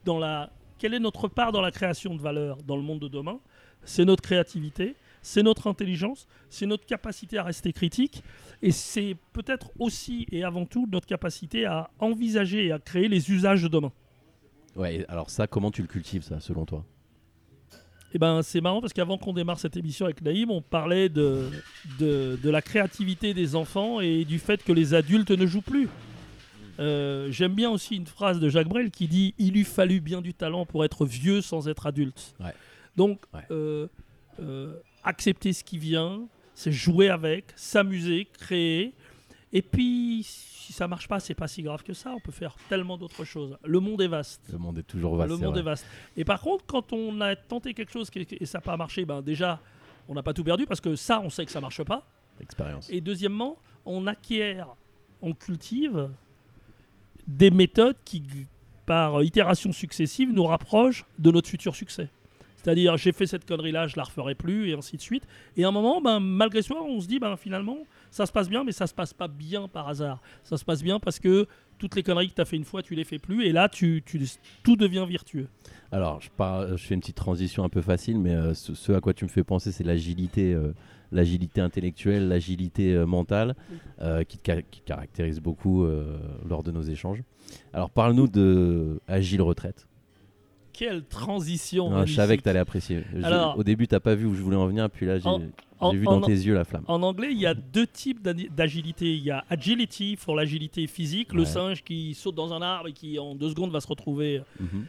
dans 0.05 0.19
la, 0.19 0.51
quelle 0.77 0.93
est 0.93 0.99
notre 0.99 1.27
part 1.27 1.51
dans 1.51 1.61
la 1.61 1.71
création 1.71 2.15
de 2.15 2.21
valeur 2.21 2.57
dans 2.63 2.75
le 2.77 2.83
monde 2.83 2.99
de 2.99 3.07
demain? 3.07 3.39
C'est 3.83 4.05
notre 4.05 4.23
créativité, 4.23 4.95
c'est 5.21 5.43
notre 5.43 5.67
intelligence, 5.67 6.27
c'est 6.49 6.65
notre 6.65 6.85
capacité 6.85 7.37
à 7.37 7.43
rester 7.43 7.73
critique, 7.73 8.23
et 8.61 8.71
c'est 8.71 9.15
peut-être 9.33 9.71
aussi 9.79 10.25
et 10.31 10.43
avant 10.43 10.65
tout 10.65 10.87
notre 10.91 11.07
capacité 11.07 11.65
à 11.65 11.89
envisager 11.99 12.67
et 12.67 12.71
à 12.71 12.79
créer 12.79 13.07
les 13.07 13.31
usages 13.31 13.63
de 13.63 13.67
demain. 13.67 13.91
Ouais, 14.75 15.05
alors 15.07 15.29
ça, 15.29 15.47
comment 15.47 15.71
tu 15.71 15.81
le 15.81 15.87
cultives, 15.87 16.23
ça, 16.23 16.39
selon 16.39 16.65
toi? 16.65 16.83
Eh 18.15 18.17
ben, 18.17 18.41
c'est 18.43 18.61
marrant 18.61 18.79
parce 18.79 18.93
qu'avant 18.93 19.17
qu'on 19.17 19.33
démarre 19.33 19.59
cette 19.59 19.75
émission 19.75 20.05
avec 20.05 20.21
Naïm, 20.21 20.49
on 20.49 20.61
parlait 20.61 21.09
de, 21.09 21.49
de, 21.99 22.39
de 22.41 22.49
la 22.49 22.61
créativité 22.61 23.33
des 23.33 23.57
enfants 23.57 23.99
et 23.99 24.23
du 24.23 24.39
fait 24.39 24.63
que 24.63 24.71
les 24.71 24.93
adultes 24.93 25.31
ne 25.31 25.45
jouent 25.45 25.59
plus. 25.61 25.89
Euh, 26.79 27.29
J'aime 27.29 27.53
bien 27.55 27.69
aussi 27.69 27.97
une 27.97 28.05
phrase 28.05 28.39
de 28.39 28.47
Jacques 28.47 28.69
Brel 28.69 28.89
qui 28.89 29.09
dit 29.09 29.33
Il 29.37 29.57
eût 29.57 29.65
fallu 29.65 29.99
bien 29.99 30.21
du 30.21 30.33
talent 30.33 30.65
pour 30.65 30.85
être 30.85 31.05
vieux 31.05 31.41
sans 31.41 31.67
être 31.67 31.87
adulte. 31.87 32.35
Ouais. 32.39 32.53
Donc, 32.95 33.19
Ouais. 33.33 33.41
euh, 33.51 33.87
euh, 34.41 34.75
accepter 35.03 35.51
ce 35.51 35.65
qui 35.65 35.77
vient, 35.77 36.21
c'est 36.53 36.71
jouer 36.71 37.09
avec, 37.09 37.47
s'amuser, 37.57 38.29
créer. 38.39 38.93
Et 39.55 39.61
puis, 39.61 40.21
si 40.25 40.73
ça 40.73 40.85
marche 40.85 41.07
pas, 41.07 41.21
c'est 41.21 41.33
pas 41.33 41.47
si 41.47 41.63
grave 41.63 41.81
que 41.81 41.93
ça. 41.93 42.11
On 42.13 42.19
peut 42.19 42.33
faire 42.33 42.53
tellement 42.67 42.97
d'autres 42.97 43.23
choses. 43.23 43.57
Le 43.63 43.79
monde 43.79 44.01
est 44.01 44.09
vaste. 44.09 44.41
Le 44.51 44.57
monde 44.57 44.79
est 44.79 44.83
toujours 44.83 45.15
vaste. 45.15 45.29
Le 45.29 45.37
monde 45.37 45.57
est 45.57 45.61
vaste. 45.61 45.85
Et 46.17 46.25
par 46.25 46.41
contre, 46.41 46.65
quand 46.65 46.91
on 46.91 47.21
a 47.21 47.37
tenté 47.37 47.73
quelque 47.73 47.93
chose 47.93 48.11
et 48.13 48.45
ça 48.45 48.57
n'a 48.57 48.61
pas 48.61 48.75
marché, 48.75 49.05
ben 49.05 49.21
déjà, 49.21 49.61
on 50.09 50.13
n'a 50.13 50.23
pas 50.23 50.33
tout 50.33 50.43
perdu 50.43 50.65
parce 50.65 50.81
que 50.81 50.97
ça, 50.97 51.21
on 51.21 51.29
sait 51.29 51.45
que 51.45 51.53
ça 51.53 51.61
marche 51.61 51.81
pas. 51.83 52.05
Expérience. 52.41 52.89
Et 52.89 52.99
deuxièmement, 52.99 53.57
on 53.85 54.07
acquiert, 54.07 54.67
on 55.21 55.33
cultive 55.33 56.09
des 57.25 57.49
méthodes 57.49 57.95
qui, 58.03 58.21
par 58.85 59.23
itération 59.23 59.71
successive, 59.71 60.33
nous 60.33 60.43
rapprochent 60.43 61.05
de 61.17 61.31
notre 61.31 61.47
futur 61.47 61.77
succès. 61.77 62.09
C'est-à-dire, 62.65 62.97
j'ai 62.97 63.11
fait 63.11 63.27
cette 63.27 63.45
connerie-là, 63.45 63.85
je 63.85 63.95
la 63.95 64.01
referai 64.01 64.33
plus, 64.33 64.69
et 64.69 64.73
ainsi 64.73 64.97
de 64.97 65.01
suite. 65.01 65.27
Et 65.55 65.65
à 65.65 65.67
un 65.67 65.71
moment, 65.71 66.01
ben, 66.01 66.19
malgré 66.19 66.63
soi, 66.63 66.81
on 66.81 66.99
se 66.99 67.07
dit, 67.07 67.19
ben, 67.19 67.37
finalement, 67.37 67.77
ça 68.09 68.25
se 68.25 68.31
passe 68.31 68.49
bien, 68.49 68.63
mais 68.63 68.71
ça 68.71 68.87
se 68.87 68.93
passe 68.95 69.13
pas 69.13 69.27
bien 69.27 69.67
par 69.67 69.87
hasard. 69.87 70.19
Ça 70.41 70.57
se 70.57 70.65
passe 70.65 70.81
bien 70.81 70.99
parce 70.99 71.19
que 71.19 71.45
toutes 71.77 71.95
les 71.95 72.01
conneries 72.01 72.29
que 72.29 72.33
tu 72.33 72.41
as 72.41 72.45
fait 72.45 72.55
une 72.55 72.63
fois, 72.63 72.81
tu 72.81 72.95
les 72.95 73.03
fais 73.03 73.19
plus, 73.19 73.45
et 73.45 73.51
là, 73.51 73.69
tout 73.69 74.75
devient 74.75 75.05
virtueux. 75.07 75.47
Alors, 75.91 76.19
je, 76.21 76.75
fais 76.77 76.95
une 76.95 77.01
petite 77.01 77.17
transition 77.17 77.63
un 77.63 77.69
peu 77.69 77.81
facile, 77.81 78.17
mais 78.17 78.33
euh, 78.33 78.55
ce, 78.55 78.91
à 78.93 78.99
quoi 78.99 79.13
tu 79.13 79.25
me 79.25 79.29
fais 79.29 79.43
penser, 79.43 79.71
c'est 79.71 79.83
l'agilité, 79.83 80.51
euh, 80.55 80.73
l'agilité 81.11 81.61
intellectuelle, 81.61 82.27
l'agilité 82.27 82.95
euh, 82.95 83.05
mentale, 83.05 83.55
qui, 84.27 84.39
caractérise 84.39 85.39
beaucoup 85.39 85.85
lors 86.49 86.63
de 86.63 86.71
nos 86.71 86.81
échanges. 86.81 87.21
Alors, 87.73 87.91
parle-nous 87.91 88.27
de 88.27 88.99
Agile 89.07 89.43
Retraite. 89.43 89.85
Quelle 90.77 91.03
transition 91.05 91.89
Non, 91.89 92.05
je 92.05 92.13
savais 92.13 92.37
que 92.37 92.43
tu 92.43 92.49
allais 92.49 92.59
apprécier. 92.59 93.03
Je- 93.15 93.23
Alors- 93.23 93.57
au 93.57 93.63
début, 93.63 93.87
t'as 93.87 93.99
pas 93.99 94.15
vu 94.15 94.25
où 94.25 94.33
je 94.35 94.41
voulais 94.41 94.57
en 94.57 94.67
venir, 94.67 94.89
puis 94.89 95.05
là, 95.05 95.17
j'ai 95.19 95.29
vu 95.29 95.51
en- 95.79 95.91
dans 96.19 96.21
tes 96.21 96.31
yeux 96.33 96.53
la 96.53 96.63
flamme. 96.65 96.83
En 96.87 97.01
anglais, 97.03 97.29
il 97.31 97.39
y 97.39 97.45
a 97.45 97.53
deux 97.53 97.87
types 97.87 98.21
d'agilité. 98.21 99.15
Il 99.15 99.23
y 99.23 99.31
a 99.31 99.45
agility 99.49 100.17
pour 100.23 100.35
l'agilité 100.35 100.87
physique, 100.87 101.33
le 101.33 101.45
singe 101.45 101.83
qui 101.83 102.13
saute 102.13 102.35
dans 102.35 102.53
un 102.53 102.61
arbre 102.61 102.89
et 102.89 102.93
qui 102.93 103.17
en 103.19 103.35
deux 103.35 103.49
secondes 103.49 103.71
va 103.71 103.79
se 103.79 103.87
retrouver 103.87 104.41
Mhm. 104.59 104.85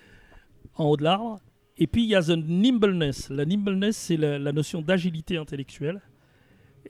en 0.77 0.85
haut 0.87 0.97
de 0.97 1.05
l'arbre. 1.05 1.41
Et 1.79 1.87
puis 1.87 2.03
il 2.05 2.09
y 2.09 2.15
a 2.15 2.23
the 2.23 2.31
nimbleness. 2.31 3.29
La 3.31 3.45
nimbleness, 3.45 3.97
c'est 3.97 4.17
la, 4.17 4.39
la 4.39 4.53
notion 4.53 4.81
d'agilité 4.83 5.37
intellectuelle. 5.37 6.01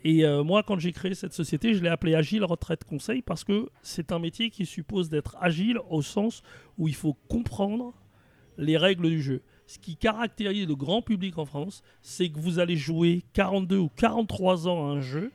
Et 0.04 0.24
euh, 0.24 0.44
moi, 0.44 0.62
quand 0.62 0.78
j'ai 0.78 0.92
créé 0.92 1.14
cette 1.14 1.32
société, 1.32 1.74
je 1.74 1.82
l'ai 1.82 1.88
appelée 1.88 2.14
Agile 2.14 2.44
Retraite 2.44 2.84
Conseil 2.84 3.22
parce 3.22 3.42
que 3.44 3.68
c'est 3.82 4.12
un 4.12 4.18
métier 4.20 4.50
qui 4.50 4.64
suppose 4.66 5.08
d'être 5.08 5.36
agile 5.40 5.80
au 5.90 6.02
sens 6.02 6.42
où 6.78 6.86
il 6.86 6.94
faut 6.94 7.14
comprendre 7.28 7.92
les 8.58 8.76
règles 8.76 9.08
du 9.08 9.22
jeu. 9.22 9.42
Ce 9.66 9.78
qui 9.78 9.96
caractérise 9.96 10.66
le 10.68 10.76
grand 10.76 11.02
public 11.02 11.38
en 11.38 11.44
France, 11.44 11.82
c'est 12.02 12.28
que 12.28 12.38
vous 12.38 12.58
allez 12.58 12.76
jouer 12.76 13.24
42 13.32 13.78
ou 13.78 13.90
43 13.96 14.68
ans 14.68 14.88
à 14.88 14.92
un 14.92 15.00
jeu 15.00 15.32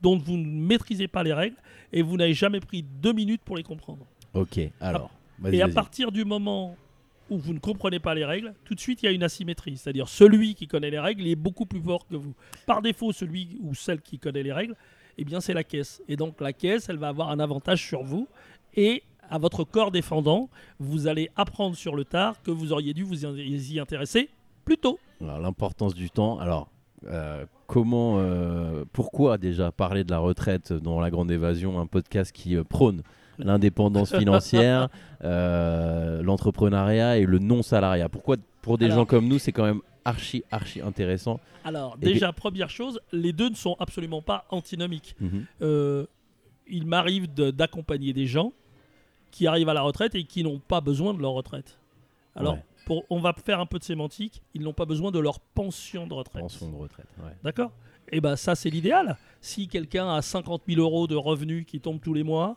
dont 0.00 0.16
vous 0.16 0.36
ne 0.36 0.46
maîtrisez 0.46 1.08
pas 1.08 1.22
les 1.22 1.32
règles 1.32 1.56
et 1.92 2.02
vous 2.02 2.16
n'avez 2.16 2.34
jamais 2.34 2.60
pris 2.60 2.82
deux 2.82 3.12
minutes 3.12 3.42
pour 3.44 3.56
les 3.56 3.62
comprendre. 3.62 4.06
Ok, 4.34 4.60
alors. 4.80 5.10
vas-y, 5.38 5.56
Et 5.56 5.62
à 5.62 5.68
partir 5.68 6.12
du 6.12 6.24
moment 6.24 6.76
où 7.30 7.38
vous 7.38 7.52
ne 7.52 7.58
comprenez 7.58 7.98
pas 7.98 8.14
les 8.14 8.24
règles, 8.24 8.54
tout 8.64 8.74
de 8.74 8.80
suite 8.80 9.02
il 9.02 9.06
y 9.06 9.08
a 9.08 9.12
une 9.12 9.24
asymétrie. 9.24 9.76
C'est-à-dire 9.76 10.08
celui 10.08 10.54
qui 10.54 10.68
connaît 10.68 10.90
les 10.90 10.98
règles 11.00 11.22
il 11.22 11.28
est 11.28 11.36
beaucoup 11.36 11.66
plus 11.66 11.80
fort 11.80 12.06
que 12.06 12.14
vous. 12.14 12.34
Par 12.66 12.82
défaut, 12.82 13.12
celui 13.12 13.58
ou 13.62 13.74
celle 13.74 14.00
qui 14.00 14.18
connaît 14.18 14.42
les 14.42 14.52
règles, 14.52 14.76
eh 15.18 15.24
bien 15.24 15.40
c'est 15.40 15.54
la 15.54 15.64
caisse. 15.64 16.02
Et 16.08 16.16
donc 16.16 16.40
la 16.40 16.52
caisse, 16.52 16.88
elle 16.88 16.98
va 16.98 17.08
avoir 17.08 17.30
un 17.30 17.40
avantage 17.40 17.84
sur 17.84 18.02
vous 18.02 18.28
et 18.76 19.02
à 19.30 19.38
votre 19.38 19.64
corps 19.64 19.90
défendant, 19.90 20.48
vous 20.78 21.06
allez 21.06 21.30
apprendre 21.36 21.76
sur 21.76 21.94
le 21.96 22.04
tard 22.04 22.40
que 22.42 22.50
vous 22.50 22.72
auriez 22.72 22.94
dû 22.94 23.02
vous 23.04 23.24
y 23.24 23.78
intéresser 23.80 24.28
plus 24.64 24.78
tôt. 24.78 24.98
Alors, 25.20 25.38
l'importance 25.38 25.94
du 25.94 26.10
temps. 26.10 26.38
Alors, 26.38 26.68
euh, 27.06 27.44
comment, 27.66 28.18
euh, 28.18 28.84
pourquoi 28.92 29.38
déjà 29.38 29.70
parler 29.72 30.02
de 30.04 30.10
la 30.10 30.18
retraite 30.18 30.72
dans 30.72 31.00
La 31.00 31.10
Grande 31.10 31.30
Évasion, 31.30 31.78
un 31.78 31.86
podcast 31.86 32.32
qui 32.32 32.56
euh, 32.56 32.64
prône 32.64 33.02
l'indépendance 33.38 34.14
financière, 34.18 34.88
l'entrepreneuriat 36.22 37.18
et 37.18 37.26
le 37.26 37.38
non-salariat? 37.38 38.08
Pourquoi, 38.08 38.36
pour 38.62 38.78
des 38.78 38.86
Alors- 38.86 38.98
gens 38.98 39.04
comme 39.06 39.28
nous, 39.28 39.38
c'est 39.38 39.52
quand 39.52 39.64
même 39.64 39.80
archi, 40.04 40.44
archi 40.50 40.80
intéressant 40.80 41.40
Alors 41.64 41.96
Et 42.02 42.06
déjà, 42.06 42.32
première 42.32 42.70
chose, 42.70 43.00
les 43.12 43.32
deux 43.32 43.48
ne 43.50 43.54
sont 43.56 43.76
absolument 43.78 44.22
pas 44.22 44.46
antinomiques. 44.50 45.14
Mhm. 45.20 46.06
Il 46.68 46.86
m'arrive 46.86 47.32
de- 47.32 47.50
d'accompagner 47.52 48.12
des 48.12 48.26
gens 48.26 48.52
qui 49.36 49.46
arrivent 49.46 49.68
à 49.68 49.74
la 49.74 49.82
retraite 49.82 50.14
et 50.14 50.24
qui 50.24 50.42
n'ont 50.42 50.58
pas 50.58 50.80
besoin 50.80 51.12
de 51.12 51.20
leur 51.20 51.32
retraite. 51.32 51.78
Alors, 52.34 52.54
Ouais. 52.54 52.64
pour, 52.86 53.04
on 53.10 53.20
va 53.20 53.34
faire 53.34 53.60
un 53.60 53.66
peu 53.66 53.78
de 53.78 53.84
sémantique, 53.84 54.42
ils 54.54 54.62
n'ont 54.62 54.72
pas 54.72 54.86
besoin 54.86 55.10
de 55.10 55.18
leur 55.18 55.40
pension 55.40 56.06
de 56.06 56.14
retraite. 56.14 56.42
Pension 56.42 56.70
de 56.70 56.76
retraite. 56.76 57.06
ouais. 57.22 57.36
D'accord? 57.44 57.70
Et 58.12 58.20
ben 58.22 58.34
ça, 58.36 58.54
c'est 58.54 58.70
l'idéal. 58.70 59.16
Si 59.42 59.68
quelqu'un 59.68 60.08
a 60.14 60.22
50 60.22 60.62
000 60.68 60.80
euros 60.80 61.06
de 61.06 61.16
revenus 61.16 61.66
qui 61.66 61.80
tombent 61.80 62.00
tous 62.00 62.14
les 62.14 62.22
mois 62.22 62.56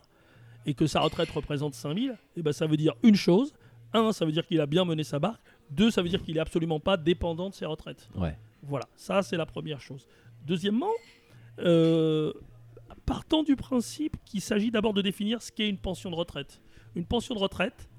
et 0.65 0.73
que 0.73 0.87
sa 0.87 1.01
retraite 1.01 1.29
représente 1.31 1.73
5 1.73 1.97
000, 1.97 2.15
et 2.37 2.41
ben 2.41 2.53
ça 2.53 2.65
veut 2.65 2.77
dire 2.77 2.93
une 3.03 3.15
chose. 3.15 3.53
Un, 3.93 4.13
ça 4.13 4.23
veut 4.25 4.31
dire 4.31 4.45
qu'il 4.47 4.61
a 4.61 4.65
bien 4.67 4.85
mené 4.85 5.03
sa 5.03 5.19
barque. 5.19 5.41
Deux, 5.71 5.89
ça 5.91 6.01
veut 6.01 6.09
dire 6.09 6.21
qu'il 6.23 6.37
est 6.37 6.41
absolument 6.41 6.79
pas 6.79 6.95
dépendant 6.95 7.49
de 7.49 7.55
ses 7.55 7.65
retraites. 7.65 8.07
Ouais. 8.15 8.37
Voilà, 8.63 8.85
ça 8.95 9.21
c'est 9.23 9.37
la 9.37 9.45
première 9.47 9.81
chose. 9.81 10.07
Deuxièmement, 10.45 10.91
euh, 11.59 12.31
partant 13.05 13.41
du 13.43 13.55
principe 13.55 14.15
qu'il 14.25 14.41
s'agit 14.41 14.69
d'abord 14.71 14.93
de 14.93 15.01
définir 15.01 15.41
ce 15.41 15.51
qu'est 15.51 15.67
une 15.69 15.77
pension 15.77 16.11
de 16.11 16.15
retraite. 16.15 16.61
Une 16.95 17.05
pension 17.05 17.35
de 17.35 17.39
retraite, 17.39 17.89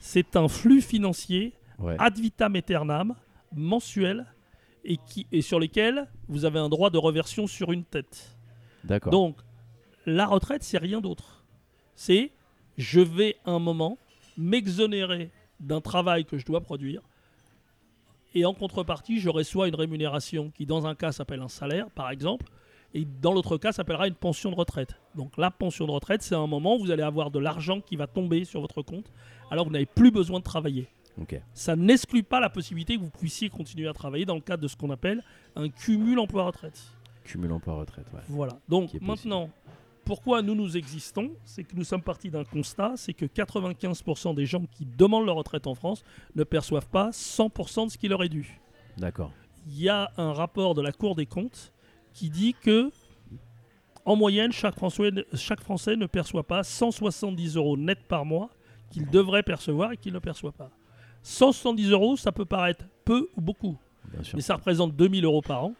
c'est 0.00 0.36
un 0.36 0.48
flux 0.48 0.80
financier 0.82 1.52
Ouais. 1.78 1.96
ad 1.98 2.16
vitam 2.18 2.54
aeternam, 2.54 3.16
mensuel, 3.52 4.26
et, 4.84 4.96
qui, 4.96 5.26
et 5.32 5.42
sur 5.42 5.58
lesquels 5.58 6.08
vous 6.28 6.44
avez 6.44 6.58
un 6.60 6.68
droit 6.68 6.88
de 6.90 6.98
reversion 6.98 7.46
sur 7.48 7.72
une 7.72 7.84
tête. 7.84 8.36
D'accord. 8.84 9.10
Donc, 9.10 9.36
la 10.06 10.26
retraite, 10.26 10.62
c'est 10.62 10.78
rien 10.78 11.00
d'autre. 11.00 11.42
C'est 11.96 12.30
je 12.76 13.00
vais 13.00 13.36
un 13.44 13.58
moment 13.58 13.98
m'exonérer 14.36 15.30
d'un 15.58 15.80
travail 15.80 16.24
que 16.24 16.38
je 16.38 16.44
dois 16.44 16.60
produire. 16.60 17.02
Et 18.34 18.44
en 18.44 18.52
contrepartie, 18.54 19.20
je 19.20 19.30
reçois 19.30 19.68
une 19.68 19.74
rémunération 19.76 20.50
qui, 20.50 20.66
dans 20.66 20.86
un 20.86 20.94
cas, 20.94 21.12
s'appelle 21.12 21.40
un 21.40 21.48
salaire, 21.48 21.88
par 21.90 22.10
exemple, 22.10 22.46
et 22.94 23.04
dans 23.04 23.32
l'autre 23.32 23.58
cas, 23.58 23.72
s'appellera 23.72 24.06
une 24.08 24.14
pension 24.14 24.50
de 24.50 24.54
retraite. 24.54 24.94
Donc 25.14 25.36
la 25.36 25.50
pension 25.50 25.86
de 25.86 25.90
retraite, 25.90 26.22
c'est 26.22 26.34
un 26.34 26.46
moment 26.46 26.76
où 26.76 26.78
vous 26.78 26.90
allez 26.90 27.02
avoir 27.02 27.30
de 27.30 27.38
l'argent 27.38 27.80
qui 27.80 27.96
va 27.96 28.06
tomber 28.06 28.44
sur 28.44 28.60
votre 28.60 28.82
compte, 28.82 29.12
alors 29.50 29.64
que 29.64 29.68
vous 29.68 29.72
n'avez 29.72 29.86
plus 29.86 30.10
besoin 30.10 30.38
de 30.38 30.44
travailler. 30.44 30.88
Ok. 31.20 31.40
Ça 31.52 31.76
n'exclut 31.76 32.22
pas 32.22 32.40
la 32.40 32.50
possibilité 32.50 32.96
que 32.96 33.02
vous 33.02 33.10
puissiez 33.10 33.48
continuer 33.48 33.88
à 33.88 33.92
travailler 33.92 34.24
dans 34.24 34.34
le 34.34 34.40
cadre 34.40 34.62
de 34.62 34.68
ce 34.68 34.76
qu'on 34.76 34.90
appelle 34.90 35.22
un 35.56 35.68
cumul 35.68 36.18
emploi-retraite. 36.18 36.80
Cumul 37.24 37.52
emploi-retraite. 37.52 38.06
Ouais. 38.12 38.20
Voilà. 38.28 38.58
Donc 38.68 38.94
maintenant, 39.00 39.50
pourquoi 40.04 40.42
nous 40.42 40.54
nous 40.54 40.76
existons? 40.76 41.32
C'est 41.44 41.64
que 41.64 41.74
nous 41.74 41.84
sommes 41.84 42.02
partis 42.02 42.30
d'un 42.30 42.44
constat, 42.44 42.94
c'est 42.96 43.14
que 43.14 43.24
95% 43.24 44.34
des 44.34 44.46
gens 44.46 44.64
qui 44.70 44.84
demandent 44.84 45.26
leur 45.26 45.36
retraite 45.36 45.66
en 45.66 45.74
France 45.74 46.04
ne 46.34 46.44
perçoivent 46.44 46.88
pas 46.88 47.10
100% 47.10 47.86
de 47.86 47.90
ce 47.90 47.98
qui 47.98 48.08
leur 48.08 48.22
est 48.22 48.28
dû. 48.28 48.60
D'accord. 48.96 49.32
Il 49.66 49.80
y 49.80 49.88
a 49.88 50.12
un 50.16 50.32
rapport 50.32 50.74
de 50.74 50.82
la 50.82 50.92
Cour 50.92 51.14
des 51.14 51.26
comptes 51.26 51.72
qui 52.14 52.30
dit 52.30 52.54
que 52.54 52.90
en 54.06 54.16
moyenne, 54.16 54.52
chaque 54.52 54.74
Français, 54.74 55.10
chaque 55.34 55.60
Français 55.60 55.96
ne 55.96 56.06
perçoit 56.06 56.42
pas 56.44 56.62
170 56.62 57.56
euros 57.56 57.76
net 57.76 57.98
par 58.06 58.24
mois 58.24 58.50
qu'il 58.90 59.08
devrait 59.08 59.42
percevoir 59.42 59.92
et 59.92 59.96
qu'il 59.96 60.12
ne 60.12 60.18
perçoit 60.18 60.52
pas. 60.52 60.70
170 61.22 61.90
euros, 61.90 62.16
ça 62.16 62.32
peut 62.32 62.44
paraître 62.44 62.84
peu 63.04 63.28
ou 63.36 63.40
beaucoup. 63.40 63.76
Mais 64.34 64.42
ça 64.42 64.56
représente 64.56 64.94
2000 64.94 65.24
euros 65.24 65.42
par 65.42 65.64
an. 65.64 65.74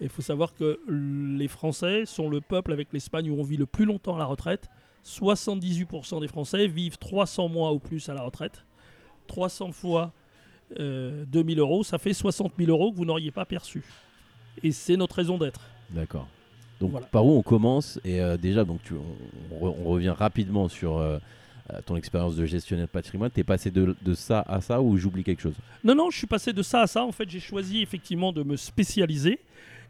Et 0.00 0.04
il 0.04 0.08
faut 0.08 0.22
savoir 0.22 0.54
que 0.54 0.80
les 0.88 1.48
Français 1.48 2.06
sont 2.06 2.28
le 2.28 2.40
peuple 2.40 2.72
avec 2.72 2.92
l'Espagne 2.92 3.30
où 3.30 3.38
on 3.38 3.42
vit 3.42 3.56
le 3.56 3.66
plus 3.66 3.84
longtemps 3.84 4.16
à 4.16 4.18
la 4.18 4.24
retraite. 4.24 4.68
78% 5.04 6.20
des 6.20 6.28
Français 6.28 6.66
vivent 6.66 6.96
300 6.96 7.48
mois 7.48 7.72
ou 7.72 7.78
plus 7.78 8.08
à 8.08 8.14
la 8.14 8.22
retraite. 8.22 8.64
300 9.26 9.72
fois 9.72 10.12
euh, 10.78 11.24
2000 11.26 11.58
euros, 11.58 11.84
ça 11.84 11.98
fait 11.98 12.14
60 12.14 12.52
000 12.58 12.70
euros 12.70 12.92
que 12.92 12.96
vous 12.96 13.04
n'auriez 13.04 13.30
pas 13.30 13.44
perçus. 13.44 13.84
Et 14.62 14.72
c'est 14.72 14.96
notre 14.96 15.16
raison 15.16 15.38
d'être. 15.38 15.60
D'accord. 15.90 16.26
Donc 16.80 16.90
Voilà. 16.92 17.06
par 17.06 17.24
où 17.24 17.36
on 17.38 17.42
commence 17.42 18.00
Et 18.04 18.20
euh, 18.20 18.36
déjà, 18.36 18.64
donc 18.64 18.80
tu, 18.84 18.94
on, 18.94 19.54
on 19.56 19.68
re- 19.70 19.74
on 19.80 19.84
revient 19.84 20.10
rapidement 20.16 20.68
sur 20.68 20.98
euh, 20.98 21.18
euh, 21.72 21.80
ton 21.86 21.96
expérience 21.96 22.36
de 22.36 22.44
gestionnaire 22.46 22.86
de 22.86 22.90
patrimoine. 22.90 23.30
T'es 23.30 23.44
passé 23.44 23.70
de, 23.70 23.94
de 24.02 24.14
ça 24.14 24.40
à 24.46 24.60
ça 24.60 24.80
ou 24.82 24.96
j'oublie 24.96 25.22
quelque 25.24 25.40
chose? 25.42 25.54
Non, 25.84 25.94
non, 25.94 26.10
je 26.10 26.18
suis 26.18 26.26
passé 26.26 26.52
de 26.52 26.62
ça 26.62 26.82
à 26.82 26.86
ça. 26.86 27.04
En 27.04 27.12
fait, 27.12 27.28
j'ai 27.30 27.40
choisi 27.40 27.80
effectivement 27.82 28.32
de 28.32 28.42
me 28.42 28.56
spécialiser. 28.56 29.38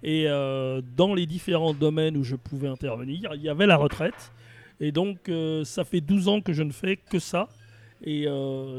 Et 0.03 0.24
euh, 0.28 0.82
dans 0.97 1.14
les 1.14 1.24
différents 1.24 1.72
domaines 1.72 2.16
où 2.16 2.24
je 2.24 2.36
pouvais 2.36 2.68
intervenir, 2.68 3.32
il 3.34 3.40
y 3.42 3.49
avait 3.49 3.66
la 3.66 3.76
retraite. 3.76 4.32
Et 4.80 4.92
donc, 4.92 5.30
ça 5.64 5.84
fait 5.84 6.01
12 6.03 6.28
ans 6.28 6.40
que 6.42 6.53
je 6.53 6.62
ne 6.62 6.72
fais 6.72 6.97
que 6.97 7.18
ça. 7.18 7.49
Et 8.05 8.26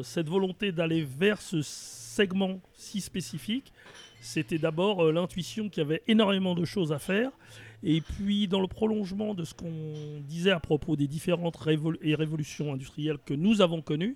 cette 0.03 0.27
volonté 0.29 0.71
d'aller 0.71 1.03
vers 1.03 1.41
ce 1.41 1.61
segment 1.63 2.59
si 2.75 3.01
spécifique, 3.01 3.71
c'était 4.25 4.57
d'abord 4.57 5.03
euh, 5.05 5.11
l'intuition 5.11 5.69
qu'il 5.69 5.81
y 5.83 5.85
avait 5.85 6.01
énormément 6.07 6.55
de 6.55 6.65
choses 6.65 6.91
à 6.91 6.99
faire. 6.99 7.31
Et 7.83 8.01
puis, 8.01 8.47
dans 8.47 8.61
le 8.61 8.67
prolongement 8.67 9.33
de 9.35 9.43
ce 9.43 9.53
qu'on 9.53 9.71
disait 10.27 10.51
à 10.51 10.59
propos 10.59 10.95
des 10.95 11.07
différentes 11.07 11.57
révol- 11.57 11.97
et 12.01 12.15
révolutions 12.15 12.73
industrielles 12.73 13.17
que 13.25 13.33
nous 13.33 13.61
avons 13.61 13.81
connues, 13.81 14.15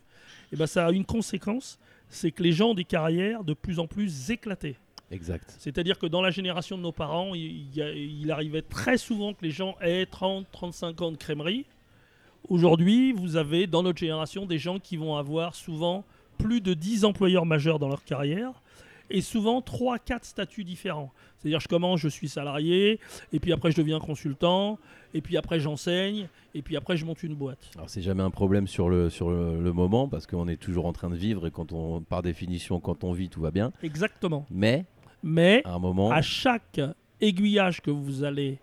eh 0.52 0.56
ben, 0.56 0.66
ça 0.66 0.88
a 0.88 0.92
une 0.92 1.06
conséquence, 1.06 1.78
c'est 2.10 2.32
que 2.32 2.42
les 2.42 2.52
gens 2.52 2.70
ont 2.70 2.74
des 2.74 2.84
carrières 2.86 3.44
de 3.44 3.54
plus 3.54 3.78
en 3.80 3.86
plus 3.86 4.32
éclatées. 4.32 4.76
Exact. 5.12 5.56
C'est-à-dire 5.60 5.98
que 6.00 6.06
dans 6.08 6.22
la 6.22 6.32
génération 6.32 6.78
de 6.78 6.84
nos 6.84 6.92
parents, 6.92 7.34
il, 7.36 7.42
il 7.42 7.76
y 7.76 7.82
a- 7.82 7.92
il 7.92 8.32
arrivait 8.32 8.62
très 8.64 8.98
souvent 8.98 9.34
que 9.34 9.44
les 9.44 9.52
gens 9.52 9.76
aient 9.82 10.06
30, 10.06 10.46
35 10.52 11.02
ans 11.02 11.12
de 11.12 11.18
crèmerie. 11.18 11.66
Aujourd'hui, 12.48 13.12
vous 13.12 13.36
avez 13.36 13.68
dans 13.68 13.84
notre 13.84 14.00
génération 14.00 14.46
des 14.46 14.58
gens 14.58 14.80
qui 14.80 14.98
vont 14.98 15.16
avoir 15.18 15.56
souvent 15.56 16.06
plus 16.38 16.62
de 16.62 16.74
10 16.74 17.06
employeurs 17.06 17.46
majeurs 17.46 17.80
dans 17.80 17.90
leur 17.90 18.04
carrière 18.04 18.54
et 19.10 19.22
souvent 19.22 19.62
3 19.62 20.00
4 20.00 20.26
statuts 20.26 20.64
différents. 20.64 21.12
C'est-à-dire 21.38 21.60
je 21.60 21.68
commence, 21.68 22.00
je 22.00 22.10
suis 22.10 22.30
salarié 22.30 23.00
et 23.34 23.40
puis 23.40 23.54
après 23.54 23.72
je 23.72 23.78
deviens 23.78 24.00
consultant 24.00 24.78
et 25.14 25.22
puis 25.22 25.38
après 25.38 25.60
j'enseigne 25.60 26.28
et 26.54 26.62
puis 26.62 26.76
après 26.76 26.98
je 26.98 27.06
monte 27.06 27.24
une 27.24 27.36
boîte. 27.36 27.72
Alors 27.76 27.90
c'est 27.90 28.02
jamais 28.02 28.24
un 28.24 28.30
problème 28.30 28.68
sur 28.68 28.90
le, 28.90 29.10
sur 29.10 29.30
le, 29.30 29.62
le 29.62 29.74
moment 29.74 30.08
parce 30.08 30.28
qu'on 30.28 30.48
est 30.48 30.58
toujours 30.58 30.86
en 30.86 30.94
train 30.94 31.10
de 31.10 31.16
vivre 31.16 31.48
et 31.48 31.52
quand 31.52 31.72
on, 31.72 32.02
par 32.02 32.22
définition, 32.22 32.80
quand 32.80 33.04
on 33.04 33.12
vit, 33.14 33.30
tout 33.30 33.42
va 33.42 33.52
bien. 33.52 33.72
Exactement. 33.84 34.46
Mais 34.52 34.86
Mais 35.24 35.62
à 35.66 35.74
un 35.74 35.80
moment, 35.80 36.12
à 36.12 36.22
chaque 36.22 36.80
aiguillage 37.22 37.82
que 37.82 37.92
vous 37.92 38.24
allez 38.24 38.60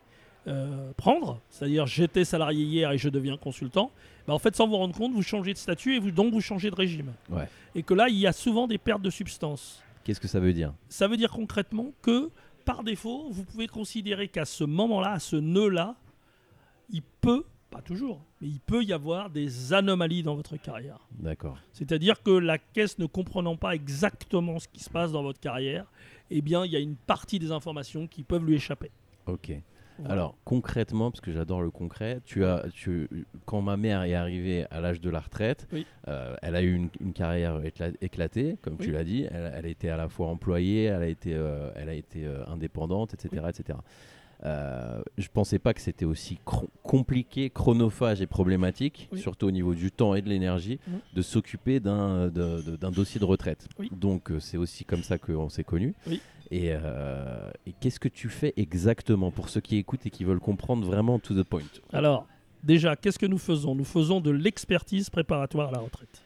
euh, 0.47 0.93
prendre, 0.97 1.41
c'est-à-dire 1.51 1.87
j'étais 1.87 2.25
salarié 2.25 2.65
hier 2.65 2.93
et 2.93 2.99
je 2.99 3.09
deviens 3.09 3.37
consultant, 3.37 3.91
bah, 4.27 4.35
en 4.35 4.39
fait 4.39 4.55
sans 4.55 4.69
vous 4.69 4.77
rendre 4.77 4.95
compte, 4.95 5.13
vous 5.13 5.23
changez 5.23 5.53
de 5.53 5.59
statut 5.59 5.97
et 5.97 5.99
vous, 5.99 6.11
donc 6.11 6.33
vous 6.33 6.41
changez 6.41 6.71
de 6.71 6.77
régime. 6.77 7.13
Ouais. 7.31 7.49
Et 7.75 7.83
que 7.83 7.95
là, 7.95 8.09
il 8.09 8.17
y 8.17 8.27
a 8.27 8.33
souvent 8.33 8.67
des 8.67 8.79
pertes 8.79 9.03
de 9.03 9.11
substance. 9.11 9.83
Qu'est-ce 10.07 10.21
que 10.21 10.29
ça 10.29 10.39
veut 10.39 10.53
dire? 10.53 10.73
Ça 10.89 11.09
veut 11.09 11.17
dire 11.17 11.33
concrètement 11.33 11.93
que 12.01 12.31
par 12.65 12.85
défaut, 12.85 13.29
vous 13.31 13.45
pouvez 13.45 13.67
considérer 13.67 14.29
qu'à 14.29 14.45
ce 14.45 14.63
moment-là, 14.63 15.13
à 15.13 15.19
ce 15.19 15.35
nœud-là, 15.35 15.97
il 16.91 17.03
peut, 17.03 17.45
pas 17.71 17.83
toujours, 17.83 18.25
mais 18.41 18.47
il 18.47 18.61
peut 18.61 18.85
y 18.85 18.93
avoir 18.93 19.31
des 19.31 19.73
anomalies 19.73 20.23
dans 20.23 20.37
votre 20.37 20.57
carrière. 20.57 21.01
D'accord. 21.11 21.59
C'est-à-dire 21.73 22.23
que 22.23 22.31
la 22.31 22.57
caisse 22.59 23.01
ne 23.01 23.07
comprenant 23.07 23.57
pas 23.57 23.75
exactement 23.75 24.61
ce 24.61 24.69
qui 24.69 24.79
se 24.79 24.91
passe 24.91 25.11
dans 25.11 25.25
votre 25.25 25.41
carrière, 25.41 25.91
eh 26.31 26.41
bien, 26.41 26.65
il 26.65 26.71
y 26.71 26.77
a 26.77 26.81
une 26.81 26.97
partie 26.97 27.41
des 27.41 27.51
informations 27.51 28.07
qui 28.07 28.23
peuvent 28.23 28.45
lui 28.45 28.55
échapper. 28.55 28.93
Ok. 29.27 29.53
Alors 30.05 30.37
concrètement, 30.45 31.11
parce 31.11 31.21
que 31.21 31.33
j'adore 31.33 31.63
le 31.63 31.71
concret, 31.71 32.21
tu 32.25 32.45
as, 32.45 32.65
tu, 32.73 33.09
quand 33.47 33.63
ma 33.63 33.77
mère 33.77 34.03
est 34.03 34.15
arrivée 34.15 34.67
à 34.71 34.81
l'âge 34.81 35.01
de 35.01 35.09
la 35.11 35.21
retraite, 35.21 35.67
Oui. 35.73 35.87
euh, 36.09 36.35
elle 36.43 36.55
a 36.57 36.63
eu 36.63 36.75
une, 36.75 36.89
une 37.01 37.13
carrière 37.13 37.61
écla- 37.63 37.95
éclatée, 38.01 38.57
comme 38.63 38.77
tu 38.77 38.89
Oui. 38.89 38.93
l'as 38.93 39.05
dit. 39.05 39.25
Elle, 39.31 39.53
elle 39.55 39.67
a 39.67 39.69
été 39.69 39.89
à 39.91 39.97
la 39.97 40.09
fois 40.09 40.29
employée, 40.29 40.85
elle 40.85 41.03
a 41.03 41.07
été, 41.09 41.35
euh, 41.35 41.71
elle 41.77 41.89
a 41.89 41.95
été 41.95 42.27
euh, 42.27 42.45
indépendante, 42.47 43.15
etc., 43.15 43.45
etc. 43.49 43.79
Euh, 44.45 45.01
je 45.17 45.29
pensais 45.33 45.59
pas 45.59 45.73
que 45.73 45.81
c'était 45.81 46.05
aussi 46.05 46.39
compliqué, 46.83 47.49
chronophage 47.49 48.21
et 48.21 48.27
problématique, 48.27 49.09
Oui. 49.11 49.19
surtout 49.19 49.47
au 49.47 49.51
niveau 49.51 49.75
du 49.75 49.91
temps 49.91 50.15
et 50.15 50.21
de 50.21 50.29
l'énergie, 50.29 50.79
de 51.15 51.23
s'occuper 51.23 51.81
d'un 51.81 52.29
dossier 52.93 53.19
de 53.19 53.25
retraite. 53.25 53.67
Oui. 53.79 53.89
Donc 53.93 54.31
c'est 54.41 54.59
aussi 54.59 54.85
comme 54.85 55.03
ça 55.03 55.17
qu'on 55.17 55.49
s'est 55.49 55.65
connus. 55.65 55.95
Et, 56.51 56.69
euh, 56.71 57.51
et 57.67 57.73
qu'est-ce 57.81 57.99
que 57.99 58.09
tu 58.09 58.29
fais 58.29 58.55
exactement 58.57 59.31
pour 59.31 59.49
ceux 59.49 59.61
qui 59.61 59.77
écoutent 59.77 60.07
et 60.07 60.11
qui 60.11 60.25
veulent 60.25 60.41
comprendre 60.41 60.87
vraiment 60.87 61.19
to 61.19 61.35
the 61.35 61.47
point? 61.47 61.63
Alors, 61.93 62.27
déjà, 62.63 62.95
qu'est-ce 62.97 63.19
que 63.19 63.27
nous 63.27 63.39
faisons? 63.39 63.75
Nous 63.75 63.85
faisons 63.85 64.21
de 64.21 64.31
l'expertise 64.31 65.11
préparatoire 65.11 65.69
à 65.69 65.73
la 65.73 65.79
retraite. 65.79 66.23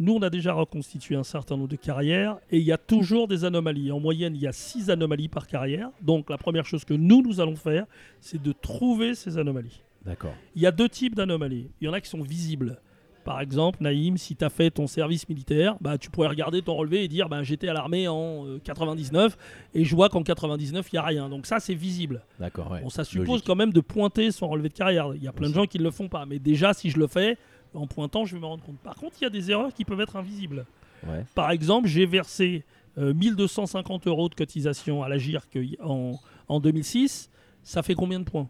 Nous, 0.00 0.12
on 0.12 0.22
a 0.22 0.28
déjà 0.28 0.52
reconstitué 0.52 1.14
un 1.14 1.22
certain 1.22 1.56
nombre 1.56 1.68
de 1.68 1.76
carrières 1.76 2.38
et 2.50 2.58
il 2.58 2.64
y 2.64 2.72
a 2.72 2.78
toujours 2.78 3.28
des 3.28 3.44
anomalies. 3.44 3.92
En 3.92 4.00
moyenne, 4.00 4.34
il 4.34 4.42
y 4.42 4.46
a 4.46 4.52
six 4.52 4.90
anomalies 4.90 5.28
par 5.28 5.46
carrière. 5.46 5.90
Donc, 6.02 6.30
la 6.30 6.36
première 6.36 6.66
chose 6.66 6.84
que 6.84 6.94
nous, 6.94 7.22
nous 7.22 7.40
allons 7.40 7.54
faire, 7.54 7.86
c'est 8.20 8.42
de 8.42 8.52
trouver 8.52 9.14
ces 9.14 9.38
anomalies. 9.38 9.82
D'accord. 10.04 10.34
Il 10.56 10.62
y 10.62 10.66
a 10.66 10.72
deux 10.72 10.88
types 10.88 11.14
d'anomalies. 11.14 11.70
Il 11.80 11.84
y 11.84 11.88
en 11.88 11.92
a 11.92 12.00
qui 12.00 12.10
sont 12.10 12.22
visibles. 12.22 12.80
Par 13.24 13.40
exemple, 13.40 13.78
Naïm, 13.82 14.16
si 14.16 14.36
tu 14.36 14.44
as 14.44 14.50
fait 14.50 14.70
ton 14.70 14.86
service 14.86 15.28
militaire, 15.28 15.76
bah, 15.80 15.98
tu 15.98 16.10
pourrais 16.10 16.28
regarder 16.28 16.62
ton 16.62 16.74
relevé 16.74 17.04
et 17.04 17.08
dire 17.08 17.28
bah, 17.28 17.42
j'étais 17.42 17.68
à 17.68 17.72
l'armée 17.72 18.06
en 18.06 18.46
euh, 18.46 18.60
99 18.62 19.36
et 19.74 19.84
je 19.84 19.94
vois 19.96 20.08
qu'en 20.08 20.22
99, 20.22 20.86
il 20.92 20.94
n'y 20.94 20.98
a 20.98 21.02
rien. 21.02 21.28
Donc 21.28 21.46
ça, 21.46 21.58
c'est 21.60 21.74
visible. 21.74 22.22
D'accord, 22.38 22.70
ouais. 22.70 22.82
Bon, 22.82 22.90
ça 22.90 23.04
suppose 23.04 23.28
Logique. 23.28 23.46
quand 23.46 23.56
même 23.56 23.72
de 23.72 23.80
pointer 23.80 24.30
son 24.30 24.48
relevé 24.48 24.68
de 24.68 24.74
carrière. 24.74 25.14
Il 25.14 25.22
y 25.22 25.28
a 25.28 25.32
plein 25.32 25.48
de 25.48 25.54
gens 25.54 25.66
qui 25.66 25.78
ne 25.78 25.84
le 25.84 25.90
font 25.90 26.08
pas. 26.08 26.26
Mais 26.26 26.38
déjà, 26.38 26.74
si 26.74 26.90
je 26.90 26.98
le 26.98 27.06
fais, 27.06 27.38
en 27.72 27.86
pointant, 27.86 28.24
je 28.24 28.34
vais 28.34 28.40
me 28.40 28.46
rendre 28.46 28.62
compte. 28.62 28.78
Par 28.78 28.94
contre, 28.94 29.16
il 29.20 29.24
y 29.24 29.26
a 29.26 29.30
des 29.30 29.50
erreurs 29.50 29.72
qui 29.72 29.84
peuvent 29.84 30.00
être 30.00 30.16
invisibles. 30.16 30.66
Ouais. 31.06 31.24
Par 31.34 31.50
exemple, 31.50 31.88
j'ai 31.88 32.06
versé 32.06 32.64
euh, 32.98 33.12
1250 33.14 34.06
euros 34.06 34.28
de 34.28 34.34
cotisation 34.34 35.02
à 35.02 35.08
la 35.08 35.18
GIRC 35.18 35.58
en, 35.82 36.18
en 36.48 36.60
2006. 36.60 37.30
Ça 37.62 37.82
fait 37.82 37.94
combien 37.94 38.20
de 38.20 38.24
points? 38.24 38.48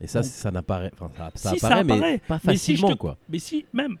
Et 0.00 0.06
ça, 0.06 0.20
Donc- 0.20 0.30
ça 0.30 0.50
n'apparaît, 0.50 0.92
enfin, 1.00 1.30
ça, 1.34 1.50
Si, 1.50 1.58
ça 1.58 1.66
apparaît, 1.68 1.84
mais 1.84 1.94
apparaît. 1.94 2.18
pas 2.28 2.40
Mais 2.44 2.56
si 2.56 2.72
facilement, 2.72 2.88
te- 2.92 2.98
quoi. 2.98 3.16
Mais 3.28 3.38
si, 3.38 3.64
même, 3.72 3.96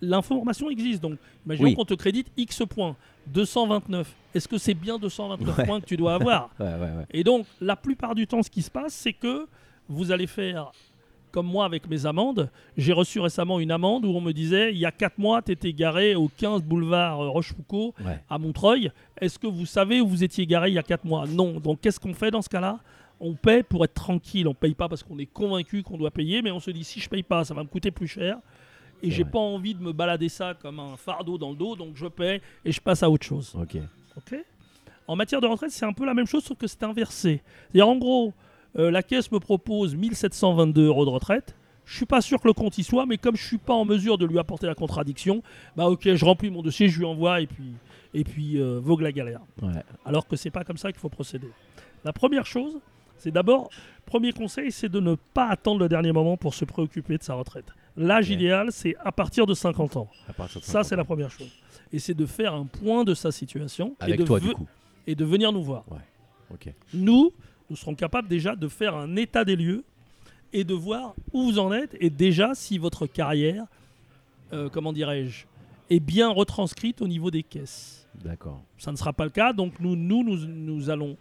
l'information 0.00 0.70
existe. 0.70 1.02
Donc, 1.02 1.18
imaginons 1.46 1.68
Oui. 1.68 1.74
qu'on 1.74 1.84
te 1.84 1.94
crédite 1.94 2.26
X 2.36 2.62
points, 2.68 2.96
229. 3.28 4.12
Est-ce 4.34 4.48
que 4.48 4.58
c'est 4.58 4.74
bien 4.74 4.98
229 4.98 5.56
Ouais. 5.58 5.64
points 5.66 5.80
que 5.80 5.86
tu 5.86 5.96
dois 5.96 6.14
avoir? 6.20 6.50
Ouais, 6.58 6.66
ouais, 6.66 6.72
ouais. 6.80 7.06
Et 7.12 7.22
donc, 7.24 7.46
la 7.60 7.76
plupart 7.76 8.14
du 8.14 8.26
temps, 8.26 8.42
ce 8.42 8.50
qui 8.50 8.62
se 8.62 8.70
passe, 8.70 8.92
c'est 8.92 9.12
que 9.12 9.46
vous 9.88 10.10
allez 10.10 10.26
faire 10.26 10.72
comme 11.30 11.46
moi 11.46 11.64
avec 11.64 11.88
mes 11.88 12.06
amendes. 12.06 12.48
J'ai 12.76 12.92
reçu 12.92 13.18
récemment 13.18 13.58
une 13.58 13.72
amende 13.72 14.04
où 14.04 14.08
on 14.10 14.20
me 14.20 14.32
disait 14.32 14.70
il 14.72 14.78
y 14.78 14.86
a 14.86 14.92
4 14.92 15.18
mois, 15.18 15.42
tu 15.42 15.50
étais 15.50 15.72
garé 15.72 16.14
au 16.14 16.28
15 16.28 16.62
boulevard 16.62 17.20
euh, 17.20 17.28
Rochefoucauld 17.28 17.92
à 18.30 18.38
Montreuil. 18.38 18.92
Est-ce 19.20 19.38
que 19.38 19.48
vous 19.48 19.66
savez 19.66 20.00
où 20.00 20.06
vous 20.06 20.22
étiez 20.22 20.46
garé 20.46 20.70
il 20.70 20.74
y 20.74 20.78
a 20.78 20.82
4 20.84 21.04
mois? 21.04 21.26
Non. 21.26 21.58
Donc, 21.58 21.80
qu'est-ce 21.80 21.98
qu'on 21.98 22.14
fait 22.14 22.30
dans 22.30 22.42
ce 22.42 22.48
cas-là? 22.48 22.78
On 23.20 23.34
paie 23.34 23.62
pour 23.62 23.84
être 23.84 23.94
tranquille. 23.94 24.48
On 24.48 24.54
paye 24.54 24.74
pas 24.74 24.88
parce 24.88 25.02
qu'on 25.02 25.18
est 25.18 25.26
convaincu 25.26 25.82
qu'on 25.82 25.96
doit 25.96 26.10
payer, 26.10 26.42
mais 26.42 26.50
on 26.50 26.60
se 26.60 26.70
dit 26.70 26.84
si 26.84 27.00
je 27.00 27.08
paye 27.08 27.22
pas, 27.22 27.44
ça 27.44 27.54
va 27.54 27.62
me 27.62 27.68
coûter 27.68 27.90
plus 27.90 28.08
cher. 28.08 28.38
Et 29.02 29.10
j'ai 29.10 29.24
pas 29.24 29.38
envie 29.38 29.74
de 29.74 29.82
me 29.82 29.92
balader 29.92 30.28
ça 30.28 30.54
comme 30.54 30.80
un 30.80 30.96
fardeau 30.96 31.36
dans 31.36 31.50
le 31.50 31.56
dos, 31.56 31.76
donc 31.76 31.96
je 31.96 32.06
paie 32.06 32.40
et 32.64 32.72
je 32.72 32.80
passe 32.80 33.02
à 33.02 33.10
autre 33.10 33.26
chose. 33.26 33.54
Ok. 33.54 33.76
Ok 34.16 34.38
en 35.06 35.16
matière 35.16 35.40
de 35.40 35.46
retraite, 35.46 35.70
c'est 35.70 35.84
un 35.84 35.92
peu 35.92 36.04
la 36.04 36.14
même 36.14 36.26
chose, 36.26 36.44
sauf 36.44 36.56
que 36.56 36.66
c'est 36.66 36.82
inversé. 36.82 37.42
C'est-à-dire, 37.70 37.88
en 37.88 37.96
gros, 37.96 38.32
euh, 38.78 38.90
la 38.90 39.02
caisse 39.02 39.30
me 39.30 39.38
propose 39.38 39.94
1722 39.94 40.86
euros 40.86 41.04
de 41.04 41.10
retraite. 41.10 41.56
Je 41.84 41.96
suis 41.96 42.06
pas 42.06 42.22
sûr 42.22 42.40
que 42.40 42.48
le 42.48 42.54
compte 42.54 42.78
y 42.78 42.82
soit, 42.82 43.04
mais 43.04 43.18
comme 43.18 43.36
je 43.36 43.46
suis 43.46 43.58
pas 43.58 43.74
en 43.74 43.84
mesure 43.84 44.16
de 44.16 44.24
lui 44.24 44.38
apporter 44.38 44.66
la 44.66 44.74
contradiction, 44.74 45.42
bah 45.76 45.86
ok, 45.88 46.14
je 46.14 46.24
remplis 46.24 46.50
mon 46.50 46.62
dossier, 46.62 46.88
je 46.88 46.98
lui 46.98 47.04
envoie 47.04 47.42
et 47.42 47.46
puis 47.46 47.74
et 48.14 48.24
puis 48.24 48.58
euh, 48.58 48.80
vogue 48.80 49.02
la 49.02 49.12
galère. 49.12 49.40
Ouais. 49.60 49.82
Alors 50.06 50.26
que 50.26 50.36
c'est 50.36 50.50
pas 50.50 50.64
comme 50.64 50.78
ça 50.78 50.92
qu'il 50.92 51.00
faut 51.00 51.10
procéder. 51.10 51.48
La 52.04 52.14
première 52.14 52.46
chose, 52.46 52.78
c'est 53.24 53.30
d'abord, 53.30 53.70
premier 54.04 54.32
conseil, 54.34 54.70
c'est 54.70 54.90
de 54.90 55.00
ne 55.00 55.14
pas 55.14 55.48
attendre 55.48 55.80
le 55.80 55.88
dernier 55.88 56.12
moment 56.12 56.36
pour 56.36 56.52
se 56.52 56.66
préoccuper 56.66 57.16
de 57.16 57.22
sa 57.22 57.32
retraite. 57.32 57.64
L'âge 57.96 58.28
idéal, 58.28 58.68
c'est 58.70 58.96
à 59.02 59.12
partir 59.12 59.46
de 59.46 59.54
50 59.54 59.96
ans. 59.96 60.08
Ça, 60.36 60.60
50 60.60 60.84
c'est 60.84 60.96
la 60.96 61.04
première 61.04 61.30
chose. 61.30 61.50
Et 61.90 61.98
c'est 61.98 62.12
de 62.12 62.26
faire 62.26 62.52
un 62.52 62.66
point 62.66 63.02
de 63.04 63.14
sa 63.14 63.32
situation 63.32 63.96
et 64.02 64.04
Avec 64.04 64.20
de 64.20 64.24
toi, 64.24 64.40
du 64.40 64.52
coup. 64.52 64.66
et 65.06 65.14
de 65.14 65.24
venir 65.24 65.52
nous 65.52 65.62
voir. 65.62 65.84
Nous, 66.92 67.32
nous 67.70 67.76
serons 67.76 67.94
capables 67.94 68.28
déjà 68.28 68.54
de 68.54 68.68
faire 68.68 68.94
un 68.94 69.16
état 69.16 69.42
des 69.46 69.56
lieux 69.56 69.84
et 70.52 70.64
de 70.64 70.74
voir 70.74 71.14
où 71.32 71.44
vous 71.44 71.58
en 71.58 71.72
êtes 71.72 71.96
et 72.00 72.10
déjà 72.10 72.54
si 72.54 72.76
votre 72.76 73.06
carrière, 73.06 73.64
euh, 74.52 74.68
comment 74.68 74.92
dirais-je, 74.92 75.46
est 75.88 76.00
bien 76.00 76.28
retranscrite 76.30 77.00
au 77.00 77.08
niveau 77.08 77.30
des 77.30 77.42
caisses. 77.42 78.06
D'accord. 78.22 78.62
Ça 78.76 78.92
ne 78.92 78.96
sera 78.96 79.14
pas 79.14 79.24
le 79.24 79.30
cas, 79.30 79.54
donc 79.54 79.80
nous, 79.80 79.96
nous, 79.96 80.22
nous, 80.22 80.36
nous 80.46 80.90
allons 80.90 81.16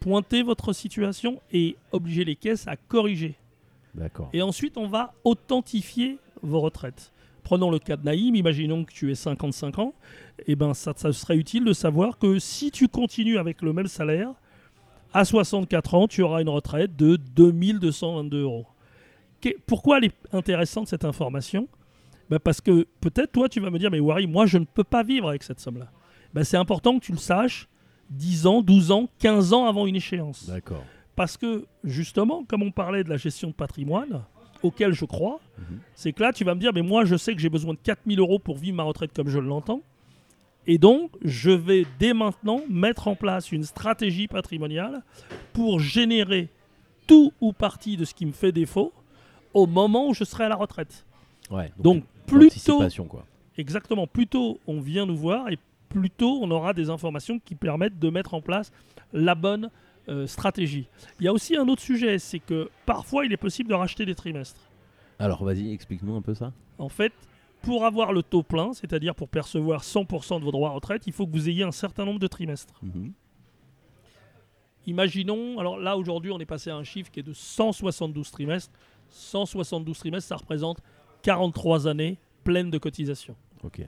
pointer 0.00 0.42
votre 0.42 0.72
situation 0.72 1.40
et 1.52 1.76
obliger 1.92 2.24
les 2.24 2.36
caisses 2.36 2.66
à 2.66 2.76
corriger. 2.76 3.34
D'accord. 3.94 4.30
Et 4.32 4.42
ensuite, 4.42 4.76
on 4.76 4.88
va 4.88 5.14
authentifier 5.24 6.18
vos 6.42 6.60
retraites. 6.60 7.12
Prenons 7.42 7.70
le 7.70 7.78
cas 7.78 7.96
de 7.96 8.04
Naïm, 8.04 8.34
imaginons 8.34 8.84
que 8.84 8.92
tu 8.92 9.10
aies 9.10 9.14
55 9.14 9.78
ans, 9.78 9.94
et 10.46 10.56
ben 10.56 10.74
ça, 10.74 10.92
ça 10.96 11.12
serait 11.12 11.36
utile 11.36 11.64
de 11.64 11.72
savoir 11.72 12.18
que 12.18 12.38
si 12.38 12.70
tu 12.70 12.88
continues 12.88 13.38
avec 13.38 13.62
le 13.62 13.72
même 13.72 13.86
salaire, 13.86 14.32
à 15.12 15.24
64 15.24 15.94
ans, 15.94 16.06
tu 16.06 16.22
auras 16.22 16.42
une 16.42 16.48
retraite 16.48 16.96
de 16.96 17.16
2222 17.16 18.42
euros. 18.42 18.66
Pourquoi 19.66 19.98
elle 19.98 20.04
est 20.04 20.14
intéressante 20.32 20.88
cette 20.88 21.04
information? 21.04 21.68
Ben 22.28 22.38
Parce 22.38 22.60
que 22.60 22.86
peut-être 23.00 23.32
toi 23.32 23.48
tu 23.48 23.58
vas 23.58 23.70
me 23.70 23.78
dire, 23.78 23.90
mais 23.90 24.00
Wari, 24.00 24.26
moi 24.26 24.46
je 24.46 24.58
ne 24.58 24.64
peux 24.64 24.84
pas 24.84 25.02
vivre 25.02 25.28
avec 25.28 25.42
cette 25.42 25.58
somme-là. 25.58 25.90
Ben, 26.32 26.44
C'est 26.44 26.58
important 26.58 26.98
que 26.98 27.04
tu 27.04 27.12
le 27.12 27.18
saches 27.18 27.68
10 28.10 28.46
ans, 28.46 28.62
12 28.62 28.90
ans, 28.90 29.08
15 29.18 29.52
ans 29.52 29.66
avant 29.66 29.86
une 29.86 29.96
échéance. 29.96 30.46
D'accord. 30.48 30.84
Parce 31.16 31.36
que, 31.36 31.66
justement, 31.84 32.44
comme 32.44 32.62
on 32.62 32.70
parlait 32.70 33.04
de 33.04 33.08
la 33.10 33.16
gestion 33.16 33.48
de 33.48 33.54
patrimoine, 33.54 34.22
auquel 34.62 34.92
je 34.92 35.04
crois, 35.04 35.40
Mhm. 35.58 35.78
c'est 35.94 36.12
que 36.12 36.22
là, 36.22 36.32
tu 36.32 36.44
vas 36.44 36.54
me 36.54 36.60
dire, 36.60 36.72
mais 36.74 36.82
moi, 36.82 37.04
je 37.04 37.16
sais 37.16 37.34
que 37.34 37.40
j'ai 37.40 37.48
besoin 37.48 37.74
de 37.74 37.78
4000 37.82 38.18
euros 38.20 38.38
pour 38.38 38.56
vivre 38.56 38.76
ma 38.76 38.82
retraite 38.82 39.12
comme 39.14 39.28
je 39.28 39.38
l'entends. 39.38 39.80
Et 40.66 40.76
donc, 40.78 41.10
je 41.22 41.50
vais 41.50 41.86
dès 41.98 42.12
maintenant 42.12 42.60
mettre 42.68 43.08
en 43.08 43.14
place 43.16 43.50
une 43.52 43.64
stratégie 43.64 44.28
patrimoniale 44.28 45.02
pour 45.54 45.80
générer 45.80 46.48
tout 47.06 47.32
ou 47.40 47.52
partie 47.52 47.96
de 47.96 48.04
ce 48.04 48.12
qui 48.14 48.26
me 48.26 48.32
fait 48.32 48.52
défaut 48.52 48.92
au 49.54 49.66
moment 49.66 50.08
où 50.08 50.14
je 50.14 50.24
serai 50.24 50.44
à 50.44 50.48
la 50.48 50.56
retraite. 50.56 51.06
Ouais. 51.50 51.72
Donc, 51.78 52.04
plutôt, 52.26 52.44
l'anticipation, 52.44 53.04
quoi. 53.06 53.24
exactement, 53.56 54.06
plus 54.06 54.26
tôt 54.26 54.60
on 54.66 54.80
vient 54.80 55.06
nous 55.06 55.16
voir 55.16 55.48
et 55.50 55.58
plus 55.90 56.08
tôt 56.08 56.38
on 56.40 56.50
aura 56.50 56.72
des 56.72 56.88
informations 56.88 57.38
qui 57.38 57.54
permettent 57.54 57.98
de 57.98 58.08
mettre 58.08 58.32
en 58.32 58.40
place 58.40 58.72
la 59.12 59.34
bonne 59.34 59.70
euh, 60.08 60.26
stratégie. 60.26 60.88
Il 61.18 61.26
y 61.26 61.28
a 61.28 61.32
aussi 61.32 61.56
un 61.56 61.68
autre 61.68 61.82
sujet, 61.82 62.18
c'est 62.18 62.38
que 62.38 62.70
parfois 62.86 63.26
il 63.26 63.32
est 63.32 63.36
possible 63.36 63.68
de 63.68 63.74
racheter 63.74 64.06
des 64.06 64.14
trimestres. 64.14 64.70
Alors, 65.18 65.44
vas-y, 65.44 65.72
explique-nous 65.74 66.16
un 66.16 66.22
peu 66.22 66.34
ça. 66.34 66.52
En 66.78 66.88
fait, 66.88 67.12
pour 67.60 67.84
avoir 67.84 68.12
le 68.12 68.22
taux 68.22 68.42
plein, 68.42 68.72
c'est-à-dire 68.72 69.14
pour 69.14 69.28
percevoir 69.28 69.82
100% 69.82 70.40
de 70.40 70.44
vos 70.44 70.52
droits 70.52 70.70
à 70.70 70.72
retraite, 70.72 71.06
il 71.06 71.12
faut 71.12 71.26
que 71.26 71.32
vous 71.32 71.50
ayez 71.50 71.64
un 71.64 71.72
certain 71.72 72.06
nombre 72.06 72.18
de 72.18 72.26
trimestres. 72.26 72.80
Mhm. 72.82 73.12
Imaginons, 74.86 75.58
alors 75.58 75.78
là 75.78 75.98
aujourd'hui 75.98 76.32
on 76.32 76.40
est 76.40 76.46
passé 76.46 76.70
à 76.70 76.76
un 76.76 76.84
chiffre 76.84 77.10
qui 77.10 77.20
est 77.20 77.22
de 77.22 77.34
172 77.34 78.30
trimestres. 78.30 78.72
172 79.10 79.98
trimestres, 79.98 80.28
ça 80.28 80.36
représente 80.36 80.78
43 81.22 81.86
années 81.86 82.18
pleines 82.44 82.70
de 82.70 82.78
cotisations. 82.78 83.36
Ok. 83.62 83.86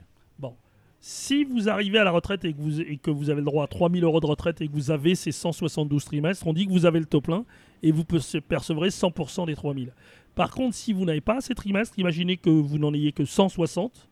Si 1.05 1.43
vous 1.43 1.67
arrivez 1.67 1.99
à 1.99 2.05
la 2.05 2.11
retraite 2.11 2.45
et 2.45 2.53
que 2.53 2.61
vous, 2.61 2.79
et 2.79 2.95
que 2.95 3.11
vous 3.11 3.29
avez 3.29 3.41
le 3.41 3.45
droit 3.45 3.65
à 3.65 3.67
3000 3.67 4.05
euros 4.05 4.21
de 4.21 4.25
retraite 4.25 4.61
et 4.61 4.69
que 4.69 4.71
vous 4.71 4.89
avez 4.89 5.15
ces 5.15 5.33
172 5.33 6.05
trimestres, 6.05 6.47
on 6.47 6.53
dit 6.53 6.65
que 6.65 6.71
vous 6.71 6.85
avez 6.85 6.99
le 6.99 7.05
taux 7.05 7.19
plein 7.19 7.43
et 7.81 7.91
vous 7.91 8.05
perce- 8.05 8.37
percevrez 8.47 8.87
100% 8.89 9.45
des 9.45 9.53
3000. 9.53 9.91
Par 10.33 10.51
contre, 10.51 10.75
si 10.77 10.93
vous 10.93 11.03
n'avez 11.03 11.19
pas 11.19 11.41
ces 11.41 11.55
trimestres, 11.55 11.99
imaginez 11.99 12.37
que 12.37 12.49
vous 12.49 12.77
n'en 12.77 12.93
ayez 12.93 13.11
que 13.11 13.25
160, 13.25 14.07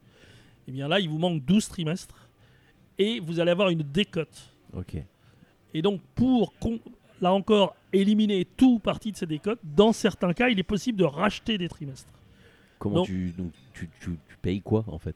et 0.67 0.71
bien 0.73 0.89
là, 0.89 0.99
il 0.99 1.07
vous 1.07 1.17
manque 1.17 1.45
12 1.45 1.69
trimestres 1.69 2.27
et 2.97 3.21
vous 3.21 3.39
allez 3.39 3.51
avoir 3.51 3.69
une 3.69 3.83
décote. 3.83 4.53
Ok. 4.73 4.97
Et 5.73 5.81
donc, 5.81 6.01
pour, 6.13 6.51
là 7.21 7.31
encore, 7.31 7.73
éliminer 7.93 8.43
tout 8.57 8.79
parti 8.79 9.13
de 9.13 9.15
ces 9.17 9.27
décotes, 9.27 9.61
dans 9.63 9.93
certains 9.93 10.33
cas, 10.33 10.49
il 10.49 10.59
est 10.59 10.63
possible 10.63 10.97
de 10.99 11.05
racheter 11.05 11.57
des 11.57 11.69
trimestres. 11.69 12.11
Comment 12.79 12.95
Donc- 12.95 13.05
tu, 13.07 13.29
donc, 13.37 13.53
tu, 13.73 13.89
tu, 14.01 14.09
tu 14.27 14.37
payes 14.41 14.59
quoi, 14.59 14.83
en 14.87 14.97
fait? 14.99 15.15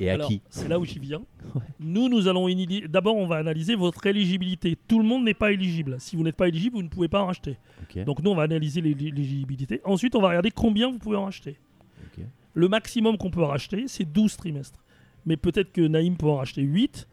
Et 0.00 0.10
à 0.10 0.14
Alors, 0.14 0.28
qui 0.28 0.40
C'est 0.48 0.68
là 0.68 0.78
où 0.78 0.84
j'y 0.84 0.98
viens. 0.98 1.22
Nous, 1.80 2.08
nous 2.08 2.26
allons 2.28 2.48
d'abord, 2.88 3.16
on 3.16 3.26
va 3.26 3.36
analyser 3.36 3.74
votre 3.74 4.06
éligibilité. 4.06 4.76
Tout 4.88 4.98
le 4.98 5.04
monde 5.04 5.24
n'est 5.24 5.34
pas 5.34 5.52
éligible. 5.52 5.96
Si 6.00 6.16
vous 6.16 6.22
n'êtes 6.22 6.36
pas 6.36 6.48
éligible, 6.48 6.76
vous 6.76 6.82
ne 6.82 6.88
pouvez 6.88 7.08
pas 7.08 7.22
en 7.22 7.26
racheter. 7.26 7.58
Ok. 7.82 8.04
Donc 8.04 8.22
nous, 8.22 8.30
on 8.30 8.34
va 8.34 8.44
analyser 8.44 8.80
l'é- 8.80 8.94
l'éligibilité. 8.94 9.80
Ensuite, 9.84 10.14
on 10.14 10.20
va 10.20 10.28
regarder 10.28 10.50
combien 10.50 10.90
vous 10.90 10.98
pouvez 10.98 11.16
en 11.16 11.24
racheter. 11.26 11.58
Ok. 12.06 12.24
Le 12.54 12.68
maximum 12.68 13.16
qu'on 13.18 13.30
peut 13.30 13.42
racheter, 13.42 13.86
c'est 13.88 14.04
12 14.10 14.36
trimestres. 14.36 14.82
Mais 15.26 15.36
peut-être 15.36 15.72
que 15.72 15.82
Naïm 15.82 16.16
peut 16.16 16.26
en 16.28 16.36
racheter 16.36 16.62
8, 16.62 17.06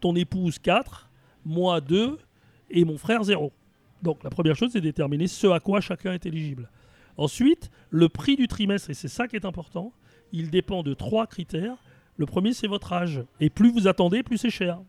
ton 0.00 0.14
épouse 0.16 0.58
4, 0.58 1.10
moi 1.44 1.80
2 1.80 2.18
et 2.70 2.84
mon 2.84 2.96
frère 2.98 3.22
0. 3.24 3.52
Donc 4.02 4.22
la 4.24 4.30
première 4.30 4.56
chose, 4.56 4.70
c'est 4.72 4.80
déterminer 4.80 5.26
ce 5.26 5.46
à 5.48 5.60
quoi 5.60 5.80
chacun 5.80 6.12
est 6.12 6.24
éligible. 6.26 6.70
Ensuite, 7.16 7.70
le 7.90 8.08
prix 8.08 8.36
du 8.36 8.46
trimestre, 8.46 8.90
et 8.90 8.94
c'est 8.94 9.08
ça 9.08 9.26
qui 9.26 9.36
est 9.36 9.44
important, 9.44 9.92
il 10.32 10.50
dépend 10.50 10.82
de 10.82 10.94
trois 10.94 11.26
critères. 11.26 11.76
Le 12.18 12.26
premier, 12.26 12.52
c'est 12.52 12.66
votre 12.66 12.92
âge. 12.92 13.22
Et 13.40 13.48
plus 13.48 13.72
vous 13.72 13.86
attendez, 13.88 14.22
plus 14.22 14.36
c'est 14.38 14.50
cher. 14.50 14.80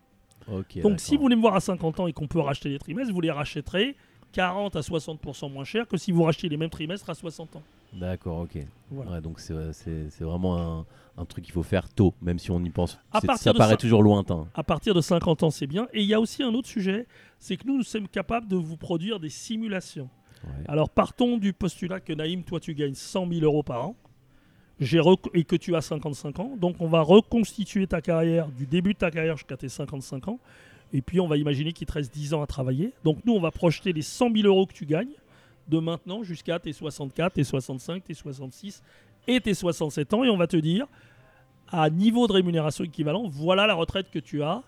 Donc 0.83 0.99
si 0.99 1.15
vous 1.15 1.21
voulez 1.21 1.35
me 1.35 1.41
voir 1.41 1.55
à 1.55 1.59
50 1.59 1.99
ans 1.99 2.07
et 2.07 2.13
qu'on 2.13 2.27
peut 2.27 2.39
racheter 2.39 2.69
les 2.69 2.79
trimestres, 2.79 3.13
vous 3.13 3.21
les 3.21 3.31
rachèterez 3.31 3.95
40 4.31 4.75
à 4.75 4.81
60% 4.81 5.51
moins 5.51 5.63
cher 5.63 5.87
que 5.87 5.97
si 5.97 6.11
vous 6.11 6.23
rachetiez 6.23 6.49
les 6.49 6.57
mêmes 6.57 6.69
trimestres 6.69 7.09
à 7.09 7.13
60 7.13 7.55
ans. 7.55 7.63
D'accord, 7.93 8.39
ok. 8.41 8.57
Voilà. 8.91 9.11
Ouais, 9.11 9.21
donc 9.21 9.39
c'est 9.39 10.21
vraiment 10.21 10.57
un, 10.57 10.85
un 11.17 11.25
truc 11.25 11.45
qu'il 11.45 11.53
faut 11.53 11.63
faire 11.63 11.89
tôt, 11.89 12.13
même 12.21 12.39
si 12.39 12.51
on 12.51 12.63
y 12.63 12.69
pense. 12.69 12.99
À 13.11 13.21
ça 13.37 13.53
paraît 13.53 13.77
toujours 13.77 14.03
lointain. 14.03 14.47
À 14.53 14.63
partir 14.63 14.93
de 14.93 15.01
50 15.01 15.43
ans, 15.43 15.49
c'est 15.51 15.67
bien. 15.67 15.87
Et 15.93 16.01
il 16.01 16.07
y 16.07 16.13
a 16.13 16.19
aussi 16.19 16.43
un 16.43 16.53
autre 16.53 16.67
sujet, 16.67 17.07
c'est 17.37 17.57
que 17.57 17.67
nous, 17.67 17.77
nous 17.77 17.83
sommes 17.83 18.07
capables 18.07 18.47
de 18.47 18.55
vous 18.55 18.77
produire 18.77 19.19
des 19.19 19.29
simulations. 19.29 20.09
Ouais. 20.43 20.63
Alors 20.67 20.89
partons 20.89 21.37
du 21.37 21.53
postulat 21.53 21.99
que 21.99 22.13
Naïm, 22.13 22.43
toi 22.43 22.59
tu 22.59 22.73
gagnes 22.73 22.93
100 22.93 23.27
000 23.29 23.41
euros 23.43 23.63
par 23.63 23.85
an 23.85 23.95
et 25.33 25.43
que 25.43 25.55
tu 25.55 25.75
as 25.75 25.81
55 25.81 26.39
ans. 26.39 26.51
Donc 26.57 26.75
on 26.79 26.87
va 26.87 27.01
reconstituer 27.01 27.87
ta 27.87 28.01
carrière 28.01 28.47
du 28.47 28.65
début 28.65 28.93
de 28.93 28.99
ta 28.99 29.11
carrière 29.11 29.37
jusqu'à 29.37 29.57
tes 29.57 29.69
55 29.69 30.27
ans. 30.27 30.39
Et 30.93 31.01
puis 31.01 31.19
on 31.19 31.27
va 31.27 31.37
imaginer 31.37 31.73
qu'il 31.73 31.87
te 31.87 31.93
reste 31.93 32.13
10 32.13 32.33
ans 32.33 32.41
à 32.41 32.47
travailler. 32.47 32.93
Donc 33.03 33.19
nous 33.25 33.33
on 33.33 33.41
va 33.41 33.51
projeter 33.51 33.93
les 33.93 34.01
100 34.01 34.33
000 34.33 34.47
euros 34.47 34.65
que 34.65 34.73
tu 34.73 34.85
gagnes 34.85 35.13
de 35.67 35.79
maintenant 35.79 36.23
jusqu'à 36.23 36.59
tes 36.59 36.73
64, 36.73 37.33
tes 37.33 37.43
65, 37.43 38.03
tes 38.03 38.13
66 38.13 38.81
et 39.27 39.39
tes 39.39 39.53
67 39.53 40.13
ans. 40.13 40.23
Et 40.23 40.29
on 40.29 40.37
va 40.37 40.47
te 40.47 40.57
dire, 40.57 40.87
à 41.67 41.89
niveau 41.89 42.27
de 42.27 42.33
rémunération 42.33 42.83
équivalent, 42.83 43.27
voilà 43.27 43.67
la 43.67 43.75
retraite 43.75 44.09
que 44.11 44.19
tu 44.19 44.41
as 44.41 44.63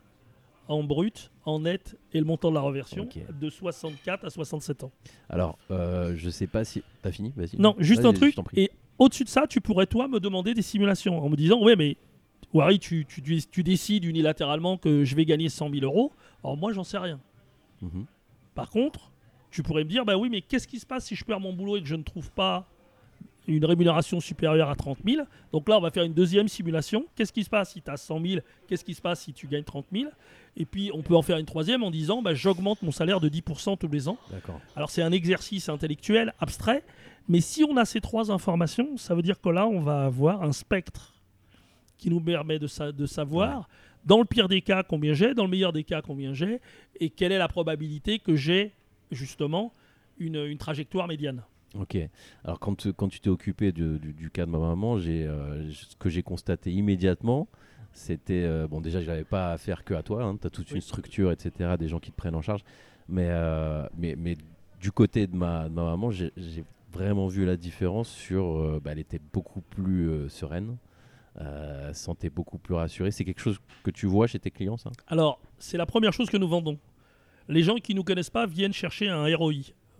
en 0.67 0.83
brut, 0.83 1.31
en 1.43 1.59
net 1.59 1.97
et 2.13 2.19
le 2.19 2.25
montant 2.25 2.49
de 2.49 2.55
la 2.55 2.61
reversion 2.61 3.07
de 3.39 3.49
64 3.49 4.25
à 4.25 4.29
67 4.29 4.83
ans. 4.83 4.91
Alors, 5.29 5.57
euh, 5.71 6.13
je 6.15 6.29
sais 6.29 6.47
pas 6.47 6.63
si. 6.63 6.83
T'as 7.01 7.11
fini? 7.11 7.33
Vas-y. 7.35 7.59
Non, 7.59 7.75
juste 7.79 8.05
un 8.05 8.13
truc. 8.13 8.35
Et 8.55 8.71
au-dessus 9.05 9.23
de 9.23 9.29
ça, 9.29 9.47
tu 9.47 9.61
pourrais, 9.61 9.85
toi, 9.87 10.07
me 10.07 10.19
demander 10.19 10.53
des 10.53 10.61
simulations 10.61 11.23
en 11.23 11.29
me 11.29 11.35
disant 11.35 11.61
Ouais, 11.61 11.75
mais 11.75 11.97
Wari, 12.53 12.79
tu, 12.79 13.05
tu, 13.07 13.21
tu- 13.21 13.41
tu 13.49 13.63
décides 13.63 14.03
unilatéralement 14.05 14.77
que 14.77 15.03
je 15.03 15.15
vais 15.15 15.25
gagner 15.25 15.49
100 15.49 15.69
000 15.71 15.83
euros. 15.85 16.11
Alors, 16.43 16.57
moi, 16.57 16.73
j'en 16.73 16.83
sais 16.83 16.97
rien. 16.97 17.19
Mhm. 17.81 18.05
Par 18.55 18.69
contre, 18.69 19.11
tu 19.49 19.63
pourrais 19.63 19.83
me 19.83 19.89
dire 19.89 20.05
Bah 20.05 20.17
oui, 20.17 20.29
mais 20.29 20.41
qu'est-ce 20.41 20.67
qui 20.67 20.79
se 20.79 20.85
passe 20.85 21.05
si 21.05 21.15
je 21.15 21.23
perds 21.25 21.39
mon 21.39 21.53
boulot 21.53 21.77
et 21.77 21.81
que 21.81 21.87
je 21.87 21.95
ne 21.95 22.03
trouve 22.03 22.31
pas 22.31 22.67
une 23.47 23.65
rémunération 23.65 24.19
supérieure 24.19 24.69
à 24.69 24.75
30 24.75 24.99
000 25.05 25.25
Donc 25.51 25.67
là, 25.67 25.77
on 25.77 25.81
va 25.81 25.89
faire 25.89 26.03
une 26.03 26.13
deuxième 26.13 26.47
simulation. 26.47 27.05
Qu'est-ce 27.15 27.33
qui 27.33 27.43
se 27.43 27.49
passe 27.49 27.71
si 27.73 27.81
tu 27.81 27.89
as 27.89 27.97
100 27.97 28.19
000 28.23 28.41
Qu'est-ce 28.67 28.85
qui 28.85 28.93
se 28.93 29.01
passe 29.01 29.21
si 29.21 29.33
tu 29.33 29.47
gagnes 29.47 29.63
30 29.63 29.85
000 29.91 30.09
Et 30.57 30.65
puis, 30.65 30.91
on 30.93 31.01
peut 31.01 31.15
en 31.15 31.21
faire 31.23 31.37
une 31.37 31.45
troisième 31.45 31.83
en 31.83 31.89
disant 31.91 32.21
bah, 32.21 32.33
J'augmente 32.35 32.81
mon 32.83 32.91
salaire 32.91 33.19
de 33.19 33.29
10% 33.29 33.77
tous 33.77 33.87
les 33.87 34.07
ans. 34.07 34.17
Alors 34.75 34.89
c'est 34.91 35.01
un 35.01 35.11
exercice 35.11 35.69
intellectuel 35.69 36.33
abstrait, 36.39 36.83
mais 37.27 37.41
si 37.41 37.63
on 37.63 37.77
a 37.77 37.85
ces 37.85 37.99
trois 38.01 38.31
informations, 38.31 38.95
ça 38.97 39.15
veut 39.15 39.21
dire 39.23 39.41
que 39.41 39.49
là, 39.49 39.65
on 39.67 39.79
va 39.79 40.05
avoir 40.05 40.43
un 40.43 40.51
spectre 40.51 41.13
qui 41.97 42.09
nous 42.09 42.21
permet 42.21 42.59
de, 42.59 42.67
sa- 42.67 42.91
de 42.91 43.05
savoir, 43.05 43.67
dans 44.05 44.17
le 44.19 44.25
pire 44.25 44.47
des 44.47 44.61
cas, 44.61 44.83
combien 44.83 45.13
j'ai, 45.13 45.33
dans 45.33 45.43
le 45.45 45.49
meilleur 45.49 45.71
des 45.73 45.83
cas, 45.83 46.01
combien 46.01 46.33
j'ai, 46.33 46.59
et 46.99 47.09
quelle 47.09 47.31
est 47.31 47.37
la 47.37 47.47
probabilité 47.47 48.17
que 48.19 48.35
j'ai 48.35 48.73
justement 49.11 49.73
une, 50.17 50.35
une 50.45 50.57
trajectoire 50.57 51.07
médiane. 51.07 51.43
Ok. 51.79 51.97
Alors, 52.43 52.59
quand, 52.59 52.75
tu- 52.75 52.93
quand 52.93 53.07
tu 53.07 53.19
t'es 53.21 53.29
occupé 53.29 53.71
du, 53.71 53.97
du- 53.99 54.13
du 54.13 54.29
cas 54.29 54.45
de 54.45 54.51
ma 54.51 54.59
maman, 54.59 54.97
j'ai, 54.99 55.25
euh, 55.25 55.71
ce 55.71 55.95
que 55.95 56.09
j'ai 56.09 56.21
constaté 56.23 56.71
immédiatement, 56.71 57.47
c'était. 57.93 58.43
euh, 58.43 58.67
bon, 58.67 58.81
déjà, 58.81 58.99
je 59.01 59.07
n'avais 59.07 59.23
pas 59.23 59.53
affaire 59.53 59.83
que 59.83 59.93
à 59.93 60.03
toi. 60.03 60.35
tu 60.39 60.47
as 60.47 60.49
toute 60.49 60.69
Oui. 60.71 60.75
une 60.75 60.81
structure, 60.81 61.31
etc., 61.31 61.77
des 61.79 61.87
gens 61.87 61.99
qui 61.99 62.11
te 62.11 62.15
prennent 62.17 62.35
en 62.35 62.41
charge. 62.41 62.63
Mais, 63.07 63.27
euh, 63.29 63.87
mais, 63.97 64.15
mais 64.17 64.35
du 64.81 64.91
côté 64.91 65.27
de 65.27 65.35
ma, 65.35 65.69
de 65.69 65.73
ma 65.73 65.83
maman, 65.83 66.11
j'ai, 66.11 66.31
vraiment 66.91 67.27
vu 67.27 67.45
la 67.45 67.55
différence 67.55 68.09
sur. 68.09 68.81
bah, 68.81 68.91
elle 68.91 68.99
était 68.99 69.21
beaucoup 69.31 69.61
plus 69.61 70.29
sereine. 70.29 70.75
Sentait 71.93 72.29
beaucoup 72.29 72.57
plus 72.57 72.75
rassurée. 72.75 73.11
C'est 73.11 73.23
quelque 73.23 73.39
chose 73.39 73.59
que 73.83 73.91
tu 73.91 74.05
vois 74.07 74.27
chez 74.27 74.39
tes 74.39 74.51
clients, 74.51 74.75
ça? 74.77 74.91
Alors, 75.07 75.39
c'est 75.57 75.77
la 75.77 75.85
première 75.85 76.11
chose 76.13 76.29
que 76.29 76.35
nous 76.37 76.49
vendons. 76.49 76.77
Les 77.47 77.63
gens 77.63 77.75
qui 77.75 77.93
ne 77.93 77.97
nous 77.99 78.03
connaissent 78.03 78.29
pas 78.29 78.45
viennent 78.45 78.73
chercher 78.73 79.07
un 79.09 79.25
ROI. 79.35 79.53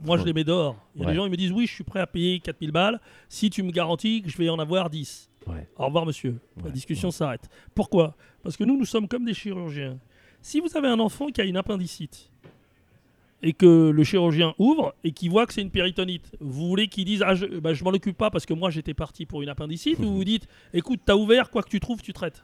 Moi, 0.03 0.17
je 0.17 0.23
les 0.25 0.33
mets 0.33 0.43
dehors. 0.43 0.75
Il 0.95 1.01
y 1.01 1.03
a 1.03 1.07
Ouais. 1.07 1.11
des 1.13 1.17
gens 1.17 1.23
qui 1.25 1.31
me 1.31 1.37
disent 1.37 1.51
Oui, 1.51 1.67
je 1.67 1.73
suis 1.73 1.83
prêt 1.83 1.99
à 1.99 2.07
payer 2.07 2.39
4000 2.39 2.71
balles 2.71 2.99
si 3.29 3.49
tu 3.49 3.63
me 3.63 3.71
garantis 3.71 4.21
que 4.21 4.29
je 4.29 4.37
vais 4.37 4.49
en 4.49 4.59
avoir 4.59 4.89
10. 4.89 5.29
Ouais. 5.47 5.67
Au 5.77 5.85
revoir, 5.85 6.05
monsieur. 6.05 6.39
La 6.63 6.69
discussion 6.71 7.11
s'arrête. 7.11 7.49
Pourquoi? 7.75 8.15
Parce 8.43 8.57
que 8.57 8.63
nous, 8.63 8.77
nous 8.77 8.85
sommes 8.85 9.07
comme 9.07 9.25
des 9.25 9.33
chirurgiens. 9.33 9.97
Si 10.41 10.59
vous 10.59 10.75
avez 10.75 10.87
un 10.87 10.99
enfant 10.99 11.27
qui 11.27 11.41
a 11.41 11.43
une 11.43 11.57
appendicite 11.57 12.31
et 13.43 13.53
que 13.53 13.89
le 13.89 14.03
chirurgien 14.03 14.53
ouvre 14.59 14.93
et 15.03 15.11
qu'il 15.11 15.29
voit 15.31 15.45
que 15.47 15.53
c'est 15.53 15.61
une 15.61 15.71
péritonite, 15.71 16.31
vous 16.39 16.67
voulez 16.67 16.87
qu'il 16.87 17.05
dise 17.05 17.23
ah, 17.25 17.33
je, 17.35 17.45
bah, 17.45 17.73
je 17.73 17.83
m'en 17.83 17.89
occupe 17.91 18.17
pas 18.17 18.29
parce 18.29 18.45
que 18.45 18.53
moi 18.53 18.69
j'étais 18.69 18.93
parti 18.93 19.25
pour 19.25 19.41
une 19.41 19.49
appendicite 19.49 19.99
ou 19.99 20.11
vous 20.11 20.23
dites 20.23 20.47
écoute, 20.73 20.99
t'as 21.05 21.15
ouvert, 21.15 21.49
quoi 21.49 21.63
que 21.63 21.69
tu 21.69 21.79
trouves, 21.79 22.01
tu 22.01 22.13
traites. 22.13 22.43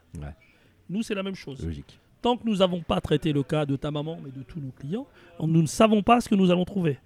Nous, 0.90 1.04
c'est 1.04 1.16
la 1.16 1.24
même 1.24 1.36
chose. 1.36 1.64
Logique. 1.66 2.00
Tant 2.22 2.36
que 2.38 2.46
nous 2.48 2.58
n'avons 2.58 2.82
pas 2.82 3.00
traité 3.02 3.32
le 3.34 3.44
cas 3.44 3.66
de 3.66 3.76
ta 3.76 3.92
maman, 3.92 4.18
mais 4.24 4.32
de 4.32 4.42
tous 4.42 4.60
nos 4.60 4.72
clients, 4.72 5.06
nous 5.40 5.62
ne 5.62 5.68
savons 5.68 6.02
pas 6.02 6.20
ce 6.22 6.30
que 6.30 6.36
nous 6.36 6.50
allons 6.50 6.66
trouver. 6.66 6.98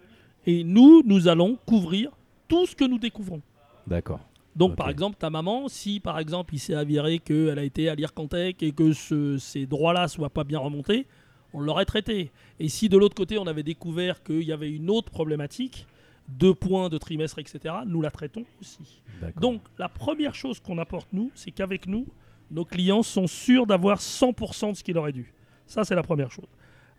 Et 0.46 0.64
nous, 0.64 1.04
nous 1.06 1.28
allons 1.28 1.58
couvrir 1.66 2.12
tout 2.48 2.66
ce 2.66 2.76
que 2.76 2.86
nous 2.86 2.98
découvrons. 3.00 3.42
D'accord. 3.88 4.20
Donc, 4.56 4.76
par 4.76 4.90
exemple, 4.90 5.16
ta 5.18 5.30
maman, 5.30 5.68
si 5.70 6.00
par 6.00 6.20
exemple 6.20 6.54
il 6.54 6.60
s'est 6.60 6.74
avéré 6.76 7.20
qu'elle 7.20 7.58
a 7.58 7.64
été 7.64 7.88
à 7.88 7.96
l'IRCantec 7.96 8.62
et 8.64 8.72
que 8.74 8.92
ce- 8.92 9.38
ces 9.38 9.66
droits-là 9.66 10.08
soient 10.10 10.30
pas 10.30 10.44
bien 10.44 10.60
remontés, 10.60 11.08
on 11.54 11.62
l'aurait 11.62 11.86
traité. 11.86 12.32
Et 12.60 12.68
si 12.68 12.90
de 12.90 12.98
l'autre 12.98 13.16
côté 13.16 13.38
on 13.38 13.48
avait 13.48 13.64
découvert 13.64 14.22
qu'il 14.24 14.44
y 14.44 14.52
avait 14.52 14.72
une 14.72 14.90
autre 14.90 15.10
problématique, 15.10 15.86
deux 16.28 16.54
points 16.54 16.90
de 16.90 16.98
trimestre, 16.98 17.40
etc., 17.40 17.76
nous 17.86 18.02
la 18.02 18.12
traitons 18.12 18.44
aussi. 18.60 19.02
D'accord. 19.22 19.42
Donc, 19.42 19.62
la 19.78 19.88
première 19.90 20.36
chose 20.36 20.60
qu'on 20.60 20.78
apporte 20.80 21.08
nous, 21.14 21.32
c'est 21.34 21.52
qu'avec 21.52 21.88
nous, 21.88 22.06
nos 22.52 22.66
clients 22.66 23.04
sont 23.04 23.28
sûrs 23.28 23.66
d'avoir 23.66 24.00
100% 24.02 24.72
de 24.72 24.76
ce 24.78 24.84
qu'il 24.84 24.98
aurait 24.98 25.12
dû. 25.14 25.34
Ça, 25.66 25.86
c'est 25.86 25.96
la 25.96 26.04
première 26.04 26.32
chose. 26.32 26.48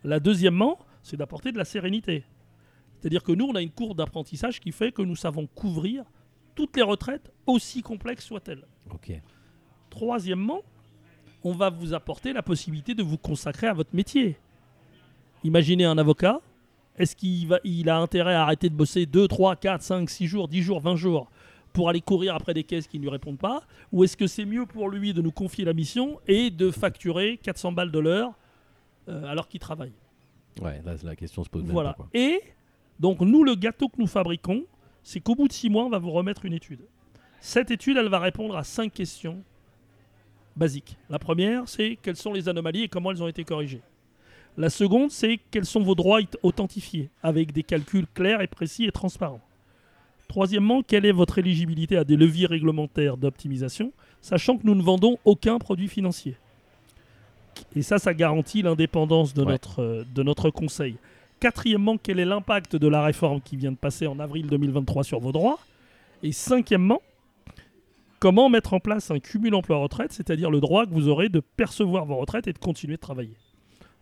La 0.03 0.19
deuxièmement, 0.19 0.79
c'est 1.03 1.17
d'apporter 1.17 1.51
de 1.51 1.57
la 1.59 1.65
sérénité. 1.65 2.23
C'est-à-dire 3.03 3.21
que 3.23 3.33
nous, 3.33 3.43
on 3.47 3.53
a 3.55 3.61
une 3.61 3.69
courbe 3.69 3.97
d'apprentissage 3.97 4.61
qui 4.61 4.71
fait 4.71 4.93
que 4.93 5.01
nous 5.01 5.17
savons 5.17 5.45
couvrir 5.45 6.05
toutes 6.55 6.77
les 6.77 6.83
retraites, 6.83 7.33
aussi 7.45 7.81
complexes 7.81 8.23
soient-elles. 8.23 8.63
Troisièmement, 9.89 10.61
on 11.43 11.51
va 11.51 11.69
vous 11.69 11.93
apporter 11.93 12.31
la 12.31 12.41
possibilité 12.41 12.95
de 12.95 13.03
vous 13.03 13.17
consacrer 13.17 13.67
à 13.67 13.73
votre 13.73 13.93
métier. 13.93 14.37
Imaginez 15.43 15.83
un 15.83 15.97
avocat, 15.97 16.39
est-ce 16.97 17.13
qu'il 17.17 17.45
va, 17.49 17.59
il 17.65 17.89
a 17.89 17.97
intérêt 17.97 18.35
à 18.35 18.43
arrêter 18.43 18.69
de 18.69 18.73
bosser 18.75 19.05
2, 19.05 19.27
3, 19.27 19.57
4, 19.57 19.81
5, 19.81 20.09
6 20.09 20.27
jours, 20.27 20.47
10 20.47 20.61
jours, 20.61 20.79
20 20.79 20.95
jours 20.95 21.29
pour 21.73 21.89
aller 21.89 21.99
courir 21.99 22.35
après 22.35 22.53
des 22.53 22.63
caisses 22.63 22.87
qui 22.87 22.99
ne 22.99 23.03
lui 23.03 23.09
répondent 23.09 23.37
pas? 23.37 23.63
Ou 23.91 24.05
est-ce 24.05 24.15
que 24.15 24.27
c'est 24.27 24.45
mieux 24.45 24.65
pour 24.65 24.87
lui 24.89 25.11
de 25.11 25.21
nous 25.21 25.31
confier 25.33 25.65
la 25.65 25.73
mission 25.73 26.21
et 26.25 26.51
de 26.51 26.71
facturer 26.71 27.37
400 27.43 27.73
balles 27.73 27.91
de 27.91 27.99
l'heure 27.99 28.31
euh, 29.09 29.25
alors 29.25 29.49
qu'il 29.49 29.59
travaille? 29.59 29.91
Ouais, 30.61 30.81
là, 30.85 30.93
la 31.03 31.15
question 31.17 31.43
se 31.43 31.49
pose 31.49 31.63
même 31.63 31.73
Voilà. 31.73 31.89
pas. 31.89 31.95
Quoi. 32.03 32.07
Et 32.13 32.39
donc, 32.99 33.21
nous, 33.21 33.43
le 33.43 33.55
gâteau 33.55 33.89
que 33.89 33.99
nous 33.99 34.07
fabriquons, 34.07 34.63
c'est 35.03 35.19
qu'au 35.19 35.35
bout 35.35 35.47
de 35.47 35.53
six 35.53 35.69
mois, 35.69 35.85
on 35.85 35.89
va 35.89 35.97
vous 35.99 36.11
remettre 36.11 36.45
une 36.45 36.53
étude. 36.53 36.81
Cette 37.41 37.71
étude, 37.71 37.97
elle 37.97 38.07
va 38.07 38.19
répondre 38.19 38.55
à 38.55 38.63
cinq 38.63 38.93
questions 38.93 39.43
basiques. 40.55 40.97
La 41.09 41.19
première, 41.19 41.67
c'est 41.67 41.97
quelles 42.01 42.15
sont 42.15 42.31
les 42.33 42.47
anomalies 42.47 42.83
et 42.83 42.87
comment 42.87 43.11
elles 43.11 43.23
ont 43.23 43.27
été 43.27 43.43
corrigées. 43.43 43.81
La 44.55 44.69
seconde, 44.69 45.09
c'est 45.11 45.39
quels 45.51 45.65
sont 45.65 45.81
vos 45.81 45.95
droits 45.95 46.21
it- 46.21 46.37
authentifiés, 46.43 47.09
avec 47.23 47.51
des 47.51 47.63
calculs 47.63 48.05
clairs 48.13 48.41
et 48.41 48.47
précis 48.47 48.85
et 48.85 48.91
transparents. 48.91 49.41
Troisièmement, 50.27 50.83
quelle 50.83 51.05
est 51.05 51.11
votre 51.11 51.39
éligibilité 51.39 51.97
à 51.97 52.03
des 52.03 52.15
leviers 52.15 52.45
réglementaires 52.47 53.17
d'optimisation, 53.17 53.91
sachant 54.21 54.57
que 54.57 54.65
nous 54.65 54.75
ne 54.75 54.81
vendons 54.83 55.17
aucun 55.25 55.57
produit 55.57 55.87
financier. 55.87 56.37
Et 57.75 57.81
ça, 57.81 57.97
ça 57.99 58.13
garantit 58.13 58.61
l'indépendance 58.61 59.33
de, 59.33 59.43
Ouais. 59.43 59.51
notre, 59.53 59.81
euh, 59.81 60.03
de 60.13 60.23
notre 60.23 60.49
conseil. 60.49 60.95
Quatrièmement, 61.43 61.97
quel 61.97 62.21
est 62.21 62.25
l'impact 62.25 62.77
de 62.77 62.87
la 62.87 63.03
réforme 63.03 63.41
qui 63.41 63.57
vient 63.57 63.73
de 63.73 63.77
passer 63.77 64.07
en 64.07 64.17
avril 64.17 64.47
2023 64.47 65.03
sur 65.03 65.19
vos 65.19 65.33
droits? 65.33 65.59
Et 66.23 66.31
cinquièmement, 66.31 67.01
comment 68.19 68.47
mettre 68.47 68.73
en 68.73 68.79
place 68.79 69.11
un 69.11 69.19
cumul 69.19 69.53
emploi-retraite, 69.53 70.13
c'est-à-dire 70.13 70.49
le 70.49 70.61
droit 70.61 70.85
que 70.85 70.93
vous 70.93 71.09
aurez 71.09 71.27
de 71.27 71.41
percevoir 71.41 72.05
vos 72.05 72.15
retraites 72.15 72.47
et 72.47 72.53
de 72.53 72.59
continuer 72.59 72.95
de 72.95 73.01
travailler? 73.01 73.35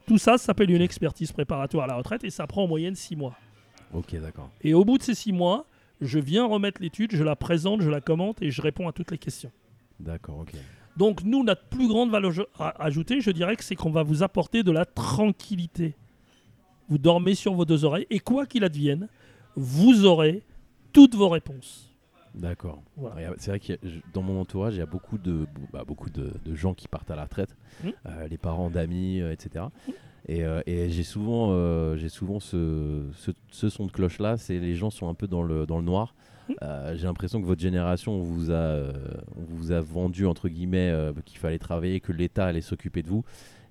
Tout 0.05 0.19
ça, 0.19 0.33
ça 0.33 0.45
s'appelle 0.45 0.69
une 0.69 0.83
expertise 0.83 1.31
préparatoire 1.31 1.85
à 1.85 1.87
la 1.87 1.95
retraite 1.95 2.23
et 2.23 2.29
ça 2.29 2.45
prend 2.45 2.65
en 2.65 2.67
moyenne 2.67 2.93
six 2.93 3.15
mois. 3.15 3.35
Ok, 3.91 4.15
d'accord. 4.17 4.51
Et 4.61 4.75
au 4.75 4.85
bout 4.85 4.99
de 4.99 5.03
ces 5.03 5.15
six 5.15 5.33
mois, 5.33 5.65
je 5.99 6.19
viens 6.19 6.45
remettre 6.45 6.79
l'étude, 6.79 7.15
je 7.15 7.23
la 7.23 7.35
présente, 7.35 7.81
je 7.81 7.89
la 7.89 8.01
commente 8.01 8.39
et 8.43 8.51
je 8.51 8.61
réponds 8.61 8.87
à 8.87 8.91
toutes 8.91 9.09
les 9.09 9.17
questions. 9.17 9.51
D'accord, 9.99 10.41
ok. 10.41 10.51
Donc 10.95 11.23
nous, 11.23 11.43
notre 11.43 11.63
plus 11.63 11.87
grande 11.87 12.11
valeur 12.11 12.33
ajoutée, 12.59 13.19
je 13.19 13.31
dirais 13.31 13.55
que 13.55 13.63
c'est 13.63 13.73
qu'on 13.73 13.89
va 13.89 14.03
vous 14.03 14.21
apporter 14.21 14.61
de 14.61 14.71
la 14.71 14.85
tranquillité. 14.85 15.95
Vous 16.91 16.97
dormez 16.97 17.35
sur 17.35 17.53
vos 17.53 17.63
deux 17.63 17.85
oreilles 17.85 18.05
et 18.09 18.19
quoi 18.19 18.45
qu'il 18.45 18.65
advienne, 18.65 19.07
vous 19.55 20.05
aurez 20.05 20.43
toutes 20.91 21.15
vos 21.15 21.29
réponses. 21.29 21.89
D'accord. 22.35 22.81
Voilà. 22.97 23.15
Ouais, 23.31 23.35
C'est 23.37 23.51
vrai 23.51 23.59
que 23.61 23.73
dans 24.13 24.21
mon 24.21 24.41
entourage, 24.41 24.75
il 24.75 24.79
y 24.79 24.81
a 24.81 24.85
beaucoup 24.85 25.17
de, 25.17 25.45
bah, 25.71 25.85
beaucoup 25.87 26.09
de, 26.09 26.33
de 26.45 26.53
gens 26.55 26.73
qui 26.73 26.89
partent 26.89 27.09
à 27.09 27.15
la 27.15 27.23
retraite, 27.23 27.55
Mhm. 27.83 27.91
euh, 28.07 28.27
les 28.27 28.37
parents 28.37 28.69
d'amis, 28.69 29.21
euh, 29.21 29.31
etc. 29.31 29.65
Et, 30.27 30.43
euh, 30.43 30.61
et 30.65 30.89
j'ai 30.89 31.03
souvent, 31.03 31.47
euh, 31.51 31.95
j'ai 31.95 32.09
souvent 32.09 32.41
ce, 32.41 33.03
ce, 33.15 33.31
ce 33.51 33.69
son 33.69 33.85
de 33.85 33.91
cloche-là, 33.91 34.35
c'est 34.35 34.59
les 34.59 34.75
gens 34.75 34.89
sont 34.89 35.07
un 35.07 35.13
peu 35.13 35.27
dans 35.27 35.43
le, 35.43 35.65
dans 35.65 35.77
le 35.77 35.85
noir. 35.85 36.13
Euh, 36.61 36.93
j'ai 36.97 37.07
l'impression 37.07 37.39
que 37.41 37.45
votre 37.45 37.61
génération, 37.61 38.11
on 38.15 38.23
vous 38.23 38.51
a, 38.51 38.55
euh, 38.55 38.91
on 39.37 39.43
vous 39.55 39.71
a 39.71 39.79
vendu, 39.79 40.25
entre 40.25 40.49
guillemets, 40.49 40.89
euh, 40.89 41.13
qu'il 41.25 41.37
fallait 41.37 41.57
travailler, 41.59 42.01
que 42.01 42.11
l'État 42.11 42.47
allait 42.47 42.59
s'occuper 42.59 43.01
de 43.01 43.07
vous. 43.07 43.23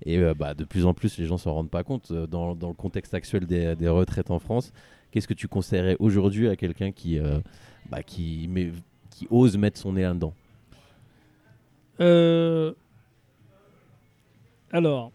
Et 0.05 0.17
euh, 0.17 0.33
bah, 0.33 0.53
de 0.53 0.63
plus 0.63 0.85
en 0.85 0.93
plus, 0.93 1.17
les 1.17 1.25
gens 1.25 1.37
s'en 1.37 1.53
rendent 1.53 1.69
pas 1.69 1.83
compte. 1.83 2.11
Euh, 2.11 2.27
Dans, 2.27 2.53
le 2.53 2.73
contexte 2.73 3.13
actuel 3.13 3.45
des, 3.45 3.89
retraites 3.89 4.31
en 4.31 4.39
France, 4.39 4.71
Qu'est-ce 5.11 5.27
que 5.27 5.33
tu 5.33 5.49
conseillerais 5.49 5.97
aujourd'hui 5.99 6.47
à 6.47 6.55
quelqu'un 6.55 6.93
qui, 6.93 7.19
euh, 7.19 7.39
bah, 7.89 8.01
qui 8.01 8.49
ose 9.29 9.57
mettre 9.57 9.77
son 9.77 9.91
nez 9.91 10.03
là-dedans? 10.03 10.33
Euh, 11.99 12.73
Alors, 14.71 15.11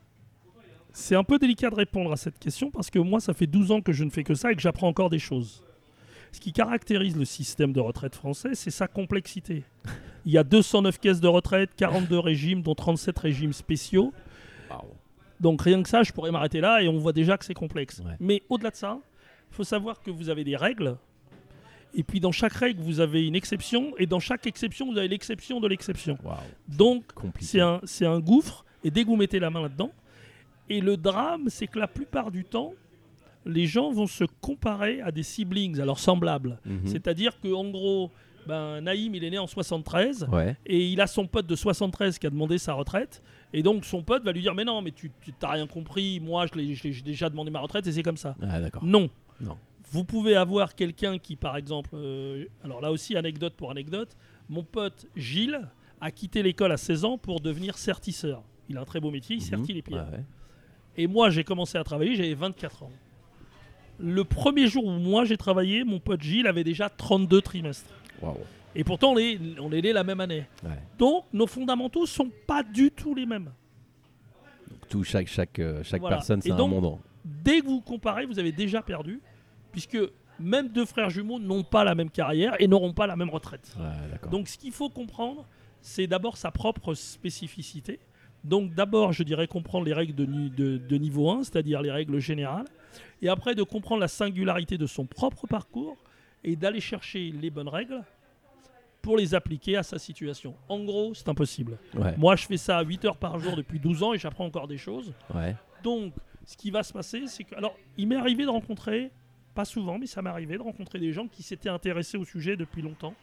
c'est 0.92 1.16
un 1.16 1.24
peu 1.24 1.38
délicat 1.38 1.70
de 1.70 1.74
répondre 1.74 2.12
à 2.12 2.16
cette 2.16 2.38
question 2.38 2.70
parce 2.70 2.90
que 2.90 2.98
moi, 2.98 3.20
ça 3.20 3.32
fait 3.32 3.46
12 3.46 3.72
ans 3.72 3.80
que 3.80 3.92
je 3.92 4.04
ne 4.04 4.10
fais 4.10 4.22
que 4.22 4.34
ça 4.34 4.52
et 4.52 4.54
que 4.54 4.60
j'apprends 4.60 4.88
encore 4.88 5.08
des 5.08 5.18
choses. 5.18 5.62
Ce 6.30 6.40
qui 6.40 6.52
caractérise 6.52 7.16
le 7.16 7.24
système 7.24 7.72
de 7.72 7.80
retraite 7.80 8.14
français, 8.14 8.54
c'est 8.54 8.70
sa 8.70 8.88
complexité. 8.88 9.64
Il 10.26 10.32
y 10.32 10.38
a 10.38 10.44
209 10.44 10.98
caisses 10.98 11.20
de 11.20 11.28
retraite, 11.28 11.70
42 11.76 12.18
régimes, 12.18 12.60
dont 12.60 12.74
37 12.74 13.18
régimes 13.18 13.52
spéciaux. 13.54 14.12
Donc 15.40 15.62
rien 15.62 15.82
que 15.82 15.88
ça, 15.88 16.02
je 16.02 16.12
pourrais 16.12 16.30
m'arrêter 16.30 16.60
là 16.60 16.82
et 16.82 16.88
on 16.88 16.98
voit 16.98 17.12
déjà 17.12 17.36
que 17.36 17.44
c'est 17.44 17.54
complexe. 17.54 18.00
Ouais. 18.04 18.16
Mais 18.20 18.42
au-delà 18.48 18.70
de 18.70 18.76
ça, 18.76 18.98
il 19.50 19.54
faut 19.54 19.64
savoir 19.64 20.00
que 20.00 20.10
vous 20.10 20.28
avez 20.30 20.44
des 20.44 20.56
règles. 20.56 20.96
Et 21.94 22.02
puis 22.02 22.20
dans 22.20 22.32
chaque 22.32 22.52
règle, 22.52 22.82
vous 22.82 23.00
avez 23.00 23.26
une 23.26 23.34
exception. 23.34 23.94
Et 23.98 24.06
dans 24.06 24.20
chaque 24.20 24.46
exception, 24.46 24.90
vous 24.90 24.98
avez 24.98 25.08
l'exception 25.08 25.60
de 25.60 25.68
l'exception. 25.68 26.18
Donc 26.68 27.04
c'est 27.40 27.60
un, 27.60 28.20
gouffre, 28.20 28.64
et 28.84 28.90
dès 28.90 29.02
que 29.02 29.08
vous 29.08 29.16
mettez 29.16 29.38
la 29.38 29.50
main 29.50 29.62
là-dedans, 29.62 29.90
et 30.68 30.80
le 30.80 30.96
drame, 30.96 31.48
c'est 31.48 31.66
que 31.66 31.78
la 31.78 31.86
plupart 31.86 32.30
du 32.30 32.44
temps, 32.44 32.74
les 33.46 33.66
gens 33.66 33.92
vont 33.92 34.08
se 34.08 34.24
comparer 34.40 35.00
à 35.00 35.12
des 35.12 35.22
siblings, 35.22 35.80
alors 35.80 36.00
semblables. 36.00 36.58
Mhm. 36.64 36.80
C'est-à-dire 36.86 37.40
que 37.40 37.52
en 37.52 37.70
gros, 37.70 38.10
ben, 38.46 38.80
Naïm, 38.80 39.14
il 39.14 39.24
est 39.24 39.30
né 39.30 39.38
en 39.38 39.46
73, 39.46 40.26
Ouais, 40.30 40.56
et 40.66 40.86
il 40.88 41.00
a 41.00 41.06
son 41.06 41.26
pote 41.26 41.46
de 41.46 41.54
73 41.56 42.18
qui 42.18 42.26
a 42.26 42.30
demandé 42.30 42.58
sa 42.58 42.74
retraite, 42.74 43.22
et 43.52 43.62
donc 43.62 43.84
son 43.84 44.02
pote 44.02 44.22
va 44.24 44.32
lui 44.32 44.40
dire, 44.42 44.54
mais 44.54 44.64
non, 44.64 44.82
mais 44.82 44.92
tu 44.92 45.10
t'as 45.38 45.50
rien 45.52 45.66
compris, 45.66 46.20
moi 46.20 46.46
j'ai 46.54 47.02
déjà 47.02 47.28
demandé 47.30 47.50
ma 47.50 47.60
retraite, 47.60 47.86
et 47.86 47.92
c'est 47.92 48.02
comme 48.02 48.16
ça. 48.16 48.34
ah. 48.42 48.60
Non. 48.82 49.08
Non. 49.40 49.56
Vous 49.92 50.04
pouvez 50.04 50.34
avoir 50.34 50.74
quelqu'un 50.74 51.18
qui, 51.18 51.36
par 51.36 51.56
exemple, 51.56 51.90
euh, 51.94 52.44
alors 52.64 52.80
là 52.80 52.90
aussi, 52.90 53.16
anecdote 53.16 53.54
pour 53.56 53.70
anecdote, 53.70 54.16
mon 54.48 54.64
pote 54.64 55.06
Gilles 55.14 55.60
a 56.00 56.10
quitté 56.10 56.42
l'école 56.42 56.72
à 56.72 56.76
16 56.76 57.04
ans 57.04 57.18
pour 57.18 57.40
devenir 57.40 57.78
sertisseur. 57.78 58.42
Il 58.68 58.76
a 58.78 58.80
un 58.80 58.84
très 58.84 58.98
beau 59.00 59.10
métier, 59.12 59.36
il 59.36 59.42
Mhm. 59.42 59.48
sertit 59.48 59.72
les 59.72 59.82
pierres. 59.82 60.06
Ouais, 60.10 60.18
ouais. 60.18 60.24
Et 60.98 61.06
moi, 61.06 61.30
j'ai 61.30 61.44
commencé 61.44 61.78
à 61.78 61.84
travailler, 61.84 62.16
j'avais 62.16 62.34
24 62.34 62.82
ans. 62.82 62.90
Le 63.98 64.24
premier 64.24 64.66
jour 64.66 64.84
où 64.84 64.90
moi 64.90 65.24
j'ai 65.24 65.36
travaillé, 65.36 65.84
mon 65.84 66.00
pote 66.00 66.22
Gilles 66.22 66.46
avait 66.46 66.64
déjà 66.64 66.88
32 66.90 67.40
trimestres. 67.40 67.90
Et 68.74 68.84
pourtant, 68.84 69.12
on 69.12 69.18
est, 69.18 69.38
on 69.60 69.72
est 69.72 69.80
né 69.80 69.92
la 69.92 70.04
même 70.04 70.20
année. 70.20 70.44
Ouais. 70.62 70.70
Donc, 70.98 71.24
nos 71.32 71.46
fondamentaux 71.46 72.04
sont 72.06 72.30
pas 72.46 72.62
du 72.62 72.90
tout 72.90 73.14
les 73.14 73.24
mêmes. 73.26 73.50
Tout, 74.88 75.02
chaque, 75.02 75.26
chaque, 75.28 75.58
euh, 75.58 75.82
chaque 75.82 76.00
Voilà. 76.00 76.16
personne, 76.16 76.40
c'est 76.42 76.50
un 76.52 76.56
donc, 76.56 76.70
monde. 76.70 76.98
dès 77.24 77.60
que 77.60 77.66
vous 77.66 77.80
comparez, 77.80 78.26
vous 78.26 78.38
avez 78.38 78.52
déjà 78.52 78.82
perdu, 78.82 79.20
puisque 79.72 79.98
même 80.38 80.68
deux 80.68 80.84
frères 80.84 81.10
jumeaux 81.10 81.38
n'ont 81.38 81.62
pas 81.64 81.82
la 81.84 81.94
même 81.94 82.10
carrière 82.10 82.54
et 82.60 82.68
n'auront 82.68 82.92
pas 82.92 83.06
la 83.06 83.16
même 83.16 83.30
retraite. 83.30 83.74
Ouais. 83.78 84.30
Donc 84.30 84.48
ce 84.48 84.58
qu'il 84.58 84.72
faut 84.72 84.90
comprendre, 84.90 85.46
c'est 85.80 86.06
d'abord 86.06 86.36
sa 86.36 86.50
propre 86.50 86.94
spécificité. 86.94 87.98
Donc 88.44 88.74
d'abord, 88.74 89.12
je 89.12 89.22
dirais 89.22 89.46
comprendre 89.48 89.86
les 89.86 89.94
règles 89.94 90.14
de, 90.14 90.24
ni- 90.26 90.50
de- 90.50 90.76
de 90.76 90.96
niveau 90.98 91.30
1, 91.30 91.44
c'est-à-dire 91.44 91.80
les 91.82 91.90
règles 91.90 92.18
générales, 92.20 92.66
et 93.22 93.28
après 93.28 93.54
de 93.54 93.62
comprendre 93.62 94.00
la 94.00 94.08
singularité 94.08 94.76
de 94.78 94.86
son 94.86 95.06
propre 95.06 95.46
parcours 95.46 95.96
et 96.46 96.56
d'aller 96.56 96.80
chercher 96.80 97.30
les 97.32 97.50
bonnes 97.50 97.68
règles 97.68 98.02
pour 99.02 99.16
les 99.18 99.34
appliquer 99.34 99.76
à 99.76 99.82
sa 99.82 99.98
situation. 99.98 100.54
En 100.68 100.82
gros, 100.84 101.12
c'est 101.14 101.28
impossible. 101.28 101.78
Ouais, 101.94 102.16
Moi, 102.16 102.34
je 102.36 102.46
fais 102.46 102.56
ça 102.56 102.80
8 102.82 103.04
heures 103.04 103.16
par 103.18 103.38
jour 103.38 103.54
depuis 103.54 103.78
12 103.78 104.02
ans 104.02 104.14
et 104.14 104.18
j'apprends 104.18 104.46
encore 104.46 104.66
des 104.66 104.78
choses. 104.78 105.12
ouais. 105.34 105.54
Donc, 105.82 106.14
ce 106.44 106.56
qui 106.56 106.70
va 106.70 106.82
se 106.82 106.92
passer, 106.92 107.26
c'est 107.26 107.44
que. 107.44 107.54
Alors, 107.56 107.76
il 107.96 108.08
m'est 108.08 108.16
arrivé 108.16 108.44
de 108.44 108.48
rencontrer, 108.48 109.10
pas 109.54 109.64
souvent, 109.64 109.98
mais 109.98 110.06
ça 110.06 110.22
m'est 110.22 110.30
arrivé 110.30 110.56
de 110.56 110.62
rencontrer 110.62 110.98
des 110.98 111.12
gens 111.12 111.26
qui 111.28 111.42
s'étaient 111.42 111.68
intéressés 111.68 112.16
au 112.16 112.24
sujet 112.24 112.56
depuis 112.56 112.82
longtemps. 112.82 113.14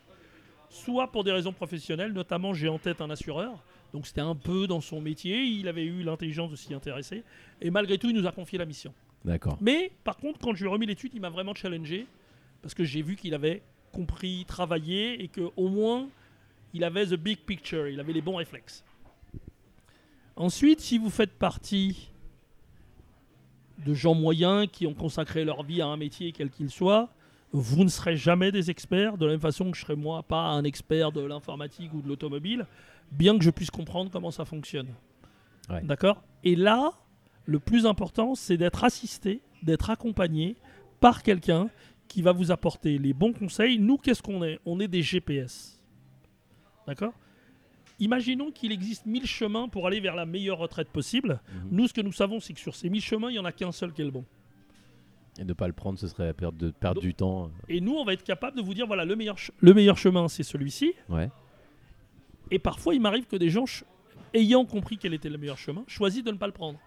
Soit 0.69 1.11
pour 1.11 1.24
des 1.24 1.32
raisons 1.32 1.53
professionnelles, 1.53 2.11
notamment 2.13 2.53
j'ai 2.53 2.67
en 2.69 2.80
tête 2.80 3.01
un 3.01 3.09
assureur. 3.09 3.63
Donc, 3.93 4.07
c'était 4.07 4.21
un 4.21 4.36
peu 4.36 4.67
dans 4.67 4.82
son 4.82 5.01
métier, 5.01 5.43
il 5.43 5.67
avait 5.67 5.86
eu 5.86 6.03
l'intelligence 6.03 6.51
de 6.51 6.55
s'y 6.55 6.74
intéresser. 6.74 7.24
Et 7.61 7.69
malgré 7.69 7.97
tout, 7.97 8.09
il 8.09 8.15
nous 8.15 8.28
a 8.28 8.32
confié 8.32 8.57
la 8.57 8.65
mission. 8.65 8.93
D'accord. 9.24 9.57
Mais, 9.61 9.91
par 10.03 10.17
contre, 10.17 10.39
quand 10.39 10.53
je 10.55 10.63
lui 10.63 10.69
ai 10.69 10.74
remis 10.74 10.86
l'étude, 10.86 11.11
il 11.13 11.21
m'a 11.21 11.30
vraiment 11.30 11.53
challengé. 11.53 12.07
Parce 12.64 12.74
que 12.74 12.84
j'ai 12.84 13.03
vu 13.03 13.16
qu'il 13.16 13.36
avait 13.36 13.61
compris, 13.91 14.45
travaillé 14.47 15.24
et 15.24 15.28
qu'au 15.28 15.70
moins, 15.70 16.07
il 16.74 16.84
avait 16.84 17.05
the 17.05 17.14
big 17.14 17.38
picture, 17.39 17.88
il 17.88 17.99
avait 17.99 18.14
les 18.14 18.22
bons 18.22 18.38
réflexes. 18.38 18.84
Ensuite, 20.36 20.80
si 20.80 20.97
vous 20.97 21.11
faites 21.11 21.34
partie 21.34 22.09
de 23.86 23.93
gens 23.93 24.16
moyens 24.16 24.68
qui 24.72 24.88
ont 24.88 24.93
consacré 24.93 25.45
leur 25.45 25.64
vie 25.64 25.82
à 25.82 25.88
un 25.88 25.97
métier 25.97 26.32
quel 26.32 26.49
qu'il 26.49 26.72
soit, 26.72 27.09
vous 27.51 27.84
ne 27.84 27.89
serez 27.89 28.18
jamais 28.18 28.51
des 28.51 28.72
experts, 28.72 29.18
de 29.18 29.26
la 29.26 29.34
même 29.34 29.41
façon 29.41 29.70
que 29.70 29.78
je 29.78 29.82
serai 29.84 29.95
moi 29.95 30.24
pas 30.24 30.47
un 30.47 30.64
expert 30.64 31.11
de 31.11 31.22
l'informatique 31.22 31.93
ou 31.93 32.01
de 32.01 32.07
l'automobile, 32.07 32.66
bien 33.11 33.38
que 33.38 33.43
je 33.43 33.51
puisse 33.51 33.70
comprendre 33.70 34.09
comment 34.09 34.32
ça 34.32 34.45
fonctionne. 34.45 34.88
Ouais. 35.70 35.82
D'accord? 35.84 36.24
Et 36.43 36.55
là, 36.55 36.93
le 37.45 37.59
plus 37.59 37.86
important, 37.86 38.34
c'est 38.34 38.57
d'être 38.57 38.84
assisté, 38.84 39.41
d'être 39.61 39.91
accompagné 39.91 40.55
par 40.99 41.22
quelqu'un 41.22 41.70
qui 42.08 42.22
va 42.22 42.32
vous 42.32 42.51
apporter 42.51 42.97
les 42.97 43.14
bons 43.14 43.34
conseils. 43.34 43.80
Nous, 43.80 43.97
qu'est-ce 43.97 44.22
qu'on 44.22 44.43
est? 44.43 44.60
On 44.66 44.80
est 44.80 44.88
des 44.88 45.01
GPS. 45.01 45.80
D'accord? 46.88 47.14
Imaginons 47.99 48.51
qu'il 48.51 48.72
existe 48.72 49.06
1000 49.06 49.26
chemins 49.26 49.68
pour 49.70 49.88
aller 49.88 49.99
vers 49.99 50.16
la 50.16 50.26
meilleure 50.26 50.58
retraite 50.58 50.89
possible. 50.89 51.41
Mhm. 51.47 51.68
Nous, 51.72 51.88
ce 51.88 51.93
que 51.93 52.01
nous 52.01 52.12
savons, 52.12 52.39
c'est 52.39 52.54
que 52.54 52.60
sur 52.60 52.76
ces 52.76 52.89
1000 52.89 53.01
chemins, 53.01 53.30
il 53.30 53.34
n'y 53.34 53.39
en 53.39 53.45
a 53.45 53.51
qu'un 53.51 53.72
seul 53.72 53.93
qui 53.93 54.01
est 54.01 54.06
le 54.06 54.12
bon. 54.12 54.26
Et 55.39 55.45
de 55.45 55.54
pas 55.54 55.68
le 55.68 55.74
prendre, 55.74 55.97
ce 55.97 56.08
serait 56.08 56.34
perdre, 56.34 56.58
de, 56.58 56.70
perdre 56.72 56.95
Donc- 56.95 57.04
du 57.04 57.14
temps. 57.16 57.49
Et 57.70 57.82
nous, 57.82 57.93
on 57.93 58.04
va 58.06 58.14
être 58.14 58.24
capable 58.24 58.58
de 58.58 58.62
vous 58.62 58.74
dire, 58.74 58.86
voilà, 58.86 59.06
le 59.06 59.16
meilleur, 59.16 59.38
ch- 59.38 59.51
le 59.60 59.74
meilleur 59.74 59.97
chemin, 59.97 60.28
c'est 60.28 60.43
celui-ci. 60.43 60.93
Ouais. 61.10 61.30
Et 62.51 62.60
parfois, 62.60 62.93
il 62.93 63.01
m'arrive 63.01 63.26
que 63.26 63.36
des 63.38 63.49
gens, 63.49 63.66
ayant 64.34 64.66
compris 64.66 64.97
quel 64.97 65.14
était 65.14 65.30
le 65.30 65.38
meilleur 65.39 65.58
chemin, 65.58 65.84
choisissent 65.88 66.24
de 66.24 66.32
ne 66.32 66.38
pas 66.38 66.45
le 66.47 66.54
prendre. 66.54 66.78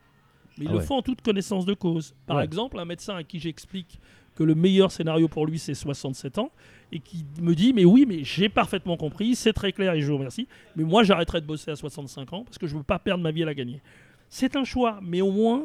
Mais 0.58 0.64
ils 0.66 0.68
Ah 0.68 0.72
le 0.72 0.78
ouais. 0.78 0.84
font 0.84 0.96
en 0.96 1.02
toute 1.02 1.22
connaissance 1.22 1.66
de 1.66 1.74
cause. 1.74 2.14
Par 2.26 2.36
Ouais. 2.36 2.44
exemple, 2.44 2.78
un 2.78 2.84
médecin 2.84 3.16
à 3.16 3.24
qui 3.24 3.40
j'explique 3.40 4.00
que 4.36 4.44
le 4.44 4.54
meilleur 4.54 4.92
scénario 4.92 5.26
pour 5.28 5.46
lui, 5.46 5.58
c'est 5.58 5.74
67 5.74 6.38
ans, 6.38 6.50
et 6.92 7.00
qui 7.00 7.24
me 7.42 7.54
dit, 7.54 7.72
mais 7.72 7.84
oui, 7.84 8.04
mais 8.06 8.22
j'ai 8.22 8.48
parfaitement 8.48 8.96
compris, 8.96 9.34
c'est 9.34 9.52
très 9.52 9.72
clair 9.72 9.94
et 9.94 10.00
je 10.02 10.06
vous 10.12 10.18
remercie, 10.18 10.46
mais 10.76 10.84
moi, 10.84 11.02
j'arrêterai 11.02 11.40
de 11.40 11.46
bosser 11.46 11.70
à 11.72 11.76
65 11.76 12.32
ans 12.32 12.44
parce 12.44 12.58
que 12.58 12.66
je 12.66 12.74
ne 12.74 12.78
veux 12.78 12.84
pas 12.84 12.98
perdre 13.00 13.24
ma 13.24 13.32
vie 13.32 13.42
à 13.42 13.46
la 13.46 13.54
gagner. 13.54 13.80
C'est 14.28 14.54
un 14.56 14.64
choix, 14.64 15.00
mais 15.02 15.20
au 15.20 15.32
moins, 15.32 15.64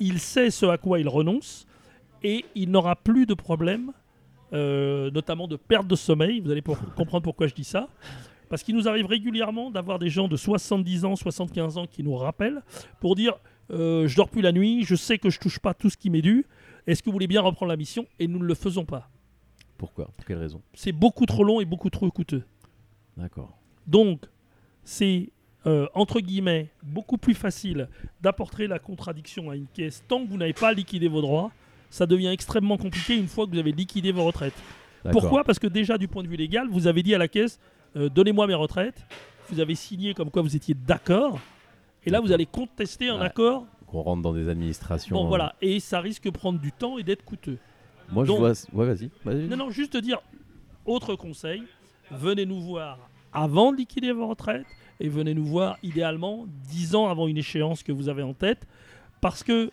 il 0.00 0.18
sait 0.18 0.50
ce 0.50 0.64
à 0.66 0.78
quoi 0.78 0.98
il 1.00 1.08
renonce, 1.08 1.66
et 2.22 2.44
il 2.54 2.70
n'aura 2.70 2.94
plus 2.96 3.26
de 3.26 3.34
problème, 3.34 3.92
euh, 4.52 5.10
notamment 5.10 5.48
de 5.48 5.56
perte 5.56 5.86
de 5.88 5.96
sommeil. 5.96 6.40
Vous 6.40 6.50
allez 6.50 6.62
pour- 6.62 6.78
comprendre 6.96 7.24
pourquoi 7.24 7.46
je 7.48 7.54
dis 7.54 7.64
ça. 7.64 7.88
Parce 8.48 8.62
qu'il 8.62 8.76
nous 8.76 8.86
arrive 8.86 9.06
régulièrement 9.06 9.70
d'avoir 9.70 9.98
des 9.98 10.10
gens 10.10 10.28
de 10.28 10.36
70 10.36 11.04
ans, 11.06 11.16
75 11.16 11.78
ans 11.78 11.86
qui 11.86 12.02
nous 12.02 12.14
rappellent 12.14 12.62
pour 13.00 13.14
dire 13.16 13.34
euh, 13.70 14.06
Je 14.06 14.14
dors 14.14 14.28
plus 14.28 14.42
la 14.42 14.52
nuit, 14.52 14.84
je 14.84 14.94
sais 14.94 15.16
que 15.18 15.30
je 15.30 15.40
touche 15.40 15.58
pas 15.58 15.72
tout 15.74 15.88
ce 15.90 15.96
qui 15.96 16.10
m'est 16.10 16.20
dû. 16.22 16.44
Est-ce 16.86 17.02
que 17.02 17.06
vous 17.06 17.12
voulez 17.12 17.26
bien 17.26 17.40
reprendre 17.40 17.70
la 17.70 17.76
mission 17.76 18.06
Et 18.18 18.26
nous 18.26 18.38
ne 18.38 18.44
le 18.44 18.54
faisons 18.54 18.84
pas. 18.84 19.08
Pourquoi? 19.78 20.06
Pour 20.16 20.24
quelle 20.24 20.38
raison? 20.38 20.62
C'est 20.74 20.92
beaucoup 20.92 21.26
trop 21.26 21.44
long 21.44 21.60
et 21.60 21.64
beaucoup 21.64 21.90
trop 21.90 22.10
coûteux. 22.10 22.44
D'accord. 23.16 23.56
Donc, 23.86 24.22
c'est 24.84 25.30
euh, 25.66 25.86
entre 25.94 26.20
guillemets 26.20 26.70
beaucoup 26.82 27.18
plus 27.18 27.34
facile 27.34 27.88
d'apporter 28.20 28.66
la 28.66 28.78
contradiction 28.78 29.50
à 29.50 29.56
une 29.56 29.66
caisse 29.68 30.02
tant 30.08 30.24
que 30.24 30.28
vous 30.30 30.36
n'avez 30.36 30.52
pas 30.54 30.72
liquidé 30.72 31.08
vos 31.08 31.20
droits. 31.20 31.52
Ça 31.90 32.06
devient 32.06 32.28
extrêmement 32.28 32.76
compliqué 32.78 33.16
une 33.16 33.28
fois 33.28 33.46
que 33.46 33.52
vous 33.52 33.58
avez 33.58 33.72
liquidé 33.72 34.12
vos 34.12 34.24
retraites. 34.24 34.54
Pourquoi? 35.10 35.44
Parce 35.44 35.58
que 35.58 35.66
déjà, 35.66 35.98
du 35.98 36.08
point 36.08 36.22
de 36.22 36.28
vue 36.28 36.36
légal, 36.36 36.68
vous 36.70 36.86
avez 36.86 37.02
dit 37.02 37.14
à 37.14 37.18
la 37.18 37.28
caisse 37.28 37.60
euh, 37.96 38.08
donnez-moi 38.08 38.46
mes 38.46 38.54
retraites. 38.54 39.04
Vous 39.50 39.60
avez 39.60 39.74
signé 39.74 40.14
comme 40.14 40.30
quoi 40.30 40.40
vous 40.42 40.56
étiez 40.56 40.74
d'accord. 40.74 41.38
Et 42.04 42.10
là, 42.10 42.20
vous 42.20 42.32
allez 42.32 42.46
contester 42.46 43.08
un 43.08 43.18
Ouais. 43.20 43.26
accord. 43.26 43.66
Qu'on 43.92 44.02
rentre 44.02 44.22
dans 44.22 44.32
des 44.32 44.48
administrations. 44.48 45.14
Bon, 45.14 45.26
voilà. 45.28 45.54
Et 45.60 45.78
ça 45.78 46.00
risque 46.00 46.24
de 46.24 46.30
prendre 46.30 46.58
du 46.58 46.72
temps 46.72 46.98
et 46.98 47.02
d'être 47.02 47.24
coûteux. 47.24 47.58
Moi, 48.10 48.24
Donc- 48.24 48.38
je 48.38 48.40
vois. 48.72 48.84
Ouais, 48.86 48.94
vas-y. 49.24 49.46
Non, 49.48 49.56
non, 49.56 49.70
juste 49.70 49.96
dire 49.96 50.20
autre 50.84 51.14
conseil 51.14 51.62
venez 52.10 52.46
nous 52.46 52.60
voir 52.60 52.98
avant 53.32 53.72
de 53.72 53.78
liquider 53.78 54.12
vos 54.12 54.26
retraites 54.26 54.66
et 55.00 55.08
venez 55.08 55.34
nous 55.34 55.44
voir 55.44 55.78
idéalement 55.82 56.46
10 56.68 56.94
ans 56.94 57.08
avant 57.08 57.28
une 57.28 57.38
échéance 57.38 57.82
que 57.82 57.92
vous 57.92 58.08
avez 58.08 58.22
en 58.22 58.34
tête. 58.34 58.66
Parce 59.20 59.42
que 59.42 59.70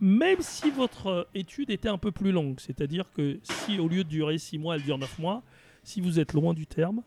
même 0.00 0.40
si 0.40 0.70
votre 0.70 1.28
étude 1.34 1.70
était 1.70 1.88
un 1.88 1.98
peu 1.98 2.10
plus 2.10 2.32
longue, 2.32 2.58
c'est-à-dire 2.58 3.06
que 3.14 3.38
si 3.42 3.78
au 3.78 3.88
lieu 3.88 4.04
de 4.04 4.08
durer 4.08 4.38
6 4.38 4.58
mois, 4.58 4.76
elle 4.76 4.82
dure 4.82 4.98
9 4.98 5.18
mois, 5.18 5.42
si 5.82 6.00
vous 6.00 6.20
êtes 6.20 6.32
loin 6.32 6.54
du 6.54 6.66
terme, 6.66 7.02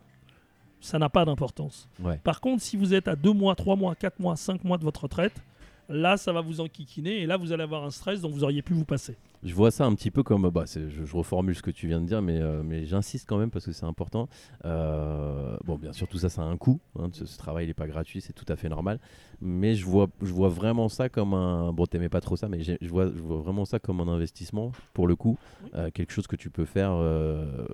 ça 0.79 0.99
n'a 0.99 1.09
pas 1.09 1.25
d'importance. 1.25 1.87
Ouais. 1.99 2.19
Par 2.23 2.41
contre, 2.41 2.61
si 2.61 2.77
vous 2.77 2.93
êtes 2.93 3.07
à 3.07 3.15
2 3.15 3.33
mois, 3.33 3.55
3 3.55 3.75
mois, 3.75 3.95
4 3.95 4.19
mois, 4.19 4.35
5 4.35 4.63
mois 4.63 4.77
de 4.77 4.83
votre 4.83 5.03
retraite, 5.03 5.41
là, 5.89 6.17
ça 6.17 6.31
va 6.33 6.41
vous 6.41 6.61
enquiquiner 6.61 7.21
et 7.21 7.25
là, 7.25 7.37
vous 7.37 7.51
allez 7.51 7.63
avoir 7.63 7.83
un 7.83 7.91
stress 7.91 8.21
dont 8.21 8.29
vous 8.29 8.43
auriez 8.43 8.61
pu 8.61 8.73
vous 8.73 8.85
passer. 8.85 9.15
Je 9.43 9.53
vois 9.53 9.69
ça 9.69 9.85
un 9.85 9.93
petit 9.93 10.09
peu 10.09 10.23
comme, 10.23 10.49
bah, 10.49 10.63
je, 10.65 10.89
je 10.89 11.15
reformule 11.15 11.53
ce 11.55 11.61
que 11.61 11.69
tu 11.69 11.87
viens 11.87 12.01
de 12.01 12.07
dire, 12.07 12.21
mais, 12.23 12.41
euh, 12.41 12.63
mais 12.63 12.85
j'insiste 12.85 13.29
quand 13.29 13.37
même 13.37 13.51
parce 13.51 13.65
que 13.65 13.71
c'est 13.71 13.85
important. 13.85 14.27
Euh, 14.65 15.55
bon, 15.65 15.77
bien 15.77 15.93
sûr, 15.93 16.07
tout 16.07 16.17
ça, 16.17 16.29
ça 16.29 16.41
a 16.41 16.45
un 16.45 16.57
coût. 16.57 16.79
hein, 16.97 17.09
ce, 17.13 17.25
ce 17.25 17.37
travail 17.37 17.67
n'est 17.67 17.75
pas 17.75 17.85
gratuit, 17.87 18.21
c'est 18.21 18.33
tout 18.33 18.45
à 18.47 18.55
fait 18.55 18.69
normal. 18.69 18.99
Mais 19.41 19.75
je 19.75 19.85
vois, 19.85 20.07
je 20.23 20.33
vois 20.33 20.49
vraiment 20.49 20.89
ça 20.89 21.09
comme 21.09 21.35
un. 21.35 21.71
Bon, 21.73 21.85
t'aimais 21.85 22.09
pas 22.09 22.21
trop 22.21 22.35
ça, 22.35 22.49
mais 22.49 22.61
je 22.63 22.89
vois, 22.89 23.05
je 23.05 23.21
vois 23.21 23.37
vraiment 23.37 23.65
ça 23.65 23.77
comme 23.77 23.99
un 23.99 24.07
investissement, 24.07 24.71
pour 24.93 25.07
le 25.07 25.15
coup. 25.15 25.37
Euh, 25.75 25.91
quelque 25.91 26.11
chose 26.11 26.25
que 26.25 26.35
tu 26.35 26.49
peux 26.49 26.65
faire, 26.65 26.95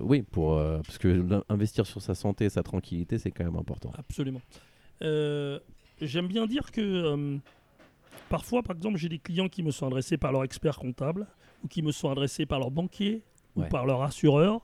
oui, 0.02 0.22
pour, 0.22 0.56
parce 0.56 0.98
que 0.98 1.24
investir 1.48 1.86
sur 1.86 2.02
sa 2.02 2.14
santé, 2.14 2.50
sa 2.50 2.62
tranquillité, 2.62 3.16
c'est 3.18 3.30
quand 3.30 3.44
même 3.44 3.56
important. 3.56 3.92
Absolument. 3.96 4.42
J'aime 5.00 6.26
bien 6.26 6.46
dire 6.46 6.70
que 6.72 7.38
parfois, 8.32 8.62
par 8.62 8.74
exemple, 8.76 8.96
j'ai 8.96 9.08
des 9.10 9.18
clients 9.18 9.48
qui 9.48 9.62
me 9.62 9.70
sont 9.70 9.86
adressés 9.86 10.16
par 10.16 10.32
leur 10.32 10.42
expert 10.42 10.76
comptable 10.78 11.26
ou 11.62 11.68
qui 11.68 11.82
me 11.82 11.92
sont 11.92 12.10
adressés 12.10 12.46
par 12.46 12.58
leur 12.58 12.70
banquier 12.70 13.22
Ouais. 13.54 13.66
ou 13.66 13.68
par 13.68 13.84
leur 13.84 14.00
assureur 14.02 14.62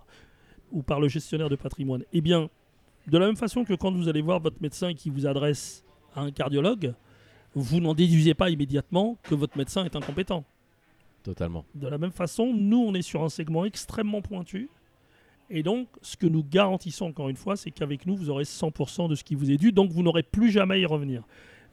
ou 0.73 0.83
par 0.83 0.99
le 0.99 1.09
gestionnaire 1.09 1.51
de 1.51 1.57
patrimoine. 1.57 2.05
Eh 2.15 2.23
bien, 2.23 2.49
de 3.07 3.19
la 3.19 3.27
même 3.27 3.37
façon 3.37 3.63
que 3.65 3.75
quand 3.75 3.93
vous 3.93 4.09
allez 4.09 4.23
voir 4.23 4.41
votre 4.41 4.63
médecin 4.63 4.95
qui 4.95 5.11
vous 5.11 5.27
adresse 5.27 5.85
à 6.15 6.23
un 6.23 6.31
cardiologue, 6.31 6.95
vous 7.55 7.81
n'en 7.81 7.93
déduisez 7.93 8.33
pas 8.33 8.49
immédiatement 8.49 9.19
que 9.23 9.35
votre 9.35 9.59
médecin 9.59 9.85
est 9.85 9.95
incompétent. 9.95 10.43
Totalement. 11.23 11.67
De 11.75 11.87
la 11.87 11.99
même 11.99 12.13
façon, 12.13 12.55
nous, 12.55 12.79
on 12.79 12.95
est 12.95 13.03
sur 13.03 13.23
un 13.23 13.29
segment 13.29 13.67
extrêmement 13.67 14.23
pointu. 14.23 14.71
Et 15.51 15.63
donc, 15.63 15.89
ce 16.01 16.17
que 16.17 16.27
nous 16.27 16.43
garantissons 16.43 17.07
encore 17.07 17.29
une 17.29 17.37
fois, 17.37 17.57
c'est 17.57 17.71
qu'avec 17.71 18.07
nous, 18.07 18.17
vous 18.17 18.31
aurez 18.31 18.45
100% 18.45 19.09
de 19.11 19.15
ce 19.15 19.23
qui 19.25 19.35
vous 19.35 19.51
est 19.51 19.59
dû. 19.59 19.71
Donc, 19.73 19.91
vous 19.91 20.03
n'aurez 20.03 20.23
plus 20.23 20.51
jamais 20.51 20.77
à 20.77 20.79
y 20.79 20.87
revenir. 20.87 21.25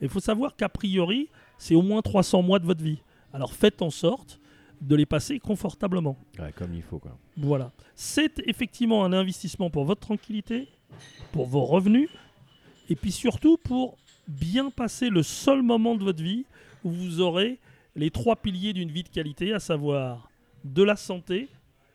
Il 0.02 0.10
faut 0.10 0.20
savoir 0.20 0.58
qu'a 0.58 0.68
priori, 0.68 1.30
c'est 1.58 1.76
au 1.76 1.82
moins 1.82 2.02
300 2.02 2.42
mois 2.42 2.60
de 2.60 2.66
votre 2.66 2.84
vie. 2.84 3.00
Alors, 3.34 3.54
faites 3.54 3.82
en 3.82 3.90
sorte 3.90 4.40
de 4.82 4.96
les 4.96 5.06
passer 5.06 5.40
confortablement. 5.40 6.18
Ouais, 6.40 6.52
comme 6.56 6.74
il 6.74 6.82
faut, 6.82 7.00
quoi. 7.00 7.18
Voilà. 7.38 7.72
C'est 7.96 8.40
effectivement 8.48 9.06
un 9.06 9.14
investissement 9.14 9.70
pour 9.70 9.86
votre 9.86 10.02
tranquillité, 10.02 10.68
pour 11.32 11.48
vos 11.48 11.66
revenus, 11.66 12.10
et 12.90 12.96
puis 12.96 13.12
surtout 13.12 13.58
pour 13.58 13.98
bien 14.28 14.70
passer 14.70 15.10
le 15.10 15.24
seul 15.24 15.62
moment 15.62 15.96
de 15.96 16.04
votre 16.04 16.22
vie 16.22 16.46
où 16.84 16.92
vous 16.92 17.22
aurez 17.22 17.60
les 17.96 18.12
trois 18.12 18.36
piliers 18.36 18.74
d'une 18.74 18.92
vie 18.92 19.04
de 19.04 19.10
qualité, 19.10 19.54
à 19.54 19.60
savoir 19.60 20.30
de 20.64 20.84
la 20.84 20.96
santé, 20.96 21.48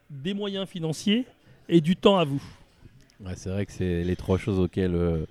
des 0.09 0.35
moyens 0.35 0.69
financiers 0.69 1.27
et 1.69 1.81
du 1.81 1.97
temps 1.97 2.19
à 2.19 2.24
vous. 2.24 2.43
Ouais, 3.20 3.35
c'est 3.37 3.51
vrai 3.51 3.66
que 3.66 3.73
c'est 3.73 4.03
les 4.03 4.16
trois 4.16 4.39
choses 4.39 4.59
auxquelles 4.59 4.95
euh, 4.95 5.27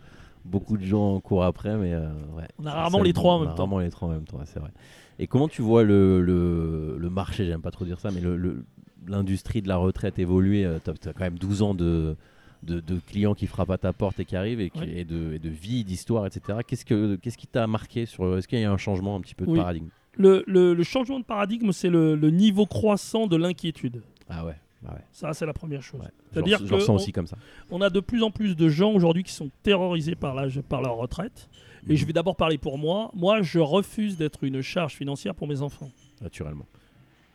beaucoup 0.46 0.78
de 0.78 0.84
gens 0.84 1.20
courent 1.20 1.44
après, 1.44 1.76
mais 1.78 1.94
euh, 1.94 2.10
ouais. 2.36 2.48
On 2.58 2.66
a 2.66 2.72
rarement 2.74 3.02
les 3.02 3.14
trois 3.14 3.36
en 3.36 3.40
même 3.40 3.50
temps. 3.50 3.56
Rarement 3.58 3.80
les 3.80 3.90
trois 3.90 4.08
en 4.08 4.12
même 4.12 4.26
temps, 4.26 4.40
c'est 4.46 4.60
vrai. 4.60 4.72
Et 5.20 5.28
comment 5.28 5.48
tu 5.48 5.62
vois 5.62 5.84
le, 5.84 6.22
le, 6.22 6.98
le 6.98 7.10
marché, 7.10 7.46
j'aime 7.46 7.62
pas 7.62 7.72
trop 7.72 7.86
dire 7.86 8.00
ça, 8.00 8.10
mais 8.12 8.22
le- 8.22 8.64
l'industrie 9.08 9.62
de 9.62 9.68
la 9.68 9.78
retraite 9.78 10.20
évoluer 10.20 10.68
Tu 10.84 10.90
as, 11.10 11.14
quand 11.14 11.24
même 11.24 11.38
12 11.40 11.62
ans 11.62 11.74
de, 11.74 12.16
de, 12.64 12.80
de 12.80 13.00
clients 13.08 13.34
qui 13.34 13.48
frappent 13.48 13.72
à 13.72 13.78
ta 13.78 13.92
porte 13.94 14.20
et 14.20 14.26
qui 14.26 14.36
arrivent, 14.36 14.62
et, 14.62 14.70
qui- 14.70 14.80
Ouais. 14.80 15.00
et 15.00 15.06
de, 15.06 15.34
et 15.34 15.40
de 15.40 15.50
vie, 15.50 15.84
d'histoire, 15.84 16.26
etc. 16.26 16.60
Qu'est-ce, 16.68 16.86
que, 16.86 17.16
qu'est-ce 17.16 17.38
qui 17.38 17.48
t'a 17.48 17.66
marqué 17.68 18.06
sur, 18.06 18.38
Est-ce 18.38 18.48
qu'il 18.48 18.60
y 18.60 18.64
a 18.64 18.72
un 18.72 18.78
changement 18.78 19.16
un 19.16 19.22
petit 19.22 19.36
peu 19.36 19.46
de 19.46 19.52
Oui. 19.52 19.60
paradigme? 19.60 19.88
Le, 20.18 20.84
changement 20.84 21.20
de 21.20 21.26
paradigme, 21.26 21.72
c'est 21.72 21.90
le 21.90 22.16
niveau 22.30 22.66
croissant 22.66 23.28
de 23.28 23.36
l'inquiétude. 23.38 24.02
Ah 24.30 24.46
ouais, 24.46 24.56
ouais. 24.84 25.02
Ça, 25.12 25.34
c'est 25.34 25.46
la 25.46 25.54
première 25.54 25.82
chose. 25.82 26.02
ouais. 26.02 26.08
C'est-à-dire 26.32 26.60
que 26.60 26.90
on- 26.90 26.96
aussi 26.96 27.12
comme 27.12 27.28
ça. 27.28 27.38
on 27.72 27.82
a 27.82 27.90
de 27.90 28.00
plus 28.00 28.24
en 28.24 28.32
plus 28.32 28.56
de 28.56 28.70
gens 28.70 28.92
aujourd'hui 28.92 29.24
qui 29.24 29.32
sont 29.34 29.50
terrorisés 29.64 30.16
par, 30.16 30.34
l'âge- 30.36 30.62
par 30.62 30.82
leur 30.82 30.96
retraite. 30.96 31.50
Et 31.88 31.96
je 31.96 32.06
vais 32.06 32.14
d'abord 32.14 32.36
parler 32.36 32.58
pour 32.58 32.78
moi. 32.78 33.10
Moi, 33.14 33.42
je 33.42 33.60
refuse 33.60 34.18
d'être 34.18 34.44
une 34.44 34.62
charge 34.62 34.94
financière 34.96 35.34
pour 35.34 35.48
mes 35.48 35.62
enfants. 35.62 35.90
Naturellement. 36.22 36.66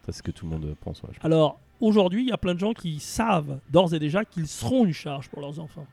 C'est 0.05 0.12
ce 0.12 0.23
que 0.23 0.31
tout 0.31 0.45
le 0.45 0.51
monde 0.53 0.75
pense. 0.83 1.03
ouais, 1.03 1.09
pense. 1.09 1.25
Alors, 1.25 1.59
aujourd'hui, 1.81 2.23
il 2.25 2.29
y 2.29 2.33
a 2.33 2.37
plein 2.37 2.55
de 2.55 2.59
gens 2.61 2.75
qui 2.75 3.01
savent 3.01 3.59
d'ores 3.71 3.95
et 3.95 3.99
déjà 3.99 4.25
qu'ils 4.25 4.47
seront 4.49 4.85
une 4.85 4.93
charge 4.93 5.29
pour 5.31 5.41
leurs 5.41 5.59
enfants. 5.61 5.87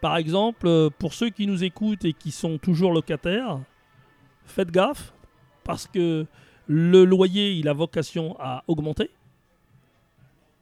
Par 0.00 0.16
exemple, 0.18 0.66
euh, 0.68 0.88
pour 0.90 1.14
ceux 1.14 1.30
qui 1.30 1.46
nous 1.46 1.64
écoutent 1.64 2.04
et 2.04 2.12
qui 2.12 2.30
sont 2.30 2.58
toujours 2.58 2.92
locataires, 2.92 3.58
faites 4.44 4.70
gaffe 4.70 5.12
parce 5.64 5.86
que 5.88 6.26
le 6.68 7.04
loyer, 7.04 7.52
il 7.54 7.68
a 7.68 7.72
vocation 7.72 8.36
à 8.38 8.62
augmenter 8.68 9.10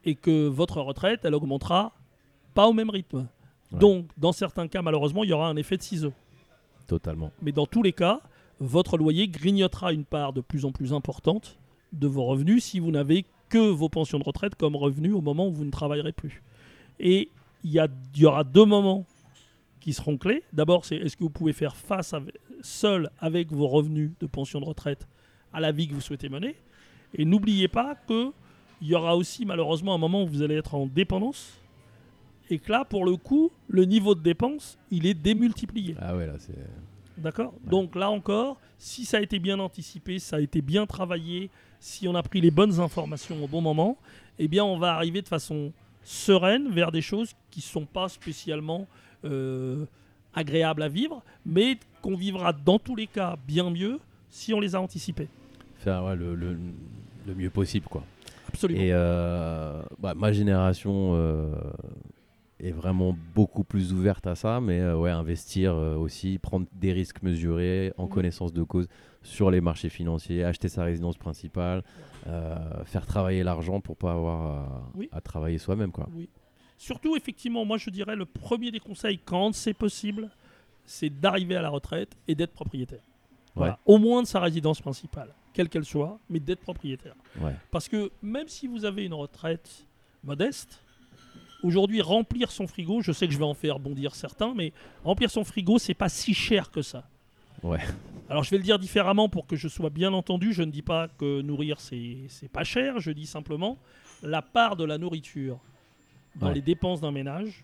et 0.04 0.14
que 0.14 0.46
votre 0.48 0.80
retraite, 0.80 1.20
elle 1.24 1.34
augmentera 1.34 1.92
pas 2.54 2.66
au 2.66 2.72
même 2.72 2.90
rythme. 2.90 3.26
Ouais. 3.72 3.78
Donc, 3.78 4.06
dans 4.16 4.32
certains 4.32 4.68
cas, 4.68 4.82
malheureusement, 4.82 5.24
il 5.24 5.30
y 5.30 5.32
aura 5.32 5.48
un 5.48 5.56
effet 5.56 5.76
de 5.76 5.82
ciseau. 5.82 6.12
Totalement. 6.86 7.30
Mais 7.42 7.52
dans 7.52 7.66
tous 7.66 7.82
les 7.82 7.92
cas, 7.92 8.20
votre 8.60 8.96
loyer 8.98 9.26
grignotera 9.28 9.92
une 9.92 10.04
part 10.04 10.32
de 10.32 10.40
plus 10.40 10.64
en 10.64 10.72
plus 10.72 10.92
importante 10.92 11.58
de 11.92 12.06
vos 12.06 12.24
revenus 12.24 12.64
si 12.64 12.78
vous 12.80 12.90
n'avez 12.90 13.24
que 13.48 13.58
vos 13.58 13.88
pensions 13.88 14.18
de 14.18 14.24
retraite 14.24 14.54
comme 14.54 14.76
revenus 14.76 15.14
au 15.14 15.20
moment 15.20 15.48
où 15.48 15.52
vous 15.52 15.64
ne 15.64 15.70
travaillerez 15.70 16.12
plus. 16.12 16.42
Et 17.00 17.30
il 17.62 17.70
y, 17.72 18.20
y 18.20 18.26
aura 18.26 18.44
deux 18.44 18.64
moments 18.64 19.06
qui 19.80 19.92
seront 19.92 20.16
clés. 20.16 20.42
D'abord, 20.52 20.84
c'est 20.84 20.96
est-ce 20.96 21.16
que 21.16 21.24
vous 21.24 21.30
pouvez 21.30 21.52
faire 21.52 21.76
face 21.76 22.14
avec- 22.14 22.36
seul 22.62 23.10
avec 23.18 23.52
vos 23.52 23.68
revenus 23.68 24.12
de 24.20 24.26
pension 24.26 24.60
de 24.60 24.64
retraite 24.64 25.06
à 25.52 25.60
la 25.60 25.72
vie 25.72 25.88
que 25.88 25.94
vous 25.94 26.00
souhaitez 26.00 26.28
mener. 26.28 26.56
Et 27.14 27.24
n'oubliez 27.24 27.68
pas 27.68 27.94
que 27.94 28.32
il 28.84 28.90
y 28.90 28.94
aura 28.94 29.16
aussi 29.16 29.46
malheureusement 29.46 29.94
un 29.94 29.98
moment 29.98 30.24
où 30.24 30.26
vous 30.26 30.42
allez 30.42 30.56
être 30.56 30.74
en 30.74 30.86
dépendance 30.86 31.54
et 32.50 32.58
que 32.58 32.70
là, 32.70 32.84
pour 32.84 33.06
le 33.06 33.16
coup, 33.16 33.50
le 33.66 33.86
niveau 33.86 34.14
de 34.14 34.20
dépense, 34.20 34.78
il 34.90 35.06
est 35.06 35.14
démultiplié. 35.14 35.96
Ah 35.98 36.14
ouais, 36.14 36.26
là, 36.26 36.34
c'est. 36.38 36.52
D'accord 37.16 37.54
Donc 37.64 37.94
là 37.94 38.10
encore, 38.10 38.58
si 38.76 39.06
ça 39.06 39.16
a 39.16 39.20
été 39.20 39.38
bien 39.38 39.58
anticipé, 39.58 40.18
ça 40.18 40.36
a 40.36 40.40
été 40.40 40.60
bien 40.60 40.84
travaillé, 40.84 41.48
si 41.80 42.06
on 42.08 42.14
a 42.14 42.22
pris 42.22 42.42
les 42.42 42.50
bonnes 42.50 42.78
informations 42.80 43.42
au 43.42 43.48
bon 43.48 43.62
moment, 43.62 43.96
eh 44.38 44.48
bien 44.48 44.64
on 44.64 44.78
va 44.78 44.94
arriver 44.94 45.22
de 45.22 45.28
façon 45.28 45.72
sereine 46.02 46.68
vers 46.70 46.92
des 46.92 47.00
choses 47.00 47.32
qui 47.50 47.60
ne 47.60 47.64
sont 47.64 47.86
pas 47.86 48.08
spécialement 48.08 48.86
euh, 49.24 49.86
agréables 50.34 50.82
à 50.82 50.88
vivre, 50.88 51.22
mais 51.46 51.78
qu'on 52.02 52.16
vivra 52.16 52.52
dans 52.52 52.80
tous 52.80 52.96
les 52.96 53.06
cas 53.06 53.38
bien 53.46 53.70
mieux 53.70 54.00
si 54.28 54.52
on 54.52 54.60
les 54.60 54.74
a 54.74 54.80
anticipées. 54.80 55.28
Faire 55.78 56.04
ouais, 56.04 56.16
le, 56.16 56.34
le, 56.34 56.58
le 57.26 57.34
mieux 57.34 57.50
possible, 57.50 57.86
quoi. 57.86 58.02
Absolument. 58.54 58.80
Et 58.80 58.90
euh, 58.92 59.82
bah, 59.98 60.14
ma 60.14 60.32
génération 60.32 61.12
euh, 61.14 61.52
est 62.60 62.70
vraiment 62.72 63.16
beaucoup 63.34 63.64
plus 63.64 63.92
ouverte 63.92 64.26
à 64.26 64.34
ça, 64.34 64.60
mais 64.60 64.80
euh, 64.80 64.96
ouais, 64.96 65.10
investir 65.10 65.74
aussi, 65.74 66.38
prendre 66.38 66.66
des 66.72 66.92
risques 66.92 67.22
mesurés 67.22 67.92
en 67.98 68.04
Mhm. 68.04 68.08
connaissance 68.10 68.52
de 68.52 68.62
cause 68.62 68.86
sur 69.22 69.50
les 69.50 69.60
marchés 69.60 69.88
financiers, 69.88 70.44
acheter 70.44 70.68
sa 70.68 70.84
résidence 70.84 71.16
principale, 71.16 71.82
euh, 72.26 72.56
faire 72.84 73.06
travailler 73.06 73.42
l'argent 73.42 73.80
pour 73.80 73.96
pas 73.96 74.12
avoir 74.12 74.40
à, 74.42 74.82
Oui. 74.94 75.08
à 75.12 75.20
travailler 75.20 75.58
soi-même, 75.58 75.92
quoi. 75.92 76.08
Oui. 76.14 76.28
Surtout, 76.76 77.16
effectivement, 77.16 77.64
moi 77.64 77.78
je 77.78 77.88
dirais 77.90 78.16
le 78.16 78.24
premier 78.26 78.70
des 78.70 78.80
conseils, 78.80 79.18
quand 79.18 79.54
c'est 79.54 79.74
possible, 79.74 80.28
c'est 80.84 81.08
d'arriver 81.08 81.56
à 81.56 81.62
la 81.62 81.70
retraite 81.70 82.10
et 82.28 82.34
d'être 82.34 82.52
propriétaire. 82.52 83.00
Voilà. 83.54 83.78
Au 83.86 83.98
moins 83.98 84.20
de 84.22 84.26
sa 84.26 84.40
résidence 84.40 84.80
principale, 84.80 85.28
quelle 85.54 85.70
qu'elle 85.70 85.84
soit, 85.86 86.18
mais 86.28 86.40
d'être 86.40 86.60
propriétaire. 86.60 87.14
Ouais. 87.40 87.54
Parce 87.70 87.88
que 87.88 88.10
même 88.20 88.48
si 88.48 88.66
vous 88.66 88.84
avez 88.84 89.04
une 89.06 89.14
retraite 89.14 89.86
modeste, 90.22 90.82
aujourd'hui 91.62 92.02
remplir 92.02 92.50
son 92.50 92.66
frigo, 92.66 93.00
je 93.00 93.12
sais 93.12 93.26
que 93.26 93.32
je 93.32 93.38
vais 93.38 93.44
en 93.44 93.54
faire 93.54 93.78
bondir 93.78 94.14
certains, 94.14 94.52
mais 94.54 94.72
remplir 95.04 95.30
son 95.30 95.44
frigo, 95.44 95.78
c'est 95.78 95.94
pas 95.94 96.10
si 96.10 96.34
cher 96.34 96.70
que 96.70 96.82
ça. 96.82 97.08
Ouais. 97.62 97.80
Alors 98.28 98.42
je 98.42 98.50
vais 98.50 98.58
le 98.58 98.62
dire 98.62 98.78
différemment 98.78 99.28
pour 99.30 99.46
que 99.46 99.56
je 99.56 99.68
sois 99.68 99.90
bien 99.90 100.12
entendu. 100.12 100.52
Je 100.52 100.62
ne 100.62 100.70
dis 100.70 100.82
pas 100.82 101.08
que 101.08 101.40
nourrir 101.40 101.80
c'est 101.80 102.28
pas 102.52 102.64
cher. 102.64 102.98
Je 103.00 103.10
dis 103.10 103.26
simplement 103.26 103.78
la 104.22 104.42
part 104.42 104.76
de 104.76 104.84
la 104.84 104.98
nourriture 104.98 105.58
dans 106.36 106.48
Ouais. 106.48 106.54
les 106.54 106.60
dépenses 106.62 107.00
d'un 107.00 107.12
ménage 107.12 107.62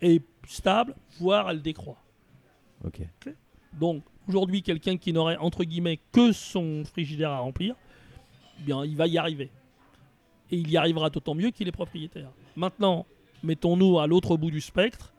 est 0.00 0.22
stable, 0.46 0.94
voire 1.18 1.50
elle 1.50 1.62
décroît. 1.62 1.96
Ok? 2.84 3.00
Donc 3.72 4.02
aujourd'hui, 4.28 4.62
quelqu'un 4.62 4.96
qui 4.96 5.12
n'aurait 5.12 5.36
entre 5.36 5.64
guillemets 5.64 6.00
que 6.12 6.32
son 6.32 6.84
frigidaire 6.84 7.30
à 7.30 7.38
remplir, 7.38 7.74
eh 8.58 8.62
bien 8.62 8.84
il 8.84 8.96
va 8.96 9.06
y 9.06 9.18
arriver. 9.18 9.50
Et 10.50 10.56
il 10.56 10.70
y 10.70 10.76
arrivera 10.76 11.10
d'autant 11.10 11.34
mieux 11.34 11.50
qu'il 11.50 11.68
est 11.68 11.72
propriétaire. 11.72 12.30
Maintenant, 12.56 13.06
mettons-nous 13.42 13.98
à 13.98 14.06
l'autre 14.06 14.36
bout 14.36 14.50
du 14.50 14.60
spectre. 14.60 15.12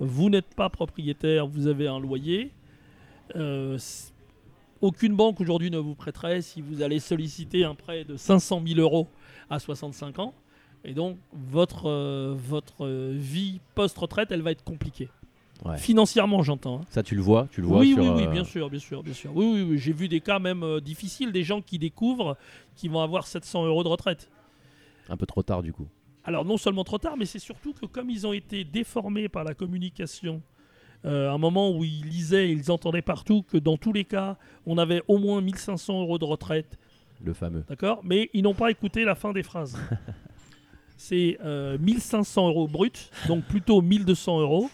Vous 0.00 0.30
n'êtes 0.30 0.54
pas 0.54 0.70
propriétaire, 0.70 1.46
vous 1.46 1.66
avez 1.66 1.88
un 1.88 2.00
loyer. 2.00 2.52
Euh, 3.36 3.78
aucune 4.80 5.16
banque 5.16 5.40
aujourd'hui 5.40 5.70
ne 5.70 5.78
vous 5.78 5.94
prêterait 5.94 6.40
si 6.40 6.62
vous 6.62 6.82
allez 6.82 7.00
solliciter 7.00 7.64
un 7.64 7.74
prêt 7.74 8.04
de 8.04 8.16
500 8.16 8.62
000 8.66 8.80
euros 8.80 9.08
à 9.50 9.58
65 9.58 10.20
ans. 10.20 10.34
Et 10.84 10.94
donc, 10.94 11.18
votre, 11.32 11.86
euh, 11.86 12.34
votre 12.36 12.86
euh, 12.86 13.12
vie 13.14 13.60
post-retraite, 13.74 14.30
elle 14.30 14.42
va 14.42 14.52
être 14.52 14.62
compliquée. 14.62 15.08
Ouais. 15.64 15.76
Financièrement, 15.78 16.42
j'entends. 16.42 16.80
hein. 16.82 16.86
Ça, 16.90 17.02
tu 17.02 17.14
le 17.16 17.20
vois, 17.22 17.48
tu 17.50 17.60
le 17.60 17.66
vois 17.66 17.80
Oui, 17.80 17.92
sur, 17.92 18.02
oui, 18.02 18.08
oui, 18.14 18.22
euh, 18.26 18.30
bien 18.30 18.44
sûr, 18.44 18.70
bien 18.70 18.78
sûr, 18.78 19.02
bien 19.02 19.12
sûr. 19.12 19.32
Oui, 19.34 19.44
oui, 19.54 19.62
oui, 19.62 19.78
j'ai 19.78 19.92
vu 19.92 20.06
des 20.08 20.20
cas 20.20 20.38
même 20.38 20.62
euh, 20.62 20.80
difficiles, 20.80 21.32
des 21.32 21.42
gens 21.42 21.60
qui 21.60 21.78
découvrent 21.80 22.36
qu'ils 22.76 22.90
vont 22.92 23.00
avoir 23.00 23.26
700 23.26 23.66
euros 23.66 23.82
de 23.82 23.88
retraite. 23.88 24.30
un 25.08 25.16
peu 25.16 25.26
trop 25.26 25.42
tard 25.42 25.62
du 25.62 25.72
coup. 25.72 25.88
Alors 26.24 26.44
non 26.44 26.58
seulement 26.58 26.84
trop 26.84 26.98
tard, 26.98 27.16
mais 27.16 27.24
c'est 27.26 27.38
surtout 27.40 27.72
que 27.72 27.86
comme 27.86 28.08
ils 28.10 28.26
ont 28.26 28.32
été 28.32 28.62
déformés 28.62 29.28
par 29.28 29.42
la 29.44 29.54
communication, 29.54 30.42
euh, 31.04 31.28
à 31.30 31.32
un 31.32 31.38
moment 31.38 31.70
où 31.76 31.82
ils 31.84 32.04
lisaient, 32.04 32.50
ils 32.52 32.70
entendaient 32.70 33.02
partout 33.02 33.42
que 33.42 33.56
dans 33.56 33.76
tous 33.76 33.92
les 33.92 34.04
cas, 34.04 34.36
on 34.66 34.78
avait 34.78 35.02
au 35.08 35.18
moins 35.18 35.40
1500 35.40 36.02
euros 36.02 36.18
de 36.18 36.24
retraite, 36.24 36.78
Le 37.24 37.32
fameux. 37.32 37.64
d'accord? 37.68 38.00
Mais 38.04 38.30
ils 38.34 38.42
n'ont 38.42 38.54
pas 38.54 38.70
écouté 38.70 39.04
la 39.04 39.14
fin 39.16 39.32
des 39.32 39.42
phrases. 39.42 39.76
c'est 40.96 41.38
euh, 41.44 41.78
1500 41.78 42.48
euros 42.48 42.68
brut, 42.68 43.10
donc 43.28 43.44
plutôt 43.44 43.80
1200 43.80 44.40
euros, 44.40 44.70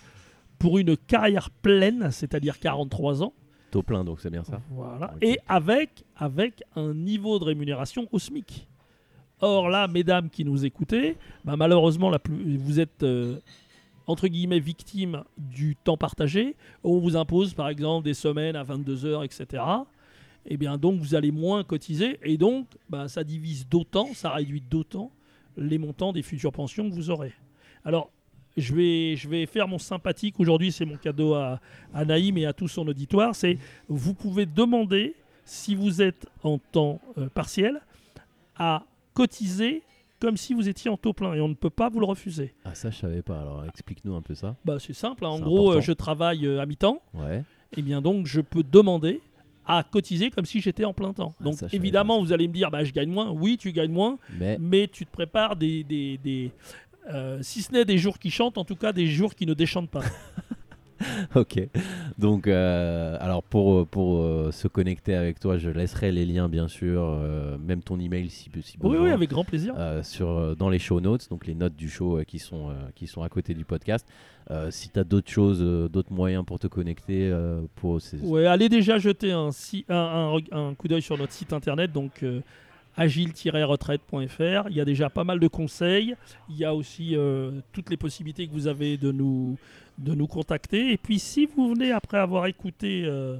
pour 0.58 0.78
une 0.78 0.96
carrière 0.96 1.50
pleine, 1.50 2.10
c'est-à-dire 2.10 2.58
43 2.58 3.22
ans. 3.22 3.32
Taux 3.70 3.82
plein, 3.82 4.04
donc 4.04 4.20
c'est 4.20 4.30
bien 4.30 4.44
ça. 4.44 4.60
Voilà. 4.70 5.14
Et 5.20 5.38
avec, 5.48 6.04
avec 6.16 6.62
un 6.76 6.94
niveau 6.94 7.38
de 7.38 7.44
rémunération 7.44 8.08
au 8.12 8.18
SMIC. 8.18 8.68
Or 9.40 9.68
là, 9.68 9.88
mesdames 9.88 10.30
qui 10.30 10.44
nous 10.44 10.64
écoutez, 10.64 11.16
bah, 11.44 11.56
malheureusement, 11.56 12.08
la 12.08 12.18
plus, 12.18 12.56
vous 12.56 12.78
êtes 12.78 13.02
euh, 13.02 13.38
entre 14.06 14.28
guillemets 14.28 14.60
victime 14.60 15.24
du 15.36 15.76
temps 15.76 15.96
partagé. 15.96 16.56
On 16.82 16.98
vous 16.98 17.16
impose 17.16 17.54
par 17.54 17.68
exemple 17.68 18.04
des 18.04 18.14
semaines 18.14 18.56
à 18.56 18.62
22 18.62 19.04
heures, 19.04 19.24
etc. 19.24 19.62
Et 20.46 20.56
bien 20.56 20.76
donc 20.76 21.00
vous 21.00 21.14
allez 21.14 21.30
moins 21.30 21.64
cotiser 21.64 22.18
et 22.22 22.36
donc 22.36 22.66
bah, 22.90 23.08
ça 23.08 23.24
divise 23.24 23.66
d'autant, 23.68 24.12
ça 24.14 24.30
réduit 24.30 24.60
d'autant 24.60 25.10
les 25.56 25.78
montants 25.78 26.12
des 26.12 26.22
futures 26.22 26.52
pensions 26.52 26.88
que 26.88 26.94
vous 26.94 27.10
aurez. 27.10 27.32
Alors 27.84 28.10
je 28.56 28.74
vais, 28.74 29.16
je 29.16 29.28
vais 29.28 29.46
faire 29.46 29.66
mon 29.68 29.78
sympathique 29.78 30.38
aujourd'hui, 30.38 30.70
c'est 30.72 30.84
mon 30.84 30.96
cadeau 30.96 31.34
à, 31.34 31.60
à 31.92 32.04
Naïm 32.04 32.38
et 32.38 32.46
à 32.46 32.52
tout 32.52 32.68
son 32.68 32.86
auditoire, 32.86 33.34
c'est 33.34 33.58
vous 33.88 34.14
pouvez 34.14 34.46
demander 34.46 35.14
si 35.44 35.74
vous 35.74 36.00
êtes 36.00 36.26
en 36.42 36.58
temps 36.58 37.00
euh, 37.18 37.28
partiel 37.28 37.80
à 38.56 38.82
cotiser 39.12 39.82
comme 40.20 40.36
si 40.36 40.54
vous 40.54 40.68
étiez 40.68 40.90
en 40.90 40.96
taux 40.96 41.12
plein 41.12 41.34
et 41.34 41.40
on 41.40 41.48
ne 41.48 41.54
peut 41.54 41.68
pas 41.70 41.90
vous 41.90 42.00
le 42.00 42.06
refuser. 42.06 42.54
Ah, 42.64 42.74
ça, 42.74 42.88
je 42.90 42.96
savais 42.96 43.20
pas. 43.20 43.40
Alors, 43.40 43.64
explique-nous 43.66 44.14
un 44.14 44.22
peu 44.22 44.34
ça. 44.34 44.56
Bah, 44.64 44.78
c'est 44.78 44.94
simple, 44.94 45.24
hein. 45.24 45.28
en 45.28 45.40
gros 45.40 45.70
important. 45.70 45.78
euh, 45.78 45.82
je 45.82 45.92
travaille 45.92 46.46
euh, 46.46 46.60
à 46.62 46.66
mi-temps 46.66 47.02
Ouais. 47.12 47.42
et 47.76 47.82
bien 47.82 48.00
donc 48.00 48.26
je 48.26 48.40
peux 48.40 48.62
demander 48.62 49.20
à 49.66 49.82
cotiser 49.82 50.30
comme 50.30 50.44
si 50.44 50.60
j'étais 50.60 50.84
en 50.84 50.92
plein 50.94 51.12
temps. 51.14 51.34
Ah, 51.40 51.44
Donc 51.44 51.56
évidemment 51.72 52.20
vous 52.22 52.32
allez 52.32 52.48
me 52.48 52.52
dire 52.54 52.70
bah, 52.70 52.84
je 52.84 52.92
gagne 52.92 53.10
moins, 53.10 53.30
oui 53.30 53.56
tu 53.58 53.72
gagnes 53.72 53.92
moins, 53.92 54.18
Mais 54.38 54.56
mais 54.60 54.88
tu 54.88 55.04
te 55.06 55.10
prépares 55.10 55.56
des... 55.56 55.84
des, 55.84 56.18
des, 56.18 56.50
euh, 57.12 57.38
si 57.42 57.62
ce 57.62 57.72
n'est 57.72 57.84
des 57.84 57.98
jours 57.98 58.18
qui 58.18 58.30
chantent, 58.30 58.58
en 58.58 58.64
tout 58.64 58.76
cas 58.76 58.92
des 58.92 59.06
jours 59.06 59.34
qui 59.34 59.46
ne 59.46 59.54
déchantent 59.54 59.90
pas. 59.90 60.02
ok. 61.34 61.68
Donc, 62.18 62.46
euh, 62.46 63.16
alors 63.20 63.42
pour, 63.42 63.86
pour 63.86 64.20
euh, 64.22 64.52
se 64.52 64.68
connecter 64.68 65.14
avec 65.14 65.40
toi, 65.40 65.58
je 65.58 65.68
laisserai 65.68 66.12
les 66.12 66.24
liens, 66.24 66.48
bien 66.48 66.68
sûr, 66.68 67.02
euh, 67.04 67.58
même 67.58 67.82
ton 67.82 67.98
email 67.98 68.30
si, 68.30 68.48
si 68.62 68.76
oui, 68.80 68.96
oui, 68.98 69.10
avec 69.10 69.28
grand 69.30 69.44
plaisir. 69.44 69.74
sur, 70.02 70.56
dans 70.56 70.68
les 70.70 70.78
show 70.78 71.00
notes, 71.00 71.28
donc 71.30 71.46
les 71.46 71.54
notes 71.54 71.76
du 71.76 71.88
show 71.90 72.20
qui, 72.26 72.38
sont, 72.38 72.70
qui 72.94 73.06
sont 73.06 73.22
à 73.22 73.28
côté 73.28 73.52
du 73.54 73.64
podcast. 73.64 74.06
Si 74.70 74.90
tu 74.90 74.98
as 74.98 75.04
d'autres 75.04 75.30
choses, 75.30 75.60
d'autres 75.90 76.12
moyens 76.12 76.44
pour 76.44 76.58
te 76.58 76.66
connecter, 76.68 77.34
pour 77.76 78.00
ces- 78.00 78.20
Ouais, 78.20 78.46
allez 78.46 78.68
déjà 78.68 78.98
jeter 78.98 79.32
un, 79.32 79.50
si- 79.50 79.84
un, 79.88 80.36
un 80.52 80.74
coup 80.74 80.86
d'œil 80.88 81.02
sur 81.02 81.18
notre 81.18 81.32
site 81.32 81.52
internet, 81.52 81.92
donc 81.92 82.24
agile-retraite.fr. 82.96 84.68
Il 84.70 84.76
y 84.76 84.80
a 84.80 84.84
déjà 84.84 85.10
pas 85.10 85.24
mal 85.24 85.40
de 85.40 85.48
conseils. 85.48 86.14
Il 86.48 86.56
y 86.56 86.64
a 86.64 86.74
aussi 86.74 87.16
euh, 87.16 87.60
toutes 87.72 87.90
les 87.90 87.96
possibilités 87.96 88.46
que 88.46 88.52
vous 88.52 88.66
avez 88.66 88.96
de 88.96 89.12
nous, 89.12 89.56
de 89.98 90.14
nous 90.14 90.26
contacter. 90.26 90.92
Et 90.92 90.96
puis, 90.96 91.18
si 91.18 91.46
vous 91.46 91.70
venez 91.70 91.92
après 91.92 92.18
avoir 92.18 92.46
écouté, 92.46 93.04
euh, 93.04 93.36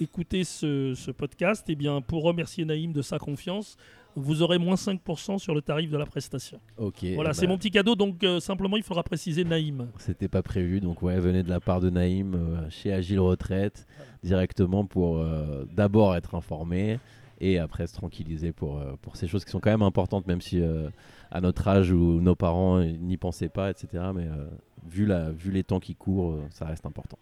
écouté 0.00 0.44
ce, 0.44 0.94
ce 0.94 1.10
podcast, 1.10 1.64
eh 1.68 1.74
bien, 1.74 2.00
pour 2.00 2.22
remercier 2.22 2.64
Naïm 2.64 2.92
de 2.92 3.02
sa 3.02 3.18
confiance, 3.18 3.76
vous 4.16 4.42
aurez 4.42 4.58
moins 4.58 4.74
5% 4.74 5.38
sur 5.38 5.54
le 5.54 5.62
tarif 5.62 5.88
de 5.88 5.96
la 5.96 6.04
prestation. 6.04 6.58
Ok. 6.78 7.04
voilà, 7.14 7.30
bah, 7.30 7.34
c'est 7.34 7.46
mon 7.46 7.56
petit 7.56 7.70
cadeau. 7.70 7.94
Donc, 7.94 8.24
euh, 8.24 8.40
simplement, 8.40 8.76
il 8.76 8.82
faudra 8.82 9.04
préciser 9.04 9.44
Naïm. 9.44 9.86
C'était 9.98 10.28
pas 10.28 10.42
prévu, 10.42 10.80
donc 10.80 11.00
ouais, 11.02 11.20
venez 11.20 11.44
de 11.44 11.48
la 11.48 11.60
part 11.60 11.80
de 11.80 11.90
Naïm 11.90 12.66
chez 12.70 12.92
Agile 12.92 13.20
Retraite 13.20 13.86
directement 14.24 14.84
pour 14.84 15.24
d'abord 15.72 16.14
être 16.14 16.34
informé 16.34 16.98
et 17.40 17.58
après 17.58 17.86
se 17.86 17.94
tranquilliser 17.94 18.52
pour, 18.52 18.78
euh, 18.78 18.94
pour 19.02 19.16
ces 19.16 19.26
choses 19.26 19.44
qui 19.44 19.50
sont 19.50 19.60
quand 19.60 19.70
même 19.70 19.82
importantes, 19.82 20.26
même 20.26 20.40
si 20.40 20.60
euh, 20.60 20.88
à 21.30 21.40
notre 21.40 21.66
âge 21.68 21.90
où 21.90 22.20
nos 22.20 22.34
parents 22.34 22.80
n'y 22.80 23.16
pensaient 23.16 23.48
pas, 23.48 23.70
etc. 23.70 24.04
Mais 24.14 24.26
euh, 24.26 24.46
vu, 24.86 25.06
la, 25.06 25.30
vu 25.30 25.50
les 25.50 25.64
temps 25.64 25.80
qui 25.80 25.94
courent, 25.94 26.38
ça 26.50 26.66
reste 26.66 26.86
important. 26.86 27.18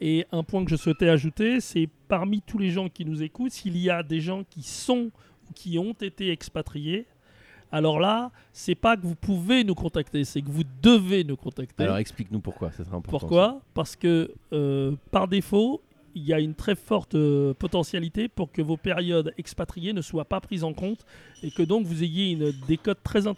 Et 0.00 0.26
un 0.32 0.42
point 0.42 0.64
que 0.64 0.70
je 0.70 0.76
souhaitais 0.76 1.10
ajouter, 1.10 1.60
c'est 1.60 1.88
parmi 2.08 2.40
tous 2.40 2.58
les 2.58 2.70
gens 2.70 2.88
qui 2.88 3.04
nous 3.04 3.22
écoutent, 3.22 3.52
s'il 3.52 3.76
y 3.76 3.90
a 3.90 4.02
des 4.02 4.20
gens 4.20 4.44
qui 4.44 4.62
sont 4.62 5.10
ou 5.48 5.52
qui 5.54 5.78
ont 5.78 5.92
été 5.92 6.30
expatriés, 6.30 7.06
alors 7.72 8.00
là, 8.00 8.30
c'est 8.52 8.74
pas 8.74 8.96
que 8.96 9.06
vous 9.06 9.14
pouvez 9.14 9.62
nous 9.62 9.74
contacter, 9.74 10.24
c'est 10.24 10.42
que 10.42 10.50
vous 10.50 10.64
devez 10.82 11.22
nous 11.22 11.36
contacter. 11.36 11.84
Alors 11.84 11.98
explique-nous 11.98 12.40
pourquoi, 12.40 12.70
ça 12.72 12.84
serait 12.84 12.96
important. 12.96 13.18
Pourquoi? 13.18 13.60
Parce 13.74 13.94
que 13.94 14.32
euh, 14.52 14.96
par 15.10 15.28
défaut, 15.28 15.80
il 16.14 16.22
y 16.22 16.32
a 16.32 16.40
une 16.40 16.54
très 16.54 16.74
forte 16.74 17.14
euh, 17.14 17.54
potentialité 17.54 18.28
pour 18.28 18.50
que 18.52 18.62
vos 18.62 18.76
périodes 18.76 19.32
expatriées 19.38 19.92
ne 19.92 20.02
soient 20.02 20.24
pas 20.24 20.40
prises 20.40 20.64
en 20.64 20.72
compte 20.72 21.04
et 21.42 21.50
que 21.50 21.62
donc 21.62 21.86
vous 21.86 22.02
ayez 22.02 22.30
une 22.30 22.52
décote 22.66 22.98
très, 23.02 23.26
euh, 23.26 23.34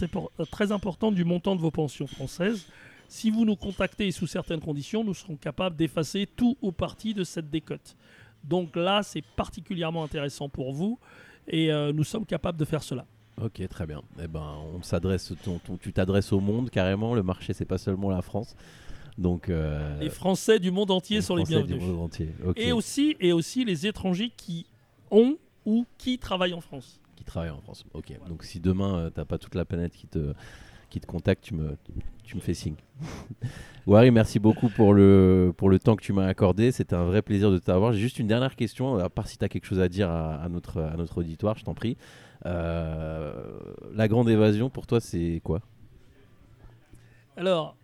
très 0.51 0.73
importante 0.73 1.15
du 1.15 1.25
montant 1.25 1.57
de 1.57 1.61
vos 1.61 1.71
pensions 1.71 2.07
françaises. 2.07 2.67
Si 3.09 3.31
vous 3.31 3.45
nous 3.45 3.57
contactez 3.57 4.11
sous 4.11 4.27
certaines 4.27 4.61
conditions, 4.61 5.05
nous 5.05 5.15
serons 5.15 5.37
capables 5.37 5.77
d'effacer 5.77 6.27
tout 6.35 6.57
ou 6.63 6.73
partie 6.73 7.15
de 7.15 7.25
cette 7.25 7.51
décote. 7.51 7.97
Donc 8.45 8.75
là, 8.75 9.03
c'est 9.03 9.25
particulièrement 9.37 10.03
intéressant 10.05 10.49
pour 10.49 10.73
vous 10.73 10.99
et 11.47 11.73
euh, 11.73 11.93
nous 11.93 12.05
sommes 12.05 12.27
capables 12.27 12.59
de 12.59 12.65
faire 12.65 12.83
cela. 12.83 13.07
Ok, 13.41 13.67
très 13.69 13.87
bien. 13.87 14.03
Eh 14.23 14.29
ben, 14.29 14.57
on 14.75 14.83
s'adresse, 14.83 15.33
tu 15.81 15.93
t'adresses 15.93 16.33
au 16.33 16.41
monde 16.41 16.71
carrément. 16.71 17.15
Le 17.15 17.23
marché, 17.23 17.53
c'est 17.53 17.65
pas 17.65 17.79
seulement 17.79 18.11
la 18.11 18.23
France. 18.23 18.55
Donc, 19.19 19.49
euh, 19.49 19.99
Les 20.01 20.09
Français 20.11 20.59
du 20.59 20.71
monde 20.71 20.91
entier 20.91 21.21
sont 21.21 21.37
les 21.37 21.45
du 21.45 21.51
bienvenus. 21.51 21.83
monde 21.83 22.01
entier. 22.01 22.31
Ok. 22.47 22.59
Et 22.59 22.73
aussi, 22.73 23.17
et 23.21 23.33
aussi 23.33 23.65
les 23.65 23.87
étrangers 23.87 24.33
qui 24.37 24.67
ont 25.11 25.37
ou 25.67 25.85
qui 25.99 26.19
travaillent 26.19 26.55
en 26.55 26.61
France. 26.63 27.01
qui 27.17 27.25
travaillent 27.25 27.51
en 27.51 27.61
France. 27.61 27.85
Ok. 27.95 28.13
Donc 28.29 28.43
si 28.45 28.59
demain 28.59 28.97
euh, 28.99 29.11
t'as 29.11 29.25
pas 29.25 29.39
toute 29.39 29.55
la 29.55 29.65
planète 29.65 29.93
qui 29.93 30.07
te 30.07 30.33
qui 30.91 31.01
te 31.01 31.07
contacte, 31.07 31.43
tu 31.45 31.55
me 31.55 31.77
tu 32.25 32.37
me 32.37 32.41
fais 32.41 32.55
signe. 32.55 32.75
Wari, 33.87 34.11
merci 34.11 34.39
beaucoup 34.39 34.69
pour 34.69 34.93
le 34.95 35.53
pour 35.57 35.69
le 35.71 35.79
temps 35.79 35.95
que 35.97 36.03
tu 36.03 36.13
m'as 36.13 36.27
accordé. 36.27 36.73
C'était 36.73 36.97
un 36.97 37.05
vrai 37.05 37.23
plaisir 37.23 37.51
de 37.51 37.59
t'avoir. 37.59 37.93
J'ai 37.93 38.01
juste 38.01 38.19
une 38.19 38.27
dernière 38.27 38.57
question, 38.57 38.97
à 38.99 39.09
part 39.11 39.29
si 39.29 39.37
tu 39.39 39.45
as 39.45 39.49
quelque 39.49 39.67
chose 39.67 39.81
à 39.81 39.89
dire 39.89 40.11
à, 40.11 40.37
à 40.43 40.49
notre 40.49 40.81
à 40.81 40.97
notre 40.97 41.19
auditoire, 41.19 41.57
je 41.59 41.65
t'en 41.65 41.75
prie. 41.75 41.97
Euh, 42.45 43.33
la 43.95 44.09
grande 44.09 44.29
évasion 44.29 44.69
pour 44.71 44.87
toi, 44.87 45.01
c'est 45.01 45.41
quoi? 45.45 45.61
Alors, 47.37 47.77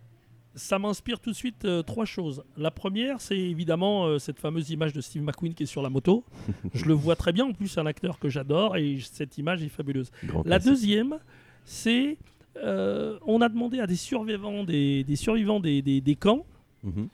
ça 0.55 0.79
m'inspire 0.79 1.19
tout 1.19 1.29
de 1.29 1.35
suite 1.35 1.63
euh, 1.65 1.83
trois 1.83 2.05
choses. 2.05 2.43
La 2.57 2.71
première, 2.71 3.21
c'est 3.21 3.37
évidemment 3.37 4.05
euh, 4.05 4.19
cette 4.19 4.39
fameuse 4.39 4.69
image 4.71 4.93
de 4.93 5.01
Steve 5.01 5.21
McQueen 5.23 5.53
qui 5.53 5.63
est 5.63 5.67
sur 5.67 5.81
la 5.81 5.89
moto. 5.89 6.23
Je 6.73 6.85
le 6.85 6.93
vois 6.93 7.15
très 7.15 7.31
bien, 7.31 7.45
en 7.45 7.53
plus, 7.53 7.67
c'est 7.67 7.79
un 7.79 7.85
acteur 7.85 8.19
que 8.19 8.29
j'adore 8.29 8.75
et 8.77 8.99
cette 8.99 9.37
image 9.37 9.63
est 9.63 9.69
fabuleuse. 9.69 10.11
Grand 10.25 10.39
La 10.45 10.57
classique. 10.59 10.69
deuxième, 10.71 11.19
c'est 11.65 12.17
euh, 12.57 13.17
on 13.25 13.41
a 13.41 13.47
demandé 13.49 13.79
à 13.79 13.87
des 13.87 13.95
survivants 13.95 14.63
des, 14.63 15.03
des 15.03 15.15
survivants 15.15 15.59
des, 15.59 15.81
des- 15.81 16.01
des 16.01 16.15
camps 16.15 16.45
Mhm. 16.83 17.09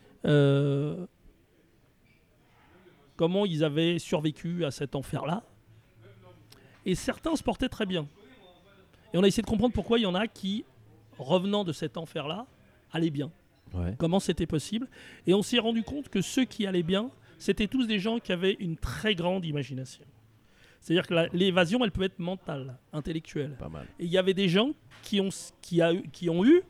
comment 3.15 3.45
ils 3.45 3.63
avaient 3.63 3.99
survécu 3.99 4.65
à 4.65 4.71
cet 4.71 4.95
enfer-là. 4.95 5.43
Et 6.85 6.95
certains 6.95 7.35
se 7.35 7.43
portaient 7.43 7.69
très 7.69 7.85
bien. 7.85 8.05
Et 9.13 9.17
on 9.17 9.23
a 9.23 9.27
essayé 9.27 9.41
de 9.43 9.47
comprendre 9.47 9.73
pourquoi 9.73 9.97
il 9.97 10.03
y 10.03 10.05
en 10.05 10.15
a 10.15 10.27
qui, 10.27 10.65
revenant 11.17 11.63
de 11.63 11.71
cet 11.73 11.97
enfer-là, 11.97 12.45
allaient 12.91 13.09
bien. 13.09 13.31
Ouais. 13.73 13.93
Comment 13.97 14.19
c'était 14.19 14.45
possible. 14.45 14.87
Et 15.27 15.33
on 15.33 15.41
s'est 15.41 15.59
rendu 15.59 15.83
compte 15.83 16.09
que 16.09 16.21
ceux 16.21 16.45
qui 16.45 16.65
allaient 16.65 16.83
bien, 16.83 17.09
c'était 17.37 17.67
tous 17.67 17.85
des 17.87 17.99
gens 17.99 18.19
qui 18.19 18.31
avaient 18.31 18.55
une 18.59 18.77
très 18.77 19.15
grande 19.15 19.43
imagination. 19.45 20.03
C'est-à-dire 20.79 21.07
que 21.07 21.35
l'évasion, 21.35 21.83
elle 21.83 21.91
peut 21.91 22.03
être 22.03 22.19
mentale, 22.19 22.77
intellectuelle. 22.93 23.55
Pas 23.57 23.69
mal. 23.69 23.85
Et 23.99 24.05
il 24.05 24.11
y 24.11 24.17
avait 24.17 24.33
des 24.35 24.47
gens 24.47 24.71
qui 25.01 25.19
ont, 25.19 25.29
qui 25.61 25.81
a 25.81 25.93
eu- 25.93 26.03
qui 26.11 26.29
ont 26.29 26.45
eu 26.45 26.61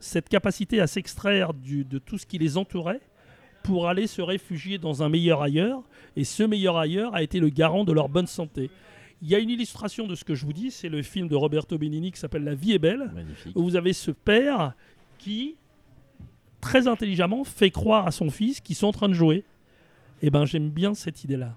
cette 0.00 0.28
capacité 0.28 0.80
à 0.80 0.86
s'extraire 0.86 1.52
de 1.54 1.98
tout 1.98 2.18
ce 2.18 2.26
qui 2.26 2.38
les 2.38 2.56
entourait 2.56 3.00
pour 3.62 3.88
aller 3.88 4.06
se 4.06 4.22
réfugier 4.22 4.78
dans 4.78 5.02
un 5.02 5.08
meilleur 5.08 5.42
ailleurs. 5.42 5.82
Et 6.16 6.24
ce 6.24 6.42
meilleur 6.42 6.76
ailleurs 6.78 7.14
a 7.14 7.22
été 7.22 7.38
le 7.38 7.48
garant 7.50 7.84
de 7.84 7.92
leur 7.92 8.08
bonne 8.08 8.26
santé. 8.26 8.70
Il 9.20 9.28
y 9.28 9.34
a 9.34 9.40
une 9.40 9.50
illustration 9.50 10.06
de 10.06 10.14
ce 10.14 10.24
que 10.24 10.34
je 10.34 10.46
vous 10.46 10.52
dis, 10.52 10.70
c'est 10.70 10.88
le 10.88 11.02
film 11.02 11.26
de 11.28 11.34
Roberto 11.34 11.76
Benigni 11.76 12.12
qui 12.12 12.20
s'appelle 12.20 12.44
La 12.44 12.54
vie 12.54 12.72
est 12.72 12.78
belle, 12.78 13.10
Magnifique. 13.12 13.54
où 13.56 13.62
vous 13.64 13.74
avez 13.76 13.92
ce 13.92 14.12
père 14.12 14.74
qui, 15.18 15.56
très 16.60 16.88
intelligemment, 16.88 17.44
fait 17.44 17.70
croire 17.70 18.06
à 18.06 18.10
son 18.10 18.30
fils 18.30 18.60
qu'ils 18.60 18.76
sont 18.76 18.86
en 18.88 18.92
train 18.92 19.08
de 19.08 19.14
jouer. 19.14 19.44
Et 20.22 20.30
ben 20.30 20.44
j'aime 20.44 20.70
bien 20.70 20.94
cette 20.94 21.24
idée-là. 21.24 21.56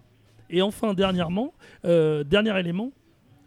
Et 0.50 0.62
enfin, 0.62 0.94
dernièrement, 0.94 1.54
euh, 1.86 2.24
dernier 2.24 2.58
élément, 2.60 2.92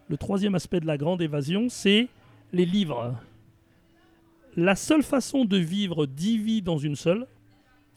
le 0.08 0.16
troisième 0.16 0.54
aspect 0.54 0.80
de 0.80 0.86
la 0.86 0.96
grande 0.96 1.22
évasion, 1.22 1.68
c'est 1.68 2.08
les 2.52 2.64
livres. 2.64 3.14
La 4.56 4.76
seule 4.76 5.02
façon 5.02 5.44
de 5.44 5.56
vivre 5.56 6.06
dix 6.06 6.38
vies 6.38 6.62
dans 6.62 6.78
une 6.78 6.96
seule, 6.96 7.26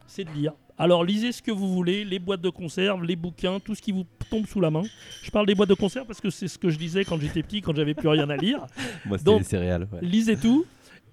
c'est 0.08 0.24
de 0.24 0.32
lire. 0.32 0.54
Alors 0.80 1.04
lisez 1.04 1.32
ce 1.32 1.42
que 1.42 1.52
vous 1.52 1.74
voulez, 1.74 2.06
les 2.06 2.20
boîtes 2.20 2.42
de 2.42 2.50
conserve, 2.50 3.04
les 3.04 3.16
bouquins, 3.16 3.60
tout 3.60 3.74
ce 3.74 3.82
qui 3.82 3.92
vous 3.92 4.06
tombe 4.30 4.46
sous 4.46 4.62
la 4.62 4.70
main. 4.70 4.84
Je 5.24 5.32
parle 5.32 5.48
des 5.48 5.56
boîtes 5.56 5.70
de 5.70 5.74
conserve 5.74 6.06
parce 6.06 6.22
que 6.22 6.30
c'est 6.30 6.48
ce 6.48 6.60
que 6.60 6.70
je 6.70 6.78
lisais 6.78 7.04
quand 7.04 7.20
j'étais 7.20 7.42
petit, 7.42 7.62
quand 7.62 7.76
j'avais 7.76 7.96
plus 7.96 8.08
rien 8.08 8.30
à 8.30 8.38
lire. 8.38 8.68
Moi, 9.06 9.18
c'était 9.18 9.38
les 9.38 9.44
céréales. 9.44 9.88
ouais. 9.92 10.00
Lisez 10.02 10.38
tout 10.38 10.66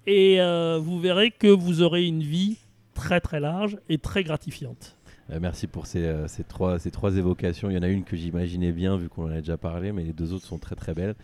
et 0.07 0.41
euh, 0.41 0.79
vous 0.81 0.99
verrez 0.99 1.31
que 1.31 1.47
vous 1.47 1.81
aurez 1.81 2.05
une 2.05 2.21
vie 2.23 2.57
très 2.93 3.19
très 3.19 3.39
large 3.39 3.77
et 3.89 3.97
très 3.97 4.23
gratifiante. 4.23 4.95
Euh, 5.31 5.39
merci 5.41 5.65
pour 5.65 5.87
ces, 5.87 6.05
euh, 6.05 6.27
ces, 6.27 6.43
trois, 6.43 6.77
ces 6.77 6.91
trois 6.91 7.17
évocations. 7.17 7.69
Il 7.69 7.73
y 7.75 7.77
en 7.77 7.83
a 7.83 7.87
une 7.87 8.03
que 8.03 8.15
j'imaginais 8.15 8.71
bien 8.71 8.95
vu 8.95 9.09
qu'on 9.09 9.25
en 9.25 9.31
a 9.31 9.39
déjà 9.39 9.57
parlé, 9.57 9.91
mais 9.91 10.03
les 10.03 10.13
deux 10.13 10.33
autres 10.33 10.45
sont 10.45 10.59
très 10.59 10.75
très 10.75 10.93
belles. 10.93 11.15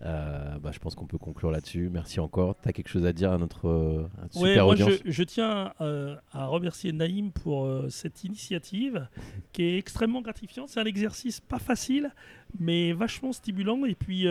Bah, 0.00 0.70
je 0.72 0.80
pense 0.80 0.96
qu'on 0.96 1.06
peut 1.06 1.18
conclure 1.18 1.52
là-dessus. 1.52 1.88
Merci 1.92 2.18
encore. 2.18 2.56
Tu 2.60 2.68
as 2.68 2.72
quelque 2.72 2.88
chose 2.88 3.06
à 3.06 3.12
dire 3.12 3.30
à 3.30 3.38
notre 3.38 3.68
à 4.18 4.22
notre 4.22 4.40
Ouais, 4.40 4.48
super 4.50 4.64
moi, 4.64 4.72
audience? 4.72 4.90
je, 5.04 5.10
je 5.12 5.22
tiens 5.22 5.72
à 5.78 6.46
remercier 6.46 6.92
Naïm 6.92 7.30
pour 7.30 7.70
cette 7.88 8.24
initiative 8.24 9.06
qui 9.52 9.62
est 9.62 9.78
extrêmement 9.78 10.20
gratifiante. 10.20 10.70
C'est 10.70 10.80
un 10.80 10.86
exercice 10.86 11.38
pas 11.40 11.60
facile, 11.60 12.10
mais 12.58 12.92
vachement 12.92 13.32
stimulant. 13.32 13.84
Et 13.84 13.94
puis, 13.94 14.26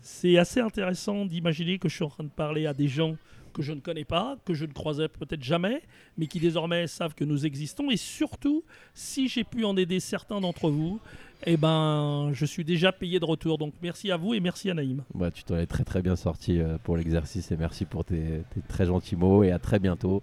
c'est 0.00 0.38
assez 0.38 0.60
intéressant 0.60 1.24
d'imaginer 1.24 1.78
que 1.78 1.88
je 1.88 1.96
suis 1.96 2.04
en 2.04 2.10
train 2.10 2.24
de 2.24 2.28
parler 2.28 2.66
à 2.66 2.74
des 2.74 2.88
gens 2.88 3.16
que 3.52 3.62
je 3.62 3.72
ne 3.72 3.80
connais 3.80 4.04
pas, 4.04 4.36
que 4.44 4.54
je 4.54 4.64
ne 4.64 4.72
croisais 4.72 5.08
peut-être 5.08 5.42
jamais, 5.42 5.82
mais 6.16 6.26
qui 6.26 6.38
désormais 6.38 6.86
savent 6.86 7.14
que 7.14 7.24
nous 7.24 7.44
existons. 7.44 7.90
Et 7.90 7.96
surtout, 7.96 8.62
si 8.94 9.28
j'ai 9.28 9.44
pu 9.44 9.64
en 9.64 9.76
aider 9.76 10.00
certains 10.00 10.40
d'entre 10.40 10.70
vous, 10.70 11.00
eh 11.46 11.56
ben, 11.56 12.30
je 12.32 12.44
suis 12.44 12.64
déjà 12.64 12.92
payé 12.92 13.20
de 13.20 13.24
retour. 13.24 13.58
Donc, 13.58 13.74
merci 13.82 14.10
à 14.10 14.16
vous 14.16 14.34
et 14.34 14.40
merci 14.40 14.70
à 14.70 14.74
Naïm. 14.74 15.02
Bah, 15.14 15.30
tu 15.30 15.44
t'en 15.44 15.56
es 15.56 15.66
très 15.66 15.84
très 15.84 16.02
bien 16.02 16.16
sorti 16.16 16.60
euh, 16.60 16.78
pour 16.82 16.96
l'exercice 16.96 17.50
et 17.50 17.56
merci 17.56 17.84
pour 17.84 18.04
tes, 18.04 18.42
tes 18.54 18.60
très 18.68 18.86
gentils 18.86 19.16
mots 19.16 19.42
et 19.42 19.50
à 19.50 19.58
très 19.58 19.78
bientôt 19.78 20.22